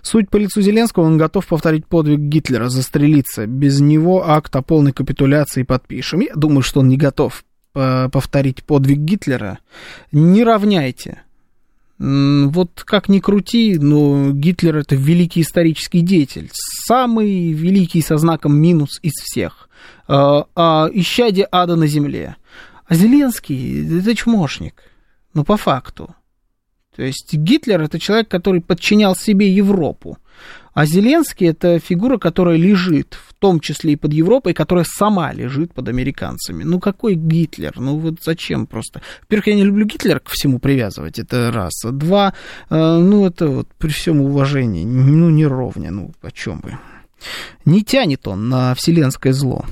Суть 0.01 0.29
по 0.29 0.37
лицу 0.37 0.61
Зеленского, 0.61 1.03
он 1.03 1.17
готов 1.17 1.45
повторить 1.47 1.85
подвиг 1.85 2.19
Гитлера, 2.19 2.69
застрелиться. 2.69 3.45
Без 3.47 3.79
него 3.79 4.29
акт 4.29 4.55
о 4.55 4.61
полной 4.61 4.91
капитуляции 4.91 5.63
подпишем. 5.63 6.21
Я 6.21 6.33
думаю, 6.35 6.61
что 6.61 6.81
он 6.81 6.89
не 6.89 6.97
готов 6.97 7.43
э, 7.73 8.09
повторить 8.09 8.63
подвиг 8.63 8.99
Гитлера. 8.99 9.59
Не 10.11 10.43
равняйте. 10.43 11.21
Вот 11.97 12.83
как 12.83 13.07
ни 13.07 13.19
крути, 13.19 13.77
но 13.79 14.31
Гитлер 14.31 14.75
это 14.77 14.95
великий 14.95 15.41
исторический 15.41 16.01
деятель. 16.01 16.49
Самый 16.53 17.53
великий 17.53 18.01
со 18.01 18.17
знаком 18.17 18.57
минус 18.57 18.99
из 19.01 19.13
всех. 19.13 19.69
А, 20.07 20.45
а 20.55 20.89
исчадие 20.91 21.47
ада 21.51 21.75
на 21.77 21.87
земле. 21.87 22.35
А 22.85 22.95
Зеленский 22.95 23.99
это 23.99 24.13
чмошник. 24.13 24.83
Ну, 25.33 25.45
по 25.45 25.55
факту. 25.55 26.13
То 26.95 27.03
есть 27.03 27.33
Гитлер 27.33 27.81
это 27.81 27.99
человек, 27.99 28.29
который 28.29 28.61
подчинял 28.61 29.15
себе 29.15 29.49
Европу. 29.49 30.17
А 30.73 30.85
Зеленский 30.85 31.47
это 31.47 31.79
фигура, 31.79 32.17
которая 32.17 32.57
лежит, 32.57 33.17
в 33.29 33.33
том 33.33 33.61
числе 33.61 33.93
и 33.93 33.95
под 33.95 34.11
Европой, 34.11 34.53
которая 34.53 34.85
сама 34.85 35.31
лежит 35.31 35.73
под 35.73 35.87
американцами. 35.87 36.63
Ну 36.63 36.81
какой 36.81 37.15
Гитлер? 37.15 37.73
Ну 37.77 37.97
вот 37.97 38.15
зачем 38.21 38.67
просто? 38.67 39.01
Во-первых, 39.21 39.47
я 39.47 39.55
не 39.55 39.63
люблю 39.63 39.85
Гитлера 39.85 40.19
к 40.19 40.27
всему 40.29 40.59
привязывать, 40.59 41.17
это 41.17 41.49
раз. 41.51 41.85
А 41.85 41.91
два, 41.91 42.33
э, 42.69 42.75
ну 42.75 43.25
это 43.25 43.47
вот 43.47 43.69
при 43.77 43.87
всем 43.87 44.19
уважении, 44.19 44.83
ну 44.83 45.29
не 45.29 45.45
ровня, 45.45 45.91
ну 45.91 46.11
о 46.21 46.31
чем 46.31 46.59
вы. 46.61 46.77
Не 47.63 47.81
тянет 47.81 48.27
он 48.27 48.49
на 48.49 48.75
вселенское 48.75 49.31
зло. 49.31 49.65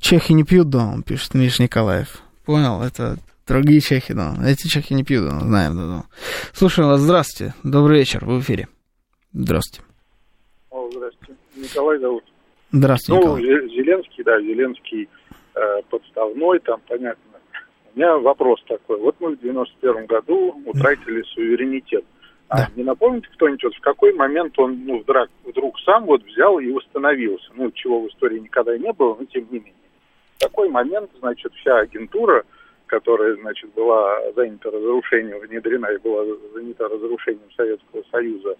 Чехи 0.00 0.32
не 0.32 0.44
пьют 0.44 0.68
дом, 0.68 1.02
пишет 1.02 1.32
Миш 1.32 1.58
Николаев. 1.58 2.20
Понял, 2.44 2.82
это 2.82 3.16
Другие 3.48 3.80
чехи, 3.80 4.12
да. 4.12 4.34
Эти 4.46 4.68
чехи 4.68 4.92
не 4.92 5.04
пьют, 5.04 5.24
да, 5.24 5.40
знаем, 5.40 5.76
да, 5.76 5.86
да. 5.86 6.04
Слушаем 6.52 6.90
вас, 6.90 7.00
здравствуйте. 7.00 7.54
Добрый 7.64 8.00
вечер, 8.00 8.24
в 8.24 8.40
эфире. 8.40 8.68
Здравствуйте. 9.32 9.88
О, 10.70 10.90
здравствуйте. 10.92 11.34
Николай 11.56 11.98
зовут. 11.98 12.24
Здравствуйте, 12.72 13.26
Ну, 13.26 13.38
Николай. 13.38 13.68
Зеленский, 13.70 14.24
да, 14.24 14.40
Зеленский 14.40 15.08
э, 15.54 15.60
подставной, 15.88 16.58
там, 16.58 16.80
понятно. 16.86 17.22
У 17.94 17.98
меня 17.98 18.18
вопрос 18.18 18.62
такой. 18.68 19.00
Вот 19.00 19.16
мы 19.18 19.34
в 19.34 19.40
91 19.40 20.04
году 20.04 20.60
утратили 20.66 21.22
суверенитет. 21.22 22.04
А 22.48 22.58
да. 22.58 22.68
не 22.76 22.82
напомните 22.82 23.28
кто-нибудь, 23.34 23.64
вот 23.64 23.74
в 23.74 23.80
какой 23.80 24.14
момент 24.14 24.58
он 24.58 24.84
ну, 24.84 25.00
вдруг, 25.00 25.28
вдруг 25.44 25.78
сам 25.80 26.04
вот 26.04 26.22
взял 26.24 26.58
и 26.58 26.70
восстановился? 26.70 27.50
Ну, 27.54 27.70
чего 27.72 28.02
в 28.02 28.08
истории 28.08 28.40
никогда 28.40 28.76
не 28.76 28.92
было, 28.92 29.16
но 29.18 29.24
тем 29.24 29.46
не 29.50 29.58
менее. 29.58 29.74
В 30.36 30.44
какой 30.44 30.68
момент, 30.68 31.10
значит, 31.18 31.52
вся 31.54 31.78
агентура 31.78 32.44
которая, 32.88 33.36
значит, 33.36 33.72
была 33.74 34.18
занята 34.34 34.70
разрушением, 34.70 35.38
внедрена 35.38 35.86
и 35.92 35.98
была 35.98 36.24
занята 36.54 36.88
разрушением 36.88 37.50
Советского 37.56 38.02
Союза 38.10 38.56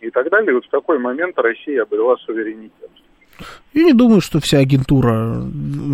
и 0.00 0.10
так 0.10 0.30
далее, 0.30 0.54
вот 0.54 0.64
в 0.64 0.70
какой 0.70 0.98
момент 0.98 1.38
Россия 1.38 1.82
обрела 1.82 2.16
суверенитет? 2.18 2.90
Я 3.72 3.84
не 3.84 3.92
думаю, 3.92 4.20
что 4.20 4.40
вся 4.40 4.58
агентура 4.58 5.42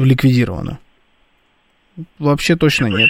ликвидирована. 0.05 0.79
Вообще 2.19 2.57
точно 2.57 2.87
нет. 2.87 3.09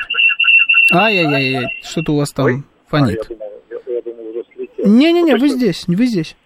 Ай-яй-яй, 0.93 1.67
что-то 1.83 2.13
у 2.13 2.19
вас 2.19 2.33
там 2.33 2.47
Ой? 2.47 2.63
фонит. 2.87 3.19
А, 3.19 3.33
я 3.33 3.39
думал, 3.39 3.63
я, 3.71 3.95
я 3.95 4.03
думал, 4.03 4.29
уже 4.29 4.45
слетел. 4.55 4.87
Не-не-не, 4.87 5.37
вы 5.37 5.49
здесь, 5.49 5.85
вы 5.89 6.07
здесь. 6.07 6.37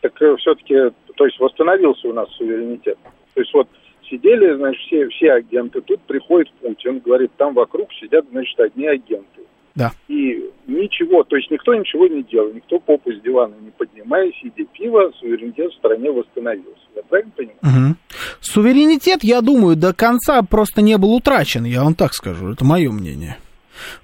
Так 0.00 0.20
э, 0.20 0.36
все-таки, 0.38 0.74
то 1.14 1.24
есть 1.24 1.38
восстановился 1.38 2.08
у 2.08 2.12
нас 2.12 2.28
суверенитет. 2.36 2.98
То 3.34 3.40
есть 3.40 3.52
вот 3.54 3.68
сидели, 4.10 4.56
значит, 4.56 4.80
все, 4.86 5.08
все 5.08 5.32
агенты. 5.32 5.80
Тут 5.80 6.00
приходит 6.02 6.50
Путин, 6.60 7.00
говорит, 7.00 7.30
там 7.36 7.54
вокруг 7.54 7.92
сидят, 8.00 8.24
значит, 8.30 8.58
одни 8.60 8.86
агенты. 8.86 9.42
Да. 9.74 9.92
И 10.08 10.50
ничего, 10.66 11.22
то 11.22 11.36
есть 11.36 11.50
никто 11.50 11.74
ничего 11.74 12.06
не 12.06 12.22
делал, 12.22 12.50
никто 12.52 12.78
попу 12.78 13.12
с 13.12 13.20
дивана 13.20 13.54
не 13.60 13.70
поднимая, 13.70 14.32
сидя 14.40 14.64
пиво, 14.72 15.12
суверенитет 15.20 15.70
в 15.70 15.76
стране 15.76 16.10
восстановился. 16.10 16.80
Я 16.94 17.02
правильно 17.02 17.32
понимаю? 17.36 17.58
Угу. 17.62 17.96
Суверенитет, 18.40 19.22
я 19.22 19.42
думаю, 19.42 19.76
до 19.76 19.92
конца 19.92 20.40
просто 20.42 20.80
не 20.80 20.96
был 20.96 21.12
утрачен, 21.14 21.64
я 21.64 21.84
вам 21.84 21.94
так 21.94 22.14
скажу, 22.14 22.52
это 22.52 22.64
мое 22.64 22.90
мнение. 22.90 23.36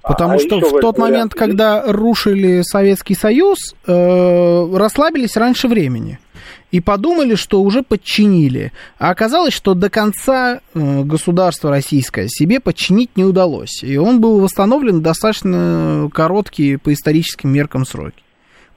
Потому 0.03 0.35
а, 0.35 0.39
что 0.39 0.59
в 0.59 0.79
тот 0.79 0.99
момент, 0.99 1.33
когда 1.33 1.83
рушили 1.91 2.61
Советский 2.61 3.15
Союз, 3.15 3.57
э, 3.87 4.77
расслабились 4.77 5.35
раньше 5.35 5.67
времени 5.67 6.19
и 6.73 6.81
подумали, 6.81 7.35
что 7.35 7.61
уже 7.61 7.83
подчинили. 7.83 8.71
А 8.97 9.11
оказалось, 9.11 9.53
что 9.53 9.75
до 9.75 9.91
конца 9.91 10.55
э, 10.55 11.03
государство 11.03 11.69
российское 11.69 12.27
себе 12.27 12.59
подчинить 12.59 13.15
не 13.15 13.23
удалось. 13.23 13.83
И 13.83 13.95
он 13.97 14.19
был 14.19 14.39
восстановлен 14.39 15.03
достаточно 15.03 16.09
короткие 16.11 16.79
по 16.79 16.91
историческим 16.91 17.53
меркам 17.53 17.85
сроки. 17.85 18.23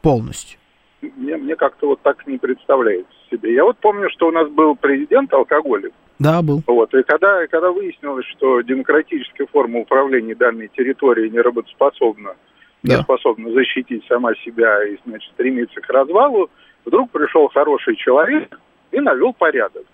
Полностью. 0.02 0.58
Мне, 1.00 1.38
мне 1.38 1.56
как-то 1.56 1.88
вот 1.88 2.02
так 2.02 2.26
не 2.26 2.36
представляется 2.36 3.14
себе. 3.30 3.54
Я 3.54 3.64
вот 3.64 3.78
помню, 3.78 4.10
что 4.10 4.28
у 4.28 4.30
нас 4.30 4.46
был 4.50 4.76
президент 4.76 5.32
алкоголик. 5.32 5.94
Да, 6.18 6.42
был. 6.42 6.62
Вот, 6.66 6.92
и 6.92 7.02
когда, 7.02 7.46
когда 7.46 7.70
выяснилось, 7.70 8.26
что 8.36 8.60
демократическая 8.60 9.46
форма 9.46 9.80
управления 9.80 10.34
данной 10.34 10.68
территорией 10.68 11.30
не 11.30 11.40
работоспособна, 11.40 12.34
да. 12.82 12.96
не 12.96 13.02
способна 13.02 13.52
защитить 13.52 14.04
сама 14.06 14.34
себя 14.44 14.84
и, 14.84 14.98
значит, 15.06 15.30
стремится 15.32 15.80
к 15.80 15.88
развалу, 15.88 16.50
вдруг 16.86 17.10
пришел 17.10 17.48
хороший 17.48 17.96
человек 17.96 18.58
и 18.92 19.00
навел 19.00 19.34
порядок. 19.34 19.84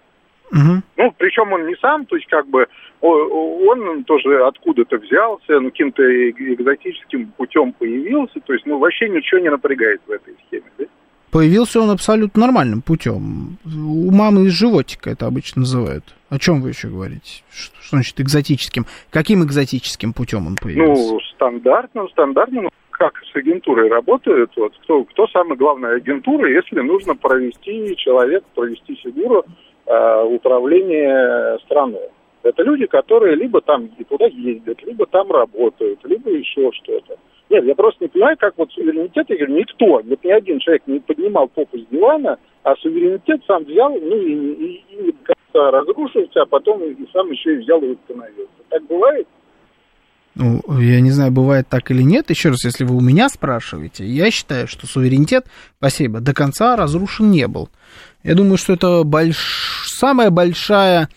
Угу. 0.52 0.82
Ну, 0.98 1.14
причем 1.16 1.52
он 1.52 1.66
не 1.66 1.74
сам, 1.76 2.04
то 2.04 2.14
есть 2.14 2.28
как 2.28 2.46
бы 2.46 2.68
он 3.00 4.04
тоже 4.04 4.44
откуда-то 4.44 4.98
взялся, 4.98 5.58
ну, 5.58 5.70
каким-то 5.70 6.02
экзотическим 6.02 7.32
путем 7.38 7.72
появился, 7.72 8.38
то 8.40 8.52
есть, 8.52 8.66
ну, 8.66 8.78
вообще 8.78 9.08
ничего 9.08 9.40
не 9.40 9.50
напрягает 9.50 10.02
в 10.06 10.10
этой 10.10 10.36
схеме, 10.46 10.70
да? 10.78 10.84
Появился 11.30 11.80
он 11.80 11.88
абсолютно 11.88 12.42
нормальным 12.42 12.82
путем. 12.82 13.56
У 13.64 14.10
мамы 14.10 14.44
из 14.44 14.52
животика 14.52 15.08
это 15.08 15.26
обычно 15.26 15.60
называют. 15.60 16.04
О 16.28 16.38
чем 16.38 16.60
вы 16.60 16.68
еще 16.68 16.88
говорите? 16.88 17.42
Что, 17.50 17.74
что 17.80 17.96
значит 17.96 18.20
экзотическим? 18.20 18.84
Каким 19.08 19.42
экзотическим 19.42 20.12
путем 20.12 20.46
он 20.46 20.56
появился? 20.56 21.14
Ну, 21.14 21.20
стандартным, 21.34 22.10
стандартным 22.10 22.68
как 22.92 23.14
с 23.32 23.36
агентурой 23.36 23.88
работают, 23.88 24.52
вот, 24.56 24.72
кто, 24.82 25.04
кто 25.04 25.26
самая 25.28 25.56
главная 25.56 25.96
агентура, 25.96 26.48
если 26.48 26.80
нужно 26.80 27.16
провести 27.16 27.96
человек, 27.96 28.44
провести 28.54 28.94
фигуру 28.94 29.44
э, 29.86 30.24
управления 30.24 31.58
страной. 31.64 32.08
Это 32.42 32.62
люди, 32.62 32.86
которые 32.86 33.36
либо 33.36 33.60
там 33.60 33.88
туда 34.08 34.26
ездят, 34.26 34.82
либо 34.82 35.06
там 35.06 35.30
работают, 35.30 36.00
либо 36.04 36.30
еще 36.30 36.70
что-то. 36.72 37.16
Нет, 37.50 37.64
я 37.64 37.74
просто 37.74 38.04
не 38.04 38.08
понимаю, 38.08 38.36
как 38.38 38.54
вот 38.56 38.72
суверенитет, 38.72 39.26
я 39.28 39.36
говорю, 39.36 39.54
никто, 39.54 39.86
вот 39.86 40.24
ни 40.24 40.30
один 40.30 40.58
человек 40.58 40.82
не 40.86 41.00
поднимал 41.00 41.48
попу 41.48 41.78
с 41.78 41.86
дивана, 41.86 42.38
а 42.62 42.74
суверенитет 42.76 43.42
сам 43.46 43.64
взял, 43.64 43.90
ну 43.90 44.16
и, 44.16 44.32
и, 44.32 44.84
и 44.90 45.14
разрушился, 45.52 46.42
а 46.42 46.46
потом 46.46 46.82
и 46.82 46.96
сам 47.12 47.30
еще 47.30 47.54
и 47.54 47.58
взял 47.58 47.80
и 47.82 47.90
восстановился. 47.94 48.50
Так 48.70 48.82
бывает? 48.86 49.26
Ну, 50.34 50.62
я 50.80 51.00
не 51.00 51.10
знаю, 51.10 51.30
бывает 51.30 51.68
так 51.68 51.90
или 51.90 52.02
нет. 52.02 52.30
Еще 52.30 52.48
раз, 52.50 52.64
если 52.64 52.84
вы 52.84 52.96
у 52.96 53.00
меня 53.00 53.28
спрашиваете, 53.28 54.06
я 54.06 54.30
считаю, 54.30 54.66
что 54.66 54.86
суверенитет, 54.86 55.46
спасибо, 55.78 56.20
до 56.20 56.32
конца 56.32 56.74
разрушен 56.76 57.30
не 57.30 57.46
был. 57.46 57.68
Я 58.22 58.34
думаю, 58.34 58.56
что 58.56 58.72
это 58.72 59.02
больш... 59.04 59.84
самая 59.98 60.30
большая 60.30 61.08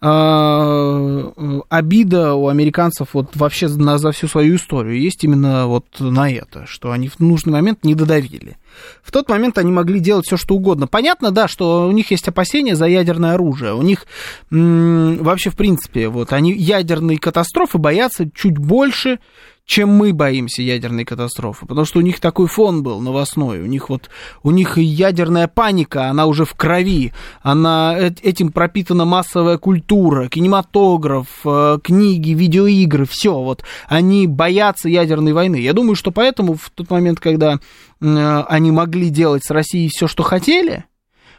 э, 0.00 1.30
обида 1.68 2.34
у 2.34 2.48
американцев 2.48 3.08
вот 3.14 3.34
вообще 3.34 3.66
на, 3.68 3.98
за 3.98 4.12
всю 4.12 4.28
свою 4.28 4.56
историю 4.56 5.00
есть 5.00 5.24
именно 5.24 5.66
вот 5.66 5.86
на 5.98 6.30
это, 6.30 6.66
что 6.66 6.92
они 6.92 7.08
в 7.08 7.18
нужный 7.18 7.54
момент 7.54 7.84
не 7.84 7.94
додавили. 7.94 8.56
В 9.02 9.10
тот 9.12 9.28
момент 9.28 9.58
они 9.58 9.70
могли 9.72 10.00
делать 10.00 10.26
все, 10.26 10.36
что 10.36 10.54
угодно. 10.54 10.86
Понятно, 10.86 11.30
да, 11.30 11.48
что 11.48 11.86
у 11.86 11.92
них 11.92 12.10
есть 12.10 12.28
опасения 12.28 12.76
за 12.76 12.86
ядерное 12.86 13.34
оружие. 13.34 13.74
У 13.74 13.82
них 13.82 14.06
м- 14.50 15.18
вообще, 15.18 15.50
в 15.50 15.56
принципе, 15.56 16.08
вот 16.08 16.32
они 16.32 16.52
ядерные 16.52 17.18
катастрофы 17.18 17.78
боятся 17.78 18.28
чуть 18.34 18.58
больше, 18.58 19.18
чем 19.66 19.88
мы 19.90 20.12
боимся 20.12 20.62
ядерной 20.62 21.04
катастрофы, 21.04 21.66
потому 21.66 21.86
что 21.86 21.98
у 21.98 22.02
них 22.02 22.20
такой 22.20 22.46
фон 22.48 22.82
был 22.82 23.00
новостной, 23.00 23.60
у 23.60 23.66
них 23.66 23.88
вот, 23.88 24.10
у 24.42 24.50
них 24.50 24.76
ядерная 24.76 25.48
паника, 25.48 26.10
она 26.10 26.26
уже 26.26 26.44
в 26.44 26.54
крови, 26.54 27.12
она, 27.42 27.96
этим 27.98 28.52
пропитана 28.52 29.04
массовая 29.04 29.56
культура, 29.56 30.28
кинематограф, 30.28 31.28
э, 31.44 31.78
книги, 31.82 32.30
видеоигры, 32.30 33.06
все, 33.06 33.34
вот, 33.34 33.64
они 33.88 34.26
боятся 34.26 34.88
ядерной 34.88 35.32
войны. 35.32 35.56
Я 35.56 35.72
думаю, 35.72 35.96
что 35.96 36.10
поэтому 36.10 36.54
в 36.54 36.70
тот 36.70 36.90
момент, 36.90 37.20
когда 37.20 37.54
э, 37.54 38.44
они 38.48 38.70
могли 38.70 39.08
делать 39.08 39.44
с 39.44 39.50
Россией 39.50 39.88
все, 39.88 40.06
что 40.06 40.22
хотели, 40.22 40.84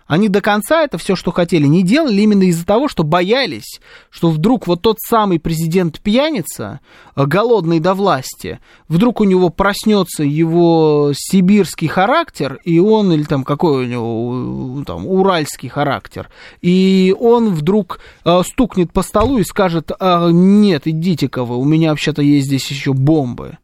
они 0.07 0.29
до 0.29 0.41
конца 0.41 0.83
это 0.83 0.97
все, 0.97 1.15
что 1.15 1.31
хотели, 1.31 1.65
не 1.65 1.83
делали 1.83 2.21
именно 2.21 2.43
из-за 2.43 2.65
того, 2.65 2.87
что 2.87 3.03
боялись, 3.03 3.79
что 4.11 4.29
вдруг 4.29 4.67
вот 4.67 4.81
тот 4.81 4.97
самый 4.99 5.39
президент-пьяница, 5.39 6.79
э, 7.15 7.25
голодный 7.25 7.79
до 7.79 7.95
власти, 7.95 8.59
вдруг 8.87 9.21
у 9.21 9.23
него 9.23 9.49
проснется 9.49 10.23
его 10.23 11.11
сибирский 11.15 11.87
характер, 11.87 12.59
и 12.63 12.79
он, 12.79 13.11
или 13.11 13.23
там 13.23 13.43
какой 13.43 13.85
у 13.85 13.87
него, 13.87 14.83
там, 14.85 15.07
уральский 15.07 15.69
характер, 15.69 16.29
и 16.61 17.15
он 17.19 17.49
вдруг 17.55 17.99
э, 18.23 18.41
стукнет 18.45 18.93
по 18.93 19.01
столу 19.01 19.39
и 19.39 19.43
скажет, 19.43 19.91
а, 19.99 20.29
нет, 20.29 20.83
идите-ка 20.85 21.43
вы, 21.43 21.57
у 21.57 21.65
меня 21.65 21.89
вообще-то 21.89 22.21
есть 22.21 22.45
здесь 22.45 22.69
еще 22.69 22.93
бомбы. 22.93 23.57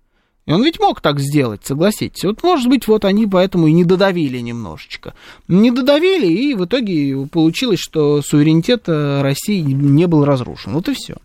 И 0.52 0.54
он 0.54 0.66
ведь 0.66 0.82
мог 0.82 1.00
так 1.00 1.18
сделать, 1.22 1.62
согласитесь. 1.64 2.26
Вот, 2.26 2.44
может 2.44 2.68
быть, 2.68 2.86
вот 2.86 3.06
они 3.06 3.26
поэтому 3.26 3.68
и 3.68 3.72
не 3.72 3.86
додавили 3.86 4.40
немножечко. 4.40 5.14
Не 5.48 5.72
додавили, 5.72 6.28
и 6.28 6.56
в 6.56 6.66
итоге 6.66 7.26
получилось, 7.32 7.80
что 7.80 8.22
суверенитет 8.22 8.84
э, 8.88 9.22
России 9.22 9.62
не 9.62 10.08
был 10.08 10.26
разрушен. 10.26 10.74
Вот 10.74 10.90
и 10.90 10.94
все. 10.94 11.16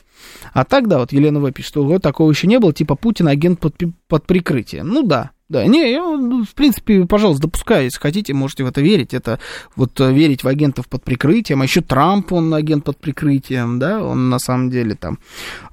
А 0.53 0.65
тогда 0.65 1.01
вот 1.01 1.13
Елена 1.13 1.41
В. 1.41 1.51
пишет, 1.51 1.71
что 1.71 1.99
такого 1.99 2.31
еще 2.31 2.47
не 2.47 2.61
было, 2.61 2.73
типа 2.73 2.95
Путин 2.95 3.27
агент 3.27 3.59
под, 3.59 3.75
под 4.07 4.27
прикрытием. 4.27 4.87
Ну 4.87 5.03
да, 5.03 5.33
да, 5.49 5.65
не, 5.65 5.93
я, 5.93 6.03
ну, 6.03 6.45
в 6.45 6.55
принципе, 6.55 7.07
пожалуйста, 7.07 7.43
допускаю, 7.43 7.85
если 7.85 8.01
хотите, 8.01 8.35
можете 8.35 8.65
в 8.65 8.67
это 8.67 8.81
верить. 8.81 9.15
Это 9.15 9.39
вот 9.77 10.01
э, 10.01 10.13
верить 10.13 10.43
в 10.43 10.49
агентов 10.49 10.89
под 10.89 11.05
прикрытием. 11.05 11.61
А 11.61 11.65
еще 11.65 11.83
Трамп, 11.83 12.33
он 12.33 12.53
агент 12.53 12.85
под 12.85 12.99
прикрытием, 12.99 13.79
да, 13.79 14.03
он 14.03 14.29
на 14.29 14.41
самом 14.41 14.71
деле 14.71 14.97
там 14.97 15.19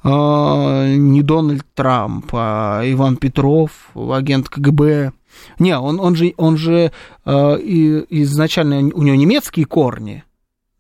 э, 0.04 0.96
не 0.96 1.24
Дональд 1.24 1.66
Трамп, 1.74 2.28
а 2.34 2.84
Иван 2.86 3.18
Петров, 3.18 3.90
агент 3.96 4.48
КГБ. 4.48 5.12
Не, 5.58 5.80
он, 5.80 6.00
он 6.00 6.16
же, 6.16 6.36
он 6.38 6.58
же 6.58 6.92
э, 7.26 7.32
изначально 7.32 8.78
у 8.94 9.02
него 9.02 9.16
немецкие 9.16 9.66
корни, 9.66 10.24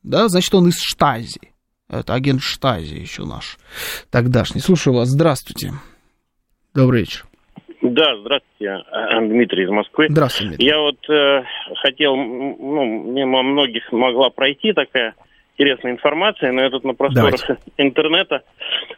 да, 0.03 0.29
значит, 0.29 0.53
он 0.53 0.67
из 0.67 0.77
Штази. 0.77 1.53
Это 1.89 2.13
агент 2.13 2.41
Штази 2.41 2.93
еще 2.93 3.25
наш 3.25 3.57
тогдашний. 4.11 4.61
Слушаю 4.61 4.95
вас, 4.95 5.09
здравствуйте. 5.09 5.73
Добрый 6.75 7.01
вечер. 7.01 7.25
Да, 7.83 8.15
здравствуйте, 8.15 8.81
Дмитрий 9.27 9.65
из 9.65 9.69
Москвы. 9.69 10.07
Здравствуйте. 10.09 10.55
Дмитрий. 10.55 10.65
Я 10.65 10.79
вот 10.79 11.09
э, 11.09 11.43
хотел, 11.81 12.15
ну, 12.15 12.85
мимо 12.85 13.43
многих 13.43 13.91
могла 13.91 14.29
пройти 14.29 14.71
такая 14.71 15.15
интересная 15.57 15.91
информация, 15.91 16.53
но 16.53 16.61
я 16.61 16.69
тут 16.69 16.85
на 16.85 16.93
просторах 16.93 17.35
Давайте. 17.45 17.61
интернета 17.77 18.43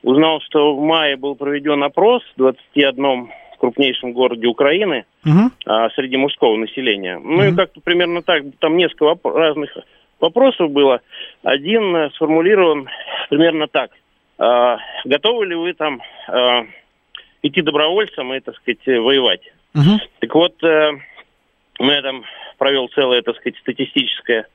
узнал, 0.04 0.40
что 0.42 0.76
в 0.76 0.82
мае 0.82 1.18
был 1.18 1.36
проведен 1.36 1.84
опрос 1.84 2.22
в 2.36 2.38
21 2.38 3.30
крупнейшем 3.58 4.14
городе 4.14 4.46
Украины 4.46 5.06
угу. 5.26 5.50
а, 5.66 5.90
среди 5.92 6.18
мужского 6.18 6.56
населения. 6.56 7.18
Ну 7.18 7.38
угу. 7.38 7.44
и 7.44 7.56
как-то 7.56 7.82
примерно 7.82 8.22
так, 8.22 8.44
там 8.60 8.78
несколько 8.78 9.18
разных 9.24 9.76
вопросов 10.20 10.70
было. 10.70 11.02
Один 11.42 11.96
э, 11.96 12.12
сформулирован 12.12 12.88
примерно 13.30 13.68
так. 13.68 13.90
А, 14.38 14.78
готовы 15.06 15.48
ли 15.48 15.56
вы 15.56 15.74
там... 15.74 16.02
А, 16.28 16.66
идти 17.48 17.62
добровольцем 17.62 18.34
и, 18.34 18.40
так 18.40 18.56
сказать, 18.58 18.86
воевать. 18.86 19.42
Угу. 19.76 20.00
Так 20.20 20.36
вот, 20.36 20.64
э, 20.64 20.92
я 21.80 22.02
там 22.02 22.24
провел 22.58 22.88
целое, 22.90 23.22
так 23.22 23.36
сказать, 23.38 23.58
статистическое 23.60 24.48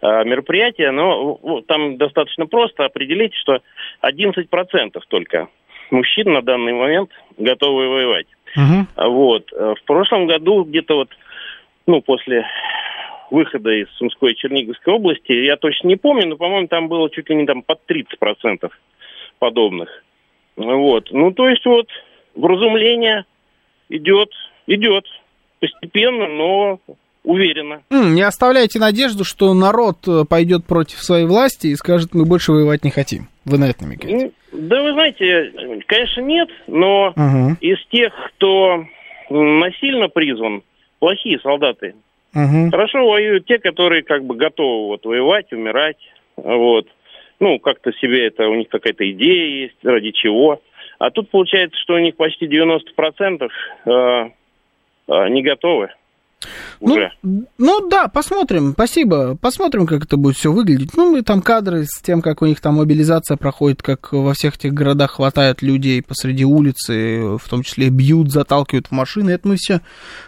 э, 0.00 0.24
мероприятие, 0.24 0.90
но 0.90 1.62
там 1.68 1.96
достаточно 1.98 2.46
просто 2.46 2.84
определить, 2.84 3.34
что 3.34 3.60
11% 4.02 5.00
только 5.08 5.48
мужчин 5.90 6.32
на 6.32 6.42
данный 6.42 6.72
момент 6.72 7.10
готовы 7.36 7.88
воевать. 7.88 8.26
Угу. 8.56 9.08
Вот. 9.10 9.52
Э, 9.52 9.74
в 9.78 9.84
прошлом 9.84 10.26
году 10.26 10.64
где-то 10.64 10.96
вот, 10.96 11.10
ну, 11.86 12.00
после 12.00 12.46
выхода 13.30 13.70
из 13.70 13.88
Сумской 13.96 14.32
и 14.32 14.36
Черниговской 14.36 14.94
области, 14.94 15.32
я 15.32 15.56
точно 15.56 15.88
не 15.88 15.96
помню, 15.96 16.28
но, 16.28 16.36
по-моему, 16.36 16.68
там 16.68 16.88
было 16.88 17.08
чуть 17.10 17.30
ли 17.30 17.36
не 17.36 17.46
там 17.46 17.62
под 17.62 17.80
30% 17.88 18.70
подобных. 19.38 19.88
Вот. 20.56 21.08
Ну, 21.10 21.32
то 21.32 21.48
есть 21.48 21.64
вот 21.64 21.88
вразумление 22.34 23.24
идет, 23.88 24.30
идет 24.66 25.04
постепенно, 25.60 26.26
но 26.28 26.80
уверенно. 27.24 27.82
Не 27.90 28.22
оставляйте 28.22 28.78
надежду, 28.78 29.24
что 29.24 29.54
народ 29.54 29.98
э, 30.08 30.24
пойдет 30.28 30.66
против 30.66 30.98
своей 30.98 31.26
власти 31.26 31.68
и 31.68 31.76
скажет, 31.76 32.14
мы 32.14 32.24
больше 32.24 32.52
воевать 32.52 32.84
не 32.84 32.90
хотим. 32.90 33.28
Вы 33.44 33.58
на 33.58 33.70
это 33.70 33.84
намекаете? 33.84 34.32
Да 34.52 34.82
вы 34.82 34.92
знаете, 34.92 35.52
конечно, 35.86 36.20
нет, 36.20 36.48
но 36.66 37.08
угу. 37.08 37.56
из 37.60 37.78
тех, 37.90 38.12
кто 38.36 38.84
насильно 39.30 40.08
призван, 40.08 40.62
плохие 40.98 41.38
солдаты. 41.40 41.94
Угу. 42.34 42.70
Хорошо 42.70 43.06
воюют 43.06 43.46
те, 43.46 43.58
которые 43.58 44.02
как 44.02 44.24
бы 44.24 44.36
готовы 44.36 44.88
вот 44.88 45.04
воевать, 45.04 45.52
умирать, 45.52 45.98
вот. 46.36 46.86
Ну, 47.40 47.58
как-то 47.58 47.92
себе 47.94 48.26
это, 48.28 48.48
у 48.48 48.54
них 48.54 48.68
какая-то 48.68 49.08
идея 49.10 49.64
есть, 49.64 49.76
ради 49.82 50.12
чего. 50.12 50.60
А 51.02 51.10
тут 51.10 51.30
получается, 51.30 51.76
что 51.82 51.94
у 51.94 51.98
них 51.98 52.14
почти 52.14 52.46
90% 52.46 53.48
э, 53.86 53.90
э, 53.90 55.28
не 55.30 55.42
готовы. 55.42 55.88
Ну, 56.80 56.96
ну 57.58 57.88
да, 57.88 58.06
посмотрим, 58.06 58.70
спасибо. 58.74 59.36
Посмотрим, 59.36 59.88
как 59.88 60.04
это 60.04 60.16
будет 60.16 60.36
все 60.36 60.52
выглядеть. 60.52 60.96
Ну, 60.96 61.16
и 61.16 61.22
там 61.22 61.42
кадры 61.42 61.86
с 61.86 62.00
тем, 62.00 62.22
как 62.22 62.40
у 62.40 62.46
них 62.46 62.60
там 62.60 62.76
мобилизация 62.76 63.36
проходит, 63.36 63.82
как 63.82 64.12
во 64.12 64.32
всех 64.32 64.54
этих 64.54 64.74
городах 64.74 65.12
хватает 65.12 65.60
людей 65.60 66.04
посреди 66.04 66.44
улицы, 66.44 67.36
в 67.36 67.48
том 67.50 67.64
числе 67.64 67.90
бьют, 67.90 68.30
заталкивают 68.30 68.86
в 68.86 68.92
машины. 68.92 69.30
Это 69.30 69.48
мы 69.48 69.56
все 69.56 69.80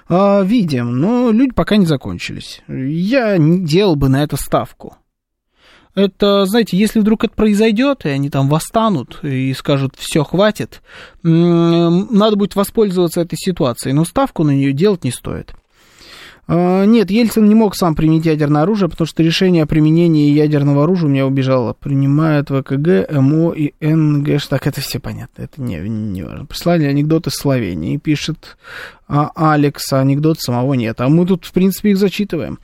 э, 0.09 0.45
видим. 0.45 0.99
Но 0.99 1.31
люди 1.31 1.53
пока 1.55 1.77
не 1.77 1.87
закончились. 1.87 2.63
Я 2.67 3.37
не 3.39 3.65
делал 3.65 3.95
бы 3.95 4.09
на 4.09 4.25
это 4.25 4.37
ставку. 4.37 4.97
Это, 5.95 6.45
знаете, 6.47 6.77
если 6.77 6.99
вдруг 7.01 7.25
это 7.25 7.35
произойдет, 7.35 8.05
и 8.05 8.09
они 8.09 8.29
там 8.29 8.49
восстанут 8.49 9.21
и 9.23 9.53
скажут, 9.55 9.95
все, 9.97 10.25
хватит, 10.25 10.83
надо 11.23 12.37
будет 12.37 12.57
воспользоваться 12.57 13.21
этой 13.21 13.37
ситуацией, 13.37 13.93
но 13.93 14.05
ставку 14.05 14.43
на 14.43 14.51
нее 14.51 14.73
делать 14.73 15.05
не 15.05 15.13
стоит. 15.13 15.55
А, 16.47 16.85
нет, 16.85 17.11
Ельцин 17.11 17.47
не 17.47 17.55
мог 17.55 17.75
сам 17.75 17.95
применить 17.95 18.27
ядерное 18.27 18.63
оружие, 18.63 18.91
потому 18.91 19.07
что 19.07 19.23
решение 19.23 19.63
о 19.63 19.67
применении 19.67 20.31
ядерного 20.31 20.85
оружия 20.85 21.07
у 21.07 21.11
меня 21.11 21.27
убежало. 21.27 21.73
Принимает 21.73 22.51
ВКГ, 22.51 23.11
МО 23.11 23.53
и 23.53 23.73
НГ. 23.81 24.43
Так, 24.49 24.67
это 24.67 24.81
все 24.81 25.01
понятно, 25.01 25.43
это 25.43 25.63
не, 25.63 25.79
не 25.79 26.23
важно. 26.23 26.45
Прислали 26.45 26.85
анекдоты 26.85 27.31
Словении, 27.31 27.97
пишет 27.97 28.59
а 29.07 29.31
Алекс, 29.35 29.93
анекдот 29.93 30.41
самого 30.41 30.75
нет. 30.75 31.01
А 31.01 31.09
мы 31.09 31.27
тут, 31.27 31.45
в 31.45 31.53
принципе, 31.53 31.91
их 31.91 31.99
зачитываем. 31.99 32.59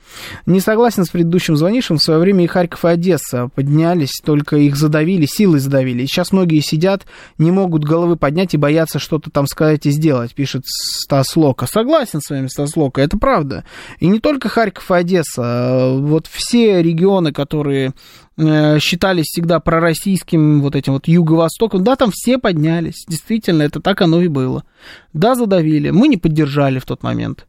Не 0.45 0.59
согласен 0.59 1.05
с 1.05 1.09
предыдущим 1.09 1.55
звонившим. 1.55 1.97
В 1.97 2.03
свое 2.03 2.19
время 2.19 2.43
и 2.43 2.47
Харьков, 2.47 2.83
и 2.83 2.87
Одесса 2.87 3.49
поднялись, 3.53 4.21
только 4.23 4.57
их 4.57 4.75
задавили, 4.75 5.27
силой 5.27 5.59
задавили. 5.59 6.05
Сейчас 6.05 6.31
многие 6.31 6.61
сидят, 6.61 7.05
не 7.37 7.51
могут 7.51 7.83
головы 7.83 8.15
поднять 8.15 8.53
и 8.55 8.57
боятся 8.57 8.97
что-то 8.97 9.29
там 9.29 9.45
сказать 9.45 9.85
и 9.85 9.91
сделать, 9.91 10.33
пишет 10.33 10.63
Стас 10.65 11.35
Лока. 11.35 11.67
Согласен 11.67 12.21
с 12.21 12.29
вами, 12.29 12.47
Стас 12.47 12.75
Лока, 12.75 13.01
это 13.01 13.17
правда. 13.17 13.63
И 13.99 14.07
не 14.07 14.19
только 14.19 14.49
Харьков 14.49 14.89
и 14.89 14.95
Одесса. 14.95 15.95
Вот 15.99 16.27
все 16.27 16.81
регионы, 16.81 17.31
которые 17.31 17.89
э, 17.89 17.91
считались 18.79 19.25
всегда 19.25 19.59
пророссийским 19.59 20.61
вот 20.61 20.75
этим 20.75 20.93
вот 20.93 21.07
юго-востоком, 21.07 21.83
да, 21.83 21.95
там 21.95 22.11
все 22.11 22.37
поднялись. 22.37 23.05
Действительно, 23.07 23.63
это 23.63 23.79
так 23.79 24.01
оно 24.01 24.21
и 24.21 24.27
было. 24.27 24.63
Да, 25.13 25.35
задавили. 25.35 25.91
Мы 25.91 26.07
не 26.07 26.17
поддержали 26.17 26.79
в 26.79 26.85
тот 26.85 27.03
момент 27.03 27.47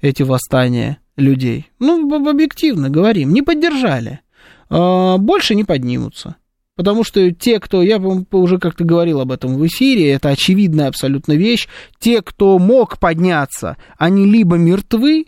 эти 0.00 0.22
восстания 0.22 0.98
людей. 1.16 1.70
Ну, 1.78 2.28
объективно 2.28 2.90
говорим, 2.90 3.32
не 3.32 3.42
поддержали. 3.42 4.20
А, 4.68 5.16
больше 5.18 5.54
не 5.54 5.64
поднимутся. 5.64 6.36
Потому 6.76 7.04
что 7.04 7.30
те, 7.30 7.60
кто, 7.60 7.82
я 7.82 7.98
уже 7.98 8.58
как-то 8.58 8.84
говорил 8.84 9.20
об 9.20 9.30
этом 9.30 9.56
в 9.56 9.66
эфире, 9.66 10.10
это 10.10 10.30
очевидная 10.30 10.88
абсолютно 10.88 11.32
вещь, 11.32 11.68
те, 12.00 12.20
кто 12.20 12.58
мог 12.58 12.98
подняться, 12.98 13.76
они 13.96 14.26
либо 14.26 14.56
мертвы, 14.56 15.26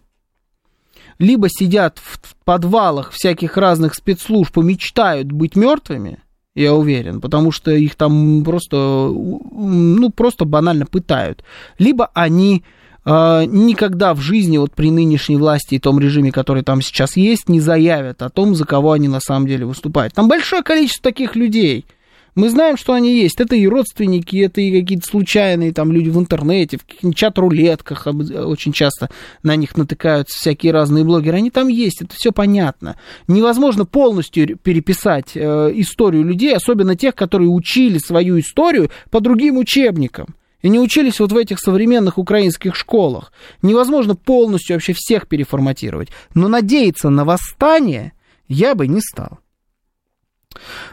либо 1.19 1.49
сидят 1.49 1.99
в 2.03 2.35
подвалах 2.45 3.11
всяких 3.13 3.57
разных 3.57 3.95
спецслужб 3.95 4.57
и 4.59 4.63
мечтают 4.63 5.33
быть 5.33 5.57
мертвыми, 5.57 6.21
я 6.55 6.75
уверен, 6.75 7.21
потому 7.21 7.53
что 7.53 7.71
их 7.71 7.97
там 7.97 8.43
просто, 8.43 8.77
ну, 8.77 10.11
просто 10.11 10.45
банально 10.45 10.87
пытают. 10.87 11.45
Либо 11.79 12.11
они 12.15 12.65
э, 13.05 13.45
никогда 13.47 14.15
в 14.15 14.21
жизни, 14.21 14.57
вот 14.57 14.73
при 14.73 14.91
нынешней 14.91 15.37
власти 15.37 15.75
и 15.75 15.79
том 15.79 15.99
режиме, 16.01 16.33
который 16.33 16.63
там 16.63 16.81
сейчас 16.81 17.17
есть, 17.17 17.51
не 17.51 17.61
заявят 17.61 18.23
о 18.23 18.31
том, 18.31 18.55
за 18.55 18.65
кого 18.65 18.93
они 18.93 19.09
на 19.09 19.21
самом 19.21 19.47
деле 19.47 19.67
выступают. 19.67 20.15
Там 20.15 20.29
большое 20.29 20.63
количество 20.63 21.11
таких 21.11 21.37
людей– 21.37 21.87
мы 22.37 22.51
знаем, 22.51 22.77
что 22.77 22.93
они 22.93 23.19
есть. 23.19 23.41
Это 23.41 23.57
и 23.57 23.67
родственники, 23.67 24.37
это 24.37 24.61
и 24.61 24.81
какие-то 24.81 25.07
случайные 25.07 25.73
там 25.73 25.91
люди 25.91 26.11
в 26.11 26.19
интернете, 26.19 26.79
в 27.03 27.15
чат-рулетках 27.15 28.07
очень 28.07 28.73
часто 28.73 29.11
на 29.43 29.57
них 29.57 29.77
натыкаются 29.77 30.39
всякие 30.39 30.73
разные 30.73 31.03
блогеры. 31.03 31.39
Они 31.39 31.51
там 31.51 31.69
есть, 31.69 32.03
это 32.03 32.15
все 32.15 32.31
понятно. 32.33 32.97
Невозможно 33.27 33.87
полностью 33.87 34.57
переписать 34.59 35.33
э, 35.35 35.41
историю 35.75 36.25
людей, 36.25 36.55
особенно 36.55 36.95
тех, 36.95 37.15
которые 37.15 37.49
учили 37.49 37.99
свою 37.99 38.39
историю 38.39 38.91
по 39.11 39.21
другим 39.21 39.57
учебникам 39.57 40.37
и 40.61 40.69
не 40.69 40.79
учились 40.79 41.21
вот 41.21 41.33
в 41.33 41.37
этих 41.37 41.59
современных 41.59 42.19
украинских 42.19 42.77
школах. 42.77 43.33
Невозможно 43.63 44.15
полностью 44.15 44.77
вообще 44.77 44.93
всех 44.95 45.27
переформатировать. 45.27 46.09
Но 46.35 46.49
надеяться 46.49 47.09
на 47.09 47.25
восстание 47.25 48.13
я 48.49 48.75
бы 48.75 48.87
не 48.89 49.01
стал. 49.01 49.39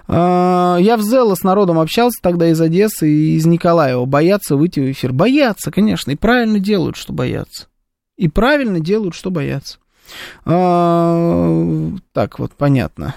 А, 0.07 0.77
я 0.79 0.97
в 0.97 1.01
Зело 1.01 1.35
с 1.35 1.43
народом 1.43 1.79
общался 1.79 2.19
тогда 2.21 2.49
из 2.49 2.59
Одессы 2.59 3.09
и 3.09 3.35
из 3.35 3.45
Николаева. 3.45 4.05
Боятся 4.05 4.55
выйти 4.55 4.79
в 4.79 4.91
эфир. 4.91 5.13
Боятся, 5.13 5.71
конечно, 5.71 6.11
и 6.11 6.15
правильно 6.15 6.59
делают, 6.59 6.95
что 6.95 7.13
боятся. 7.13 7.67
И 8.17 8.27
правильно 8.27 8.79
делают, 8.79 9.15
что 9.15 9.31
боятся. 9.31 9.77
А, 10.45 11.91
так, 12.11 12.39
вот, 12.39 12.53
понятно. 12.53 13.15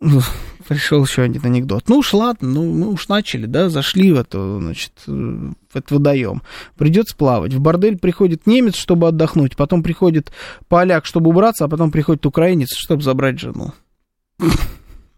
Пришел 0.68 1.04
еще 1.04 1.22
один 1.22 1.42
анекдот. 1.44 1.84
Ну 1.88 1.98
уж 1.98 2.12
ладно, 2.12 2.48
ну 2.48 2.72
мы 2.72 2.88
уж 2.88 3.08
начали, 3.08 3.46
да, 3.46 3.68
зашли 3.68 4.12
в 4.12 4.18
это, 4.18 4.58
значит, 4.58 4.92
в 5.06 5.54
этот 5.74 5.90
водоем. 5.90 6.42
Придется 6.76 7.16
плавать. 7.16 7.54
В 7.54 7.60
бордель 7.60 7.98
приходит 7.98 8.46
немец, 8.46 8.76
чтобы 8.76 9.08
отдохнуть, 9.08 9.56
потом 9.56 9.82
приходит 9.82 10.32
поляк, 10.68 11.04
чтобы 11.06 11.30
убраться, 11.30 11.64
а 11.64 11.68
потом 11.68 11.90
приходит 11.90 12.26
украинец, 12.26 12.70
чтобы 12.76 13.02
забрать 13.02 13.38
жену. 13.38 13.72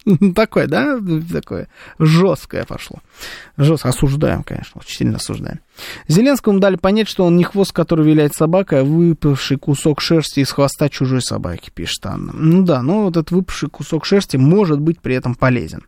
Такое, 0.34 0.66
да? 0.66 0.98
Такое 1.32 1.68
жесткое 1.98 2.64
пошло. 2.64 2.98
Жестко 3.56 3.88
осуждаем, 3.88 4.42
конечно, 4.42 4.80
очень 4.80 4.96
сильно 4.96 5.16
осуждаем. 5.16 5.60
Зеленскому 6.08 6.60
дали 6.60 6.76
понять, 6.76 7.08
что 7.08 7.24
он 7.24 7.36
не 7.36 7.44
хвост, 7.44 7.72
который 7.72 8.04
виляет 8.04 8.34
собака, 8.34 8.80
а 8.80 8.84
выпавший 8.84 9.56
кусок 9.56 10.00
шерсти 10.00 10.40
из 10.40 10.50
хвоста 10.50 10.88
чужой 10.88 11.22
собаки, 11.22 11.70
пишет 11.70 12.04
Анна. 12.06 12.32
Ну 12.34 12.62
да, 12.64 12.82
но 12.82 13.04
вот 13.04 13.16
этот 13.16 13.30
выпавший 13.30 13.70
кусок 13.70 14.04
шерсти 14.04 14.36
может 14.36 14.80
быть 14.80 15.00
при 15.00 15.14
этом 15.14 15.34
полезен. 15.34 15.86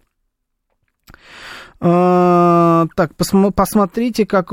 А, 1.79 2.87
так, 2.97 3.13
пос- 3.13 3.53
посмотрите, 3.53 4.25
как 4.25 4.53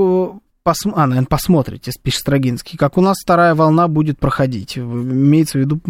пос... 0.64 0.85
а, 0.85 1.07
наверное, 1.07 1.27
посмотрите, 1.27 1.91
пишет 2.02 2.22
Строгинский, 2.22 2.77
как 2.77 2.98
у 2.98 3.02
нас 3.02 3.18
вторая 3.22 3.53
волна 3.53 3.88
будет 3.88 4.19
проходить. 4.19 4.77
Имеется 4.77 5.60
в 5.60 5.61
виду 5.61 5.81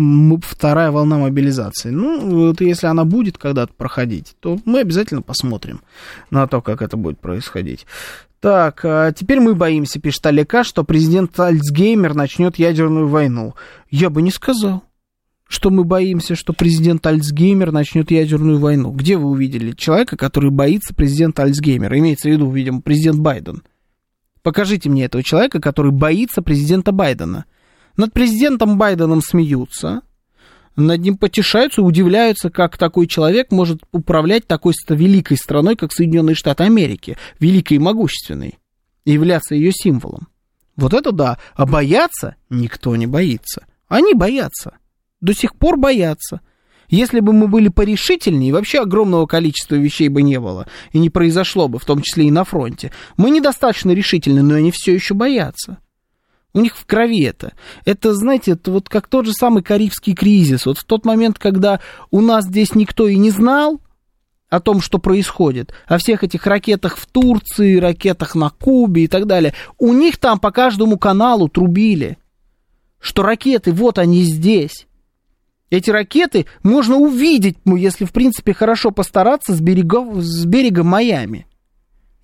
вторая 0.43 0.91
волна 0.91 1.17
мобилизации. 1.17 1.89
Ну, 1.89 2.47
вот 2.47 2.61
если 2.61 2.87
она 2.87 3.05
будет 3.05 3.37
когда-то 3.37 3.73
проходить, 3.73 4.35
то 4.39 4.59
мы 4.65 4.79
обязательно 4.79 5.21
посмотрим 5.21 5.81
на 6.29 6.47
то, 6.47 6.61
как 6.61 6.81
это 6.81 6.97
будет 6.97 7.19
происходить. 7.19 7.85
Так, 8.39 8.81
а 8.83 9.13
теперь 9.13 9.39
мы 9.39 9.55
боимся, 9.55 10.01
пишет 10.01 10.25
Олега, 10.25 10.65
что 10.65 10.83
президент 10.83 11.39
Альцгеймер 11.39 12.13
начнет 12.13 12.57
ядерную 12.57 13.07
войну. 13.07 13.53
Я 13.89 14.09
бы 14.09 14.21
не 14.21 14.31
сказал 14.31 14.83
что 15.45 15.69
мы 15.69 15.83
боимся, 15.83 16.35
что 16.35 16.51
президент 16.51 17.05
Альцгеймер 17.05 17.71
начнет 17.71 18.09
ядерную 18.09 18.57
войну. 18.57 18.89
Где 18.89 19.17
вы 19.17 19.29
увидели 19.29 19.73
человека, 19.73 20.17
который 20.17 20.49
боится 20.49 20.95
президента 20.95 21.43
Альцгеймера? 21.43 21.99
Имеется 21.99 22.27
в 22.27 22.31
виду, 22.31 22.49
видимо, 22.49 22.81
президент 22.81 23.19
Байден. 23.19 23.61
Покажите 24.43 24.89
мне 24.89 25.05
этого 25.05 25.23
человека, 25.23 25.59
который 25.59 25.91
боится 25.91 26.41
президента 26.41 26.91
Байдена. 26.91 27.45
Над 27.95 28.13
президентом 28.13 28.77
Байденом 28.77 29.21
смеются, 29.21 30.01
над 30.75 30.99
ним 31.01 31.17
потешаются, 31.17 31.81
удивляются, 31.81 32.49
как 32.49 32.77
такой 32.77 33.07
человек 33.07 33.51
может 33.51 33.81
управлять 33.91 34.47
такой 34.47 34.73
великой 34.89 35.37
страной, 35.37 35.75
как 35.75 35.93
Соединенные 35.93 36.35
Штаты 36.35 36.63
Америки, 36.63 37.17
великой 37.39 37.73
и 37.75 37.79
могущественной, 37.79 38.57
и 39.05 39.11
являться 39.11 39.55
ее 39.55 39.71
символом. 39.71 40.27
Вот 40.75 40.93
это 40.93 41.11
да. 41.11 41.37
А 41.53 41.65
бояться 41.65 42.35
никто 42.49 42.95
не 42.95 43.05
боится. 43.05 43.65
Они 43.87 44.13
боятся. 44.13 44.77
До 45.21 45.33
сих 45.33 45.55
пор 45.55 45.77
боятся. 45.77 46.41
Если 46.89 47.19
бы 47.19 47.33
мы 47.33 47.47
были 47.47 47.69
порешительнее, 47.69 48.53
вообще 48.53 48.81
огромного 48.81 49.25
количества 49.25 49.75
вещей 49.75 50.09
бы 50.09 50.21
не 50.21 50.39
было, 50.39 50.67
и 50.91 50.99
не 50.99 51.09
произошло 51.09 51.67
бы, 51.67 51.79
в 51.79 51.85
том 51.85 52.01
числе 52.01 52.27
и 52.27 52.31
на 52.31 52.43
фронте. 52.43 52.91
Мы 53.17 53.29
недостаточно 53.29 53.91
решительны, 53.91 54.41
но 54.41 54.55
они 54.55 54.71
все 54.71 54.93
еще 54.93 55.13
боятся. 55.13 55.77
У 56.53 56.59
них 56.59 56.77
в 56.77 56.85
крови 56.85 57.23
это. 57.23 57.53
Это, 57.83 58.13
знаете, 58.13 58.51
это 58.51 58.71
вот 58.71 58.87
как 58.87 59.07
тот 59.07 59.25
же 59.25 59.33
самый 59.33 59.63
Карибский 59.63 60.13
кризис. 60.13 60.67
Вот 60.67 60.77
в 60.77 60.83
тот 60.83 61.03
момент, 61.03 61.39
когда 61.39 61.79
у 62.11 62.21
нас 62.21 62.45
здесь 62.45 62.75
никто 62.75 63.07
и 63.07 63.17
не 63.17 63.31
знал 63.31 63.81
о 64.49 64.59
том, 64.59 64.79
что 64.81 64.99
происходит, 64.99 65.73
о 65.87 65.97
всех 65.97 66.23
этих 66.23 66.45
ракетах 66.45 66.97
в 66.97 67.07
Турции, 67.07 67.77
ракетах 67.77 68.35
на 68.35 68.51
Кубе 68.51 69.05
и 69.05 69.07
так 69.07 69.25
далее, 69.25 69.55
у 69.79 69.93
них 69.93 70.17
там 70.17 70.37
по 70.37 70.51
каждому 70.51 70.99
каналу 70.99 71.49
трубили, 71.49 72.19
что 72.99 73.23
ракеты, 73.23 73.71
вот 73.71 73.97
они 73.97 74.21
здесь. 74.21 74.85
Эти 75.73 75.89
ракеты 75.89 76.45
можно 76.61 76.97
увидеть, 76.97 77.57
ну, 77.65 77.75
если, 77.75 78.05
в 78.05 78.11
принципе, 78.11 78.53
хорошо 78.53 78.91
постараться 78.91 79.55
с, 79.55 79.59
берегов, 79.59 80.21
с 80.21 80.45
берега 80.45 80.83
Майами. 80.83 81.47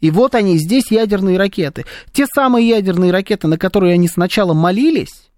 И 0.01 0.11
вот 0.11 0.35
они, 0.35 0.59
здесь 0.59 0.91
ядерные 0.91 1.39
ракеты. 1.39 1.85
Те 2.11 2.27
самые 2.27 2.69
ядерные 2.69 3.11
ракеты, 3.11 3.47
на 3.47 3.57
которые 3.57 3.95
они 3.95 4.07
сначала 4.07 4.53
молились, 4.53 5.31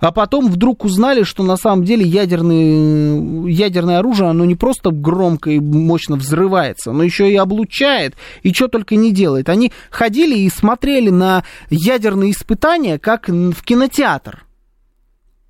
а 0.00 0.12
потом 0.12 0.48
вдруг 0.48 0.84
узнали, 0.84 1.22
что 1.22 1.44
на 1.44 1.56
самом 1.56 1.86
деле 1.86 2.04
ядерные, 2.04 3.50
ядерное 3.50 4.00
оружие, 4.00 4.28
оно 4.28 4.44
не 4.44 4.54
просто 4.54 4.90
громко 4.90 5.48
и 5.48 5.58
мощно 5.58 6.16
взрывается, 6.16 6.92
но 6.92 7.02
еще 7.02 7.32
и 7.32 7.36
облучает, 7.36 8.16
и 8.42 8.52
что 8.52 8.68
только 8.68 8.96
не 8.96 9.12
делает. 9.12 9.48
Они 9.48 9.72
ходили 9.88 10.36
и 10.40 10.50
смотрели 10.50 11.08
на 11.08 11.42
ядерные 11.70 12.32
испытания, 12.32 12.98
как 12.98 13.30
в 13.30 13.62
кинотеатр. 13.64 14.44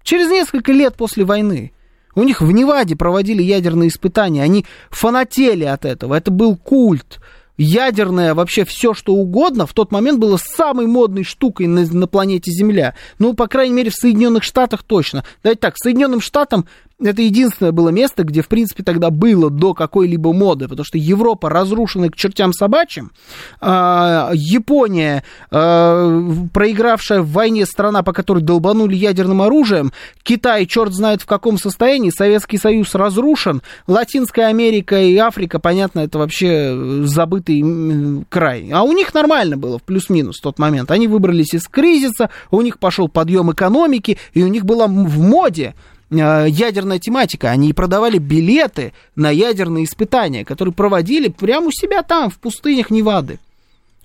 Через 0.05 0.31
несколько 0.31 0.71
лет 0.71 0.95
после 0.95 1.25
войны. 1.25 1.73
У 2.17 2.23
них 2.23 2.41
в 2.41 2.51
Неваде 2.51 2.97
проводили 2.97 3.43
ядерные 3.43 3.91
испытания, 3.91 4.43
они 4.43 4.65
фанатели 4.91 5.65
от 5.65 5.85
этого, 5.85 6.15
это 6.15 6.31
был 6.33 6.57
культ. 6.57 7.21
Ядерное, 7.59 8.35
вообще 8.35 8.67
все, 8.67 8.93
что 8.93 9.15
угодно, 9.15 9.67
в 9.67 9.73
тот 9.73 9.91
момент 9.91 10.19
было 10.19 10.37
самой 10.37 10.87
модной 10.87 11.25
штукой 11.25 11.67
на, 11.67 11.87
на 11.87 12.07
планете 12.07 12.51
Земля. 12.51 12.95
Ну, 13.19 13.33
по 13.33 13.47
крайней 13.47 13.75
мере, 13.75 13.91
в 13.91 13.95
Соединенных 13.95 14.43
Штатах 14.43 14.83
точно. 14.83 15.25
Давайте 15.43 15.61
так, 15.61 15.75
Соединенным 15.79 16.21
Штатам 16.21 16.67
это 17.03 17.21
единственное 17.21 17.73
было 17.73 17.91
место, 17.91 18.25
где, 18.25 18.41
в 18.41 18.49
принципе, 18.49 18.83
тогда 18.83 19.11
было 19.11 19.51
до 19.51 19.75
какой-либо 19.75 20.33
моды, 20.33 20.67
потому 20.67 20.85
что 20.85 20.97
Европа 20.97 21.51
разрушена 21.51 22.09
к 22.09 22.17
чертям 22.17 22.55
собачьим, 22.55 23.13
а, 23.61 24.31
Япония, 24.33 25.23
а, 25.51 26.23
проигравшая 26.55 27.21
в 27.21 27.31
войне 27.31 27.67
страна, 27.67 28.03
по 28.03 28.15
которой 28.15 28.43
долбанули 28.43 28.95
ядерным 28.95 29.43
оружием, 29.43 29.93
Китай, 30.23 30.65
черт 30.65 30.95
знает 30.95 31.21
в 31.21 31.27
каком 31.27 31.59
состоянии, 31.59 32.11
Советский 32.11 32.57
Союз 32.57 32.95
разрушен, 32.95 33.61
Латинская 33.87 34.47
Америка 34.47 34.99
и 35.01 35.17
Африка, 35.19 35.59
понятно, 35.59 36.01
это 36.01 36.19
вообще 36.19 37.03
забытый 37.05 38.25
край. 38.31 38.71
А 38.73 38.83
у 38.85 38.93
них 38.93 39.13
нормально 39.13 39.59
было, 39.59 39.79
в 39.79 39.83
плюс-минус 39.83 40.39
в 40.39 40.43
тот 40.43 40.59
момент. 40.59 40.91
Они 40.91 41.09
выбрались 41.09 41.53
из 41.53 41.65
кризиса, 41.65 42.31
у 42.51 42.63
них 42.63 42.79
пошел 42.79 43.09
подъем 43.09 43.53
экономики, 43.53 44.17
и 44.33 44.43
у 44.43 44.49
них 44.49 44.65
была 44.65 44.87
в 44.87 45.19
моде 45.19 45.75
ядерная 46.11 46.99
тематика. 46.99 47.51
Они 47.51 47.73
продавали 47.73 48.19
билеты 48.19 48.93
на 49.15 49.31
ядерные 49.31 49.85
испытания, 49.85 50.45
которые 50.45 50.75
проводили 50.75 51.29
прямо 51.29 51.69
у 51.69 51.73
себя 51.73 52.03
там, 52.03 52.31
в 52.31 52.39
пустынях 52.39 52.91
Невады. 52.91 53.39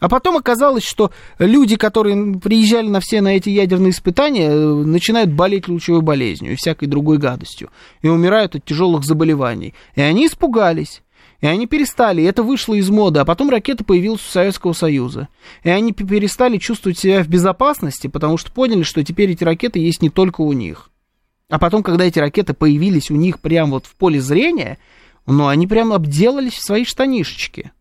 А 0.02 0.10
потом 0.10 0.36
оказалось, 0.36 0.84
что 0.84 1.12
люди, 1.38 1.76
которые 1.76 2.40
приезжали 2.40 2.88
на 2.88 3.00
все 3.00 3.22
на 3.22 3.36
эти 3.36 3.50
ядерные 3.50 3.92
испытания, 3.92 4.50
э, 4.50 4.74
начинают 4.84 5.32
болеть 5.32 5.68
лучевой 5.68 6.02
болезнью 6.02 6.54
и 6.54 6.56
всякой 6.56 6.88
другой 6.88 7.20
гадостью. 7.20 7.70
И 8.02 8.08
умирают 8.08 8.56
от 8.56 8.66
тяжелых 8.66 9.04
заболеваний. 9.04 9.76
И 9.96 10.02
они 10.02 10.26
испугались. 10.26 11.04
И 11.40 11.48
они 11.48 11.68
перестали, 11.68 12.22
и 12.22 12.26
это 12.26 12.44
вышло 12.44 12.76
из 12.76 12.90
моды, 12.90 13.20
а 13.20 13.26
потом 13.26 13.50
ракета 13.50 13.84
появилась 13.84 14.22
у 14.22 14.30
Советского 14.30 14.74
Союза. 14.74 15.28
И 15.64 15.70
они 15.70 15.92
перестали 15.92 16.58
чувствовать 16.58 17.00
себя 17.00 17.24
в 17.24 17.28
безопасности, 17.28 18.08
потому 18.08 18.38
что 18.38 18.52
поняли, 18.52 18.84
что 18.84 19.04
теперь 19.04 19.32
эти 19.32 19.44
ракеты 19.44 19.80
есть 19.80 20.04
не 20.04 20.12
только 20.12 20.42
у 20.42 20.54
них. 20.54 20.91
А 21.52 21.60
потом, 21.60 21.84
когда 21.84 22.06
эти 22.06 22.18
ракеты 22.18 22.54
появились 22.54 23.12
у 23.12 23.16
них 23.16 23.40
прямо 23.40 23.74
вот 23.74 23.86
в 23.86 23.96
поле 23.96 24.22
зрения, 24.22 24.78
ну, 25.28 25.48
они 25.48 25.68
прям 25.68 25.92
обделались 25.92 26.54
в 26.54 26.64
свои 26.64 26.86
штанишечки. 26.86 27.74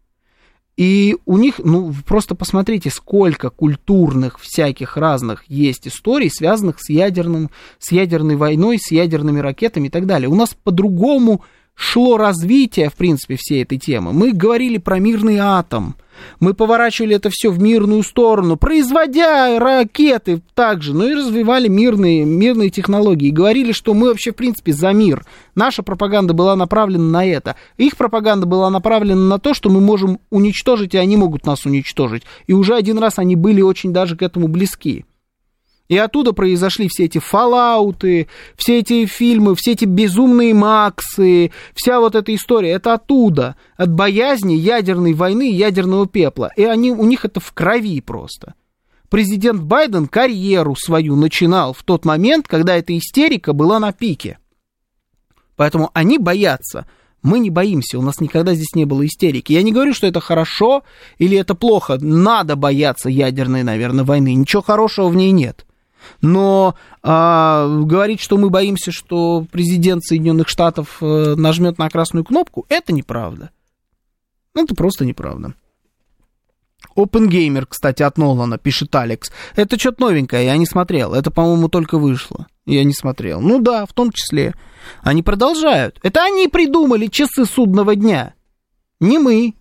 И 0.76 1.16
у 1.24 1.38
них, 1.38 1.60
ну, 1.62 1.94
просто 2.04 2.34
посмотрите, 2.34 2.90
сколько 2.90 3.48
культурных 3.48 4.40
всяких 4.40 4.96
разных 4.96 5.44
есть 5.46 5.86
историй, 5.86 6.30
связанных 6.30 6.80
с 6.80 6.90
ядерным, 6.90 7.50
с 7.78 7.92
ядерной 7.92 8.34
войной, 8.34 8.78
с 8.78 8.90
ядерными 8.90 9.38
ракетами 9.38 9.86
и 9.86 9.90
так 9.90 10.04
далее. 10.04 10.28
У 10.28 10.34
нас 10.34 10.56
по-другому 10.64 11.44
шло 11.80 12.18
развитие, 12.18 12.90
в 12.90 12.94
принципе, 12.94 13.36
всей 13.38 13.62
этой 13.62 13.78
темы, 13.78 14.12
мы 14.12 14.32
говорили 14.32 14.76
про 14.76 14.98
мирный 14.98 15.38
атом, 15.38 15.96
мы 16.38 16.52
поворачивали 16.52 17.16
это 17.16 17.30
все 17.30 17.50
в 17.50 17.58
мирную 17.58 18.02
сторону, 18.02 18.58
производя 18.58 19.58
ракеты 19.58 20.42
также, 20.54 20.92
ну 20.94 21.08
и 21.08 21.14
развивали 21.14 21.68
мирные, 21.68 22.26
мирные 22.26 22.68
технологии. 22.68 23.30
Говорили, 23.30 23.72
что 23.72 23.94
мы 23.94 24.08
вообще, 24.08 24.32
в 24.32 24.36
принципе, 24.36 24.74
за 24.74 24.92
мир. 24.92 25.24
Наша 25.54 25.82
пропаганда 25.82 26.34
была 26.34 26.56
направлена 26.56 27.04
на 27.04 27.24
это. 27.24 27.56
Их 27.78 27.96
пропаганда 27.96 28.44
была 28.44 28.68
направлена 28.68 29.22
на 29.22 29.38
то, 29.38 29.54
что 29.54 29.70
мы 29.70 29.80
можем 29.80 30.18
уничтожить, 30.28 30.94
и 30.94 30.98
они 30.98 31.16
могут 31.16 31.46
нас 31.46 31.64
уничтожить. 31.64 32.24
И 32.46 32.52
уже 32.52 32.74
один 32.74 32.98
раз 32.98 33.18
они 33.18 33.34
были 33.34 33.62
очень 33.62 33.94
даже 33.94 34.14
к 34.14 34.22
этому 34.22 34.48
близки. 34.48 35.06
И 35.90 35.98
оттуда 35.98 36.32
произошли 36.32 36.86
все 36.86 37.06
эти 37.06 37.18
фоллауты, 37.18 38.28
все 38.56 38.78
эти 38.78 39.06
фильмы, 39.06 39.56
все 39.56 39.72
эти 39.72 39.86
безумные 39.86 40.54
Максы, 40.54 41.50
вся 41.74 41.98
вот 41.98 42.14
эта 42.14 42.32
история. 42.32 42.70
Это 42.70 42.94
оттуда, 42.94 43.56
от 43.76 43.92
боязни 43.92 44.52
ядерной 44.52 45.14
войны, 45.14 45.50
ядерного 45.50 46.06
пепла. 46.06 46.52
И 46.54 46.62
они, 46.62 46.92
у 46.92 47.04
них 47.04 47.24
это 47.24 47.40
в 47.40 47.52
крови 47.52 48.00
просто. 48.00 48.54
Президент 49.08 49.62
Байден 49.62 50.06
карьеру 50.06 50.76
свою 50.76 51.16
начинал 51.16 51.72
в 51.72 51.82
тот 51.82 52.04
момент, 52.04 52.46
когда 52.46 52.76
эта 52.76 52.96
истерика 52.96 53.52
была 53.52 53.80
на 53.80 53.92
пике. 53.92 54.38
Поэтому 55.56 55.90
они 55.92 56.18
боятся. 56.18 56.86
Мы 57.20 57.40
не 57.40 57.50
боимся, 57.50 57.98
у 57.98 58.02
нас 58.02 58.20
никогда 58.20 58.54
здесь 58.54 58.76
не 58.76 58.84
было 58.84 59.04
истерики. 59.04 59.52
Я 59.52 59.64
не 59.64 59.72
говорю, 59.72 59.92
что 59.92 60.06
это 60.06 60.20
хорошо 60.20 60.84
или 61.18 61.36
это 61.36 61.56
плохо. 61.56 61.98
Надо 62.00 62.54
бояться 62.54 63.08
ядерной, 63.08 63.64
наверное, 63.64 64.04
войны. 64.04 64.34
Ничего 64.34 64.62
хорошего 64.62 65.08
в 65.08 65.16
ней 65.16 65.32
нет. 65.32 65.66
Но 66.20 66.74
а, 67.02 67.66
говорить, 67.84 68.20
что 68.20 68.36
мы 68.36 68.50
боимся, 68.50 68.92
что 68.92 69.46
президент 69.50 70.04
Соединенных 70.04 70.48
Штатов 70.48 70.98
а, 71.00 71.34
нажмет 71.36 71.78
на 71.78 71.88
красную 71.88 72.24
кнопку, 72.24 72.66
это 72.68 72.92
неправда. 72.92 73.50
Это 74.54 74.74
просто 74.74 75.04
неправда. 75.04 75.54
OpenGamer, 76.96 77.66
кстати, 77.68 78.02
от 78.02 78.18
Нолана, 78.18 78.58
пишет 78.58 78.94
Алекс. 78.94 79.30
Это 79.54 79.78
что-то 79.78 80.02
новенькое, 80.02 80.46
я 80.46 80.56
не 80.56 80.66
смотрел. 80.66 81.14
Это, 81.14 81.30
по-моему, 81.30 81.68
только 81.68 81.98
вышло. 81.98 82.46
Я 82.66 82.84
не 82.84 82.92
смотрел. 82.92 83.40
Ну 83.40 83.60
да, 83.60 83.86
в 83.86 83.92
том 83.92 84.10
числе. 84.12 84.54
Они 85.02 85.22
продолжают. 85.22 85.98
Это 86.02 86.24
они 86.24 86.48
придумали 86.48 87.06
часы 87.06 87.44
судного 87.44 87.94
дня. 87.94 88.34
Не 89.00 89.18
мы. 89.18 89.54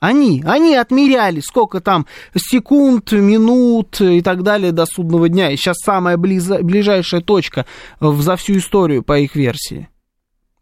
Они, 0.00 0.44
они 0.46 0.76
отмеряли, 0.76 1.40
сколько 1.40 1.80
там 1.80 2.06
секунд, 2.36 3.10
минут 3.12 4.00
и 4.00 4.22
так 4.22 4.42
далее 4.42 4.70
до 4.70 4.86
судного 4.86 5.28
дня. 5.28 5.50
И 5.50 5.56
сейчас 5.56 5.78
самая 5.78 6.16
близа, 6.16 6.62
ближайшая 6.62 7.20
точка 7.20 7.66
за 8.00 8.36
всю 8.36 8.58
историю 8.58 9.02
по 9.02 9.18
их 9.18 9.34
версии. 9.34 9.88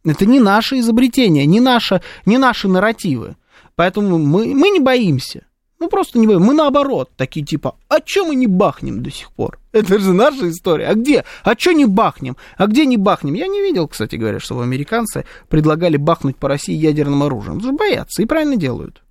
Это 0.05 0.25
не 0.25 0.41
наше 0.41 0.79
изобретение, 0.79 1.45
не, 1.47 1.61
наше, 1.61 2.01
не 2.25 2.39
наши 2.39 2.69
нарративы. 2.69 3.37
Поэтому 3.75 4.19
мы, 4.19 4.55
мы 4.55 4.71
не 4.71 4.81
боимся. 4.81 5.45
Ну, 5.79 5.89
просто 5.89 6.19
не 6.19 6.27
боимся. 6.27 6.47
Мы 6.47 6.55
наоборот, 6.55 7.11
такие 7.17 7.45
типа, 7.45 7.77
а 7.89 8.01
чё 8.01 8.25
мы 8.25 8.37
не 8.37 8.47
бахнем 8.47 9.03
до 9.03 9.11
сих 9.11 9.31
пор? 9.33 9.59
Это 9.73 9.99
же 9.99 10.15
наша 10.15 10.49
история. 10.49 10.87
А 10.87 10.95
где? 10.95 11.25
А 11.45 11.55
чё 11.55 11.73
не 11.73 11.85
бахнем? 11.85 12.39
А 12.57 12.67
где 12.67 12.87
не 12.87 12.97
бахнем? 12.97 13.35
Я 13.35 13.49
не 13.49 13.61
видел, 13.61 13.87
кстати 13.87 14.17
говоря, 14.17 14.41
что 14.41 14.59
американцы 14.59 15.27
предлагали 15.51 15.99
бахнуть 15.99 16.37
по 16.37 16.49
России 16.49 16.75
ядерным 16.75 17.23
оружием. 17.23 17.57
Потому 17.59 17.77
что 17.77 17.85
боятся 17.85 18.23
и 18.23 18.27
правильно 18.27 18.57
делают. 18.57 19.03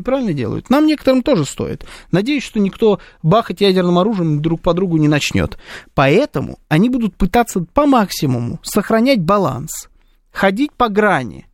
И 0.00 0.02
правильно 0.02 0.32
делают. 0.32 0.70
Нам 0.70 0.86
некоторым 0.86 1.22
тоже 1.22 1.44
стоит. 1.44 1.84
Надеюсь, 2.10 2.42
что 2.42 2.58
никто 2.58 3.00
бахать 3.22 3.60
ядерным 3.60 3.98
оружием 3.98 4.40
друг 4.40 4.62
по 4.62 4.72
другу 4.72 4.96
не 4.96 5.08
начнет. 5.08 5.58
Поэтому 5.94 6.58
они 6.70 6.88
будут 6.88 7.16
пытаться 7.16 7.62
по 7.74 7.84
максимуму 7.84 8.60
сохранять 8.62 9.20
баланс, 9.20 9.90
ходить 10.32 10.72
по 10.72 10.88
грани. 10.88 11.46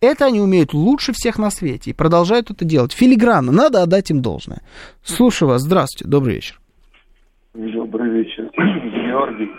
Это 0.00 0.24
они 0.24 0.40
умеют 0.40 0.72
лучше 0.72 1.12
всех 1.12 1.38
на 1.38 1.50
свете 1.50 1.90
и 1.90 1.94
продолжают 1.94 2.50
это 2.50 2.64
делать. 2.64 2.92
Филигранно, 2.92 3.52
надо 3.52 3.82
отдать 3.82 4.10
им 4.10 4.22
должное. 4.22 4.62
Слушаю 5.02 5.50
вас, 5.50 5.60
здравствуйте, 5.60 6.10
добрый 6.10 6.36
вечер. 6.36 6.58
Добрый 7.52 8.10
вечер, 8.10 8.44
Георгий, 8.56 9.50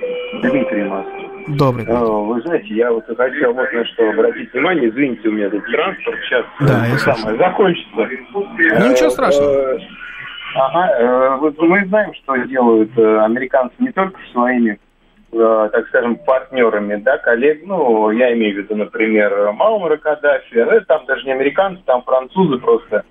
Дмитрий 0.42 0.86
Москва. 0.86 1.33
Добрый. 1.48 1.86
А, 1.88 2.04
вы 2.04 2.42
знаете, 2.42 2.74
я 2.74 2.92
вот 2.92 3.06
хотел 3.06 3.54
вот 3.54 3.74
на 3.74 3.86
что 3.86 4.10
обратить 4.10 4.54
внимание. 4.54 4.90
Извините, 4.90 5.30
у 5.30 5.32
меня 5.32 5.50
тут 5.50 5.64
транспорт 5.66 6.18
сейчас 6.24 6.46
да, 6.62 6.86
я 6.86 6.98
самое 6.98 7.38
закончится. 7.38 8.10
Ну, 8.32 8.92
ничего 8.92 9.10
страшного. 9.10 9.52
Э, 9.52 9.80
ага, 10.56 11.00
э, 11.00 11.38
вот 11.38 11.58
мы 11.60 11.86
знаем, 11.86 12.14
что 12.14 12.36
делают 12.46 12.92
э, 12.98 13.20
американцы 13.20 13.76
не 13.80 13.92
только 13.92 14.20
своими, 14.32 14.80
так 15.32 15.88
скажем, 15.88 16.18
партнерами, 16.18 16.96
да, 16.98 17.18
коллег, 17.18 17.62
ну, 17.66 18.12
я 18.12 18.34
имею 18.34 18.54
в 18.54 18.58
виду, 18.60 18.76
например, 18.76 19.52
Маумара 19.54 19.98
Каддафи, 19.98 20.56
ну, 20.56 20.80
там 20.88 21.06
даже 21.08 21.26
не 21.26 21.32
американцы, 21.32 21.82
там 21.86 22.04
французы 22.04 22.60
просто, 22.60 23.04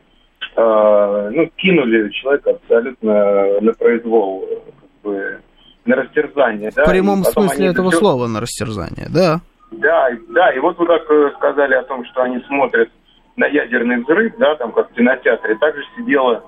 ну, 0.55 1.51
кинули 1.57 2.11
человека 2.11 2.51
абсолютно 2.51 3.61
на 3.61 3.73
произвол, 3.73 4.49
как 4.49 5.03
бы, 5.03 5.41
на 5.85 5.97
растерзание. 5.97 6.71
В 6.71 6.75
да, 6.75 6.85
прямом 6.85 7.25
смысле 7.25 7.67
этого 7.67 7.91
все... 7.91 7.99
слова 7.99 8.27
на 8.27 8.41
растерзание, 8.41 9.07
да. 9.09 9.41
Да, 9.71 10.09
да, 10.29 10.53
и 10.53 10.59
вот 10.59 10.79
вы 10.79 10.87
как 10.87 11.11
э, 11.11 11.33
сказали 11.37 11.75
о 11.75 11.83
том, 11.85 12.05
что 12.05 12.23
они 12.23 12.41
смотрят 12.47 12.91
на 13.37 13.47
ядерный 13.47 14.03
взрыв, 14.03 14.35
да, 14.39 14.55
там 14.57 14.73
как 14.73 14.91
в 14.91 14.95
кинотеатре, 14.95 15.57
также 15.57 15.83
сидела, 15.97 16.45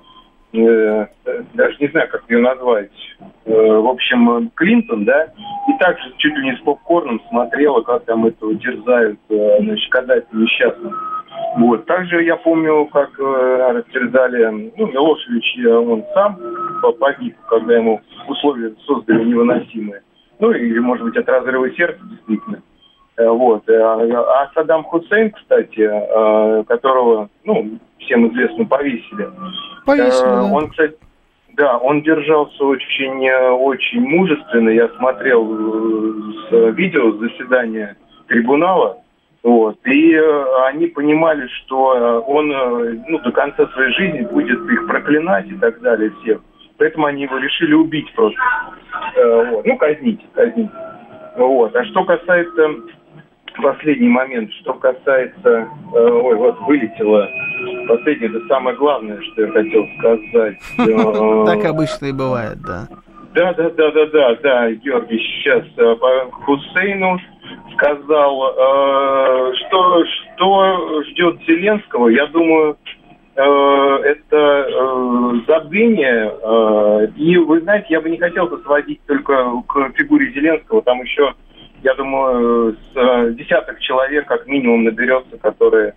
э, 0.52 1.06
даже 1.54 1.76
не 1.80 1.88
знаю, 1.88 2.08
как 2.10 2.22
ее 2.28 2.40
назвать, 2.40 2.90
э, 3.46 3.50
в 3.50 3.88
общем, 3.88 4.50
Клинтон, 4.54 5.04
да, 5.06 5.24
и 5.24 5.78
также 5.78 6.12
чуть 6.18 6.36
ли 6.36 6.50
не 6.50 6.56
с 6.56 6.60
попкорном 6.60 7.20
смотрела, 7.30 7.80
как 7.80 8.04
там 8.04 8.26
этого 8.26 8.54
терзают, 8.56 9.18
э, 9.30 9.58
значит, 9.60 9.90
Каддафи 9.90 10.26
несчастных. 10.32 11.13
Вот. 11.56 11.86
Также 11.86 12.22
я 12.24 12.36
помню, 12.36 12.86
как 12.86 13.10
э, 13.18 13.72
растерзали, 13.72 14.72
ну, 14.76 14.86
Милошевич, 14.86 15.58
э, 15.64 15.68
он 15.68 16.04
сам 16.14 16.38
погиб, 16.98 17.36
когда 17.48 17.76
ему 17.76 18.00
условия 18.28 18.74
создали 18.86 19.24
невыносимые. 19.24 20.02
Ну, 20.40 20.50
или, 20.50 20.78
может 20.78 21.04
быть, 21.04 21.16
от 21.16 21.28
разрыва 21.28 21.70
сердца, 21.70 22.00
действительно. 22.04 22.62
Э, 23.16 23.28
вот. 23.28 23.68
Э, 23.68 23.80
а 23.80 24.50
Саддам 24.54 24.84
Хусейн, 24.84 25.30
кстати, 25.30 25.80
э, 25.80 26.64
которого, 26.64 27.28
ну, 27.44 27.78
всем 27.98 28.28
известно, 28.28 28.64
повесили. 28.64 29.28
Повесили. 29.86 30.52
Он, 30.52 30.68
кстати, 30.70 30.96
да, 31.56 31.78
он 31.78 32.02
держался 32.02 32.64
очень, 32.64 33.30
очень 33.30 34.00
мужественно. 34.00 34.70
Я 34.70 34.88
смотрел 34.98 35.46
с 36.48 36.70
видео 36.72 37.12
заседания 37.12 37.96
трибунала. 38.26 38.98
Вот. 39.44 39.76
И 39.84 40.14
э, 40.14 40.44
они 40.68 40.86
понимали, 40.86 41.46
что 41.48 41.94
э, 41.94 42.18
он 42.26 42.50
э, 42.50 42.98
ну, 43.08 43.18
до 43.18 43.30
конца 43.30 43.66
своей 43.68 43.92
жизни 43.92 44.22
будет 44.22 44.58
их 44.70 44.86
проклинать 44.86 45.46
и 45.50 45.54
так 45.56 45.80
далее 45.82 46.10
всех. 46.22 46.40
Поэтому 46.78 47.06
они 47.06 47.24
его 47.24 47.36
решили 47.36 47.74
убить 47.74 48.10
просто. 48.14 48.40
Вот. 49.52 49.66
Ну, 49.66 49.76
казнить, 49.76 50.20
казнить. 50.32 50.70
Вот. 51.36 51.76
А 51.76 51.84
что 51.84 52.04
касается 52.04 52.70
последний 53.62 54.08
момент, 54.08 54.50
что 54.62 54.72
касается, 54.74 55.68
ой, 55.92 56.36
вот 56.36 56.58
вылетело 56.62 57.28
последнее, 57.86 58.30
это 58.30 58.40
самое 58.48 58.76
главное, 58.76 59.20
что 59.20 59.42
я 59.42 59.52
хотел 59.52 59.86
сказать. 59.98 60.56
Так 61.46 61.64
обычно 61.66 62.06
и 62.06 62.12
бывает, 62.12 62.60
да. 62.62 62.88
Да, 63.34 63.52
да, 63.54 63.70
да, 63.70 63.90
да, 63.90 64.06
да, 64.06 64.34
да, 64.42 64.70
Георгий, 64.72 65.18
сейчас 65.18 65.64
по 65.76 66.30
Хусейну 66.32 67.18
сказал, 67.74 68.54
э, 68.56 69.52
что, 69.54 70.04
что 70.04 71.02
ждет 71.04 71.40
Зеленского, 71.46 72.08
я 72.08 72.26
думаю, 72.26 72.76
э, 73.36 73.42
это 73.42 74.36
э, 74.36 75.32
забвение. 75.46 76.32
Э, 76.42 77.06
и 77.16 77.36
вы 77.38 77.60
знаете, 77.60 77.86
я 77.90 78.00
бы 78.00 78.10
не 78.10 78.18
хотел 78.18 78.46
это 78.46 78.58
сводить 78.58 79.00
только 79.06 79.62
к 79.66 79.92
фигуре 79.94 80.32
Зеленского. 80.32 80.82
Там 80.82 81.02
еще, 81.02 81.34
я 81.82 81.94
думаю, 81.94 82.74
с 82.74 82.96
э, 82.96 83.32
десяток 83.32 83.80
человек 83.80 84.26
как 84.26 84.46
минимум 84.46 84.84
наберется, 84.84 85.36
которые 85.38 85.94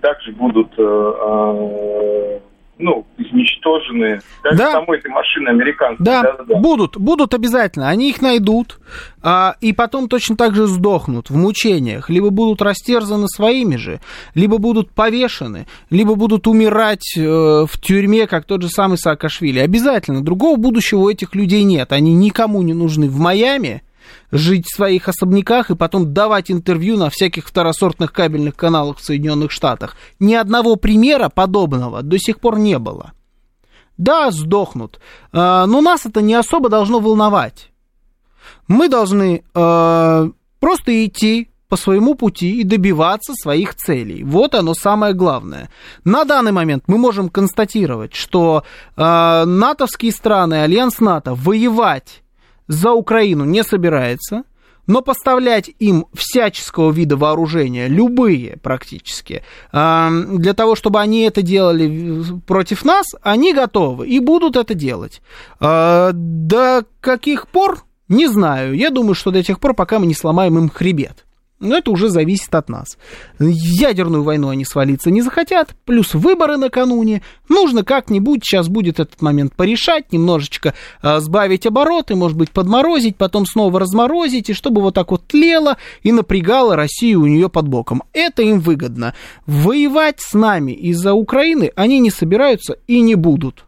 также 0.00 0.32
будут 0.32 0.72
э, 0.78 0.82
э 0.82 2.40
ну, 2.78 3.06
изничтожены. 3.16 4.20
Даже 4.44 4.58
да. 4.58 4.72
самой 4.72 4.98
этой 4.98 5.10
машины 5.10 5.48
американской. 5.48 6.04
Да, 6.04 6.22
да, 6.22 6.44
да, 6.44 6.56
будут, 6.56 6.96
будут 6.96 7.32
обязательно. 7.34 7.88
Они 7.88 8.10
их 8.10 8.20
найдут, 8.20 8.78
а, 9.22 9.56
и 9.60 9.72
потом 9.72 10.08
точно 10.08 10.36
так 10.36 10.54
же 10.54 10.66
сдохнут 10.66 11.30
в 11.30 11.36
мучениях. 11.36 12.10
Либо 12.10 12.30
будут 12.30 12.60
растерзаны 12.60 13.28
своими 13.28 13.76
же, 13.76 14.00
либо 14.34 14.58
будут 14.58 14.90
повешены, 14.90 15.66
либо 15.90 16.14
будут 16.14 16.46
умирать 16.46 17.16
э, 17.16 17.20
в 17.22 17.80
тюрьме, 17.80 18.26
как 18.26 18.44
тот 18.44 18.62
же 18.62 18.68
самый 18.68 18.98
Саакашвили. 18.98 19.58
Обязательно. 19.58 20.22
Другого 20.22 20.56
будущего 20.56 21.00
у 21.00 21.10
этих 21.10 21.34
людей 21.34 21.64
нет. 21.64 21.92
Они 21.92 22.12
никому 22.12 22.62
не 22.62 22.74
нужны 22.74 23.08
в 23.08 23.18
Майами 23.18 23.82
жить 24.30 24.66
в 24.66 24.74
своих 24.74 25.08
особняках 25.08 25.70
и 25.70 25.76
потом 25.76 26.12
давать 26.12 26.50
интервью 26.50 26.96
на 26.96 27.10
всяких 27.10 27.46
второсортных 27.46 28.12
кабельных 28.12 28.56
каналах 28.56 28.98
в 28.98 29.04
Соединенных 29.04 29.50
Штатах. 29.50 29.96
Ни 30.18 30.34
одного 30.34 30.76
примера 30.76 31.28
подобного 31.28 32.02
до 32.02 32.18
сих 32.18 32.40
пор 32.40 32.58
не 32.58 32.78
было. 32.78 33.12
Да, 33.96 34.30
сдохнут, 34.30 35.00
а, 35.32 35.66
но 35.66 35.80
нас 35.80 36.04
это 36.04 36.20
не 36.20 36.34
особо 36.34 36.68
должно 36.68 37.00
волновать. 37.00 37.70
Мы 38.68 38.88
должны 38.88 39.42
э, 39.54 40.30
просто 40.60 41.04
идти 41.04 41.50
по 41.68 41.76
своему 41.76 42.14
пути 42.14 42.60
и 42.60 42.64
добиваться 42.64 43.32
своих 43.34 43.74
целей. 43.74 44.22
Вот 44.22 44.54
оно 44.54 44.74
самое 44.74 45.14
главное. 45.14 45.68
На 46.04 46.24
данный 46.24 46.52
момент 46.52 46.84
мы 46.86 46.98
можем 46.98 47.28
констатировать, 47.28 48.14
что 48.14 48.64
э, 48.96 49.44
натовские 49.44 50.12
страны, 50.12 50.62
альянс 50.62 51.00
НАТО 51.00 51.34
воевать 51.34 52.22
за 52.68 52.92
Украину 52.92 53.44
не 53.44 53.62
собирается– 53.62 54.42
но 54.86 55.02
поставлять 55.02 55.70
им 55.78 56.06
всяческого 56.14 56.90
вида 56.92 57.16
вооружения, 57.16 57.88
любые 57.88 58.56
практически, 58.62 59.42
для 59.72 60.54
того, 60.54 60.74
чтобы 60.74 61.00
они 61.00 61.22
это 61.22 61.42
делали 61.42 62.24
против 62.46 62.84
нас, 62.84 63.06
они 63.22 63.52
готовы 63.52 64.08
и 64.08 64.20
будут 64.20 64.56
это 64.56 64.74
делать. 64.74 65.20
А, 65.60 66.10
до 66.12 66.84
каких 67.00 67.48
пор? 67.48 67.82
Не 68.08 68.28
знаю. 68.28 68.74
Я 68.74 68.90
думаю, 68.90 69.14
что 69.14 69.32
до 69.32 69.42
тех 69.42 69.58
пор, 69.58 69.74
пока 69.74 69.98
мы 69.98 70.06
не 70.06 70.14
сломаем 70.14 70.58
им 70.58 70.68
хребет. 70.68 71.25
Но 71.58 71.78
это 71.78 71.90
уже 71.90 72.10
зависит 72.10 72.54
от 72.54 72.68
нас. 72.68 72.98
Ядерную 73.38 74.22
войну 74.22 74.50
они 74.50 74.66
свалиться 74.66 75.10
не 75.10 75.22
захотят, 75.22 75.74
плюс 75.86 76.12
выборы 76.12 76.58
накануне. 76.58 77.22
Нужно 77.48 77.82
как-нибудь, 77.82 78.44
сейчас 78.44 78.68
будет 78.68 79.00
этот 79.00 79.22
момент 79.22 79.54
порешать, 79.54 80.12
немножечко 80.12 80.74
э, 81.02 81.20
сбавить 81.20 81.66
обороты, 81.66 82.14
может 82.14 82.36
быть, 82.36 82.50
подморозить, 82.50 83.16
потом 83.16 83.46
снова 83.46 83.80
разморозить, 83.80 84.50
и 84.50 84.54
чтобы 84.54 84.82
вот 84.82 84.94
так 84.94 85.10
вот 85.10 85.26
тлело 85.26 85.78
и 86.02 86.12
напрягало 86.12 86.76
Россию 86.76 87.22
у 87.22 87.26
нее 87.26 87.48
под 87.48 87.68
боком. 87.68 88.02
Это 88.12 88.42
им 88.42 88.60
выгодно. 88.60 89.14
Воевать 89.46 90.20
с 90.20 90.34
нами 90.34 90.72
из-за 90.72 91.14
Украины 91.14 91.72
они 91.74 92.00
не 92.00 92.10
собираются 92.10 92.76
и 92.86 93.00
не 93.00 93.14
будут. 93.14 93.65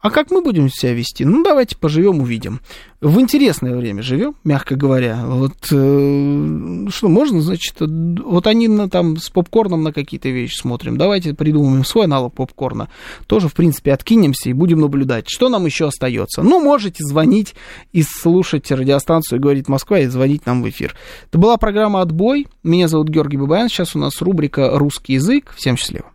А 0.00 0.10
как 0.10 0.30
мы 0.30 0.42
будем 0.42 0.68
себя 0.68 0.92
вести? 0.92 1.24
Ну, 1.24 1.42
давайте 1.42 1.74
поживем, 1.74 2.20
увидим. 2.20 2.60
В 3.00 3.18
интересное 3.18 3.74
время 3.74 4.02
живем, 4.02 4.36
мягко 4.44 4.76
говоря. 4.76 5.22
Вот 5.24 5.56
э, 5.72 6.86
что 6.90 7.08
можно, 7.08 7.40
значит, 7.40 7.76
вот 7.80 8.46
они 8.46 8.68
на, 8.68 8.90
там 8.90 9.16
с 9.16 9.30
попкорном 9.30 9.82
на 9.82 9.92
какие-то 9.92 10.28
вещи 10.28 10.60
смотрим. 10.60 10.98
Давайте 10.98 11.34
придумаем 11.34 11.84
свой 11.84 12.04
аналог 12.04 12.34
попкорна. 12.34 12.88
Тоже, 13.26 13.48
в 13.48 13.54
принципе, 13.54 13.92
откинемся 13.92 14.50
и 14.50 14.52
будем 14.52 14.80
наблюдать. 14.80 15.28
Что 15.28 15.48
нам 15.48 15.64
еще 15.64 15.88
остается? 15.88 16.42
Ну, 16.42 16.62
можете 16.62 17.02
звонить 17.02 17.54
и 17.92 18.02
слушать 18.02 18.70
радиостанцию 18.70 19.40
«Говорит 19.40 19.68
Москва» 19.68 19.98
и 19.98 20.06
звонить 20.06 20.44
нам 20.44 20.62
в 20.62 20.68
эфир. 20.68 20.94
Это 21.28 21.38
была 21.38 21.56
программа 21.56 22.02
«Отбой». 22.02 22.46
Меня 22.62 22.88
зовут 22.88 23.08
Георгий 23.08 23.38
Бабаян. 23.38 23.68
Сейчас 23.68 23.96
у 23.96 23.98
нас 23.98 24.20
рубрика 24.20 24.78
«Русский 24.78 25.14
язык». 25.14 25.54
Всем 25.56 25.76
счастливо. 25.76 26.04